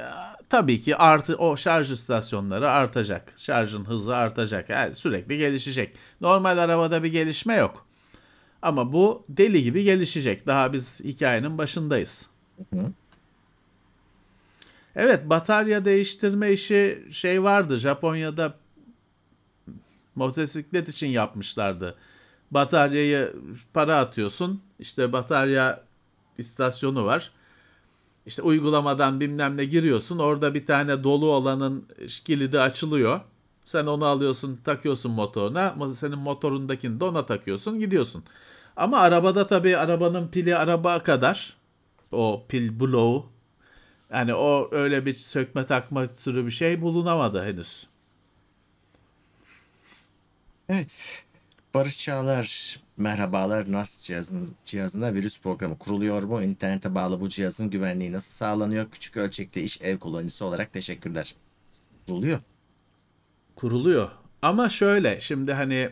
tabii 0.50 0.82
ki 0.82 0.96
artı 0.96 1.36
o 1.36 1.58
şarj 1.58 1.92
istasyonları 1.92 2.70
artacak. 2.70 3.34
Şarjın 3.38 3.86
hızı 3.86 4.16
artacak. 4.16 4.70
Yani 4.70 4.96
sürekli 4.96 5.38
gelişecek. 5.38 5.96
Normal 6.22 6.58
arabada 6.58 7.04
bir 7.04 7.12
gelişme 7.12 7.56
yok. 7.56 7.86
Ama 8.62 8.94
bu 8.94 9.26
deli 9.30 9.64
gibi 9.64 9.84
gelişecek. 9.84 10.48
Daha 10.48 10.74
biz 10.74 11.02
hikayenin 11.04 11.58
başındayız. 11.58 12.30
Evet 14.96 15.30
batarya 15.30 15.86
değiştirme 15.86 16.52
işi 16.52 17.08
şey 17.12 17.44
vardı. 17.44 17.78
Japonya'da 17.78 18.54
motosiklet 20.16 20.90
için 20.90 21.08
yapmışlardı. 21.08 21.96
Bataryayı 22.52 23.34
para 23.74 23.98
atıyorsun. 23.98 24.62
İşte 24.80 25.14
batarya 25.14 25.84
istasyonu 26.38 27.06
var. 27.06 27.32
İşte 28.26 28.42
uygulamadan 28.42 29.20
bilmem 29.20 29.58
ne 29.58 29.66
giriyorsun. 29.66 30.20
Orada 30.20 30.54
bir 30.54 30.66
tane 30.66 31.04
dolu 31.04 31.32
olanın 31.32 31.86
kilidi 32.26 32.60
açılıyor. 32.60 33.20
Sen 33.66 33.86
onu 33.86 34.06
alıyorsun 34.06 34.60
takıyorsun 34.64 35.12
motoruna. 35.12 35.76
Senin 35.94 36.18
motorundakini 36.18 37.00
de 37.00 37.06
ona 37.06 37.26
takıyorsun 37.26 37.80
gidiyorsun. 37.80 38.24
Ama 38.76 38.98
arabada 39.00 39.48
tabii 39.48 39.78
arabanın 39.78 40.28
pili 40.28 40.58
araba 40.58 41.00
kadar. 41.00 41.58
O 42.12 42.46
pil 42.50 42.80
bloğu. 42.80 43.26
Yani 44.12 44.34
o 44.34 44.70
öyle 44.72 45.06
bir 45.06 45.14
sökme 45.14 45.66
takma 45.66 46.08
türü 46.08 46.46
bir 46.46 46.52
şey 46.52 46.82
bulunamadı 46.82 47.44
henüz. 47.44 47.88
Evet. 50.70 51.26
Barış 51.74 51.98
Çağlar 51.98 52.80
merhabalar 52.98 53.72
NAS 53.72 54.04
cihazınız, 54.04 54.52
cihazına 54.66 55.14
virüs 55.14 55.42
programı 55.42 55.78
kuruluyor 55.78 56.24
mu? 56.24 56.42
İnternete 56.42 56.96
bağlı 56.96 57.22
bu 57.22 57.30
cihazın 57.30 57.70
güvenliği 57.70 58.12
nasıl 58.12 58.32
sağlanıyor? 58.32 58.92
Küçük 58.92 59.18
ölçekli 59.18 59.62
iş 59.62 59.82
ev 59.82 59.98
kullanıcısı 59.98 60.46
olarak 60.46 60.74
teşekkürler. 60.74 61.36
Kuruluyor. 62.08 62.40
Kuruluyor. 63.56 64.12
Ama 64.42 64.70
şöyle 64.70 65.20
şimdi 65.20 65.54
hani 65.54 65.90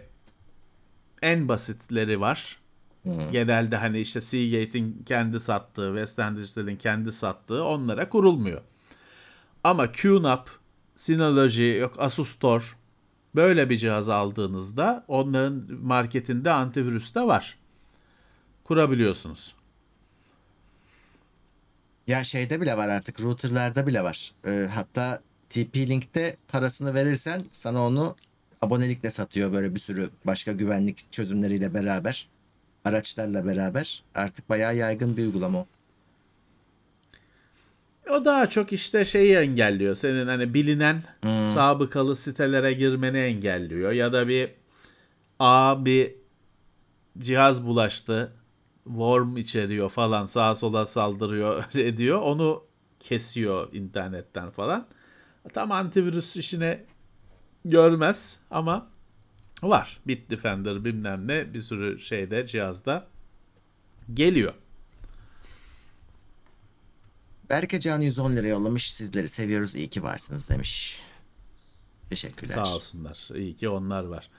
en 1.21 1.47
basitleri 1.47 2.21
var. 2.21 2.58
Genelde 3.31 3.77
hani 3.77 3.99
işte 3.99 4.21
Seagate'in 4.21 5.03
kendi 5.05 5.39
sattığı, 5.39 5.87
Western 5.87 6.37
Digital'in 6.37 6.75
kendi 6.75 7.11
sattığı 7.11 7.63
onlara 7.63 8.09
kurulmuyor. 8.09 8.61
Ama 9.63 9.91
QNAP, 9.91 10.49
Synology, 10.95 11.77
yok 11.77 11.95
Asus 11.97 12.29
Store 12.29 12.63
böyle 13.35 13.69
bir 13.69 13.77
cihaz 13.77 14.09
aldığınızda 14.09 15.05
onların 15.07 15.65
marketinde 15.81 16.51
antivirüs 16.51 17.15
de 17.15 17.21
var. 17.21 17.57
Kurabiliyorsunuz. 18.63 19.55
Ya 22.07 22.23
şeyde 22.23 22.61
bile 22.61 22.77
var 22.77 22.89
artık 22.89 23.21
routerlarda 23.21 23.87
bile 23.87 24.03
var. 24.03 24.31
Ee, 24.47 24.67
hatta 24.73 25.21
TP-Link'te 25.49 26.35
parasını 26.47 26.93
verirsen 26.93 27.43
sana 27.51 27.85
onu 27.85 28.15
abonelikle 28.61 29.11
satıyor 29.11 29.53
böyle 29.53 29.75
bir 29.75 29.79
sürü 29.79 30.09
başka 30.25 30.51
güvenlik 30.51 31.11
çözümleriyle 31.11 31.73
beraber. 31.73 32.27
Araçlarla 32.89 33.45
beraber. 33.45 34.03
Artık 34.15 34.49
bayağı 34.49 34.75
yaygın 34.75 35.17
bir 35.17 35.23
uygulama 35.23 35.59
o. 35.59 35.65
O 38.09 38.25
daha 38.25 38.49
çok 38.49 38.73
işte 38.73 39.05
şeyi 39.05 39.35
engelliyor. 39.35 39.95
Senin 39.95 40.27
hani 40.27 40.53
bilinen 40.53 41.03
sabıkalı 41.53 42.15
sitelere 42.15 42.73
girmeni 42.73 43.17
engelliyor. 43.17 43.91
Ya 43.91 44.13
da 44.13 44.27
bir 44.27 44.51
A 45.39 45.85
bir 45.85 46.15
cihaz 47.19 47.65
bulaştı. 47.65 48.31
Worm 48.83 49.37
içeriyor 49.37 49.89
falan 49.89 50.25
sağa 50.25 50.55
sola 50.55 50.85
saldırıyor 50.85 51.63
ediyor. 51.75 52.21
Onu 52.21 52.63
kesiyor 52.99 53.73
internetten 53.73 54.49
falan. 54.49 54.87
Tam 55.53 55.71
antivirüs 55.71 56.37
işine 56.37 56.83
görmez 57.65 58.39
ama 58.51 58.87
var. 59.63 59.99
Bitdefender 60.07 60.85
bilmem 60.85 61.27
ne 61.27 61.53
bir 61.53 61.61
sürü 61.61 61.99
şeyde 61.99 62.47
cihazda 62.47 63.07
geliyor. 64.13 64.53
Berke 67.49 67.79
Can 67.79 68.01
110 68.01 68.35
lira 68.35 68.47
yollamış. 68.47 68.93
Sizleri 68.93 69.29
seviyoruz. 69.29 69.75
İyi 69.75 69.89
ki 69.89 70.03
varsınız 70.03 70.49
demiş. 70.49 71.01
Teşekkürler. 72.09 72.55
Sağ 72.55 72.75
olsunlar. 72.75 73.29
İyi 73.35 73.55
ki 73.55 73.69
onlar 73.69 74.03
var. 74.03 74.29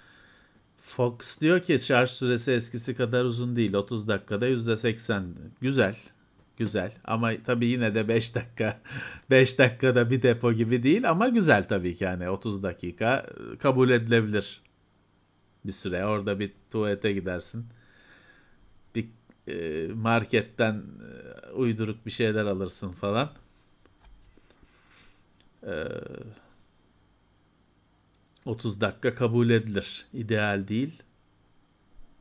Fox 0.83 1.41
diyor 1.41 1.61
ki 1.61 1.79
şarj 1.79 2.11
süresi 2.11 2.53
eskisi 2.53 2.95
kadar 2.97 3.25
uzun 3.25 3.57
değil. 3.57 3.75
30 3.75 4.09
dakikada 4.09 4.49
%80. 4.49 5.25
Güzel. 5.61 5.97
Güzel. 6.57 6.93
Ama 7.05 7.31
tabii 7.47 7.67
yine 7.67 7.95
de 7.95 8.09
5 8.09 8.35
dakika 8.35 8.81
5 9.31 9.59
dakikada 9.59 10.11
bir 10.11 10.23
depo 10.23 10.53
gibi 10.53 10.83
değil 10.83 11.11
ama 11.11 11.29
güzel 11.29 11.69
tabii 11.69 11.97
ki 11.97 12.05
yani 12.05 12.31
30 12.31 12.63
dakika 12.63 13.27
kabul 13.59 13.91
edilebilir. 13.91 14.61
Bir 15.65 15.73
süre 15.73 16.07
orada 16.07 16.39
bir 16.41 16.53
tuvalete 16.71 17.13
gidersin. 17.13 17.67
Bir 18.95 19.09
e, 19.49 19.89
marketten 19.95 20.83
e, 21.47 21.51
uyduruk 21.53 22.07
bir 22.07 22.11
şeyler 22.11 22.45
alırsın 22.45 22.93
falan. 22.93 23.31
Eee 25.63 25.91
30 28.47 28.81
dakika 28.81 29.15
kabul 29.15 29.51
edilir. 29.51 30.07
İdeal 30.13 30.69
değil 30.69 31.03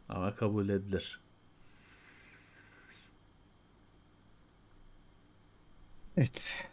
ama 0.10 0.36
kabul 0.36 0.70
edilir. 0.70 1.20
Evet. 6.18 6.68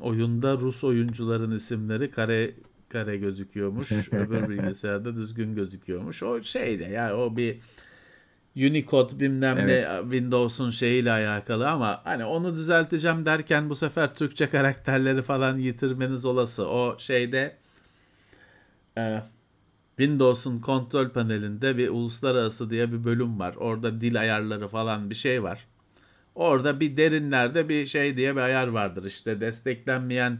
Oyunda 0.00 0.54
Rus 0.54 0.84
oyuncuların 0.84 1.50
isimleri 1.50 2.10
kare 2.10 2.54
kare 2.88 3.16
gözüküyormuş. 3.16 3.92
Öbür 4.12 4.48
bilgisayarda 4.48 5.16
düzgün 5.16 5.54
gözüküyormuş. 5.54 6.22
O 6.22 6.42
şeyde 6.42 6.84
ya 6.84 7.16
o 7.16 7.36
bir 7.36 7.58
Unicode 8.56 9.20
bilmem 9.20 9.56
Evet. 9.60 9.86
ne 9.88 10.00
Windows'un 10.02 10.70
şeyiyle 10.70 11.12
alakalı 11.12 11.68
ama 11.70 12.00
hani 12.04 12.24
onu 12.24 12.56
düzelteceğim 12.56 13.24
derken 13.24 13.70
bu 13.70 13.74
sefer 13.74 14.14
Türkçe 14.14 14.50
karakterleri 14.50 15.22
falan 15.22 15.56
yitirmeniz 15.58 16.24
olası. 16.24 16.68
O 16.68 16.98
şeyde 16.98 17.56
e, 18.98 19.22
Windows'un 19.96 20.58
kontrol 20.60 21.08
panelinde 21.08 21.76
bir 21.76 21.88
uluslararası 21.88 22.70
diye 22.70 22.92
bir 22.92 23.04
bölüm 23.04 23.38
var. 23.38 23.54
Orada 23.54 24.00
dil 24.00 24.20
ayarları 24.20 24.68
falan 24.68 25.10
bir 25.10 25.14
şey 25.14 25.42
var. 25.42 25.66
Orada 26.36 26.80
bir 26.80 26.96
derinlerde 26.96 27.68
bir 27.68 27.86
şey 27.86 28.16
diye 28.16 28.36
bir 28.36 28.40
ayar 28.40 28.68
vardır. 28.68 29.04
İşte 29.04 29.40
desteklenmeyen 29.40 30.38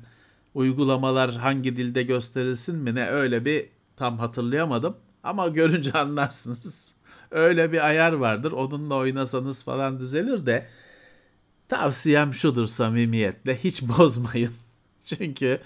uygulamalar 0.55 1.31
hangi 1.35 1.77
dilde 1.77 2.02
gösterilsin 2.02 2.77
mi 2.77 2.94
ne 2.94 3.09
öyle 3.09 3.44
bir 3.44 3.68
tam 3.97 4.18
hatırlayamadım. 4.18 4.97
Ama 5.23 5.48
görünce 5.48 5.93
anlarsınız. 5.98 6.94
Öyle 7.31 7.73
bir 7.73 7.86
ayar 7.86 8.12
vardır. 8.12 8.52
Onunla 8.52 8.94
oynasanız 8.94 9.64
falan 9.64 10.01
düzelir 10.01 10.47
de 10.47 10.66
tavsiyem 11.68 12.35
şudur 12.35 12.66
samimiyetle 12.66 13.56
hiç 13.56 13.82
bozmayın. 13.98 14.52
Çünkü 15.05 15.60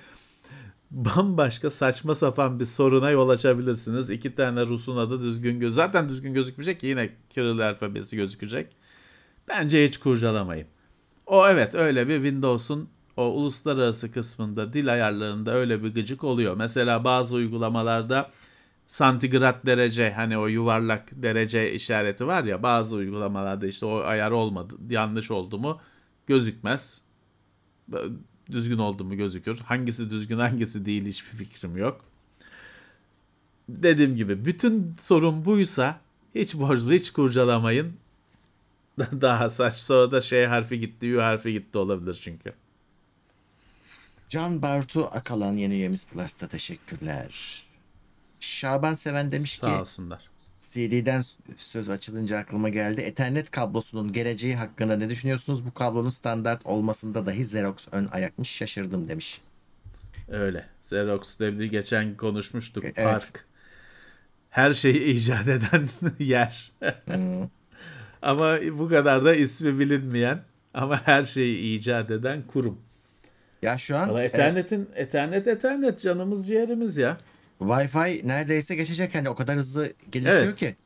bambaşka 0.91 1.71
saçma 1.71 2.15
sapan 2.15 2.61
bir 2.61 2.65
soruna 2.65 3.11
yol 3.11 3.29
açabilirsiniz. 3.29 4.11
İki 4.11 4.35
tane 4.35 4.67
Rus'un 4.67 4.97
adı 4.97 5.23
düzgün 5.23 5.61
göz 5.61 5.75
zaten 5.75 6.09
düzgün 6.09 6.35
gözükmeyecek 6.35 6.81
ki 6.81 6.87
yine 6.87 7.11
Kiril 7.31 7.69
alfabesi 7.69 8.17
gözükecek. 8.17 8.80
Bence 9.49 9.85
hiç 9.89 9.99
kurcalamayın. 9.99 10.67
O 11.27 11.49
evet 11.49 11.75
öyle 11.75 12.09
bir 12.09 12.15
Windows'un 12.15 12.89
o 13.17 13.23
uluslararası 13.25 14.13
kısmında 14.13 14.73
dil 14.73 14.93
ayarlarında 14.93 15.55
öyle 15.55 15.83
bir 15.83 15.95
gıcık 15.95 16.25
oluyor. 16.25 16.57
Mesela 16.57 17.05
bazı 17.05 17.35
uygulamalarda 17.35 18.31
santigrat 18.87 19.67
derece 19.67 20.13
hani 20.13 20.39
o 20.39 20.47
yuvarlak 20.47 21.09
derece 21.13 21.73
işareti 21.75 22.27
var 22.27 22.45
ya 22.45 22.63
bazı 22.63 22.97
uygulamalarda 22.97 23.67
işte 23.67 23.87
o 23.87 24.01
ayar 24.01 24.31
olmadı 24.31 24.75
yanlış 24.91 25.31
oldu 25.31 25.59
mu 25.59 25.81
gözükmez. 26.27 27.03
Düzgün 28.51 28.79
oldu 28.79 29.05
mu 29.05 29.17
gözükür. 29.17 29.59
Hangisi 29.59 30.11
düzgün 30.11 30.39
hangisi 30.39 30.87
değil 30.87 31.07
hiçbir 31.07 31.39
fikrim 31.39 31.77
yok. 31.77 32.01
Dediğim 33.69 34.17
gibi 34.17 34.45
bütün 34.45 34.95
sorun 34.99 35.45
buysa 35.45 36.01
hiç 36.35 36.55
borçlu 36.55 36.93
hiç 36.93 37.11
kurcalamayın. 37.11 37.93
Daha 39.01 39.51
saç 39.51 39.75
sonra 39.75 40.13
da 40.13 40.21
şey 40.21 40.45
harfi 40.45 40.81
gitti, 40.81 41.17
U 41.17 41.23
harfi 41.23 41.53
gitti 41.53 41.79
olabilir 41.79 42.19
çünkü. 42.23 42.53
Can 44.29 44.63
Bartu 44.63 45.05
Akalan 45.05 45.53
yeni 45.53 45.75
üyemiz 45.75 46.07
Plus'ta 46.07 46.49
teşekkürler. 46.49 47.63
Şaban 48.41 48.95
Seven 48.95 49.33
demiş 49.33 49.59
ki 49.59 49.67
Sağ 49.67 49.81
olsunlar. 49.81 50.31
CD'den 50.61 51.25
söz 51.57 51.89
açılınca 51.89 52.39
aklıma 52.39 52.69
geldi. 52.69 53.01
Ethernet 53.01 53.51
kablosunun 53.51 54.13
geleceği 54.13 54.57
hakkında 54.57 54.97
ne 54.97 55.11
düşünüyorsunuz? 55.11 55.67
Bu 55.67 55.75
kablonun 55.75 56.11
standart 56.11 56.67
olmasında 56.67 57.27
dahi 57.27 57.41
Xerox 57.41 57.89
ön 57.93 58.09
ayakmış 58.13 58.51
şaşırdım 58.51 59.09
demiş. 59.09 59.41
Öyle. 60.29 60.67
Xerox 60.83 61.39
devri 61.39 61.71
geçen 61.71 62.17
konuşmuştuk. 62.17 62.85
Evet. 62.85 62.97
Park. 62.97 63.47
Her 64.51 64.73
şeyi 64.73 65.17
icat 65.17 65.49
eden 65.49 65.89
yer. 66.19 66.73
Ama 68.23 68.59
bu 68.79 68.89
kadar 68.89 69.25
da 69.25 69.35
ismi 69.35 69.79
bilinmeyen 69.79 70.43
ama 70.75 71.07
her 71.07 71.23
şeyi 71.23 71.79
icat 71.79 72.11
eden 72.11 72.43
kurum. 72.47 72.81
Ya 73.63 73.79
şu 73.79 73.97
an 73.97 74.09
Ama 74.09 74.23
e, 74.23 74.25
Ethernet'in 74.25 74.89
Ethernet 74.95 75.47
Ethernet 75.47 76.01
canımız 76.01 76.47
ciğerimiz 76.49 76.97
ya. 76.97 77.19
Wi-Fi 77.61 78.29
neredeyse 78.29 78.75
geçecek. 78.75 79.15
Hani 79.15 79.29
o 79.29 79.35
kadar 79.35 79.57
hızlı 79.57 79.93
gelişiyor 80.13 80.43
Evet. 80.43 80.57
ki. 80.57 80.77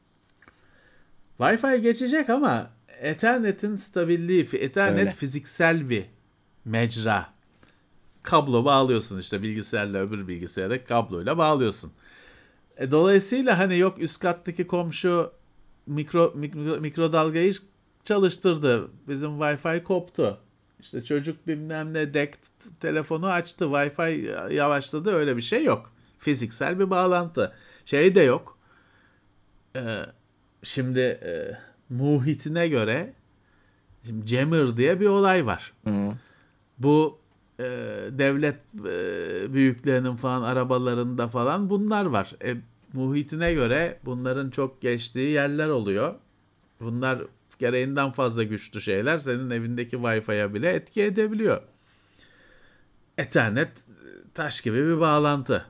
Wi-Fi 1.39 1.77
geçecek 1.77 2.31
ama 2.31 2.71
Ethernet'in 3.01 3.77
stabilliği, 3.77 4.49
Ethernet 4.53 4.99
Öyle. 5.01 5.11
fiziksel 5.11 5.91
bir 5.91 6.05
mecra. 6.65 7.27
Kablo 8.23 8.65
bağlıyorsun 8.65 9.21
işte 9.21 9.43
bilgisayarla 9.43 9.99
öbür 9.99 10.29
bilgisayara 10.29 10.85
kabloyla 10.85 11.39
bağlıyorsun. 11.39 11.93
E, 12.77 12.91
dolayısıyla 12.91 13.59
hani 13.59 13.79
yok 13.79 13.99
üst 13.99 14.21
kattaki 14.21 14.67
komşu 14.67 15.33
mikro, 15.87 16.33
mikro 16.35 16.81
mikrodalgayı 16.81 17.53
çalıştırdı. 18.05 18.91
Bizim 19.09 19.31
Wi-Fi 19.31 19.83
koptu. 19.83 20.39
İşte 20.81 21.05
çocuk 21.05 21.47
bilmem 21.47 21.95
ne 21.95 22.15
dek 22.15 22.35
telefonu 22.81 23.27
açtı. 23.27 23.65
Wi-Fi 23.65 24.53
yavaşladı 24.53 25.13
öyle 25.13 25.37
bir 25.37 25.43
şey 25.43 25.65
yok. 25.65 25.93
Fiziksel 26.19 26.79
bir 26.79 26.91
bağlantı. 26.91 27.53
Şey 27.85 28.15
de 28.15 28.21
yok. 28.21 28.59
Ee, 29.77 30.03
şimdi 30.63 31.01
e, 31.01 31.59
muhitine 31.91 32.69
göre 32.69 33.13
şimdi 34.07 34.27
Jammer 34.27 34.77
diye 34.77 35.01
bir 35.01 35.07
olay 35.07 35.47
var. 35.47 35.73
Hı. 35.85 36.13
Bu 36.79 37.19
e, 37.59 37.65
devlet 38.11 38.59
e, 38.87 39.53
büyüklerinin 39.53 40.17
falan 40.17 40.43
arabalarında 40.43 41.29
falan 41.29 41.71
bunlar 41.71 42.05
var. 42.05 42.33
E, 42.45 42.57
muhitine 42.95 43.53
göre 43.53 44.01
bunların 44.05 44.51
çok 44.51 44.83
geçtiği 44.83 45.31
yerler 45.31 45.69
oluyor. 45.69 46.15
Bunlar 46.81 47.23
gereğinden 47.59 48.11
fazla 48.11 48.43
güçlü 48.43 48.81
şeyler 48.81 49.19
senin 49.19 49.51
evindeki 49.51 49.97
Wi-Fi'ye 49.97 50.55
bile 50.55 50.71
etki 50.71 51.03
edebiliyor. 51.03 51.63
Ethernet 53.19 53.71
taş 54.35 54.61
gibi 54.61 54.87
bir 54.87 55.01
bağlantı. 55.01 55.67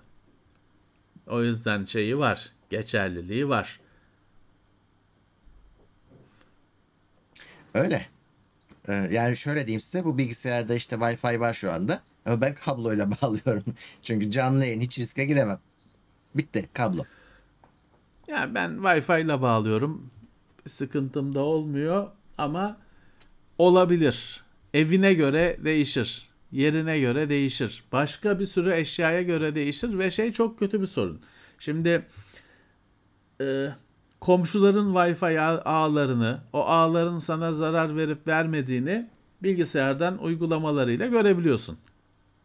O 1.26 1.42
yüzden 1.42 1.84
şeyi 1.84 2.18
var, 2.18 2.52
geçerliliği 2.70 3.48
var. 3.48 3.80
Öyle. 7.74 8.06
Ee, 8.88 8.92
yani 8.92 9.36
şöyle 9.36 9.66
diyeyim 9.66 9.80
size 9.80 10.04
bu 10.04 10.18
bilgisayarda 10.18 10.74
işte 10.74 10.96
Wi-Fi 10.96 11.40
var 11.40 11.54
şu 11.54 11.72
anda. 11.72 12.02
Ama 12.26 12.40
ben 12.40 12.54
kabloyla 12.54 13.10
bağlıyorum. 13.22 13.64
Çünkü 14.02 14.30
canlı 14.30 14.64
yayın 14.64 14.80
hiç 14.80 14.98
riske 14.98 15.24
giremem. 15.24 15.60
Bitti 16.34 16.68
kablo. 16.72 17.02
Yani 18.28 18.54
ben 18.54 18.70
Wi-Fi 18.70 19.24
ile 19.24 19.42
bağlıyorum. 19.42 20.10
Sıkıntım 20.66 21.34
da 21.34 21.40
olmuyor 21.40 22.06
ama 22.38 22.76
olabilir. 23.58 24.44
Evine 24.74 25.14
göre 25.14 25.56
değişir. 25.64 26.28
yerine 26.52 27.00
göre 27.00 27.28
değişir. 27.28 27.84
Başka 27.92 28.38
bir 28.38 28.46
sürü 28.46 28.72
eşyaya 28.72 29.22
göre 29.22 29.54
değişir 29.54 29.98
ve 29.98 30.10
şey 30.10 30.32
çok 30.32 30.58
kötü 30.58 30.80
bir 30.80 30.86
sorun. 30.86 31.20
Şimdi 31.58 32.06
e, 33.40 33.68
komşuların 34.20 34.94
Wi-Fi 34.94 35.40
ağ- 35.40 35.62
ağlarını, 35.64 36.40
o 36.52 36.64
ağların 36.66 37.18
sana 37.18 37.52
zarar 37.52 37.96
verip 37.96 38.26
vermediğini 38.26 39.08
bilgisayardan 39.42 40.22
uygulamalarıyla 40.24 41.06
görebiliyorsun. 41.06 41.78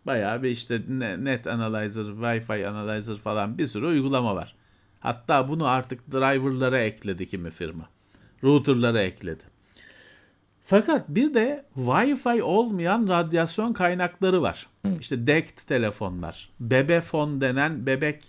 Bayağı 0.06 0.44
bir 0.44 0.50
işte 0.50 0.82
ne- 0.88 1.24
Net 1.26 1.48
Analyzer, 1.48 2.04
Wi-Fi 2.04 2.68
Analyzer 2.68 3.16
falan 3.18 3.58
bir 3.58 3.68
sürü 3.68 3.86
uygulama 3.86 4.36
var. 4.36 4.56
Hatta 5.00 5.48
bunu 5.48 5.68
artık 5.68 6.12
driverlara 6.12 6.80
ekledi 6.80 7.26
kimi 7.28 7.50
firma. 7.50 7.90
Routerlara 8.44 9.02
ekledi. 9.02 9.44
Fakat 10.66 11.10
bir 11.10 11.34
de 11.34 11.66
Wi-Fi 11.76 12.42
olmayan 12.42 13.10
radyasyon 13.10 13.74
kaynakları 13.74 14.42
var. 14.42 14.68
İşte 15.00 15.28
DECT 15.28 15.68
telefonlar, 15.68 16.50
bebefon 16.60 17.42
denen 17.42 17.86
bebek 17.86 18.24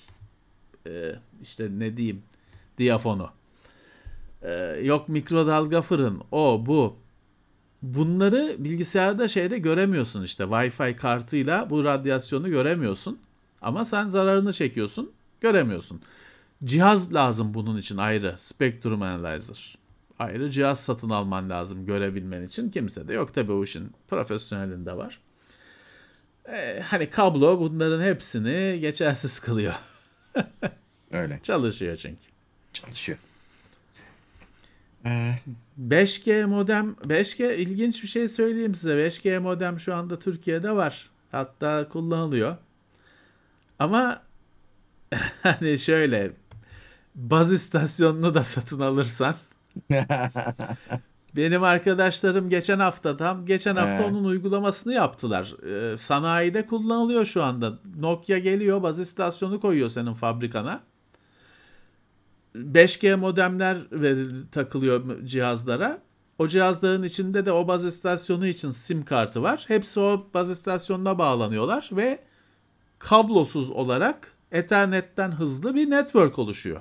e, 0.86 1.12
işte 1.42 1.68
ne 1.72 1.96
diyeyim 1.96 2.22
diyafonu. 2.78 3.30
E, 4.42 4.52
yok 4.82 5.08
mikrodalga 5.08 5.82
fırın, 5.82 6.22
o 6.32 6.62
bu. 6.66 6.96
Bunları 7.82 8.56
bilgisayarda 8.58 9.28
şeyde 9.28 9.58
göremiyorsun 9.58 10.22
işte 10.22 10.44
Wi-Fi 10.44 10.96
kartıyla 10.96 11.70
bu 11.70 11.84
radyasyonu 11.84 12.50
göremiyorsun. 12.50 13.18
Ama 13.62 13.84
sen 13.84 14.08
zararını 14.08 14.52
çekiyorsun, 14.52 15.12
göremiyorsun. 15.40 16.00
Cihaz 16.64 17.14
lazım 17.14 17.54
bunun 17.54 17.76
için 17.76 17.96
ayrı. 17.96 18.34
Spectrum 18.38 19.02
Analyzer. 19.02 19.78
Ayrı 20.18 20.50
cihaz 20.50 20.80
satın 20.80 21.10
alman 21.10 21.50
lazım 21.50 21.86
görebilmen 21.86 22.42
için. 22.42 22.70
Kimse 22.70 23.08
de 23.08 23.12
yok 23.14 23.34
tabii 23.34 23.52
o 23.52 23.64
işin 23.64 23.92
profesyonelinde 24.08 24.96
var. 24.96 25.18
Ee, 26.48 26.82
hani 26.86 27.10
kablo 27.10 27.60
bunların 27.60 28.02
hepsini 28.02 28.80
geçersiz 28.80 29.40
kılıyor. 29.40 29.74
Öyle 31.10 31.40
Çalışıyor 31.42 31.96
çünkü. 31.96 32.26
çalışıyor. 32.72 33.18
5G 35.04 36.44
modem 36.44 36.94
5G 37.06 37.54
ilginç 37.54 38.02
bir 38.02 38.08
şey 38.08 38.28
söyleyeyim 38.28 38.74
size. 38.74 38.94
5G 38.94 39.38
modem 39.38 39.80
şu 39.80 39.94
anda 39.94 40.18
Türkiye'de 40.18 40.72
var. 40.72 41.10
Hatta 41.30 41.88
kullanılıyor. 41.88 42.56
Ama 43.78 44.22
hani 45.42 45.78
şöyle 45.78 46.32
baz 47.14 47.52
istasyonunu 47.52 48.34
da 48.34 48.44
satın 48.44 48.80
alırsan 48.80 49.34
benim 51.36 51.62
arkadaşlarım 51.62 52.48
geçen 52.50 52.78
hafta 52.78 53.16
tam 53.16 53.46
geçen 53.46 53.76
hafta 53.76 53.98
He. 53.98 54.02
onun 54.06 54.24
uygulamasını 54.24 54.92
yaptılar. 54.92 55.54
Ee, 55.66 55.98
sanayide 55.98 56.66
kullanılıyor 56.66 57.24
şu 57.24 57.42
anda. 57.42 57.78
Nokia 57.98 58.38
geliyor 58.38 58.82
baz 58.82 59.00
istasyonu 59.00 59.60
koyuyor 59.60 59.88
senin 59.88 60.12
fabrikana. 60.12 60.80
5G 62.54 63.14
modemler 63.16 63.76
veril- 63.92 64.46
takılıyor 64.52 65.24
cihazlara. 65.24 65.98
O 66.38 66.48
cihazların 66.48 67.02
içinde 67.02 67.46
de 67.46 67.52
o 67.52 67.68
baz 67.68 67.84
istasyonu 67.84 68.46
için 68.46 68.70
sim 68.70 69.04
kartı 69.04 69.42
var. 69.42 69.64
Hepsi 69.68 70.00
o 70.00 70.26
baz 70.34 70.50
istasyonuna 70.50 71.18
bağlanıyorlar 71.18 71.90
ve 71.92 72.18
kablosuz 72.98 73.70
olarak 73.70 74.32
Ethernet'ten 74.52 75.32
hızlı 75.32 75.74
bir 75.74 75.90
network 75.90 76.38
oluşuyor. 76.38 76.80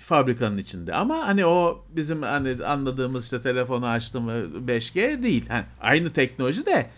Fabrikanın 0.00 0.58
içinde. 0.58 0.94
Ama 0.94 1.26
hani 1.26 1.46
o 1.46 1.84
bizim 1.96 2.22
hani 2.22 2.64
anladığımız 2.64 3.24
işte 3.24 3.42
telefonu 3.42 3.86
açtım 3.86 4.28
5G 4.66 5.22
değil. 5.22 5.44
Hani 5.48 5.64
aynı 5.80 6.12
teknoloji 6.12 6.66
de 6.66 6.90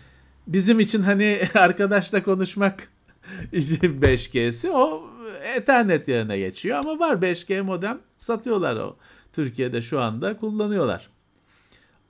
bizim 0.47 0.79
için 0.79 1.03
hani 1.03 1.41
arkadaşla 1.53 2.23
konuşmak 2.23 2.87
5G'si 3.53 4.71
o 4.71 5.08
Ethernet 5.43 6.07
yerine 6.07 6.37
geçiyor 6.37 6.77
ama 6.77 6.99
var 6.99 7.15
5G 7.15 7.61
modem 7.61 7.99
satıyorlar 8.17 8.75
o. 8.75 8.97
Türkiye'de 9.33 9.81
şu 9.81 9.99
anda 9.99 10.37
kullanıyorlar. 10.37 11.09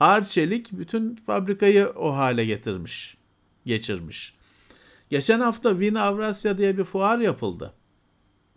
Arçelik 0.00 0.72
bütün 0.72 1.16
fabrikayı 1.16 1.88
o 1.88 2.16
hale 2.16 2.44
getirmiş, 2.44 3.16
geçirmiş. 3.66 4.34
Geçen 5.10 5.40
hafta 5.40 5.70
Win 5.70 5.94
Avrasya 5.94 6.58
diye 6.58 6.78
bir 6.78 6.84
fuar 6.84 7.18
yapıldı. 7.18 7.72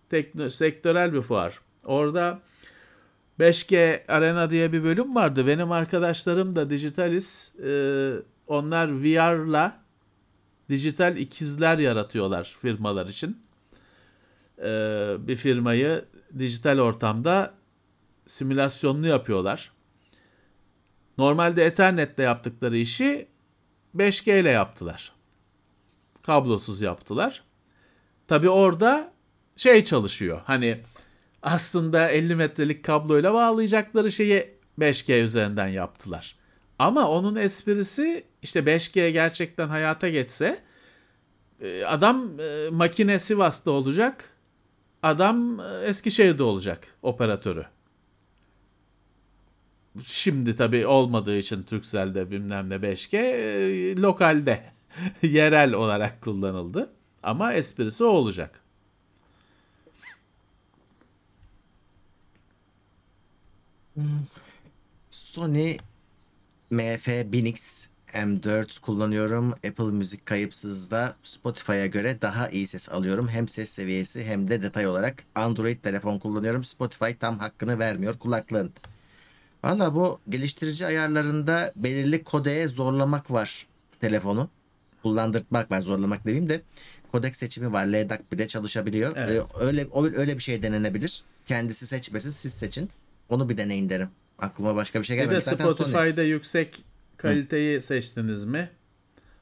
Tekno, 0.09 0.49
sektörel 0.49 1.13
bir 1.13 1.21
fuar. 1.21 1.59
Orada 1.85 2.39
5G 3.39 4.05
Arena 4.07 4.49
diye 4.49 4.73
bir 4.73 4.83
bölüm 4.83 5.15
vardı. 5.15 5.47
Benim 5.47 5.71
arkadaşlarım 5.71 6.55
da 6.55 6.69
Digitalis. 6.69 7.55
e, 7.55 8.13
onlar 8.47 9.03
VR'la 9.03 9.83
dijital 10.69 11.17
ikizler 11.17 11.77
yaratıyorlar 11.77 12.55
firmalar 12.61 13.07
için. 13.07 13.37
E, 14.59 14.67
bir 15.19 15.35
firmayı 15.35 16.05
dijital 16.39 16.79
ortamda 16.79 17.53
simülasyonlu 18.27 19.07
yapıyorlar. 19.07 19.71
Normalde 21.17 21.65
Ethernet'le 21.65 22.19
yaptıkları 22.19 22.77
işi 22.77 23.27
5G 23.95 24.39
ile 24.39 24.49
yaptılar. 24.49 25.11
Kablosuz 26.21 26.81
yaptılar. 26.81 27.43
Tabi 28.27 28.49
orada 28.49 29.13
şey 29.55 29.83
çalışıyor. 29.83 30.41
Hani 30.45 30.81
aslında 31.41 32.09
50 32.09 32.35
metrelik 32.35 32.85
kabloyla 32.85 33.33
bağlayacakları 33.33 34.11
şeyi 34.11 34.53
5G 34.79 35.23
üzerinden 35.23 35.67
yaptılar. 35.67 36.35
Ama 36.79 37.09
onun 37.09 37.35
esprisi 37.35 38.23
işte 38.41 38.59
5G 38.59 39.09
gerçekten 39.09 39.67
hayata 39.67 40.09
geçse 40.09 40.63
e, 41.61 41.85
adam 41.85 42.39
e, 42.39 42.69
makine 42.71 43.19
Sivas'ta 43.19 43.71
olacak. 43.71 44.29
Adam 45.03 45.59
e, 45.59 45.63
Eskişehir'de 45.85 46.43
olacak 46.43 46.87
operatörü. 47.01 47.65
Şimdi 50.05 50.55
tabii 50.55 50.87
olmadığı 50.87 51.37
için 51.37 51.63
Turkcell'de 51.63 52.31
bilmem 52.31 52.69
ne 52.69 52.75
5G 52.75 53.17
e, 53.17 53.97
lokalde 53.97 54.63
yerel 55.21 55.73
olarak 55.73 56.21
kullanıldı. 56.21 56.89
Ama 57.23 57.53
esprisi 57.53 58.03
o 58.03 58.07
olacak. 58.07 58.63
Sony 65.09 65.77
MF1000X 66.71 67.87
M4 68.13 68.79
kullanıyorum. 68.79 69.51
Apple 69.51 69.83
Müzik 69.91 70.25
kayıpsızda 70.25 71.15
Spotify'a 71.23 71.85
göre 71.85 72.17
daha 72.21 72.49
iyi 72.49 72.67
ses 72.67 72.89
alıyorum. 72.89 73.27
Hem 73.27 73.47
ses 73.47 73.69
seviyesi 73.69 74.23
hem 74.25 74.49
de 74.49 74.61
detay 74.61 74.87
olarak. 74.87 75.23
Android 75.35 75.77
telefon 75.77 76.19
kullanıyorum. 76.19 76.63
Spotify 76.63 77.11
tam 77.19 77.39
hakkını 77.39 77.79
vermiyor 77.79 78.19
kulaklığın. 78.19 78.71
Valla 79.63 79.95
bu 79.95 80.19
geliştirici 80.29 80.85
ayarlarında 80.85 81.73
belirli 81.75 82.23
kodeye 82.23 82.67
zorlamak 82.67 83.31
var 83.31 83.67
telefonu. 83.99 84.49
Kullandırtmak 85.03 85.71
var 85.71 85.81
zorlamak 85.81 86.25
demeyeyim 86.25 86.49
de. 86.49 86.61
Kodek 87.11 87.35
seçimi 87.35 87.73
var. 87.73 87.85
LDAC 87.85 88.21
bile 88.31 88.47
çalışabiliyor. 88.47 89.13
Evet. 89.17 89.43
Ee, 89.61 89.65
öyle 89.65 89.87
öyle 90.15 90.37
bir 90.37 90.43
şey 90.43 90.63
denenebilir. 90.63 91.23
Kendisi 91.45 91.87
seçmesin 91.87 92.29
siz 92.31 92.53
seçin. 92.53 92.89
Onu 93.29 93.49
bir 93.49 93.57
deneyin 93.57 93.89
derim. 93.89 94.09
Aklıma 94.39 94.75
başka 94.75 94.99
bir 94.99 95.05
şey 95.05 95.17
Bir 95.17 95.21
gelmedi. 95.21 95.35
de 95.37 95.41
Zaten 95.41 95.65
Sony. 95.65 95.75
Spotify'da 95.75 96.23
yüksek 96.23 96.83
kaliteyi 97.23 97.81
seçtiniz 97.81 98.45
mi? 98.45 98.69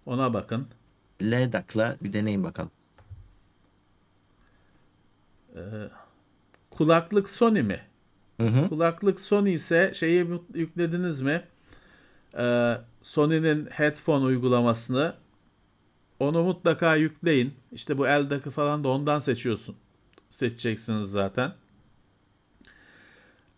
Ona 0.06 0.34
bakın. 0.34 0.68
LDAC'la 1.22 1.98
bir 2.04 2.14
deneyin 2.14 2.44
bakalım. 2.44 2.72
Kulaklık 6.72 7.30
Sony 7.30 7.62
mi? 7.62 7.80
Hı 8.42 8.48
hı. 8.48 8.70
Kulaklık 8.70 9.20
Sony 9.20 9.54
ise 9.54 9.92
şeyi 9.96 10.28
yüklediniz 10.54 11.22
mi? 11.22 11.44
Ee, 12.38 12.78
Sony'nin 13.02 13.66
headphone 13.66 14.26
uygulamasını 14.26 15.16
onu 16.20 16.44
mutlaka 16.44 16.96
yükleyin. 16.96 17.54
İşte 17.72 17.98
bu 17.98 18.08
eldaki 18.08 18.50
falan 18.50 18.84
da 18.84 18.90
ondan 18.90 19.20
seçiyorsun. 19.20 19.76
Seçeceksiniz 20.30 21.12
zaten. 21.12 21.54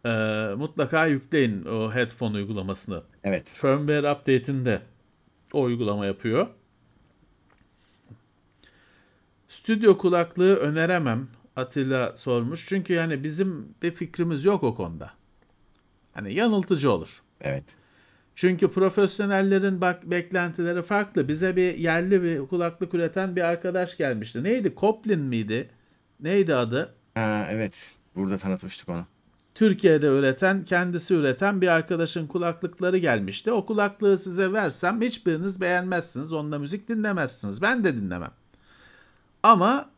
Ee, 0.06 0.10
mutlaka 0.58 1.06
yükleyin 1.06 1.66
o 1.66 1.94
headphone 1.94 2.38
uygulamasını. 2.38 3.04
Evet. 3.24 3.50
Firmware 3.50 4.12
update'inde 4.12 4.82
o 5.54 5.62
uygulama 5.62 6.06
yapıyor. 6.06 6.48
Stüdyo 9.48 9.98
kulaklığı 9.98 10.56
öneremem. 10.56 11.28
Atilla 11.56 12.16
sormuş. 12.16 12.68
Çünkü 12.68 12.94
yani 12.94 13.24
bizim 13.24 13.76
bir 13.82 13.92
fikrimiz 13.92 14.46
yok 14.46 14.64
o 14.64 14.76
konuda. 14.76 15.12
Hani 16.14 16.34
yanıltıcı 16.34 16.92
olur. 16.92 17.22
Evet. 17.42 17.64
Çünkü 18.36 18.72
profesyonellerin 18.72 19.82
bak 19.82 20.12
beklentileri 20.12 20.82
farklı. 20.82 21.28
Bize 21.28 21.56
bir 21.56 21.78
yerli 21.78 22.24
bir 22.24 22.48
kulaklık 22.48 22.94
üreten 22.94 23.36
bir 23.36 23.42
arkadaş 23.42 23.98
gelmişti. 23.98 24.44
Neydi? 24.44 24.76
Koplin 24.76 25.20
miydi? 25.20 25.70
Neydi 26.20 26.56
adı? 26.56 26.96
Ha, 27.16 27.48
evet. 27.52 27.98
Burada 28.16 28.38
tanıtmıştık 28.38 28.90
onu. 28.90 29.06
Türkiye'de 29.56 30.08
üreten, 30.08 30.64
kendisi 30.64 31.14
üreten 31.16 31.62
bir 31.62 31.68
arkadaşın 31.68 32.28
kulaklıkları 32.28 32.98
gelmişti. 32.98 33.52
O 33.52 33.66
kulaklığı 33.66 34.18
size 34.18 34.54
versem 34.54 35.02
hiçbiriniz 35.02 35.62
beğenmezsiniz. 35.62 36.34
Onunla 36.34 36.60
müzik 36.60 36.90
dinlemezsiniz. 36.90 37.62
Ben 37.62 37.84
de 37.84 37.96
dinlemem. 37.96 38.32
Ama 39.44 39.90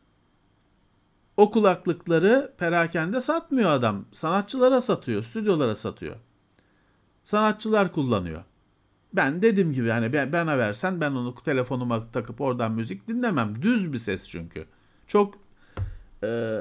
o 1.36 1.50
kulaklıkları 1.50 2.52
perakende 2.58 3.20
satmıyor 3.20 3.70
adam. 3.70 4.04
Sanatçılara 4.12 4.80
satıyor, 4.80 5.22
stüdyolara 5.22 5.76
satıyor. 5.76 6.16
Sanatçılar 7.24 7.92
kullanıyor. 7.92 8.44
Ben 9.12 9.42
dediğim 9.42 9.72
gibi 9.72 9.90
hani 9.90 10.12
ben, 10.12 10.32
bana 10.32 10.58
versen 10.58 11.00
ben 11.00 11.10
onu 11.10 11.34
telefonuma 11.34 12.10
takıp 12.10 12.40
oradan 12.40 12.72
müzik 12.72 13.08
dinlemem. 13.08 13.62
Düz 13.62 13.92
bir 13.92 13.98
ses 13.98 14.28
çünkü. 14.28 14.66
Çok 15.06 15.34
e, 16.22 16.60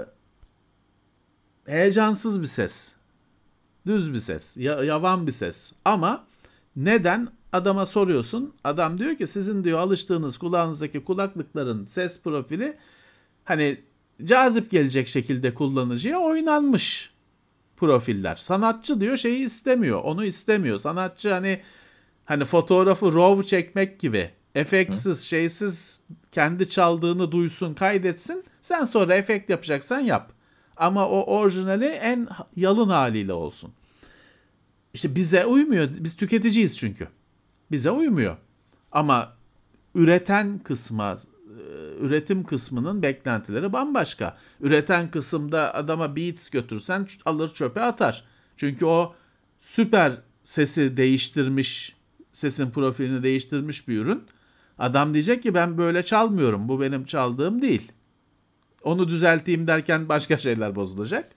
heyecansız 1.66 2.42
bir 2.42 2.48
ses. 2.48 2.94
Düz 3.86 4.14
bir 4.14 4.18
ses. 4.18 4.58
Ya, 4.58 4.84
yavan 4.84 5.28
bir 5.28 5.32
ses. 5.32 5.74
Ama 5.86 6.26
neden? 6.76 7.28
Adama 7.52 7.86
soruyorsun. 7.86 8.54
Adam 8.64 8.98
diyor 8.98 9.16
ki 9.16 9.28
sizin 9.28 9.64
diyor 9.64 9.80
alıştığınız 9.80 10.38
kulağınızdaki 10.38 11.04
kulaklıkların 11.04 11.86
ses 11.86 12.22
profili 12.22 12.78
hani 13.44 13.78
cazip 14.24 14.72
gelecek 14.72 15.08
şekilde 15.08 15.54
kullanıcıya 15.54 16.20
oynanmış 16.20 17.14
profiller. 17.78 18.36
Sanatçı 18.36 19.02
diyor 19.02 19.18
şeyi 19.18 19.46
istemiyor. 19.46 20.02
Onu 20.04 20.26
istemiyor. 20.26 20.78
Sanatçı 20.78 21.32
hani 21.32 21.62
hani 22.26 22.46
fotoğrafı 22.46 23.14
raw 23.14 23.46
çekmek 23.46 24.00
gibi 24.00 24.32
efektsiz, 24.56 25.22
şeysiz 25.22 26.02
kendi 26.32 26.70
çaldığını 26.70 27.32
duysun, 27.32 27.74
kaydetsin. 27.74 28.44
Sen 28.62 28.86
sonra 28.86 29.16
efekt 29.16 29.50
yapacaksan 29.50 30.00
yap. 30.00 30.35
Ama 30.78 31.10
o 31.10 31.36
orijinali 31.38 31.86
en 31.86 32.28
yalın 32.56 32.90
haliyle 32.90 33.34
olsun. 33.34 33.74
İşte 34.94 35.16
bize 35.16 35.46
uymuyor. 35.46 35.88
Biz 36.00 36.16
tüketiciyiz 36.16 36.78
çünkü. 36.78 37.08
Bize 37.72 37.92
uymuyor. 37.92 38.38
Ama 38.92 39.34
üreten 39.96 40.60
kısma, 40.60 41.18
üretim 42.00 42.44
kısmının 42.44 43.02
beklentileri 43.02 43.74
bambaşka. 43.74 44.38
Üreten 44.60 45.12
kısımda 45.12 45.74
adama 45.74 46.16
Beats 46.16 46.50
götürsen 46.50 47.08
alır 47.26 47.54
çöpe 47.54 47.82
atar. 47.82 48.24
Çünkü 48.58 48.86
o 48.86 49.16
süper 49.60 50.14
sesi 50.44 50.98
değiştirmiş, 50.98 51.96
sesin 52.32 52.72
profilini 52.72 53.24
değiştirmiş 53.24 53.88
bir 53.88 53.98
ürün. 53.98 54.24
Adam 54.78 55.14
diyecek 55.14 55.44
ki 55.44 55.54
ben 55.54 55.78
böyle 55.78 56.04
çalmıyorum. 56.04 56.68
Bu 56.68 56.82
benim 56.82 57.06
çaldığım 57.06 57.62
değil. 57.62 57.92
Onu 58.86 59.08
düzelteyim 59.08 59.68
derken 59.68 60.10
başka 60.10 60.38
şeyler 60.38 60.76
bozulacak. 60.76 61.30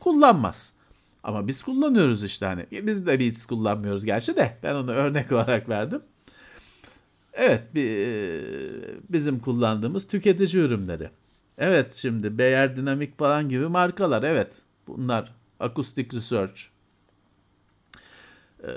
Kullanmaz. 0.00 0.72
Ama 1.22 1.46
biz 1.48 1.62
kullanıyoruz 1.62 2.24
işte 2.24 2.46
hani. 2.46 2.66
Biz 2.72 3.06
de 3.06 3.20
Beats 3.20 3.46
kullanmıyoruz 3.46 4.04
gerçi 4.04 4.36
de. 4.36 4.56
Ben 4.62 4.74
onu 4.74 4.90
örnek 4.90 5.32
olarak 5.32 5.68
verdim. 5.68 6.02
Evet 7.32 7.62
bizim 9.08 9.38
kullandığımız 9.38 10.08
tüketici 10.08 10.64
ürünleri. 10.64 11.10
Evet 11.58 11.92
şimdi 11.92 12.38
Beyer 12.38 12.76
Dinamik 12.76 13.18
falan 13.18 13.48
gibi 13.48 13.66
markalar 13.66 14.22
evet. 14.22 14.58
Bunlar 14.86 15.34
Acoustic 15.60 16.08
Research. 16.12 16.62
Ee, 18.64 18.70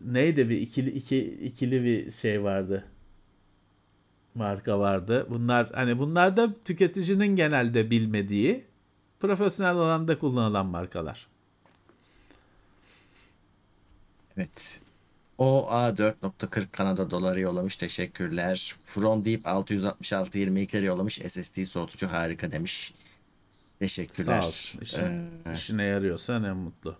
neydi 0.00 0.48
bir 0.48 0.60
ikili 0.60 0.90
iki, 0.90 1.24
ikili 1.24 1.84
bir 1.84 2.10
şey 2.10 2.42
vardı 2.42 2.84
marka 4.34 4.78
vardı. 4.78 5.26
Bunlar 5.30 5.70
hani 5.74 5.98
bunlar 5.98 6.36
da 6.36 6.54
tüketicinin 6.64 7.36
genelde 7.36 7.90
bilmediği 7.90 8.64
profesyonel 9.20 9.76
alanda 9.76 10.18
kullanılan 10.18 10.66
markalar. 10.66 11.26
Evet. 14.36 14.80
O 15.38 15.70
A 15.70 15.88
4.40 15.88 16.66
Kanada 16.72 17.10
doları 17.10 17.40
yollamış. 17.40 17.76
Teşekkürler. 17.76 18.76
From 18.84 19.24
Deep 19.24 19.46
666 19.46 20.38
22 20.38 20.76
lira 20.76 20.86
yollamış. 20.86 21.14
SSD 21.14 21.64
soğutucu 21.64 22.06
harika 22.06 22.52
demiş. 22.52 22.94
Teşekkürler. 23.78 24.40
Sağ 24.40 24.46
olsun. 24.46 24.80
İşine, 24.80 25.22
ee, 25.46 25.52
işine 25.54 25.82
yarıyorsa 25.82 26.38
ne 26.38 26.52
mutlu. 26.52 26.96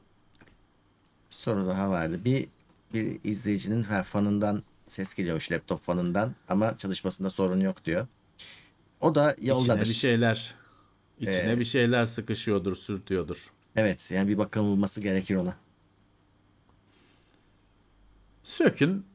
Bir 1.30 1.36
soru 1.36 1.66
daha 1.66 1.90
vardı. 1.90 2.20
Bir, 2.24 2.48
bir 2.94 3.18
izleyicinin 3.24 3.82
fanından 3.82 4.62
ses 4.92 5.14
geliyormuş 5.14 5.52
laptop 5.52 5.82
fanından 5.82 6.34
ama 6.48 6.76
çalışmasında 6.76 7.30
sorun 7.30 7.60
yok 7.60 7.84
diyor. 7.84 8.06
O 9.00 9.14
da 9.14 9.36
yoldadır. 9.40 9.80
İçine 9.80 9.90
bir 9.90 9.94
şeyler 9.94 10.54
içine 11.20 11.52
ee, 11.52 11.58
bir 11.58 11.64
şeyler 11.64 12.06
sıkışıyordur, 12.06 12.76
sürtüyordur. 12.76 13.52
Evet, 13.76 14.10
yani 14.14 14.28
bir 14.28 14.38
bakılması 14.38 15.00
gerekir 15.00 15.36
ona. 15.36 15.56
Sökün, 18.42 19.06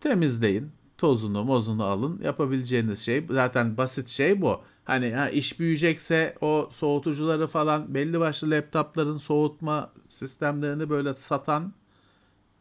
temizleyin, 0.00 0.72
tozunu, 0.98 1.44
mozunu 1.44 1.84
alın. 1.84 2.20
Yapabileceğiniz 2.22 2.98
şey 2.98 3.26
zaten 3.30 3.76
basit 3.76 4.08
şey 4.08 4.40
bu. 4.40 4.62
Hani 4.84 5.14
ha, 5.14 5.28
iş 5.28 5.60
büyüyecekse 5.60 6.36
o 6.40 6.68
soğutucuları 6.70 7.46
falan 7.46 7.94
belli 7.94 8.20
başlı 8.20 8.50
laptopların 8.50 9.16
soğutma 9.16 9.92
sistemlerini 10.06 10.90
böyle 10.90 11.14
satan 11.14 11.72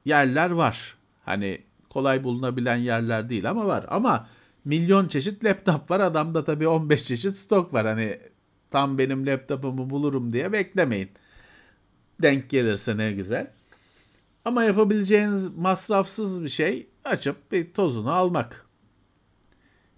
yerler 0.05 0.49
var. 0.49 0.97
Hani 1.25 1.63
kolay 1.93 2.23
bulunabilen 2.23 2.75
yerler 2.75 3.29
değil 3.29 3.49
ama 3.49 3.67
var. 3.67 3.85
Ama 3.89 4.27
milyon 4.65 5.07
çeşit 5.07 5.45
laptop 5.45 5.91
var. 5.91 5.99
Adamda 5.99 6.43
tabii 6.43 6.67
15 6.67 7.03
çeşit 7.03 7.35
stok 7.35 7.73
var. 7.73 7.87
Hani 7.87 8.19
tam 8.71 8.97
benim 8.97 9.27
laptopumu 9.27 9.89
bulurum 9.89 10.33
diye 10.33 10.51
beklemeyin. 10.51 11.09
Denk 12.21 12.49
gelirse 12.49 12.97
ne 12.97 13.11
güzel. 13.11 13.51
Ama 14.45 14.63
yapabileceğiniz 14.63 15.57
masrafsız 15.57 16.43
bir 16.43 16.49
şey 16.49 16.87
açıp 17.03 17.51
bir 17.51 17.73
tozunu 17.73 18.11
almak. 18.11 18.65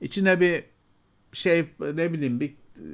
İçine 0.02 0.40
bir 0.40 0.64
şey 1.34 1.66
ne 1.80 2.14
bileyim 2.14 2.40
bir 2.40 2.50
e, 2.50 2.86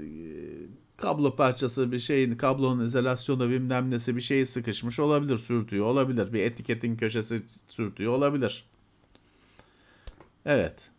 kablo 0.98 1.36
parçası 1.36 1.91
bir 1.91 1.99
şeyin 1.99 2.36
kablonun 2.36 2.86
izolasyonu 2.86 3.49
bilmem 3.49 3.91
nesi 3.91 4.15
bir 4.15 4.22
şeyi 4.22 4.45
sıkışmış 4.45 4.99
olabilir 4.99 5.38
sürtüyor 5.38 5.86
olabilir 5.86 6.34
bir 6.34 6.44
etiketin 6.44 6.95
köşesi 6.95 7.41
sürtüyor 7.68 8.14
olabilir. 8.14 8.70
Evet. 10.45 10.89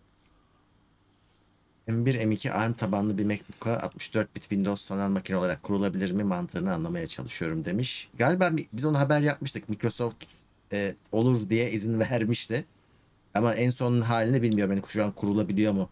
M1 1.88 2.18
M2 2.18 2.50
ARM 2.50 2.72
tabanlı 2.72 3.18
bir 3.18 3.24
MacBook'a 3.24 3.80
64 3.80 4.34
bit 4.36 4.42
Windows 4.42 4.82
sanal 4.82 5.08
makine 5.08 5.36
olarak 5.36 5.62
kurulabilir 5.62 6.10
mi 6.10 6.24
mantığını 6.24 6.74
anlamaya 6.74 7.06
çalışıyorum 7.06 7.64
demiş. 7.64 8.10
Galiba 8.18 8.50
biz 8.72 8.84
onu 8.84 8.98
haber 8.98 9.20
yapmıştık. 9.20 9.68
Microsoft 9.68 10.24
e, 10.72 10.94
olur 11.12 11.50
diye 11.50 11.70
izin 11.70 12.00
vermişti. 12.00 12.64
Ama 13.34 13.54
en 13.54 13.70
son 13.70 14.00
halini 14.00 14.42
bilmiyorum. 14.42 14.74
Yani 14.74 14.84
şu 14.86 15.04
an 15.04 15.12
kurulabiliyor 15.12 15.72
mu? 15.72 15.88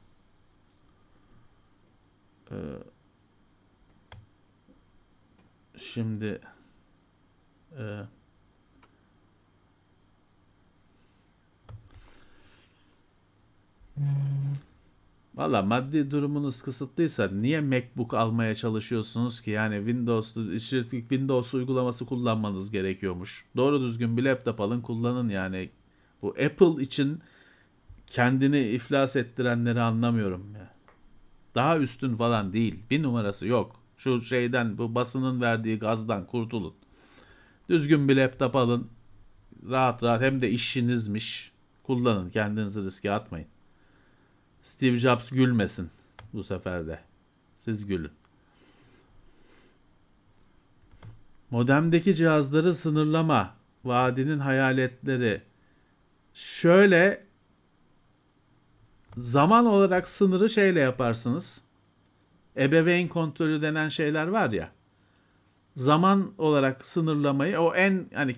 Ee, 2.51 2.55
şimdi 5.77 6.41
e, 7.79 7.83
Valla 15.35 15.63
maddi 15.63 16.11
durumunuz 16.11 16.63
kısıtlıysa 16.63 17.29
niye 17.29 17.61
MacBook 17.61 18.15
almaya 18.15 18.55
çalışıyorsunuz 18.55 19.41
ki? 19.41 19.51
Yani 19.51 19.77
Windows, 19.77 20.37
işletik 20.37 21.01
Windows 21.01 21.55
uygulaması 21.55 22.07
kullanmanız 22.07 22.71
gerekiyormuş. 22.71 23.45
Doğru 23.57 23.81
düzgün 23.81 24.17
bir 24.17 24.23
laptop 24.23 24.61
alın 24.61 24.81
kullanın 24.81 25.29
yani. 25.29 25.71
Bu 26.23 26.29
Apple 26.29 26.83
için 26.83 27.21
kendini 28.07 28.61
iflas 28.61 29.17
ettirenleri 29.17 29.81
anlamıyorum 29.81 30.55
ya. 30.55 30.71
Daha 31.55 31.79
üstün 31.79 32.17
falan 32.17 32.53
değil. 32.53 32.79
Bir 32.91 33.03
numarası 33.03 33.47
yok. 33.47 33.77
Şu 33.97 34.23
şeyden 34.23 34.79
bu 34.79 34.95
basının 34.95 35.41
verdiği 35.41 35.79
gazdan 35.79 36.27
kurtulun. 36.27 36.75
Düzgün 37.69 38.09
bir 38.09 38.17
laptop 38.17 38.57
alın. 38.57 38.89
Rahat 39.71 40.03
rahat 40.03 40.23
hem 40.23 40.43
de 40.43 40.51
işinizmiş. 40.51 41.53
Kullanın 41.83 42.31
kendinizi 42.31 42.85
riske 42.85 43.11
atmayın. 43.11 43.47
Steve 44.63 44.97
Jobs 44.97 45.31
gülmesin 45.31 45.91
bu 46.33 46.43
sefer 46.43 46.87
de. 46.87 46.99
Siz 47.59 47.87
gülün. 47.87 48.11
Modemdeki 51.51 52.17
cihazları 52.17 52.75
sınırlama. 52.75 53.55
Vadinin 53.85 54.39
hayaletleri. 54.39 55.43
Şöyle 56.35 57.25
zaman 59.17 59.67
olarak 59.67 60.09
sınırı 60.09 60.49
şeyle 60.49 60.81
yaparsınız. 60.81 61.63
Ebeveyn 62.57 63.09
kontrolü 63.09 63.63
denen 63.63 63.89
şeyler 63.89 64.27
var 64.27 64.51
ya. 64.51 64.71
Zaman 65.77 66.33
olarak 66.39 66.87
sınırlamayı 66.87 67.61
o 67.61 67.75
en 67.75 68.07
hani 68.15 68.37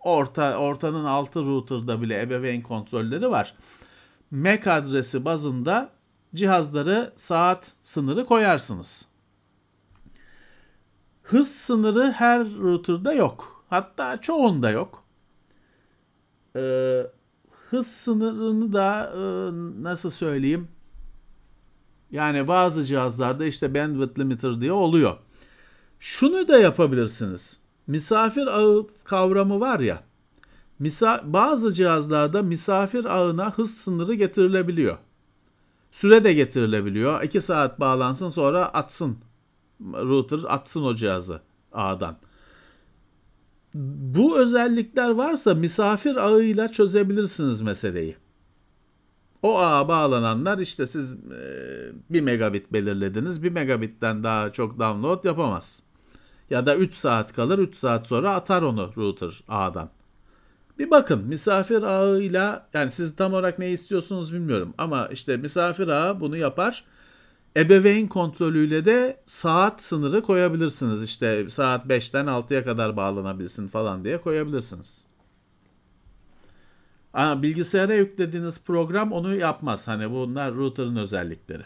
orta 0.00 0.56
ortanın 0.58 1.04
altı 1.04 1.42
router'da 1.46 2.02
bile 2.02 2.22
ebeveyn 2.22 2.62
kontrolleri 2.62 3.30
var. 3.30 3.54
MAC 4.30 4.70
adresi 4.70 5.24
bazında 5.24 5.90
cihazları 6.34 7.12
saat 7.16 7.72
sınırı 7.82 8.24
koyarsınız. 8.26 9.06
hız 11.22 11.48
sınırı 11.50 12.12
her 12.12 12.44
router'da 12.44 13.12
yok. 13.12 13.64
Hatta 13.70 14.20
çoğunda 14.20 14.70
yok. 14.70 15.04
Ee, 16.56 17.06
hız 17.70 17.86
sınırını 17.86 18.72
da 18.72 19.12
e, 19.14 19.20
nasıl 19.82 20.10
söyleyeyim? 20.10 20.68
Yani 22.10 22.48
bazı 22.48 22.84
cihazlarda 22.84 23.44
işte 23.44 23.74
bandwidth 23.74 24.18
limiter 24.18 24.60
diye 24.60 24.72
oluyor. 24.72 25.16
Şunu 26.00 26.48
da 26.48 26.58
yapabilirsiniz. 26.58 27.62
Misafir 27.86 28.46
ağı 28.46 28.86
kavramı 29.04 29.60
var 29.60 29.80
ya. 29.80 30.02
Misa 30.80 31.22
bazı 31.24 31.74
cihazlarda 31.74 32.42
misafir 32.42 33.04
ağına 33.04 33.50
hız 33.50 33.74
sınırı 33.74 34.14
getirilebiliyor. 34.14 34.98
Süre 35.92 36.24
de 36.24 36.32
getirilebiliyor. 36.32 37.22
2 37.22 37.40
saat 37.40 37.80
bağlansın 37.80 38.28
sonra 38.28 38.64
atsın. 38.64 39.18
Router 39.80 40.40
atsın 40.48 40.84
o 40.84 40.94
cihazı 40.94 41.40
ağdan. 41.72 42.16
Bu 43.74 44.38
özellikler 44.38 45.10
varsa 45.10 45.54
misafir 45.54 46.16
ağıyla 46.16 46.68
çözebilirsiniz 46.68 47.62
meseleyi. 47.62 48.16
O 49.42 49.58
ağa 49.58 49.88
bağlananlar 49.88 50.58
işte 50.58 50.86
siz 50.86 51.14
e, 51.14 51.92
1 52.10 52.20
megabit 52.20 52.72
belirlediniz. 52.72 53.42
1 53.42 53.50
megabitten 53.52 54.24
daha 54.24 54.52
çok 54.52 54.78
download 54.78 55.24
yapamaz. 55.24 55.82
Ya 56.50 56.66
da 56.66 56.76
3 56.76 56.94
saat 56.94 57.32
kalır 57.32 57.58
3 57.58 57.74
saat 57.74 58.06
sonra 58.06 58.34
atar 58.34 58.62
onu 58.62 58.90
router 58.96 59.42
ağdan. 59.48 59.90
Bir 60.80 60.90
bakın 60.90 61.24
misafir 61.28 61.82
ağıyla 61.82 62.68
yani 62.74 62.90
siz 62.90 63.16
tam 63.16 63.32
olarak 63.32 63.58
ne 63.58 63.70
istiyorsunuz 63.70 64.34
bilmiyorum 64.34 64.74
ama 64.78 65.08
işte 65.08 65.36
misafir 65.36 65.88
ağı 65.88 66.20
bunu 66.20 66.36
yapar. 66.36 66.84
Ebeveyn 67.56 68.08
kontrolüyle 68.08 68.84
de 68.84 69.20
saat 69.26 69.82
sınırı 69.82 70.22
koyabilirsiniz. 70.22 71.04
İşte 71.04 71.50
saat 71.50 71.86
5'ten 71.86 72.26
6'ya 72.26 72.64
kadar 72.64 72.96
bağlanabilsin 72.96 73.68
falan 73.68 74.04
diye 74.04 74.20
koyabilirsiniz. 74.20 75.06
Ama 77.12 77.42
bilgisayara 77.42 77.94
yüklediğiniz 77.94 78.64
program 78.64 79.12
onu 79.12 79.34
yapmaz. 79.34 79.88
Hani 79.88 80.10
bunlar 80.10 80.54
router'ın 80.54 80.96
özellikleri. 80.96 81.64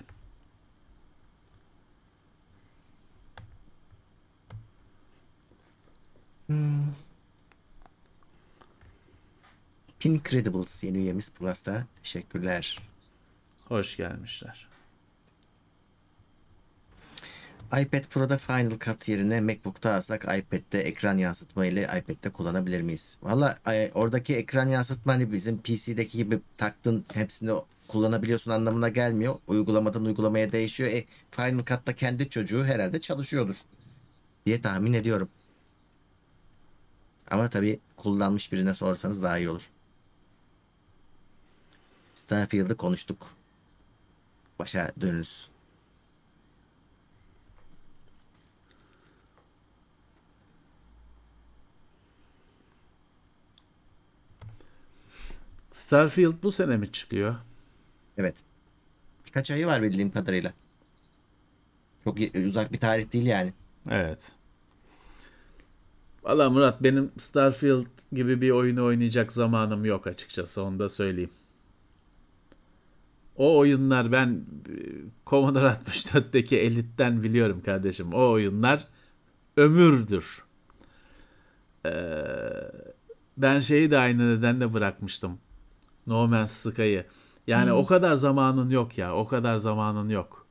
Pincredibles 10.05 10.85
yeni 10.85 10.99
üyemiz 10.99 11.33
Plus'ta. 11.33 11.87
Teşekkürler. 12.03 12.83
Hoş 13.69 13.97
gelmişler. 13.97 14.69
iPad 17.67 18.05
Pro'da 18.11 18.39
Final 18.39 18.79
Cut 18.79 19.09
yerine 19.09 19.41
MacBook'ta 19.41 19.95
alsak 19.95 20.25
iPad'de 20.25 20.81
ekran 20.81 21.19
yansıtma 21.19 21.67
ile 21.67 21.83
iPad'de 21.83 22.31
kullanabilir 22.31 22.83
miyiz? 22.83 23.19
Valla 23.23 23.59
e, 23.67 23.91
oradaki 23.95 24.37
ekran 24.37 24.69
yansıtma 24.69 25.13
hani 25.13 25.33
bizim 25.33 25.59
PC'deki 25.59 26.19
gibi 26.19 26.41
taktın 26.57 27.05
hepsini 27.15 27.51
kullanabiliyorsun 27.89 28.51
anlamına 28.51 28.89
gelmiyor. 28.89 29.35
Uygulamadan 29.47 30.05
uygulamaya 30.05 30.53
değişiyor. 30.53 30.91
E, 30.91 31.05
Final 31.31 31.65
Cut'ta 31.65 31.93
kendi 31.93 32.31
çocuğu 32.31 32.65
herhalde 32.65 33.01
çalışıyordur 33.01 33.57
diye 34.47 34.61
tahmin 34.61 34.93
ediyorum. 34.93 35.29
Ama 37.31 37.51
tabii 37.51 37.81
kullanmış 37.97 38.53
birine 38.53 38.75
sorsanız 38.75 39.23
daha 39.23 39.39
iyi 39.39 39.51
olur. 39.51 39.71
Starfield'ı 42.25 42.77
konuştuk. 42.77 43.27
Başa 44.59 44.93
dönürüz. 45.01 45.49
Starfield 55.73 56.43
bu 56.43 56.53
sene 56.53 56.77
mi 56.77 56.93
çıkıyor? 56.93 57.35
Evet. 58.19 58.37
Birkaç 59.27 59.51
ayı 59.51 59.67
var 59.67 59.83
bildiğim 59.83 60.11
kadarıyla. 60.11 60.53
Çok 62.05 62.19
uzak 62.47 62.73
bir 62.73 62.81
tarih 62.81 63.13
değil 63.13 63.27
yani. 63.27 63.53
Evet. 63.91 64.33
Valla 66.23 66.51
Murat 66.51 66.83
benim 66.83 67.13
Starfield 67.17 67.87
gibi 68.13 68.41
bir 68.41 68.51
oyunu 68.51 68.85
oynayacak 68.85 69.33
zamanım 69.33 69.85
yok 69.85 70.07
açıkçası 70.07 70.63
onu 70.63 70.79
da 70.79 70.89
söyleyeyim. 70.89 71.31
O 73.37 73.59
oyunlar 73.59 74.13
ben 74.13 74.29
e, 74.29 74.75
Commodore 75.27 75.67
64'teki 75.67 76.59
Elite'den 76.59 77.23
biliyorum 77.23 77.63
kardeşim. 77.65 78.13
O 78.13 78.31
oyunlar 78.31 78.87
ömürdür. 79.57 80.45
Ee, 81.87 82.25
ben 83.37 83.61
şeyi 83.61 83.91
de 83.91 83.99
aynı 83.99 84.37
nedenle 84.37 84.73
bırakmıştım. 84.73 85.39
No 86.07 86.29
Man's 86.29 86.53
Sky'ı. 86.53 87.05
Yani 87.47 87.73
o 87.73 87.87
kadar 87.87 88.15
zamanın 88.15 88.71
yok 88.71 88.99
ya. 88.99 89.15
O 89.17 89.27
kadar 89.27 89.57
zamanın 89.57 90.09
yok. 90.09 90.47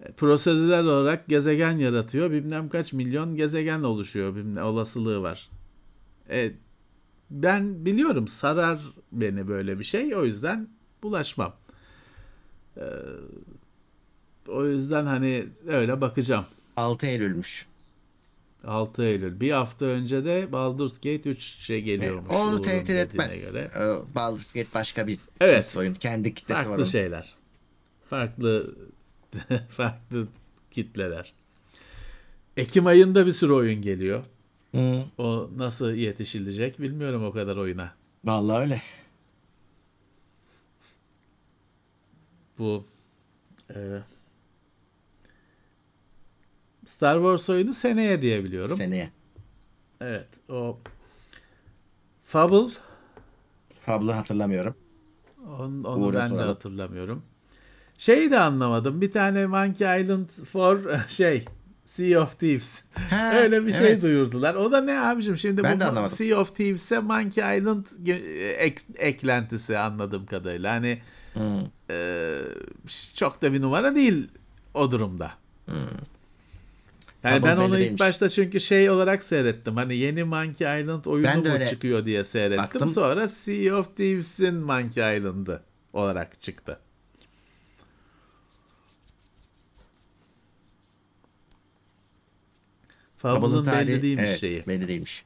E, 0.00 0.12
Prosedürel 0.12 0.84
olarak 0.84 1.28
gezegen 1.28 1.78
yaratıyor. 1.78 2.30
Bilmem 2.30 2.68
kaç 2.68 2.92
milyon 2.92 3.36
gezegen 3.36 3.82
oluşuyor. 3.82 4.36
Bilmem, 4.36 4.64
olasılığı 4.64 5.22
var. 5.22 5.50
E, 6.30 6.52
ben 7.30 7.84
biliyorum 7.84 8.28
sarar 8.28 8.80
beni 9.12 9.48
böyle 9.48 9.78
bir 9.78 9.84
şey. 9.84 10.16
O 10.16 10.24
yüzden 10.24 10.68
bulaşmam. 11.06 11.52
E, 12.76 12.84
o 14.48 14.66
yüzden 14.66 15.06
hani 15.06 15.46
öyle 15.68 16.00
bakacağım. 16.00 16.46
6 16.76 17.06
Eylül'müş. 17.06 17.66
6 18.64 19.02
Eylül. 19.02 19.40
Bir 19.40 19.50
hafta 19.50 19.84
önce 19.84 20.24
de 20.24 20.52
Baldur's 20.52 20.96
Gate 20.96 21.30
3 21.30 21.42
şey 21.42 21.76
E, 21.76 21.80
geliyormuş. 21.80 22.30
onu 22.34 22.50
Uğur'un 22.54 22.62
tehdit 22.62 22.90
etmez. 22.90 23.52
göre. 23.52 23.68
E, 23.76 24.14
Baldur's 24.14 24.52
Gate 24.52 24.68
başka 24.74 25.06
bir 25.06 25.18
Evet. 25.40 25.52
cins 25.64 25.76
oyun. 25.76 25.94
Kendi 25.94 26.34
kitlesi 26.34 26.58
var 26.60 26.64
Farklı 26.64 26.86
şeyler. 26.86 27.34
Farklı 28.10 28.74
farklı 29.68 30.26
kitleler. 30.70 31.32
Ekim 32.56 32.86
ayında 32.86 33.26
bir 33.26 33.32
sürü 33.32 33.52
oyun 33.52 33.82
geliyor. 33.82 34.22
Hı. 34.74 35.02
O 35.18 35.50
nasıl 35.56 35.90
yetişilecek 35.92 36.80
bilmiyorum 36.80 37.24
o 37.24 37.32
kadar 37.32 37.56
oyuna. 37.56 37.92
Vallahi 38.24 38.60
öyle. 38.60 38.82
Bu 42.58 42.86
e, 43.74 43.76
Star 46.86 47.16
Wars 47.16 47.50
oyunu 47.50 47.74
seneye 47.74 48.22
diye 48.22 48.44
biliyorum. 48.44 48.76
Seneye. 48.76 49.10
Evet 50.00 50.28
o 50.48 50.78
Fable 52.24 52.72
Fable'ı 53.80 54.12
hatırlamıyorum. 54.12 54.74
onu, 55.58 55.88
onu 55.88 56.04
Uğur'a 56.04 56.18
ben 56.18 56.24
de 56.24 56.28
soralım. 56.28 56.48
hatırlamıyorum. 56.48 57.22
Şeyi 57.98 58.30
de 58.30 58.38
anlamadım. 58.38 59.00
Bir 59.00 59.12
tane 59.12 59.46
Monkey 59.46 60.02
Island 60.02 60.28
for 60.28 60.78
şey 61.08 61.44
Sea 61.84 62.22
of 62.22 62.38
Thieves. 62.40 62.84
Ha, 63.10 63.32
Öyle 63.34 63.66
bir 63.66 63.72
şey 63.72 63.86
evet. 63.88 64.02
duyurdular. 64.02 64.54
O 64.54 64.72
da 64.72 64.80
ne 64.80 65.00
abicim 65.00 65.36
şimdi 65.36 65.62
Ben 65.62 65.76
bu 65.76 65.80
de 65.80 65.84
anlamadım. 65.84 66.16
Sea 66.16 66.38
of 66.40 66.56
Thieves'e 66.56 66.98
Monkey 66.98 67.58
Island 67.58 67.86
ek- 68.58 68.82
eklentisi 68.98 69.78
anladığım 69.78 70.26
kadarıyla. 70.26 70.72
Hani 70.74 70.98
Hı. 71.36 71.70
e, 71.90 72.38
çok 73.14 73.42
da 73.42 73.52
bir 73.52 73.60
numara 73.60 73.94
değil 73.96 74.28
o 74.74 74.90
durumda. 74.90 75.32
Yani 75.68 75.90
Fable 77.22 77.42
ben 77.42 77.56
onu 77.56 77.78
ilk 77.78 78.00
başta 78.00 78.28
çünkü 78.28 78.60
şey 78.60 78.90
olarak 78.90 79.24
seyrettim. 79.24 79.76
Hani 79.76 79.96
yeni 79.96 80.24
Monkey 80.24 80.80
Island 80.82 81.04
oyunu 81.04 81.26
Ben 81.26 81.44
de 81.44 81.48
mu 81.48 81.54
öyle 81.54 81.66
çıkıyor 81.66 82.04
diye 82.04 82.24
seyrettim. 82.24 82.62
baktım. 82.64 82.88
Sonra 82.88 83.28
Sea 83.28 83.76
of 83.76 83.96
Thieves'in 83.96 84.54
Monkey 84.54 85.16
Island'ı 85.18 85.62
olarak 85.92 86.40
çıktı. 86.40 86.78
Fable'ın 93.16 93.64
tarihi 93.64 93.88
belli 93.88 94.02
değilmiş 94.02 94.28
evet, 94.28 94.38
şeyi. 94.40 94.66
belli 94.66 94.88
değilmiş. 94.88 95.24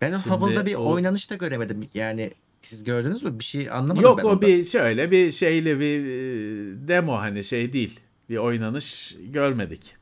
Ben 0.00 0.10
Şimdi 0.10 0.22
Fable'da 0.22 0.66
bir 0.66 0.74
o- 0.74 0.90
oynanış 0.90 1.30
da 1.30 1.34
göremedim. 1.34 1.88
Yani 1.94 2.32
siz 2.66 2.84
gördünüz 2.84 3.22
mü? 3.22 3.38
Bir 3.38 3.44
şey 3.44 3.70
anlamadım 3.70 4.02
Yok 4.02 4.18
ben 4.18 4.24
o 4.24 4.28
onda. 4.28 4.46
bir 4.46 4.64
şöyle 4.64 5.10
bir 5.10 5.32
şeyli 5.32 5.80
bir 5.80 6.04
e, 6.06 6.88
demo 6.88 7.16
hani 7.16 7.44
şey 7.44 7.72
değil. 7.72 8.00
Bir 8.30 8.36
oynanış 8.36 9.16
görmedik. 9.20 9.96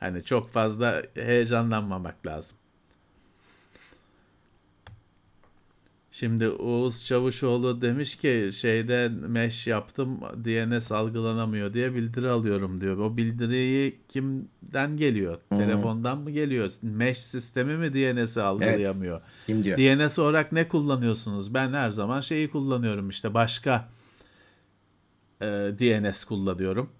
Hani 0.00 0.24
çok 0.24 0.50
fazla 0.50 1.02
heyecanlanmamak 1.14 2.26
lazım. 2.26 2.56
Şimdi 6.14 6.48
Oğuz 6.48 7.04
Çavuşoğlu 7.04 7.82
demiş 7.82 8.16
ki 8.16 8.50
şeyde 8.52 9.08
mesh 9.08 9.66
yaptım 9.66 10.20
DNS 10.44 10.92
algılanamıyor 10.92 11.72
diye 11.72 11.94
bildiri 11.94 12.28
alıyorum 12.28 12.80
diyor. 12.80 12.96
O 12.98 13.16
bildiriyi 13.16 14.00
kimden 14.08 14.96
geliyor? 14.96 15.36
Telefondan 15.50 16.18
mı 16.18 16.30
geliyor? 16.30 16.70
Mesh 16.82 17.18
sistemi 17.18 17.76
mi 17.76 17.94
DNS'i 17.94 18.42
algılayamıyor? 18.42 19.20
Kim 19.46 19.64
diyor? 19.64 19.78
DNS 19.78 20.18
olarak 20.18 20.52
ne 20.52 20.68
kullanıyorsunuz? 20.68 21.54
Ben 21.54 21.72
her 21.72 21.90
zaman 21.90 22.20
şeyi 22.20 22.50
kullanıyorum 22.50 23.08
işte 23.08 23.34
başka 23.34 23.88
e, 25.40 25.46
DNS 25.78 26.24
kullanıyorum. 26.24 26.90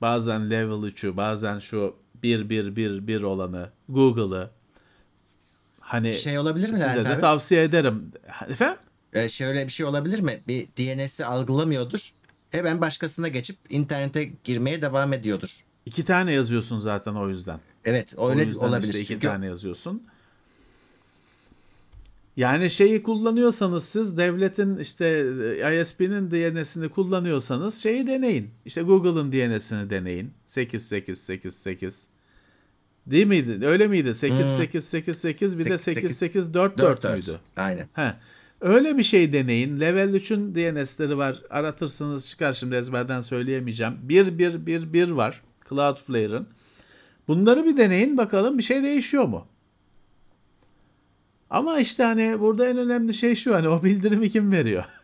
bazen 0.00 0.50
level 0.50 0.90
3'ü, 0.90 1.16
bazen 1.16 1.58
şu 1.58 1.96
1 2.22 2.48
1 2.50 2.76
1 2.76 3.06
1 3.06 3.22
olanı, 3.22 3.70
Google'ı 3.88 4.50
hani 5.92 6.14
Şey 6.14 6.38
olabilir 6.38 6.68
mi 6.70 6.74
size 6.76 6.88
Levent 6.88 7.06
de 7.08 7.12
abi? 7.14 7.20
tavsiye 7.20 7.62
ederim. 7.62 8.12
Efendim? 8.48 8.76
Ee, 9.12 9.28
şöyle 9.28 9.66
bir 9.66 9.72
şey 9.72 9.86
olabilir 9.86 10.20
mi? 10.20 10.40
Bir 10.48 10.66
DNS'i 10.66 11.24
algılamıyordur. 11.24 12.12
Hemen 12.50 12.80
başkasına 12.80 13.28
geçip 13.28 13.56
internete 13.70 14.30
girmeye 14.44 14.82
devam 14.82 15.12
ediyordur. 15.12 15.64
İki 15.86 16.04
tane 16.04 16.32
yazıyorsun 16.32 16.78
zaten 16.78 17.14
o 17.14 17.28
yüzden. 17.28 17.60
Evet 17.84 18.14
O 18.16 18.30
öyle 18.30 18.42
yüzden 18.42 18.66
olabilir. 18.66 18.88
işte 18.88 19.00
iki 19.00 19.08
Çünkü 19.08 19.26
tane 19.26 19.46
yazıyorsun. 19.46 20.02
Yani 22.36 22.70
şeyi 22.70 23.02
kullanıyorsanız 23.02 23.84
siz 23.84 24.16
devletin 24.18 24.76
işte 24.78 25.06
e, 25.62 25.80
ISP'nin 25.80 26.30
DNS'ini 26.30 26.88
kullanıyorsanız 26.88 27.82
şeyi 27.82 28.06
deneyin. 28.06 28.50
İşte 28.64 28.82
Google'ın 28.82 29.32
DNS'ini 29.32 29.90
deneyin. 29.90 30.32
8888. 30.46 32.08
Değil 33.06 33.26
miydi? 33.26 33.66
Öyle 33.66 33.86
miydi? 33.86 34.14
8888 34.14 35.58
bir 35.58 35.64
de 35.64 35.78
8844 35.78 36.78
4 36.78 37.02
4. 37.02 37.14
müydü? 37.14 37.40
Aynen. 37.56 37.88
He. 37.92 38.14
Öyle 38.60 38.98
bir 38.98 39.02
şey 39.02 39.32
deneyin. 39.32 39.80
Level 39.80 40.14
3'ün 40.14 40.54
DNS'leri 40.54 41.18
var. 41.18 41.42
Aratırsınız 41.50 42.28
çıkar 42.28 42.52
şimdi 42.52 42.74
ezberden 42.76 43.20
söyleyemeyeceğim. 43.20 43.94
1111 44.02 45.10
var 45.10 45.42
Cloudflare'ın. 45.68 46.46
Bunları 47.28 47.64
bir 47.64 47.76
deneyin 47.76 48.16
bakalım 48.16 48.58
bir 48.58 48.62
şey 48.62 48.82
değişiyor 48.82 49.24
mu? 49.24 49.46
Ama 51.50 51.78
işte 51.78 52.02
hani 52.02 52.40
burada 52.40 52.68
en 52.68 52.78
önemli 52.78 53.14
şey 53.14 53.34
şu 53.34 53.54
hani 53.54 53.68
o 53.68 53.84
bildirimi 53.84 54.30
kim 54.30 54.52
veriyor? 54.52 54.84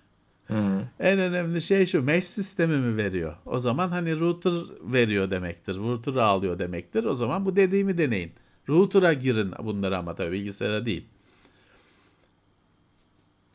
En 1.01 1.19
önemli 1.19 1.63
şey 1.63 1.87
şu 1.87 2.03
mesh 2.03 2.25
sistemi 2.25 2.77
mi 2.77 2.97
veriyor? 2.97 3.37
O 3.47 3.59
zaman 3.61 3.89
hani 3.89 4.21
router 4.21 4.53
veriyor 4.83 5.31
demektir. 5.31 5.75
Router 5.77 6.15
alıyor 6.15 6.59
demektir. 6.59 7.05
O 7.05 7.15
zaman 7.15 7.45
bu 7.47 7.57
dediğimi 7.57 7.99
deneyin. 7.99 8.33
Router'a 8.69 9.13
girin 9.13 9.53
bunları 9.63 9.99
ama 9.99 10.15
tabii 10.15 10.33
bilgisayara 10.33 10.87
değil. 10.87 11.05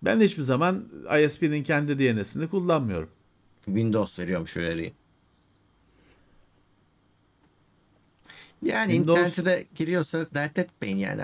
Ben 0.01 0.21
hiçbir 0.21 0.41
zaman 0.43 0.85
ISP'nin 1.25 1.63
kendi 1.63 1.99
DNS'ini 1.99 2.47
kullanmıyorum. 2.49 3.09
Windows 3.65 4.19
veriyormuş 4.19 4.57
uyarıyı. 4.57 4.91
Yani 8.63 8.93
Windows- 8.93 9.01
internete 9.11 9.45
de 9.45 9.65
giriyorsa 9.75 10.25
dert 10.33 10.57
etmeyin 10.59 10.97
yani. 10.97 11.21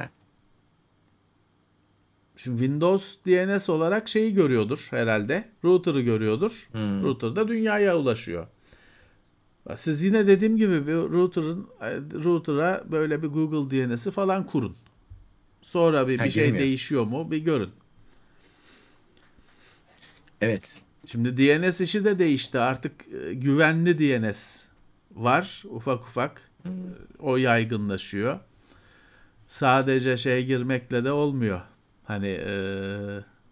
Şimdi 2.43 2.57
Windows 2.59 3.17
DNS 3.25 3.69
olarak 3.69 4.09
şeyi 4.09 4.33
görüyordur 4.33 4.87
herhalde. 4.89 5.49
Router'ı 5.63 6.01
görüyordur. 6.01 6.69
Router 6.75 7.35
da 7.35 7.47
dünyaya 7.47 7.97
ulaşıyor. 7.97 8.47
Siz 9.75 10.03
yine 10.03 10.27
dediğim 10.27 10.57
gibi 10.57 10.87
bir 10.87 10.93
router'ın 10.93 11.67
router'a 12.23 12.83
böyle 12.91 13.23
bir 13.23 13.27
Google 13.27 13.77
DNS'i 13.77 14.11
falan 14.11 14.45
kurun. 14.45 14.75
Sonra 15.61 16.07
bir, 16.07 16.19
Ha, 16.19 16.25
bir 16.25 16.31
şey 16.31 16.43
girmiyor. 16.45 16.63
değişiyor 16.65 17.03
mu 17.03 17.31
bir 17.31 17.37
görün. 17.37 17.69
Evet. 20.41 20.77
Şimdi 21.05 21.37
DNS 21.37 21.81
işi 21.81 22.05
de 22.05 22.19
değişti. 22.19 22.59
Artık 22.59 22.93
e, 23.13 23.33
güvenli 23.33 23.99
DNS 23.99 24.65
var 25.15 25.63
ufak 25.69 26.01
ufak. 26.01 26.41
E, 26.65 26.69
O 27.19 27.37
yaygınlaşıyor. 27.37 28.39
Sadece 29.47 30.17
şey 30.17 30.45
girmekle 30.45 31.03
de 31.03 31.11
olmuyor. 31.11 31.61
Hani 32.09 32.27
e, 32.27 32.53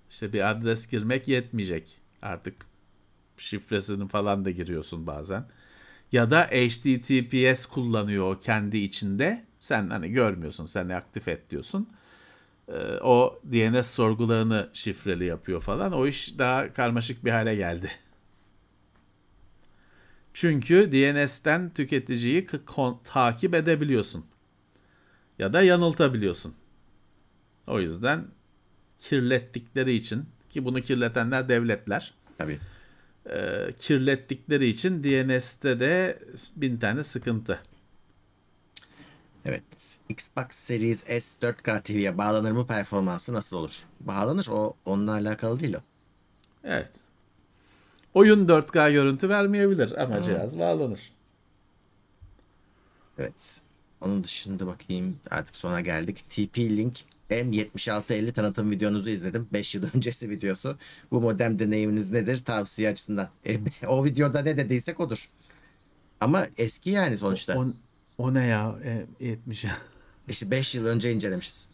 işte 0.09 0.33
bir 0.33 0.49
adres 0.49 0.87
girmek 0.87 1.27
yetmeyecek. 1.27 1.97
Artık 2.21 2.55
şifresini 3.37 4.07
falan 4.07 4.45
da 4.45 4.51
giriyorsun 4.51 5.07
bazen. 5.07 5.45
Ya 6.11 6.31
da 6.31 6.43
HTTPS 6.43 7.65
kullanıyor 7.65 8.41
kendi 8.41 8.77
içinde. 8.77 9.45
Sen 9.59 9.89
hani 9.89 10.11
görmüyorsun, 10.11 10.65
sen 10.65 10.89
aktif 10.89 11.27
et 11.27 11.49
diyorsun. 11.49 11.89
Ee, 12.67 12.73
o 13.03 13.39
DNS 13.51 13.91
sorgularını 13.91 14.69
şifreli 14.73 15.25
yapıyor 15.25 15.61
falan. 15.61 15.91
O 15.91 16.07
iş 16.07 16.39
daha 16.39 16.73
karmaşık 16.73 17.25
bir 17.25 17.31
hale 17.31 17.55
geldi. 17.55 17.91
Çünkü 20.33 20.91
DNS'ten 20.91 21.73
tüketiciyi 21.73 22.47
takip 23.03 23.55
edebiliyorsun. 23.55 24.25
Ya 25.39 25.53
da 25.53 25.61
yanıltabiliyorsun. 25.61 26.55
O 27.67 27.79
yüzden 27.79 28.36
kirlettikleri 28.99 29.93
için 29.93 30.25
ki 30.49 30.65
bunu 30.65 30.81
kirletenler 30.81 31.49
devletler 31.49 32.13
Tabii. 32.37 32.59
e, 33.29 33.67
kirlettikleri 33.77 34.67
için 34.67 35.03
DNS'te 35.03 35.79
de 35.79 36.19
bin 36.55 36.77
tane 36.77 37.03
sıkıntı. 37.03 37.59
Evet. 39.45 39.99
Xbox 40.09 40.45
Series 40.49 40.99
S 40.99 41.47
4K 41.47 41.83
TV'ye 41.83 42.17
bağlanır 42.17 42.51
mı 42.51 42.67
performansı 42.67 43.33
nasıl 43.33 43.57
olur? 43.57 43.83
Bağlanır. 43.99 44.47
O 44.51 44.73
onunla 44.85 45.11
alakalı 45.11 45.59
değil 45.59 45.73
o. 45.73 45.79
Evet. 46.63 46.89
Oyun 48.13 48.45
4K 48.47 48.91
görüntü 48.91 49.29
vermeyebilir 49.29 50.01
ama 50.01 50.23
cihaz 50.23 50.59
bağlanır. 50.59 51.11
Evet. 53.17 53.61
Onun 54.01 54.23
dışında 54.23 54.67
bakayım 54.67 55.19
artık 55.31 55.55
sona 55.55 55.81
geldik. 55.81 56.25
TP-Link 56.29 57.03
M7650 57.29 58.31
tanıtım 58.33 58.71
videonuzu 58.71 59.09
izledim. 59.09 59.47
5 59.53 59.75
yıl 59.75 59.83
öncesi 59.95 60.29
videosu. 60.29 60.77
Bu 61.11 61.21
modem 61.21 61.59
deneyiminiz 61.59 62.11
nedir? 62.11 62.43
Tavsiye 62.45 62.89
açısından. 62.89 63.29
E, 63.45 63.59
o 63.87 64.05
videoda 64.05 64.41
ne 64.41 64.57
dediysek 64.57 64.99
odur. 64.99 65.29
Ama 66.19 66.47
eski 66.57 66.89
yani 66.89 67.17
sonuçta. 67.17 67.59
O, 67.59 67.67
o 68.17 68.33
ne 68.33 68.45
ya? 68.45 68.75
E, 68.83 69.05
70. 69.19 69.65
İşte 70.29 70.51
5 70.51 70.75
yıl 70.75 70.85
önce 70.85 71.11
incelemişiz. 71.11 71.69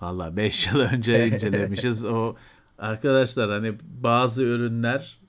Vallahi 0.00 0.36
5 0.36 0.66
yıl 0.66 0.80
önce 0.80 1.28
incelemişiz. 1.28 2.04
O 2.04 2.34
arkadaşlar 2.78 3.50
hani 3.50 3.74
bazı 4.02 4.42
ürünler 4.42 5.20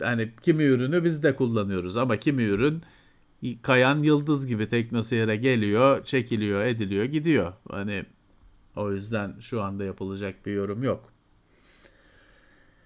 hani 0.00 0.32
kimi 0.42 0.62
ürünü 0.62 1.04
biz 1.04 1.22
de 1.22 1.36
kullanıyoruz 1.36 1.96
ama 1.96 2.16
kimi 2.16 2.42
ürün 2.42 2.82
kayan 3.62 4.02
yıldız 4.02 4.46
gibi 4.46 4.68
teknoseyre 4.68 5.36
geliyor, 5.36 6.04
çekiliyor, 6.04 6.64
ediliyor, 6.64 7.04
gidiyor. 7.04 7.52
Hani 7.70 8.04
o 8.76 8.92
yüzden 8.92 9.40
şu 9.40 9.62
anda 9.62 9.84
yapılacak 9.84 10.46
bir 10.46 10.52
yorum 10.52 10.82
yok. 10.82 11.12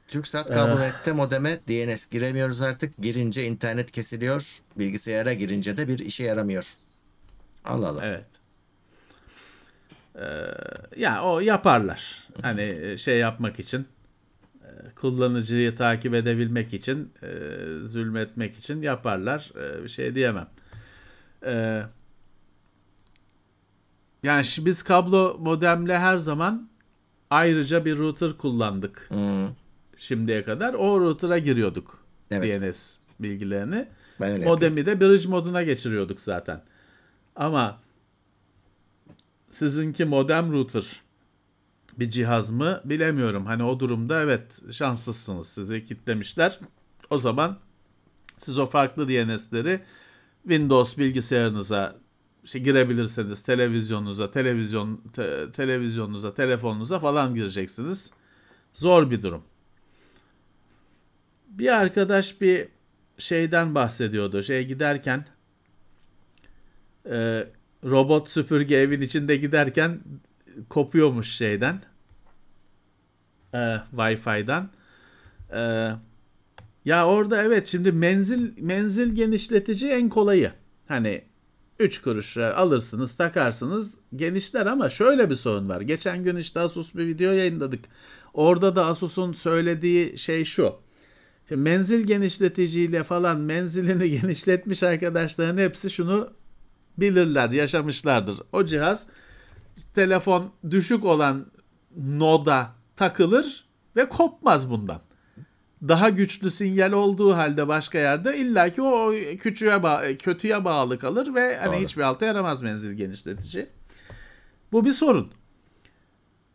TürkSat 0.09 0.49
kablonette 0.49 1.13
modeme 1.13 1.59
DNS 1.69 2.11
giremiyoruz 2.11 2.61
artık. 2.61 2.99
Girince 2.99 3.45
internet 3.45 3.93
kesiliyor. 3.93 4.63
Bilgisayara 4.79 5.33
girince 5.33 5.77
de 5.77 5.89
bir 5.89 5.99
işe 5.99 6.25
yaramıyor. 6.25 6.75
Allah 7.65 7.89
Allah. 7.89 8.07
Evet. 8.07 8.25
Ee, 10.17 11.01
ya 11.01 11.23
o 11.25 11.41
yaparlar. 11.41 12.29
Hani 12.43 12.63
e, 12.63 12.97
şey 12.97 13.19
yapmak 13.19 13.59
için 13.59 13.87
kullanıcıyı 14.97 15.77
takip 15.77 16.15
edebilmek 16.15 16.75
için 16.75 17.13
e, 17.23 17.29
zulmetmek 17.83 18.59
için 18.59 18.83
yaparlar. 18.83 19.51
E, 19.57 19.85
bir 19.85 19.89
şey 19.89 20.15
diyemem. 20.15 20.49
E, 21.47 21.83
yani 24.23 24.45
biz 24.59 24.83
kablo 24.83 25.37
modemle 25.41 25.99
her 25.99 26.17
zaman 26.17 26.69
ayrıca 27.31 27.85
bir 27.85 27.99
router 27.99 28.33
kullandık 28.33 29.07
Hmm, 29.11 29.49
şimdiye 29.97 30.45
kadar. 30.45 30.75
O 30.75 31.01
router'a 31.01 31.39
giriyorduk 31.39 32.05
Evet. 32.31 32.61
DNS 32.63 32.99
bilgilerini. 33.21 33.89
ben 34.21 34.31
öyle. 34.31 34.45
Modemi 34.45 34.87
de 34.87 35.01
bridge 35.01 35.29
moduna 35.29 35.63
geçiriyorduk 35.63 36.21
zaten. 36.21 36.63
Ama 37.37 37.79
sizinki 39.49 40.05
modem 40.05 40.53
router 40.53 41.01
bir 41.99 42.11
cihaz 42.11 42.51
mı 42.51 42.81
bilemiyorum. 42.85 43.47
Hani 43.47 43.63
o 43.63 43.81
durumda 43.81 44.23
evet 44.23 44.63
şanslısınız. 44.73 45.49
Sizi 45.49 45.85
kitlemişler. 45.85 46.59
O 47.11 47.19
zaman 47.19 47.59
siz 48.37 48.59
o 48.59 48.67
farklı 48.67 49.09
DNS'leri 49.09 49.81
Windows 50.43 50.99
bilgisayarınıza 50.99 51.97
işte 52.45 52.59
girebilirseniz 52.59 53.43
televizyonunuza, 53.43 54.31
televizyon 54.31 55.01
te- 55.13 55.53
televizyonunuza, 55.53 56.35
telefonunuza 56.35 56.99
falan 56.99 57.35
gireceksiniz. 57.35 58.13
Zor 58.75 59.11
bir 59.11 59.23
durum. 59.23 59.43
Bir 61.49 61.77
arkadaş 61.77 62.41
bir 62.41 62.69
şeyden 63.19 63.75
bahsediyordu. 63.75 64.43
Şey 64.43 64.67
giderken 64.67 65.27
e, 67.11 67.49
robot 67.85 68.29
süpürge 68.29 68.77
evin 68.77 69.01
içinde 69.01 69.37
giderken 69.37 70.01
kopuyormuş 70.69 71.31
şeyden. 71.31 71.81
E, 73.55 73.59
Wi-Fi'den. 73.97 74.69
E, 75.53 75.91
ya 76.85 77.07
orada 77.07 77.43
evet 77.43 77.67
şimdi 77.67 77.93
menzil 77.93 78.51
menzil 78.59 79.15
genişletici 79.15 79.91
en 79.91 80.09
kolayı. 80.09 80.53
Hani 80.89 81.23
3 81.79 82.03
kuruşa 82.03 82.55
alırsınız 82.55 83.17
takarsınız 83.17 84.01
genişler 84.17 84.67
ama 84.67 84.89
şöyle 84.89 85.31
bir 85.31 85.35
sorun 85.35 85.69
var. 85.69 85.81
Geçen 85.81 86.25
gün 86.25 86.37
işte 86.37 86.61
Asus 86.61 86.95
bir 86.95 87.07
video 87.07 87.33
yayınladık. 87.33 87.85
Orada 88.35 88.77
da 88.77 88.87
Asus'un 88.87 89.33
söylediği 89.33 90.19
şey 90.19 90.45
şu. 90.45 90.75
Şimdi 91.49 91.61
menzil 91.61 92.07
genişleticiyle 92.07 93.05
falan 93.05 93.41
menzilini 93.41 94.11
genişletmiş 94.21 94.83
arkadaşların 94.83 95.59
hepsi 95.59 95.91
şunu 95.91 96.31
bilirler, 96.99 97.51
yaşamışlardır. 97.51 98.39
O 98.53 98.65
cihaz 98.65 99.07
telefon 99.95 100.53
düşük 100.71 101.05
olan 101.05 101.47
noda 101.97 102.69
takılır 102.97 103.67
ve 103.97 104.09
kopmaz 104.09 104.71
bundan. 104.71 105.01
Daha 105.89 106.09
güçlü 106.09 106.51
sinyal 106.51 106.93
olduğu 106.93 107.37
halde 107.37 107.69
başka 107.69 107.99
yerde 107.99 108.39
illaki 108.39 108.83
o 108.83 109.13
küçüğe 109.41 109.71
ba- 109.75 110.17
kötüye 110.17 110.65
bağlı 110.65 110.99
kalır 110.99 111.35
ve 111.35 111.57
hani 111.57 111.75
Doğru. 111.77 111.85
hiçbir 111.85 112.03
alta 112.03 112.27
yaramaz 112.27 112.63
menzil 112.63 112.93
genişletici. 112.93 113.67
Bu 114.73 114.85
bir 114.85 114.93
sorun. 114.93 115.33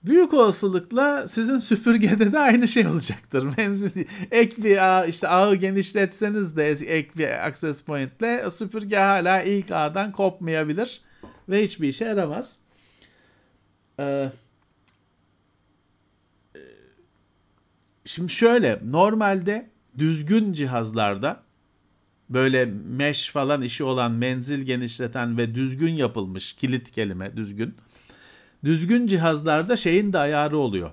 Büyük 0.03 0.33
olasılıkla 0.33 1.27
sizin 1.27 1.57
süpürgede 1.57 2.31
de 2.31 2.39
aynı 2.39 2.67
şey 2.67 2.87
olacaktır. 2.87 3.47
Menzil 3.57 4.05
ek 4.31 4.63
bir 4.63 4.77
ağ, 4.77 5.05
işte 5.05 5.27
ağı 5.27 5.55
genişletseniz 5.55 6.57
de 6.57 6.69
ek 6.69 7.09
bir 7.17 7.47
access 7.47 7.81
pointle 7.81 8.51
süpürge 8.51 8.97
hala 8.97 9.41
ilk 9.41 9.71
ağdan 9.71 10.11
kopmayabilir 10.11 11.01
ve 11.49 11.63
hiçbir 11.63 11.87
işe 11.87 12.05
yaramaz. 12.05 12.59
Ee, 13.99 14.31
Şimdi 18.05 18.31
şöyle 18.31 18.79
normalde 18.85 19.69
düzgün 19.97 20.53
cihazlarda 20.53 21.43
böyle 22.29 22.65
mesh 22.65 23.29
falan 23.29 23.61
işi 23.61 23.83
olan 23.83 24.11
menzil 24.11 24.61
genişleten 24.61 25.37
ve 25.37 25.55
düzgün 25.55 25.93
yapılmış 25.93 26.53
kilit 26.53 26.91
kelime 26.91 27.37
düzgün. 27.37 27.75
Düzgün 28.63 29.07
cihazlarda 29.07 29.77
şeyin 29.77 30.13
de 30.13 30.19
ayarı 30.19 30.57
oluyor. 30.57 30.91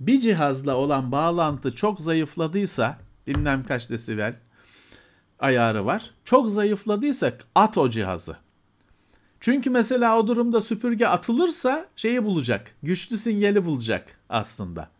Bir 0.00 0.20
cihazla 0.20 0.74
olan 0.76 1.12
bağlantı 1.12 1.74
çok 1.74 2.00
zayıfladıysa 2.00 2.98
bilmem 3.26 3.64
kaç 3.64 3.90
desibel 3.90 4.36
ayarı 5.38 5.86
var. 5.86 6.10
Çok 6.24 6.50
zayıfladıysa 6.50 7.32
at 7.54 7.78
o 7.78 7.90
cihazı. 7.90 8.36
Çünkü 9.40 9.70
mesela 9.70 10.18
o 10.18 10.26
durumda 10.26 10.60
süpürge 10.60 11.06
atılırsa 11.06 11.86
şeyi 11.96 12.24
bulacak. 12.24 12.70
Güçlü 12.82 13.18
sinyali 13.18 13.64
bulacak 13.64 14.18
aslında. 14.28 14.90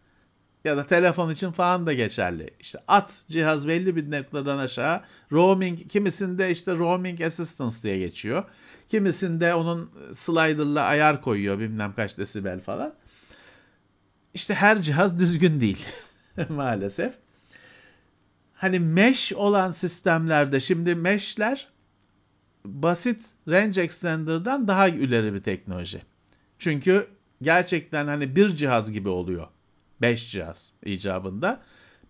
Ya 0.65 0.77
da 0.77 0.87
telefon 0.87 1.31
için 1.31 1.53
falan 1.53 1.87
da 1.87 1.93
geçerli. 1.93 2.51
İşte 2.61 2.79
at 2.89 3.25
cihaz 3.29 3.69
belli 3.69 3.97
bir 3.97 4.11
noktadan 4.11 4.59
aşağı. 4.59 5.01
Roaming 5.33 5.91
kimisinde 5.91 6.51
işte 6.51 6.75
roaming 6.75 7.21
assistance 7.21 7.77
diye 7.83 7.99
geçiyor. 7.99 8.45
Kimisinde 8.89 9.55
onun 9.55 9.91
slider'la 10.13 10.83
ayar 10.83 11.23
koyuyor 11.23 11.59
bilmem 11.59 11.93
kaç 11.97 12.19
desibel 12.19 12.61
falan. 12.61 12.95
İşte 14.35 14.55
her 14.55 14.83
cihaz 14.83 15.19
düzgün 15.19 15.61
değil 15.61 15.87
maalesef. 16.49 17.15
Hani 18.55 18.81
mesh 18.81 19.33
olan 19.33 19.71
sistemlerde 19.71 20.61
şimdi 20.61 20.95
mesh'ler 20.95 21.69
basit 22.65 23.25
range 23.49 23.81
extender'dan 23.81 24.69
daha 24.69 24.89
ileri 24.89 25.35
bir 25.35 25.43
teknoloji. 25.43 26.03
Çünkü 26.59 27.07
gerçekten 27.43 28.07
hani 28.07 28.37
bir 28.37 28.57
cihaz 28.57 28.93
gibi 28.93 29.09
oluyor. 29.09 29.47
5 30.01 30.31
cihaz 30.33 30.73
icabında. 30.85 31.61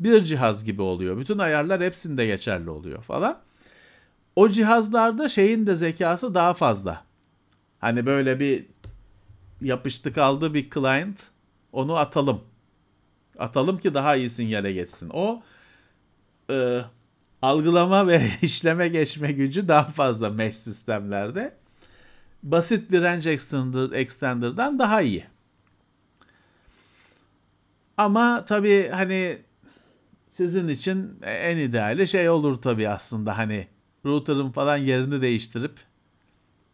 Bir 0.01 0.21
cihaz 0.21 0.65
gibi 0.65 0.83
oluyor. 0.83 1.19
Bütün 1.19 1.39
ayarlar 1.39 1.83
hepsinde 1.83 2.27
geçerli 2.27 2.71
oluyor 2.71 3.03
falan. 3.03 3.41
O 4.37 4.49
cihazlarda 4.49 5.29
şeyin 5.29 5.67
de 5.67 5.77
zekası 5.77 6.35
daha 6.35 6.55
fazla. 6.55 7.05
Hani 7.79 8.07
böyle 8.07 8.41
bir 8.41 8.67
yapıştı 9.61 10.13
kaldı 10.13 10.55
bir 10.55 10.71
client 10.71 11.31
onu 11.73 11.97
atalım. 11.97 12.41
Atalım 13.39 13.79
ki 13.79 13.95
daha 13.95 14.17
iyi 14.17 14.31
sinyale 14.31 14.73
geçsin. 14.73 15.11
O 15.15 15.43
e, 16.51 16.81
algılama 17.47 18.07
ve 18.07 18.23
işleme 18.43 18.89
geçme 18.89 19.33
gücü 19.33 19.69
daha 19.69 19.85
fazla 19.85 20.31
mesh 20.31 20.55
sistemlerde. 20.55 21.57
Basit 22.43 22.91
bir 22.91 23.03
range 23.03 23.31
extender, 23.31 23.91
extender'dan 23.93 24.79
daha 24.79 25.03
iyi. 25.03 25.25
Ama 27.97 28.45
tabii 28.45 28.89
hani 28.89 29.39
sizin 30.29 30.69
için 30.69 31.19
en 31.23 31.57
ideali 31.57 32.09
şey 32.09 32.29
olur 32.29 32.63
tabii 32.63 32.89
aslında 32.89 33.39
hani 33.39 33.67
router'ın 34.05 34.51
falan 34.51 34.77
yerini 34.77 35.23
değiştirip 35.23 35.73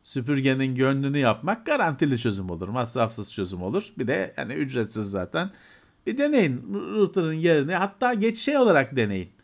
süpürgenin 0.03 0.75
gönlünü 0.75 1.19
yapmak 1.19 1.67
garantili 1.67 2.19
çözüm 2.19 2.51
olur. 2.51 2.69
Masrafsız 2.69 3.33
çözüm 3.33 3.63
olur. 3.63 3.93
Bir 3.99 4.07
de 4.07 4.35
yani 4.37 4.53
ücretsiz 4.53 5.11
zaten. 5.11 5.51
Bir 6.07 6.19
deneyin 6.19 6.75
router'ın 6.75 7.33
yerini 7.33 7.75
hatta 7.75 8.15
geç 8.15 8.39
şey 8.39 8.59
olarak 8.59 8.97
deneyin. 8.97 9.42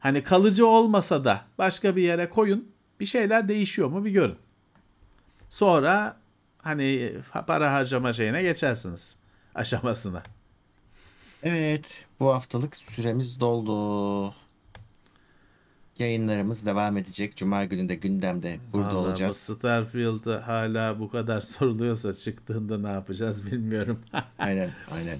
Hani 0.00 0.22
kalıcı 0.22 0.66
olmasa 0.66 1.24
da 1.24 1.44
başka 1.58 1.96
bir 1.96 2.02
yere 2.02 2.28
koyun. 2.28 2.68
Bir 3.00 3.06
şeyler 3.06 3.48
değişiyor 3.48 3.88
mu 3.88 4.04
bir 4.04 4.10
görün. 4.10 4.36
Sonra 5.50 6.16
hani 6.58 7.12
para 7.46 7.72
harcama 7.72 8.12
şeyine 8.12 8.42
geçersiniz 8.42 9.16
aşamasına. 9.54 10.22
Evet, 11.42 12.04
bu 12.20 12.34
haftalık 12.34 12.76
süremiz 12.76 13.40
doldu. 13.40 14.34
Yayınlarımız 15.98 16.66
devam 16.66 16.96
edecek. 16.96 17.36
Cuma 17.36 17.64
günü 17.64 17.88
de 17.88 17.94
gündemde 17.94 18.58
burada 18.72 18.88
Vallahi 18.88 18.96
olacağız. 19.08 19.46
Bu 19.50 19.54
Starfield 19.54 20.42
hala 20.42 21.00
bu 21.00 21.10
kadar 21.10 21.40
soruluyorsa 21.40 22.12
çıktığında 22.12 22.78
ne 22.78 22.88
yapacağız 22.88 23.46
bilmiyorum. 23.52 24.00
Aynen, 24.38 24.70
aynen. 24.94 25.18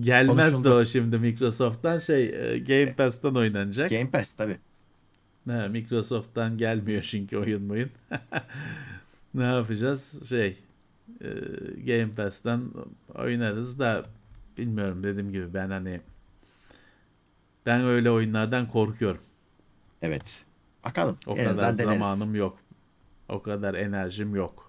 Gelmez 0.00 0.36
de 0.36 0.42
Konuşuldu. 0.42 0.74
o 0.74 0.84
şimdi 0.84 1.18
Microsoft'tan 1.18 1.98
şey 1.98 2.24
e, 2.54 2.58
Game 2.58 2.94
Pass'tan 2.94 3.36
oynanacak. 3.36 3.90
Game 3.90 4.10
Pass 4.10 4.34
tabii. 4.34 4.56
Ha, 5.48 5.68
Microsoft'tan 5.68 6.58
gelmiyor 6.58 7.02
çünkü 7.02 7.36
oyun 7.36 7.68
oyun. 7.68 7.90
ne 9.34 9.42
yapacağız? 9.44 10.28
Şey 10.28 10.58
e, 11.20 11.28
Game 11.86 12.10
Pass'tan 12.16 12.74
oynarız 13.14 13.78
da 13.78 14.06
bilmiyorum 14.58 15.02
dediğim 15.02 15.32
gibi 15.32 15.54
ben 15.54 15.70
hani 15.70 16.00
ben 17.66 17.84
öyle 17.84 18.10
oyunlardan 18.10 18.68
korkuyorum. 18.68 19.20
Evet. 20.02 20.44
Bakalım. 20.84 21.18
O 21.26 21.30
en 21.30 21.36
kadar 21.36 21.50
azından 21.50 21.78
deneriz. 21.78 22.02
zamanım 22.02 22.34
yok. 22.34 22.58
O 23.28 23.42
kadar 23.42 23.74
enerjim 23.74 24.34
yok. 24.36 24.67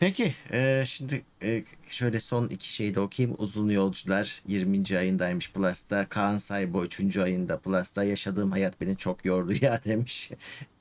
Peki, 0.00 0.34
e, 0.52 0.84
şimdi 0.86 1.22
e, 1.42 1.64
şöyle 1.88 2.20
son 2.20 2.48
iki 2.48 2.72
şeyi 2.72 2.94
de 2.94 3.00
okuyayım. 3.00 3.36
Uzun 3.38 3.70
Yolcular 3.70 4.42
20. 4.48 4.98
ayındaymış 4.98 5.52
Plus'ta. 5.52 6.08
Kaan 6.08 6.38
Saybo 6.38 6.84
3. 6.84 7.16
ayında 7.16 7.58
Plus'ta. 7.58 8.04
Yaşadığım 8.04 8.50
hayat 8.50 8.80
beni 8.80 8.96
çok 8.96 9.24
yordu 9.24 9.52
ya 9.64 9.80
demiş. 9.84 10.30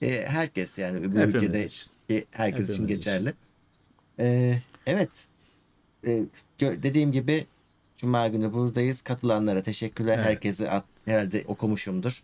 E, 0.01 0.25
herkes 0.27 0.77
yani 0.79 0.99
bu 1.15 1.19
Hepimiz 1.19 1.35
ülkede 1.35 1.65
için. 1.65 1.87
e, 2.11 2.23
herkes 2.31 2.69
için 2.69 2.73
Hepimiz 2.83 2.97
geçerli. 2.97 3.33
E, 4.19 4.57
evet. 4.85 5.09
E, 6.07 6.23
dediğim 6.59 7.11
gibi 7.11 7.45
Cuma 7.97 8.27
günü 8.27 8.53
buradayız. 8.53 9.01
Katılanlara 9.01 9.61
teşekkürler. 9.61 10.15
Evet. 10.15 10.25
Herkese 10.25 10.69
at- 10.69 10.85
herhalde 11.05 11.43
okumuşumdur. 11.47 12.23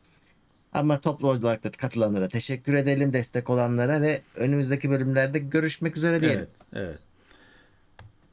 Ama 0.74 1.00
toplu 1.00 1.30
olarak 1.30 1.64
da 1.64 1.72
katılanlara 1.72 2.28
teşekkür 2.28 2.74
edelim. 2.74 3.14
Destek 3.14 3.50
olanlara 3.50 4.02
ve 4.02 4.22
önümüzdeki 4.36 4.90
bölümlerde 4.90 5.40
görüşmek 5.40 5.98
üzere 5.98 6.22
diyelim. 6.22 6.40
Evet, 6.40 6.50
evet. 6.74 7.00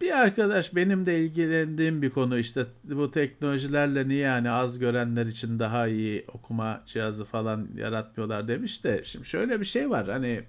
Bir 0.01 0.21
arkadaş 0.21 0.75
benim 0.75 1.07
de 1.07 1.19
ilgilendiğim 1.21 2.03
bir 2.03 2.11
konu 2.11 2.39
işte 2.39 2.67
bu 2.85 3.11
teknolojilerle 3.11 4.09
niye 4.09 4.21
yani 4.21 4.51
az 4.51 4.79
görenler 4.79 5.27
için 5.27 5.59
daha 5.59 5.87
iyi 5.87 6.25
okuma 6.29 6.83
cihazı 6.87 7.25
falan 7.25 7.69
yaratmıyorlar 7.77 8.49
demiş 8.49 8.85
de 8.85 9.05
şimdi 9.05 9.25
şöyle 9.27 9.61
bir 9.61 9.65
şey 9.65 9.91
var 9.91 10.09
hani 10.09 10.43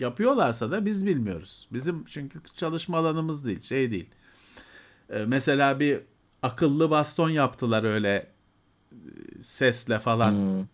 yapıyorlarsa 0.00 0.70
da 0.70 0.84
biz 0.84 1.06
bilmiyoruz. 1.06 1.68
Bizim 1.72 2.04
çünkü 2.04 2.38
çalışma 2.56 2.98
alanımız 2.98 3.46
değil 3.46 3.60
şey 3.60 3.90
değil. 3.90 4.06
Ee, 5.10 5.24
mesela 5.26 5.80
bir 5.80 6.00
akıllı 6.42 6.90
baston 6.90 7.30
yaptılar 7.30 7.84
öyle 7.84 8.26
e, 8.92 8.96
sesle 9.42 9.98
falan 9.98 10.32
Hmm. 10.32 10.66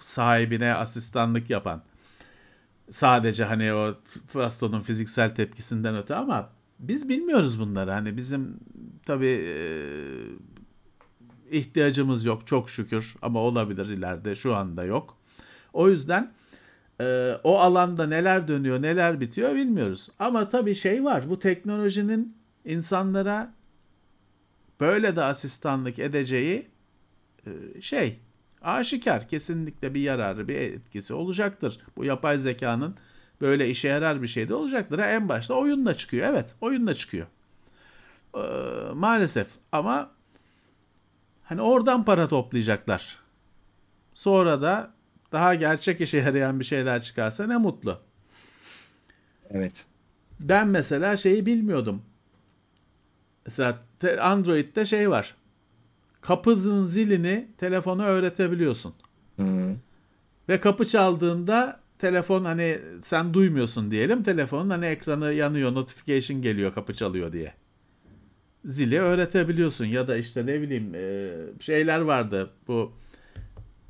Sahibine 0.00 0.74
asistanlık 0.74 1.50
yapan. 1.50 1.82
Sadece 2.90 3.44
hani 3.44 3.72
o 3.74 3.94
bastonun 4.34 4.80
fiziksel 4.80 5.34
tepkisinden 5.34 5.96
öte 5.96 6.14
ama 6.14 6.50
biz 6.78 7.08
bilmiyoruz 7.08 7.60
bunları. 7.60 7.90
Hani 7.90 8.16
bizim 8.16 8.56
tabii 9.06 9.44
e, 9.48 9.58
ihtiyacımız 11.50 12.24
yok 12.24 12.46
çok 12.46 12.70
şükür 12.70 13.16
ama 13.22 13.40
olabilir 13.40 13.86
ileride 13.86 14.34
şu 14.34 14.56
anda 14.56 14.84
yok. 14.84 15.16
O 15.72 15.88
yüzden 15.88 16.32
e, 17.00 17.32
o 17.44 17.58
alanda 17.58 18.06
neler 18.06 18.48
dönüyor 18.48 18.82
neler 18.82 19.20
bitiyor 19.20 19.54
bilmiyoruz. 19.54 20.08
Ama 20.18 20.48
tabii 20.48 20.74
şey 20.74 21.04
var 21.04 21.30
bu 21.30 21.38
teknolojinin 21.38 22.36
insanlara 22.64 23.54
böyle 24.80 25.16
de 25.16 25.24
asistanlık 25.24 25.98
edeceği 25.98 26.68
e, 27.46 27.80
şey 27.80 28.18
aşikar 28.62 29.28
kesinlikle 29.28 29.94
bir 29.94 30.00
yararı 30.00 30.48
bir 30.48 30.56
etkisi 30.56 31.14
olacaktır. 31.14 31.80
Bu 31.96 32.04
yapay 32.04 32.38
zekanın 32.38 32.96
böyle 33.40 33.68
işe 33.68 33.88
yarar 33.88 34.22
bir 34.22 34.28
şey 34.28 34.48
de 34.48 34.54
olacaktır. 34.54 34.98
Ha, 34.98 35.06
en 35.06 35.28
başta 35.28 35.54
oyunla 35.54 35.94
çıkıyor. 35.94 36.28
Evet 36.28 36.54
oyunla 36.60 36.94
çıkıyor. 36.94 37.26
Ee, 38.34 38.40
maalesef 38.94 39.48
ama 39.72 40.10
Hani 41.48 41.62
oradan 41.62 42.04
para 42.04 42.28
toplayacaklar. 42.28 43.18
Sonra 44.14 44.62
da 44.62 44.90
daha 45.32 45.54
gerçek 45.54 46.00
işe 46.00 46.18
yarayan 46.18 46.60
bir 46.60 46.64
şeyler 46.64 47.02
çıkarsa 47.02 47.46
ne 47.46 47.56
mutlu. 47.56 48.00
Evet. 49.50 49.86
Ben 50.40 50.68
mesela 50.68 51.16
şeyi 51.16 51.46
bilmiyordum. 51.46 52.02
Mesela 53.46 53.78
Android'de 54.20 54.84
şey 54.84 55.10
var. 55.10 55.34
Kapının 56.28 56.84
zilini 56.84 57.48
telefona 57.58 58.04
öğretebiliyorsun. 58.04 58.94
Hı. 59.36 59.74
Ve 60.48 60.60
kapı 60.60 60.86
çaldığında 60.86 61.80
telefon 61.98 62.44
hani 62.44 62.78
sen 63.00 63.34
duymuyorsun 63.34 63.90
diyelim. 63.90 64.22
Telefonun 64.22 64.70
hani 64.70 64.86
ekranı 64.86 65.32
yanıyor, 65.32 65.74
notification 65.74 66.42
geliyor 66.42 66.74
kapı 66.74 66.94
çalıyor 66.94 67.32
diye. 67.32 67.54
Zili 68.64 69.00
öğretebiliyorsun 69.00 69.84
ya 69.84 70.08
da 70.08 70.16
işte 70.16 70.46
ne 70.46 70.62
bileyim 70.62 70.92
şeyler 71.60 72.00
vardı 72.00 72.50
bu 72.68 72.92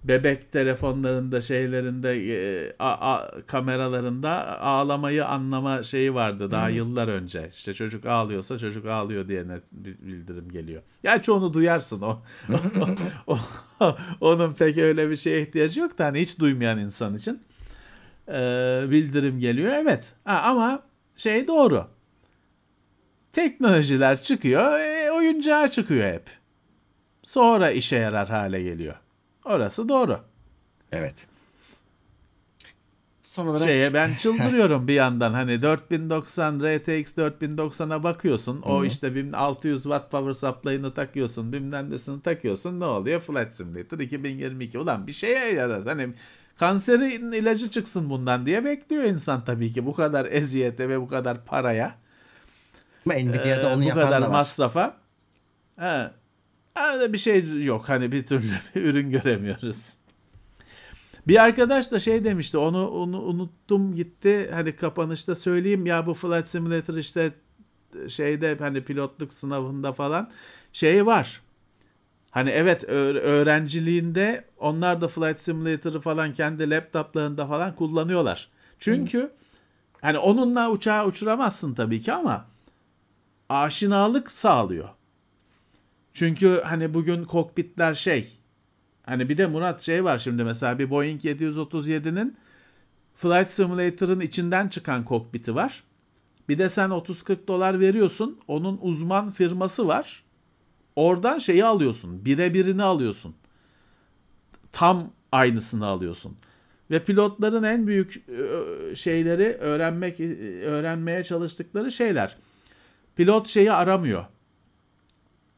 bebek 0.04 0.52
telefonlarında 0.52 1.40
şeylerinde 1.40 2.10
e, 2.34 2.72
a- 2.78 3.12
a- 3.14 3.30
kameralarında 3.46 4.60
ağlamayı 4.60 5.26
anlama 5.26 5.82
şeyi 5.82 6.14
vardı 6.14 6.50
daha 6.50 6.68
yıllar 6.68 7.08
önce. 7.08 7.50
İşte 7.54 7.74
çocuk 7.74 8.06
ağlıyorsa 8.06 8.58
çocuk 8.58 8.86
ağlıyor 8.86 9.28
diye 9.28 9.48
net 9.48 9.72
bi- 9.72 10.06
bildirim 10.06 10.48
geliyor. 10.50 10.82
Gerçi 11.02 11.32
onu 11.32 11.54
duyarsın 11.54 12.02
o. 12.02 12.22
o- 13.26 13.96
onun 14.20 14.52
pek 14.54 14.78
öyle 14.78 15.10
bir 15.10 15.16
şeye 15.16 15.42
ihtiyacı 15.42 15.80
yok 15.80 15.98
da 15.98 16.04
hani 16.06 16.20
hiç 16.20 16.40
duymayan 16.40 16.78
insan 16.78 17.14
için 17.16 17.42
e, 18.28 18.32
bildirim 18.90 19.38
geliyor. 19.40 19.72
Evet 19.72 20.12
ha, 20.24 20.40
ama 20.44 20.82
şey 21.16 21.46
doğru. 21.48 21.86
Teknolojiler 23.32 24.22
çıkıyor, 24.22 24.80
e, 24.80 25.10
oyuncağı 25.12 25.70
çıkıyor 25.70 26.12
hep. 26.12 26.22
Sonra 27.22 27.70
işe 27.70 27.96
yarar 27.96 28.28
hale 28.28 28.62
geliyor. 28.62 28.94
Orası 29.48 29.88
doğru. 29.88 30.20
Evet. 30.92 31.26
Son 33.20 33.46
olarak 33.46 33.66
Şeye 33.68 33.94
ben 33.94 34.14
çıldırıyorum 34.18 34.88
bir 34.88 34.94
yandan 34.94 35.32
hani 35.32 35.62
4090 35.62 36.58
RTX 36.58 37.18
4090'a 37.18 38.02
bakıyorsun. 38.02 38.62
O 38.62 38.84
işte 38.84 39.14
bilmem 39.14 39.34
600 39.34 39.82
watt 39.82 40.10
power 40.10 40.32
supply'ını 40.32 40.94
takıyorsun. 40.94 41.52
Bilmem 41.52 41.90
nesini 41.90 42.22
takıyorsun. 42.22 42.80
Ne 42.80 42.84
oluyor? 42.84 43.20
Flight 43.20 43.54
Simulator 43.54 43.98
2022. 43.98 44.78
Ulan 44.78 45.06
bir 45.06 45.12
şeye 45.12 45.52
yarar. 45.54 45.84
Hani 45.84 46.08
kanserin 46.56 47.32
ilacı 47.32 47.70
çıksın 47.70 48.10
bundan 48.10 48.46
diye 48.46 48.64
bekliyor 48.64 49.04
insan 49.04 49.44
tabii 49.44 49.72
ki. 49.72 49.86
Bu 49.86 49.94
kadar 49.94 50.26
eziyete 50.30 50.88
ve 50.88 51.00
bu 51.00 51.08
kadar 51.08 51.44
paraya. 51.44 51.94
ama 53.06 53.14
Nvidia'da 53.14 53.70
Ee, 53.70 53.74
onu 53.74 53.82
bu 53.82 53.88
yapan 53.88 54.02
kadar 54.04 54.22
da 54.22 54.26
var. 54.26 54.32
masrafa. 54.32 54.96
He. 55.78 56.10
Arada 56.78 57.12
bir 57.12 57.18
şey 57.18 57.64
yok. 57.64 57.88
Hani 57.88 58.12
bir 58.12 58.24
türlü 58.24 58.50
bir 58.74 58.82
ürün 58.82 59.10
göremiyoruz. 59.10 59.94
Bir 61.28 61.42
arkadaş 61.44 61.92
da 61.92 62.00
şey 62.00 62.24
demişti. 62.24 62.58
Onu, 62.58 62.88
onu 62.88 63.22
unuttum 63.22 63.94
gitti. 63.94 64.50
Hani 64.52 64.76
kapanışta 64.76 65.34
söyleyeyim 65.34 65.86
ya 65.86 66.06
bu 66.06 66.14
Flight 66.14 66.48
Simulator 66.48 66.94
işte 66.96 67.32
şeyde 68.08 68.56
hani 68.58 68.84
pilotluk 68.84 69.34
sınavında 69.34 69.92
falan 69.92 70.30
şey 70.72 71.06
var. 71.06 71.40
Hani 72.30 72.50
evet 72.50 72.84
öğrenciliğinde 72.84 74.44
onlar 74.58 75.00
da 75.00 75.08
Flight 75.08 75.40
Simulator'ı 75.40 76.00
falan 76.00 76.32
kendi 76.32 76.70
laptoplarında 76.70 77.46
falan 77.46 77.74
kullanıyorlar. 77.76 78.48
Çünkü 78.78 79.32
hani 80.00 80.18
onunla 80.18 80.70
uçağı 80.70 81.06
uçuramazsın 81.06 81.74
tabii 81.74 82.00
ki 82.00 82.12
ama 82.12 82.46
aşinalık 83.48 84.30
sağlıyor. 84.30 84.88
Çünkü 86.18 86.60
hani 86.64 86.94
bugün 86.94 87.24
kokpitler 87.24 87.94
şey 87.94 88.38
hani 89.02 89.28
bir 89.28 89.38
de 89.38 89.46
Murat 89.46 89.80
şey 89.80 90.04
var 90.04 90.18
şimdi 90.18 90.44
mesela 90.44 90.78
bir 90.78 90.90
Boeing 90.90 91.24
737'nin 91.24 92.36
Flight 93.14 93.48
Simulator'ın 93.48 94.20
içinden 94.20 94.68
çıkan 94.68 95.04
kokpiti 95.04 95.54
var. 95.54 95.82
Bir 96.48 96.58
de 96.58 96.68
sen 96.68 96.90
30-40 96.90 97.46
dolar 97.46 97.80
veriyorsun. 97.80 98.40
Onun 98.48 98.78
uzman 98.82 99.30
firması 99.30 99.88
var. 99.88 100.24
Oradan 100.96 101.38
şeyi 101.38 101.64
alıyorsun. 101.64 102.24
Birebirini 102.24 102.82
alıyorsun. 102.82 103.34
Tam 104.72 105.12
aynısını 105.32 105.86
alıyorsun. 105.86 106.36
Ve 106.90 107.04
pilotların 107.04 107.62
en 107.62 107.86
büyük 107.86 108.16
e, 108.28 108.94
şeyleri 108.94 109.44
öğrenmek 109.44 110.20
e, 110.20 110.24
öğrenmeye 110.62 111.24
çalıştıkları 111.24 111.92
şeyler. 111.92 112.36
Pilot 113.16 113.48
şeyi 113.48 113.72
aramıyor. 113.72 114.24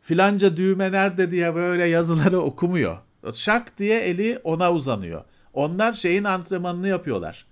Filanca 0.03 0.57
düğme 0.57 0.93
nerede 0.93 1.31
diye 1.31 1.55
böyle 1.55 1.85
yazıları 1.85 2.41
okumuyor. 2.41 2.99
Şak 3.35 3.79
diye 3.79 4.01
eli 4.01 4.41
ona 4.45 4.73
uzanıyor. 4.73 5.25
Onlar 5.53 5.93
şeyin 5.93 6.25
antrenmanını 6.25 6.89
yapıyorlar. 6.89 7.47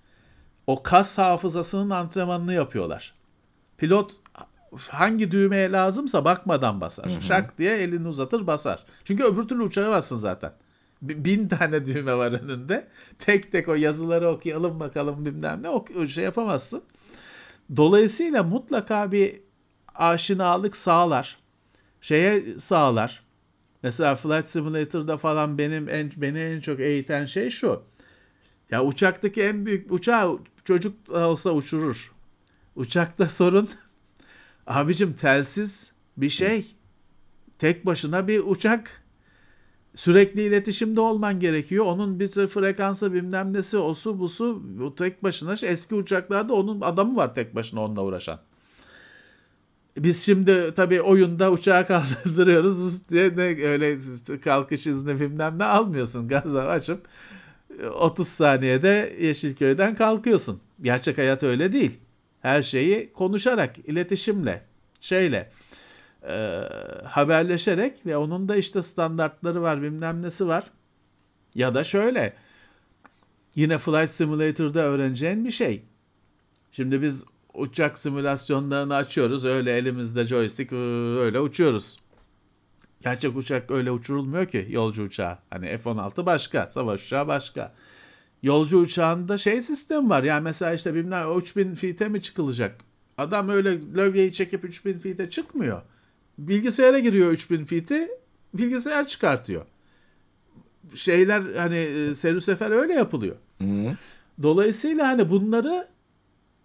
O 0.66 0.83
kas 0.83 1.19
hafızasının 1.19 1.91
antrenmanını 1.91 2.53
yapıyorlar. 2.55 3.15
Pilot 3.79 4.12
hangi 4.89 5.31
düğmeye 5.31 5.73
lazımsa 5.73 6.25
bakmadan 6.25 6.81
basar. 6.81 7.11
Şak 7.20 7.59
diye 7.59 7.77
elini 7.77 8.09
uzatır 8.09 8.47
basar. 8.47 8.85
Çünkü 9.05 9.25
öbür 9.25 9.43
türlü 9.43 9.62
uçuramazsın 9.62 10.16
zaten. 10.16 10.53
Bin 11.03 11.49
tane 11.49 11.87
düğme 11.87 12.16
var 12.16 12.33
önünde. 12.33 12.89
Tek 13.19 13.53
tek 13.53 13.69
o 13.69 13.75
yazıları 13.75 14.29
okuyalım 14.29 14.81
bakalım 14.81 15.25
bilmem 15.25 15.62
ne 15.62 15.69
ok- 15.69 16.11
şey 16.11 16.25
yapamazsın. 16.25 16.83
Dolayısıyla 17.77 18.43
mutlaka 18.43 19.12
bir 19.12 19.41
aşinalık 19.95 20.77
sağlar. 20.77 21.37
Şeye 22.01 22.59
sağlar. 22.59 23.23
Mesela 23.83 24.16
Flight 24.16 24.49
Simulator'da 24.49 25.16
falan 25.16 25.59
benim 25.59 25.89
en, 25.89 26.12
beni 26.16 26.39
en 26.39 26.61
çok 26.61 26.81
eğiten 26.81 27.27
şey 27.27 27.51
şu. 27.51 27.83
Ya 28.70 28.85
uçaktaki 28.85 29.43
en 29.43 29.66
büyük 29.66 29.93
uçağı 29.93 30.39
çocuk 30.65 31.11
olsa 31.11 31.51
uçurur. 31.51 32.12
Uçakta 32.77 33.29
sorun 33.29 33.69
abicim 34.66 35.12
telsiz 35.12 35.93
bir 36.16 36.29
şey. 36.29 36.75
Tek 37.59 37.87
başına 37.87 38.29
bir 38.29 38.43
uçak. 38.47 39.03
Sürekli 39.95 40.43
iletişimde 40.43 41.01
olman 41.01 41.41
gerekiyor. 41.41 41.85
Onun 41.85 42.20
bir 42.20 42.29
frekansı 42.29 43.15
bilmem 43.15 43.53
nesi 43.53 43.79
osu 43.79 44.19
busu 44.19 44.62
bu 44.81 44.95
tek 44.95 45.23
başına 45.23 45.55
eski 45.62 45.95
uçaklarda 45.95 46.55
onun 46.55 46.81
adamı 46.81 47.16
var 47.16 47.35
tek 47.35 47.55
başına 47.55 47.85
onunla 47.85 48.05
uğraşan. 48.05 48.41
Biz 49.99 50.27
şimdi 50.27 50.75
tabii 50.75 51.03
oyunda 51.03 51.51
uçağı 51.51 51.87
kaldırıyoruz 51.87 53.09
diye 53.11 53.37
ne 53.37 53.66
öyle 53.66 53.99
kalkış 54.45 54.87
izni 54.87 55.20
bilmem 55.20 55.59
ne 55.59 55.65
almıyorsun. 55.65 56.29
Gazı 56.29 56.62
açıp 56.62 57.09
30 57.95 58.29
saniyede 58.29 59.16
Yeşilköy'den 59.20 59.95
kalkıyorsun. 59.95 60.61
Gerçek 60.83 61.19
hayat 61.19 61.43
öyle 61.43 61.73
değil. 61.73 61.99
Her 62.41 62.62
şeyi 62.62 63.12
konuşarak, 63.12 63.79
iletişimle, 63.79 64.62
şeyle, 65.01 65.51
e, 66.29 66.62
haberleşerek 67.05 68.07
ve 68.07 68.16
onun 68.16 68.49
da 68.49 68.57
işte 68.57 68.83
standartları 68.83 69.62
var, 69.62 69.83
bilmem 69.83 70.23
nesi 70.23 70.47
var. 70.47 70.65
Ya 71.55 71.75
da 71.75 71.85
şöyle, 71.85 72.33
yine 73.55 73.79
Flight 73.79 74.11
Simulator'da 74.11 74.81
öğreneceğin 74.81 75.45
bir 75.45 75.51
şey. 75.51 75.83
Şimdi 76.73 77.03
biz 77.03 77.25
uçak 77.59 77.98
simülasyonlarını 77.98 78.94
açıyoruz. 78.94 79.44
Öyle 79.44 79.76
elimizde 79.76 80.24
joystick 80.24 80.72
öyle 81.18 81.40
uçuyoruz. 81.40 81.97
Gerçek 83.02 83.36
uçak 83.36 83.70
öyle 83.70 83.90
uçurulmuyor 83.90 84.47
ki 84.47 84.66
yolcu 84.70 85.02
uçağı. 85.02 85.39
Hani 85.51 85.78
F-16 85.78 86.26
başka, 86.26 86.70
savaş 86.70 87.06
uçağı 87.06 87.28
başka. 87.28 87.74
Yolcu 88.43 88.78
uçağında 88.78 89.39
şey 89.39 89.62
sistem 89.62 90.10
var. 90.10 90.22
Yani 90.22 90.43
mesela 90.43 90.74
işte 90.74 90.94
bilmem 90.94 91.39
3000 91.39 91.74
feet'e 91.74 92.09
mi 92.09 92.22
çıkılacak? 92.22 92.80
Adam 93.18 93.48
öyle 93.48 93.94
lövyeyi 93.94 94.32
çekip 94.32 94.64
3000 94.64 94.98
feet'e 94.98 95.30
çıkmıyor. 95.30 95.82
Bilgisayara 96.39 96.98
giriyor 96.98 97.32
3000 97.32 97.64
feet'i, 97.64 98.09
bilgisayar 98.55 99.06
çıkartıyor. 99.06 99.66
Şeyler 100.94 101.43
hani 101.56 101.76
e, 101.76 102.14
serü 102.14 102.40
sefer 102.40 102.70
öyle 102.70 102.93
yapılıyor. 102.93 103.36
Hı. 103.59 103.97
Dolayısıyla 104.43 105.09
hani 105.09 105.30
bunları 105.30 105.89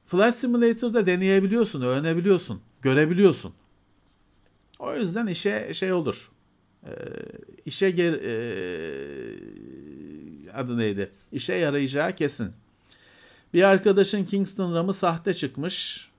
Flight 0.06 0.36
Simulator'da 0.36 1.06
deneyebiliyorsun, 1.06 1.82
öğrenebiliyorsun, 1.82 2.62
görebiliyorsun. 2.82 3.54
O 4.80 4.96
yüzden 4.96 5.28
işe 5.28 5.74
şey 5.74 5.94
olur. 5.94 6.32
Ee, 6.86 6.90
işe 7.66 7.92
ger 7.92 8.14
e, 8.14 8.34
adı 10.54 10.78
neydi? 10.78 11.12
İşe 11.32 11.54
yarayacağı 11.54 12.16
kesin. 12.16 12.52
Bir 13.54 13.64
arkadaşın 13.64 14.26
Kingston 14.26 14.76
RAM'ı 14.76 14.94
sahte 14.94 15.34
çıkmış. 15.34 16.10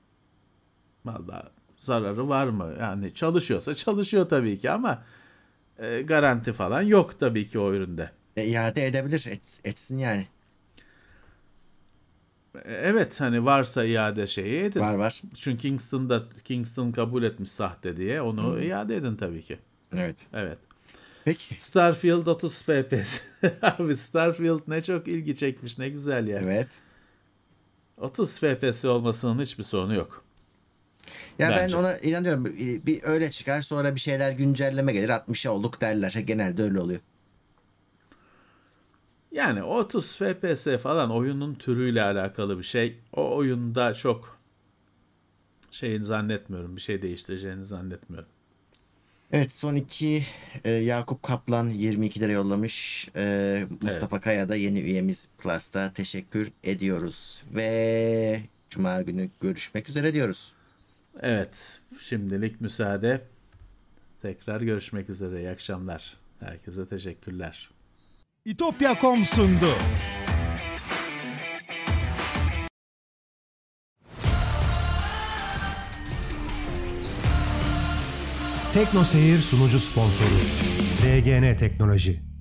Vallahi 1.05 1.49
zararı 1.77 2.29
var 2.29 2.47
mı? 2.47 2.75
Yani 2.81 3.15
çalışıyorsa 3.15 3.75
çalışıyor 3.75 4.29
tabii 4.29 4.59
ki 4.59 4.71
ama 4.71 5.05
e, 5.79 6.03
garanti 6.03 6.53
falan 6.53 6.83
yok 6.83 7.21
tabii 7.21 7.49
ki 7.49 7.59
o 7.59 7.73
üründe. 7.73 8.11
E, 8.37 8.47
iade 8.47 8.87
edebilir. 8.87 9.27
Et- 9.31 9.61
etsin 9.65 9.99
yani. 9.99 10.27
E, 12.55 12.73
Evet 12.73 13.21
hani 13.21 13.45
varsa 13.45 13.85
iade 13.85 14.27
şeyi 14.27 14.63
edin. 14.65 14.81
Var 14.81 14.95
var. 14.95 15.23
Çünkü 15.35 15.59
Kingston'da 15.63 16.23
Kingston 16.45 16.93
kabul 16.93 17.23
etmiş 17.23 17.51
sahte 17.51 17.97
diye 17.97 18.23
onu 18.23 18.63
iade 18.63 18.97
edin 18.97 19.17
tabii 19.17 19.43
ki. 19.43 19.59
Evet. 19.97 20.27
Evet. 20.33 20.59
Peki. 21.25 21.57
Starfield 21.59 22.27
30 22.27 22.63
FPS. 22.63 23.21
Abi 23.63 23.97
Starfield 23.97 24.61
ne 24.69 24.83
çok 24.83 25.09
ilgi 25.09 25.37
çekmiş 25.37 25.79
ne 25.79 25.89
güzel 25.89 26.29
ya. 26.29 26.41
Evet. 26.43 26.69
30 27.97 28.39
FPS 28.39 28.85
olmasının 28.85 29.43
hiçbir 29.43 29.63
sorunu 29.63 29.95
yok. 29.95 30.25
Ya 31.39 31.51
Bence. 31.51 31.77
ben 31.77 31.81
ona 31.81 31.97
inanıyorum. 31.99 32.45
Bir, 32.45 32.87
bir 32.87 33.01
öyle 33.03 33.31
çıkar 33.31 33.61
sonra 33.61 33.95
bir 33.95 34.01
şeyler 34.01 34.33
güncelleme 34.33 34.93
gelir 34.93 35.09
60'a 35.09 35.53
olduk 35.53 35.81
derler. 35.81 36.11
Genelde 36.13 36.63
öyle 36.63 36.81
oluyor. 36.81 37.01
Yani 39.35 39.63
30 39.63 40.17
FPS 40.17 40.69
falan 40.83 41.11
oyunun 41.11 41.55
türüyle 41.55 42.03
alakalı 42.03 42.59
bir 42.59 42.65
şey. 42.65 42.99
O 43.13 43.37
oyunda 43.37 43.95
çok 43.95 44.39
şeyini 45.71 46.05
zannetmiyorum. 46.05 46.77
Bir 46.77 46.81
şey 46.81 47.03
değiştireceğini 47.03 47.67
zannetmiyorum. 47.67 48.29
Evet 49.33 49.53
son 49.53 49.75
iki 49.75 50.23
e, 50.65 50.71
Yakup 50.71 51.23
Kaplan 51.23 51.69
22 51.69 52.21
lira 52.21 52.33
yollamış. 52.33 53.09
E, 53.17 53.67
Mustafa 53.83 54.21
Kaya 54.21 54.49
da 54.49 54.57
yeni 54.57 54.81
üyemiz 54.81 55.29
Plus'ta 55.39 55.93
teşekkür 55.93 56.53
ediyoruz. 56.65 57.45
Ve 57.55 58.41
Cuma 58.71 59.03
günü 59.03 59.31
görüşmek 59.41 59.89
üzere 59.89 60.15
diyoruz. 60.15 60.53
Evet, 61.21 61.81
şimdilik 62.01 62.61
müsaade. 62.61 63.21
Tekrar 64.23 64.61
görüşmek 64.61 65.11
üzere. 65.11 65.41
İyi 65.41 65.51
akşamlar. 65.51 66.17
Herkese 66.41 66.87
teşekkürler. 66.89 67.74
İtopya.com 68.45 69.25
sundu. 69.25 69.67
Tekno 78.75 79.05
Seyir 79.05 79.39
sunucu 79.39 79.81
sponsoru 79.81 80.29
DGN 81.03 81.57
Teknoloji. 81.57 82.34